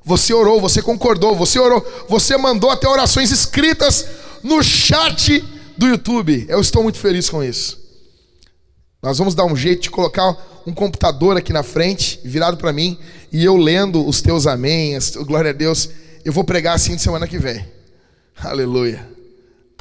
Você 0.05 0.35
orou, 0.35 0.61
você 0.61 0.83
concordou, 0.83 1.37
você 1.37 1.61
orou, 1.61 1.87
você 2.09 2.37
mandou 2.37 2.71
até 2.71 2.89
orações 2.89 3.31
escritas 3.31 4.05
no 4.43 4.61
chat 4.61 5.41
do 5.79 5.87
YouTube. 5.87 6.47
Eu 6.49 6.61
estou 6.61 6.83
muito 6.83 6.99
feliz 6.99 7.31
com 7.31 7.45
isso. 7.45 7.81
Nós 9.03 9.19
vamos 9.19 9.35
dar 9.35 9.45
um 9.45 9.57
jeito 9.57 9.83
de 9.83 9.91
colocar 9.91 10.37
um 10.65 10.73
computador 10.73 11.37
aqui 11.37 11.53
na 11.53 11.65
frente, 11.65 12.21
virado 12.23 12.57
para 12.57 12.73
mim, 12.73 12.97
e 13.33 13.45
eu 13.45 13.57
lendo 13.57 14.07
os 14.07 14.23
teus 14.23 14.47
amém, 14.47 14.97
glória 15.27 15.51
a 15.51 15.53
Deus. 15.53 15.91
Eu 16.25 16.33
vou 16.33 16.45
pregar 16.45 16.77
assim 16.77 16.95
de 16.95 17.03
semana 17.03 17.27
que 17.27 17.37
vem. 17.37 17.67
Aleluia. 18.37 19.05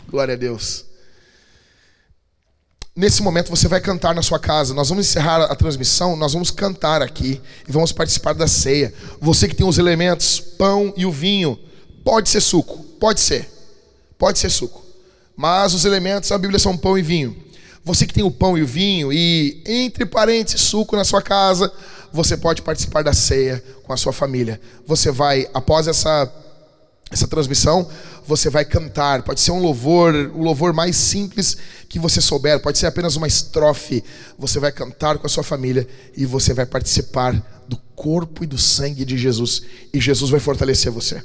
Glória 0.10 0.34
a 0.34 0.38
Deus. 0.38 0.86
Nesse 2.96 3.22
momento 3.22 3.52
você 3.52 3.68
vai 3.68 3.80
cantar 3.80 4.16
na 4.16 4.24
sua 4.24 4.40
casa. 4.40 4.74
Nós 4.74 4.90
vamos 4.90 5.06
encerrar 5.06 5.44
a 5.44 5.56
transmissão, 5.56 6.16
nós 6.16 6.34
vamos 6.34 6.50
cantar 6.50 7.04
aqui 7.04 7.40
e 7.70 7.72
vamos 7.72 7.92
participar 7.92 8.34
da 8.34 8.48
ceia. 8.48 8.92
Você 9.20 9.48
que 9.48 9.56
tem 9.56 9.68
os 9.68 9.78
elementos, 9.78 10.40
pão 10.40 10.92
e 10.98 11.06
o 11.06 11.12
vinho, 11.12 11.60
pode 12.04 12.28
ser 12.28 12.42
suco, 12.42 12.84
pode 13.00 13.20
ser. 13.20 13.48
Pode 14.18 14.40
ser 14.40 14.50
suco. 14.50 14.84
Mas 15.38 15.76
os 15.76 15.86
elementos 15.86 16.32
da 16.32 16.40
Bíblia 16.40 16.58
são 16.58 16.76
pão 16.76 16.98
e 16.98 17.04
vinho. 17.04 17.51
Você 17.84 18.06
que 18.06 18.14
tem 18.14 18.24
o 18.24 18.32
pão 18.32 18.58
e 18.58 18.62
o 18.62 18.68
vinho 18.68 19.12
e 19.12 19.64
entre 19.66 20.06
parênteses 20.06 20.62
suco 20.62 20.96
na 20.96 21.04
sua 21.04 21.22
casa, 21.22 21.72
você 22.12 22.38
pode 22.38 22.62
participar 22.62 23.04
da 23.04 23.14
ceia 23.14 23.64
com 23.84 23.92
a 23.92 23.98
sua 23.98 24.14
família. 24.14 24.62
Você 24.86 25.12
vai 25.12 25.48
após 25.54 25.88
essa 25.88 26.32
essa 27.12 27.28
transmissão, 27.28 27.88
você 28.26 28.50
vai 28.50 28.64
cantar. 28.64 29.22
Pode 29.24 29.42
ser 29.42 29.52
um 29.52 29.60
louvor, 29.60 30.16
o 30.34 30.42
louvor 30.42 30.74
mais 30.74 30.96
simples 30.96 31.58
que 31.90 32.00
você 32.00 32.22
souber, 32.22 32.62
pode 32.62 32.78
ser 32.78 32.86
apenas 32.86 33.18
uma 33.18 33.28
estrofe. 33.28 34.02
Você 34.40 34.60
vai 34.60 34.72
cantar 34.72 35.18
com 35.18 35.28
a 35.28 35.30
sua 35.30 35.44
família 35.44 35.86
e 36.16 36.26
você 36.26 36.54
vai 36.54 36.66
participar 36.66 37.34
do 37.68 37.76
corpo 37.96 38.44
e 38.44 38.48
do 38.48 38.58
sangue 38.58 39.04
de 39.04 39.18
Jesus. 39.18 39.62
E 39.94 40.00
Jesus 40.00 40.32
vai 40.32 40.40
fortalecer 40.40 40.92
você. 40.92 41.22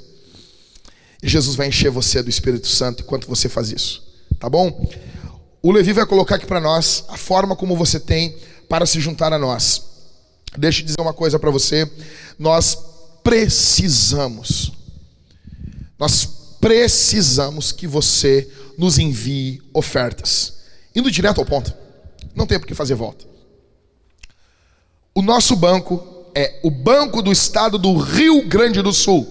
E 1.22 1.28
Jesus 1.28 1.54
vai 1.54 1.68
encher 1.68 1.90
você 1.90 2.20
do 2.20 2.28
Espírito 2.28 2.66
Santo 2.66 3.04
enquanto 3.04 3.28
você 3.28 3.48
faz 3.48 3.70
isso. 3.70 4.04
Tá 4.40 4.50
bom? 4.50 4.90
O 5.66 5.72
Levi 5.72 5.92
vai 5.92 6.06
colocar 6.06 6.36
aqui 6.36 6.46
para 6.46 6.60
nós 6.60 7.04
a 7.08 7.16
forma 7.16 7.56
como 7.56 7.74
você 7.74 7.98
tem 7.98 8.36
para 8.68 8.86
se 8.86 9.00
juntar 9.00 9.32
a 9.32 9.38
nós. 9.38 9.82
Deixa 10.56 10.80
eu 10.80 10.86
dizer 10.86 11.00
uma 11.00 11.12
coisa 11.12 11.40
para 11.40 11.50
você. 11.50 11.90
Nós 12.38 12.78
precisamos 13.24 14.70
nós 15.98 16.28
precisamos 16.60 17.72
que 17.72 17.84
você 17.84 18.48
nos 18.78 18.96
envie 18.96 19.60
ofertas. 19.74 20.58
Indo 20.94 21.10
direto 21.10 21.40
ao 21.40 21.44
ponto. 21.44 21.74
Não 22.32 22.46
tem 22.46 22.60
por 22.60 22.68
que 22.68 22.74
fazer 22.74 22.94
volta. 22.94 23.24
O 25.12 25.20
nosso 25.20 25.56
banco 25.56 26.30
é 26.32 26.60
o 26.62 26.70
Banco 26.70 27.20
do 27.20 27.32
Estado 27.32 27.76
do 27.76 27.96
Rio 27.96 28.46
Grande 28.46 28.82
do 28.82 28.92
Sul, 28.92 29.26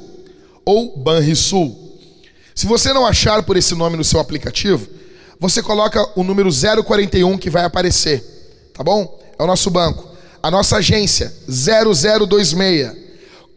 ou 0.66 0.98
Banrisul. 0.98 1.98
Se 2.54 2.66
você 2.66 2.92
não 2.92 3.06
achar 3.06 3.42
por 3.44 3.56
esse 3.56 3.74
nome 3.74 3.96
no 3.96 4.04
seu 4.04 4.20
aplicativo, 4.20 4.90
você 5.40 5.62
coloca 5.62 6.04
o 6.16 6.24
número 6.24 6.50
041 6.52 7.38
que 7.38 7.50
vai 7.50 7.66
aparecer, 7.66 8.24
tá 8.74 8.84
bom? 8.84 9.20
É 9.38 9.44
o 9.44 9.48
nosso 9.48 9.70
banco. 9.70 10.10
A 10.42 10.50
nossa 10.50 10.78
agência 10.78 11.34
0026, 11.48 12.92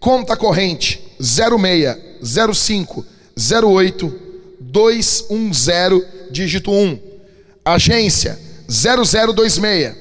conta 0.01 0.37
corrente 0.37 1.01
0605 1.21 3.05
08 3.65 4.21
210 4.61 6.03
dígito 6.31 6.71
1. 6.73 6.99
Agência 7.65 8.39
0026. 8.69 9.95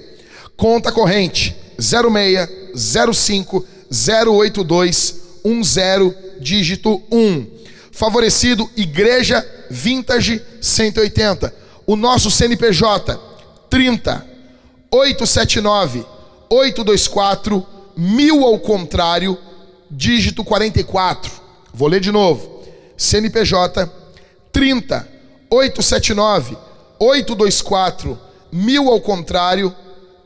Conta 0.55 0.91
corrente 0.91 1.55
0605 1.77 3.65
082 3.89 5.15
10 5.43 6.13
dígito 6.41 7.01
1. 7.11 7.45
Favorecido 7.91 8.69
Igreja 8.75 9.45
Vintage 9.69 10.41
180. 10.61 11.66
O 11.87 11.95
nosso 11.95 12.29
CNPJ 12.29 13.17
30 13.69 14.27
879 14.91 16.05
824 16.49 17.65
mil 17.95 18.45
ao 18.45 18.59
contrário 18.59 19.37
dígito 19.89 20.43
44. 20.43 21.31
Vou 21.73 21.87
ler 21.87 22.01
de 22.01 22.11
novo. 22.11 22.61
CNPJ 22.97 23.89
30 24.51 25.07
879 25.49 26.57
824 26.99 28.19
mil 28.51 28.89
ao 28.89 28.99
contrário, 28.99 29.73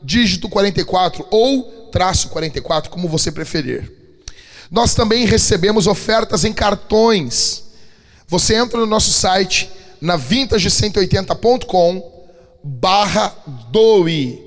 dígito 0.02 0.48
44 0.48 1.26
ou 1.30 1.88
traço 1.92 2.28
44, 2.28 2.90
como 2.90 3.08
você 3.08 3.30
preferir. 3.30 3.90
Nós 4.70 4.94
também 4.94 5.26
recebemos 5.26 5.86
ofertas 5.86 6.44
em 6.44 6.52
cartões. 6.52 7.62
Você 8.26 8.56
entra 8.56 8.80
no 8.80 8.86
nosso 8.86 9.12
site 9.12 9.70
na 10.02 10.18
vintage180.com 10.18 12.26
barra 12.64 13.28
doe 13.70 14.42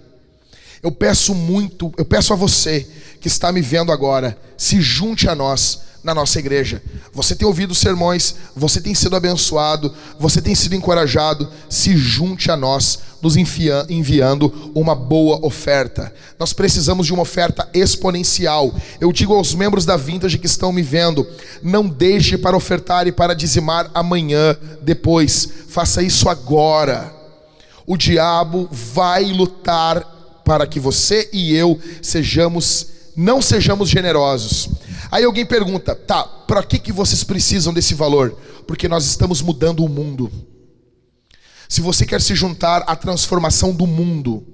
Eu 0.83 0.91
peço 0.91 1.33
muito, 1.33 1.89
eu 1.97 2.03
peço 2.03 2.33
a 2.33 2.35
você 2.35 2.85
que 3.27 3.33
está 3.33 3.51
me 3.51 3.61
vendo 3.61 3.91
agora, 3.91 4.37
se 4.55 4.79
junte 4.79 5.27
a 5.27 5.35
nós 5.35 5.81
na 6.01 6.15
nossa 6.15 6.39
igreja. 6.39 6.81
Você 7.11 7.35
tem 7.35 7.45
ouvido 7.45 7.75
sermões, 7.75 8.35
você 8.55 8.79
tem 8.79 8.95
sido 8.95 9.17
abençoado, 9.17 9.93
você 10.17 10.41
tem 10.41 10.55
sido 10.55 10.75
encorajado, 10.75 11.49
se 11.69 11.97
junte 11.97 12.49
a 12.49 12.55
nós, 12.55 12.99
nos 13.21 13.35
enviando 13.35 14.71
uma 14.73 14.95
boa 14.95 15.45
oferta. 15.45 16.13
Nós 16.39 16.53
precisamos 16.53 17.05
de 17.05 17.13
uma 17.13 17.23
oferta 17.23 17.67
exponencial. 17.73 18.73
Eu 19.01 19.11
digo 19.11 19.33
aos 19.33 19.53
membros 19.53 19.83
da 19.83 19.97
Vintage 19.97 20.37
que 20.37 20.45
estão 20.45 20.71
me 20.71 20.81
vendo: 20.81 21.27
não 21.61 21.85
deixe 21.85 22.37
para 22.37 22.55
ofertar 22.55 23.07
e 23.07 23.11
para 23.11 23.35
dizimar 23.35 23.91
amanhã, 23.93 24.55
depois, 24.81 25.49
faça 25.67 26.01
isso 26.01 26.29
agora. 26.29 27.13
O 27.85 27.97
diabo 27.97 28.69
vai 28.71 29.25
lutar 29.25 30.41
para 30.45 30.65
que 30.65 30.79
você 30.79 31.29
e 31.33 31.53
eu 31.53 31.77
sejamos, 32.01 32.96
não 33.17 33.41
sejamos 33.41 33.89
generosos. 33.89 34.69
Aí 35.09 35.23
alguém 35.23 35.43
pergunta, 35.43 35.95
tá, 35.95 36.23
para 36.23 36.61
que, 36.61 36.77
que 36.77 36.91
vocês 36.91 37.23
precisam 37.23 37.73
desse 37.73 37.95
valor? 37.95 38.37
Porque 38.67 38.87
nós 38.87 39.05
estamos 39.05 39.41
mudando 39.41 39.83
o 39.83 39.89
mundo. 39.89 40.31
Se 41.67 41.81
você 41.81 42.05
quer 42.05 42.21
se 42.21 42.35
juntar 42.35 42.83
à 42.85 42.95
transformação 42.95 43.73
do 43.73 43.87
mundo, 43.87 44.45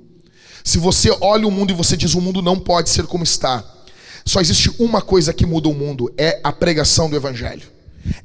se 0.64 0.78
você 0.78 1.16
olha 1.20 1.46
o 1.46 1.52
mundo 1.52 1.72
e 1.72 1.76
você 1.76 1.98
diz 1.98 2.14
o 2.14 2.22
mundo 2.22 2.42
não 2.42 2.58
pode 2.58 2.90
ser 2.90 3.06
como 3.06 3.24
está, 3.24 3.64
só 4.26 4.40
existe 4.40 4.72
uma 4.80 5.02
coisa 5.02 5.34
que 5.34 5.46
muda 5.46 5.68
o 5.68 5.74
mundo: 5.74 6.12
é 6.18 6.40
a 6.42 6.52
pregação 6.54 7.10
do 7.10 7.16
Evangelho, 7.18 7.68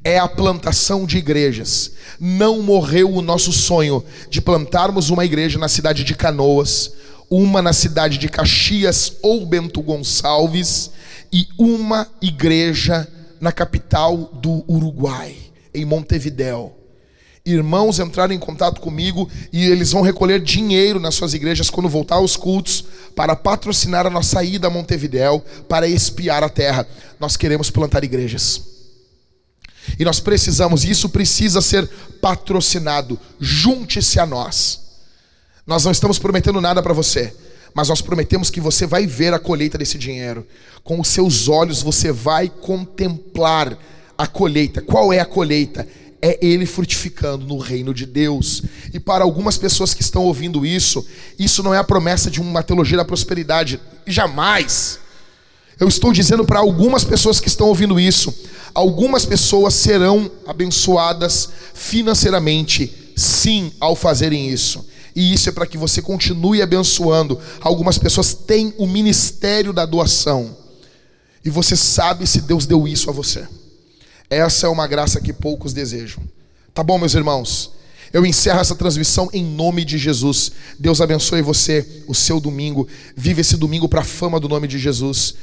é 0.03 0.17
a 0.17 0.27
plantação 0.27 1.05
de 1.05 1.17
igrejas. 1.17 1.91
Não 2.19 2.61
morreu 2.61 3.13
o 3.13 3.21
nosso 3.21 3.51
sonho 3.51 4.03
de 4.29 4.41
plantarmos 4.41 5.09
uma 5.09 5.25
igreja 5.25 5.59
na 5.59 5.67
cidade 5.67 6.03
de 6.03 6.15
Canoas, 6.15 6.93
uma 7.29 7.61
na 7.61 7.73
cidade 7.73 8.17
de 8.17 8.27
Caxias 8.27 9.13
ou 9.21 9.45
Bento 9.45 9.81
Gonçalves 9.81 10.91
e 11.31 11.47
uma 11.57 12.07
igreja 12.21 13.07
na 13.39 13.51
capital 13.51 14.17
do 14.17 14.63
Uruguai, 14.67 15.35
em 15.73 15.85
Montevidéu. 15.85 16.75
Irmãos 17.45 17.99
entraram 17.99 18.33
em 18.33 18.39
contato 18.39 18.81
comigo 18.81 19.29
e 19.51 19.65
eles 19.65 19.91
vão 19.91 20.01
recolher 20.01 20.41
dinheiro 20.41 20.99
nas 20.99 21.15
suas 21.15 21.33
igrejas 21.33 21.69
quando 21.69 21.87
voltar 21.87 22.15
aos 22.15 22.35
cultos 22.35 22.83
para 23.15 23.35
patrocinar 23.35 24.05
a 24.05 24.09
nossa 24.09 24.43
ida 24.43 24.67
a 24.67 24.69
Montevidéu, 24.69 25.43
para 25.67 25.87
espiar 25.87 26.43
a 26.43 26.49
terra. 26.49 26.87
Nós 27.19 27.37
queremos 27.37 27.69
plantar 27.69 28.03
igrejas. 28.03 28.61
E 29.97 30.03
nós 30.03 30.19
precisamos, 30.19 30.83
e 30.83 30.91
isso 30.91 31.09
precisa 31.09 31.61
ser 31.61 31.87
patrocinado. 32.21 33.19
Junte-se 33.39 34.19
a 34.19 34.25
nós. 34.25 34.88
Nós 35.69 35.85
não 35.85 35.91
estamos 35.91 36.17
prometendo 36.17 36.59
nada 36.59 36.81
para 36.81 36.95
você, 36.95 37.31
mas 37.75 37.89
nós 37.89 38.01
prometemos 38.01 38.49
que 38.49 38.59
você 38.59 38.87
vai 38.87 39.05
ver 39.05 39.35
a 39.35 39.37
colheita 39.37 39.77
desse 39.77 39.99
dinheiro. 39.99 40.43
Com 40.83 40.99
os 40.99 41.09
seus 41.09 41.47
olhos 41.47 41.83
você 41.83 42.11
vai 42.11 42.49
contemplar 42.49 43.77
a 44.17 44.25
colheita. 44.25 44.81
Qual 44.81 45.13
é 45.13 45.19
a 45.19 45.25
colheita? 45.25 45.87
É 46.19 46.43
ele 46.43 46.65
frutificando 46.65 47.45
no 47.45 47.59
reino 47.59 47.93
de 47.93 48.07
Deus. 48.07 48.63
E 48.91 48.99
para 48.99 49.23
algumas 49.23 49.59
pessoas 49.59 49.93
que 49.93 50.01
estão 50.01 50.23
ouvindo 50.23 50.65
isso, 50.65 51.05
isso 51.37 51.61
não 51.61 51.71
é 51.71 51.77
a 51.77 51.83
promessa 51.83 52.31
de 52.31 52.41
uma 52.41 52.63
teologia 52.63 52.97
da 52.97 53.05
prosperidade. 53.05 53.79
Jamais. 54.07 54.97
Eu 55.79 55.87
estou 55.87 56.11
dizendo 56.11 56.43
para 56.43 56.57
algumas 56.57 57.03
pessoas 57.03 57.39
que 57.39 57.47
estão 57.47 57.67
ouvindo 57.67 57.99
isso, 57.99 58.33
algumas 58.73 59.23
pessoas 59.23 59.75
serão 59.75 60.31
abençoadas 60.47 61.47
financeiramente, 61.75 63.13
sim, 63.15 63.71
ao 63.79 63.95
fazerem 63.95 64.49
isso. 64.49 64.88
E 65.15 65.33
isso 65.33 65.49
é 65.49 65.51
para 65.51 65.65
que 65.65 65.77
você 65.77 66.01
continue 66.01 66.61
abençoando. 66.61 67.39
Algumas 67.61 67.97
pessoas 67.97 68.33
têm 68.33 68.73
o 68.77 68.87
ministério 68.87 69.73
da 69.73 69.85
doação. 69.85 70.55
E 71.43 71.49
você 71.49 71.75
sabe 71.75 72.27
se 72.27 72.41
Deus 72.41 72.65
deu 72.65 72.87
isso 72.87 73.09
a 73.09 73.13
você. 73.13 73.47
Essa 74.29 74.67
é 74.67 74.69
uma 74.69 74.87
graça 74.87 75.19
que 75.19 75.33
poucos 75.33 75.73
desejam. 75.73 76.21
Tá 76.73 76.83
bom, 76.83 76.97
meus 76.97 77.15
irmãos? 77.15 77.71
Eu 78.11 78.25
encerro 78.25 78.59
essa 78.59 78.75
transmissão 78.75 79.29
em 79.33 79.43
nome 79.43 79.85
de 79.85 79.97
Jesus. 79.97 80.51
Deus 80.77 81.01
abençoe 81.01 81.41
você, 81.41 82.03
o 82.07 82.15
seu 82.15 82.39
domingo. 82.39 82.87
Vive 83.15 83.41
esse 83.41 83.55
domingo 83.57 83.87
para 83.87 84.01
a 84.01 84.05
fama 84.05 84.39
do 84.39 84.49
nome 84.49 84.67
de 84.67 84.79
Jesus. 84.79 85.35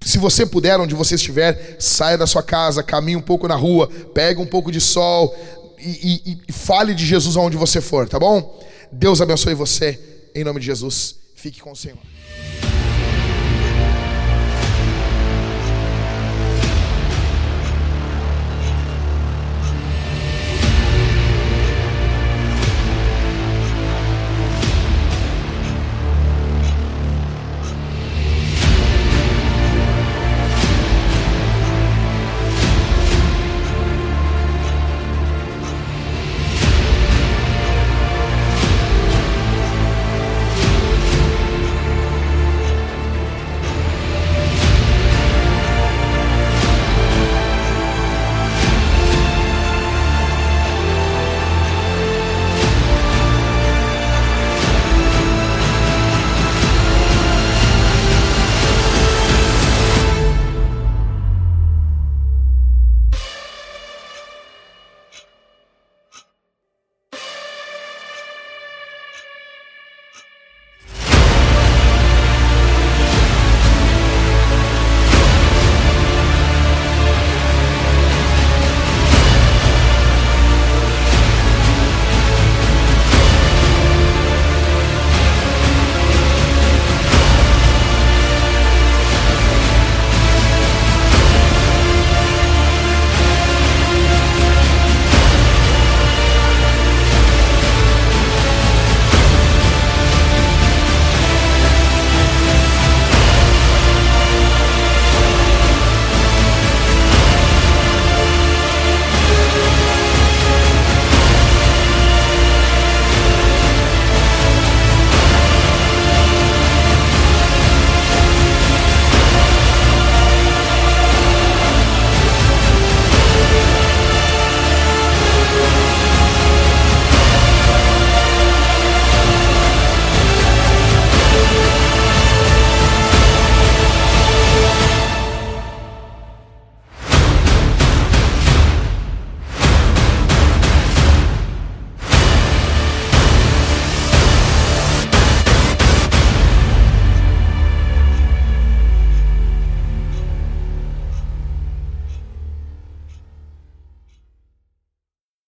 Se 0.00 0.18
você 0.18 0.44
puder, 0.44 0.78
onde 0.78 0.94
você 0.94 1.14
estiver, 1.14 1.76
saia 1.78 2.18
da 2.18 2.26
sua 2.26 2.42
casa, 2.42 2.82
caminhe 2.82 3.16
um 3.16 3.22
pouco 3.22 3.48
na 3.48 3.56
rua, 3.56 3.88
pegue 4.12 4.40
um 4.40 4.46
pouco 4.46 4.70
de 4.70 4.80
sol 4.80 5.34
e, 5.78 6.22
e, 6.32 6.38
e 6.48 6.52
fale 6.52 6.94
de 6.94 7.04
Jesus 7.04 7.36
aonde 7.36 7.56
você 7.56 7.80
for, 7.80 8.08
tá 8.08 8.18
bom? 8.18 8.62
Deus 8.90 9.20
abençoe 9.20 9.54
você, 9.54 10.00
em 10.34 10.44
nome 10.44 10.60
de 10.60 10.66
Jesus. 10.66 11.16
Fique 11.34 11.60
com 11.60 11.72
o 11.72 11.76
Senhor. 11.76 11.98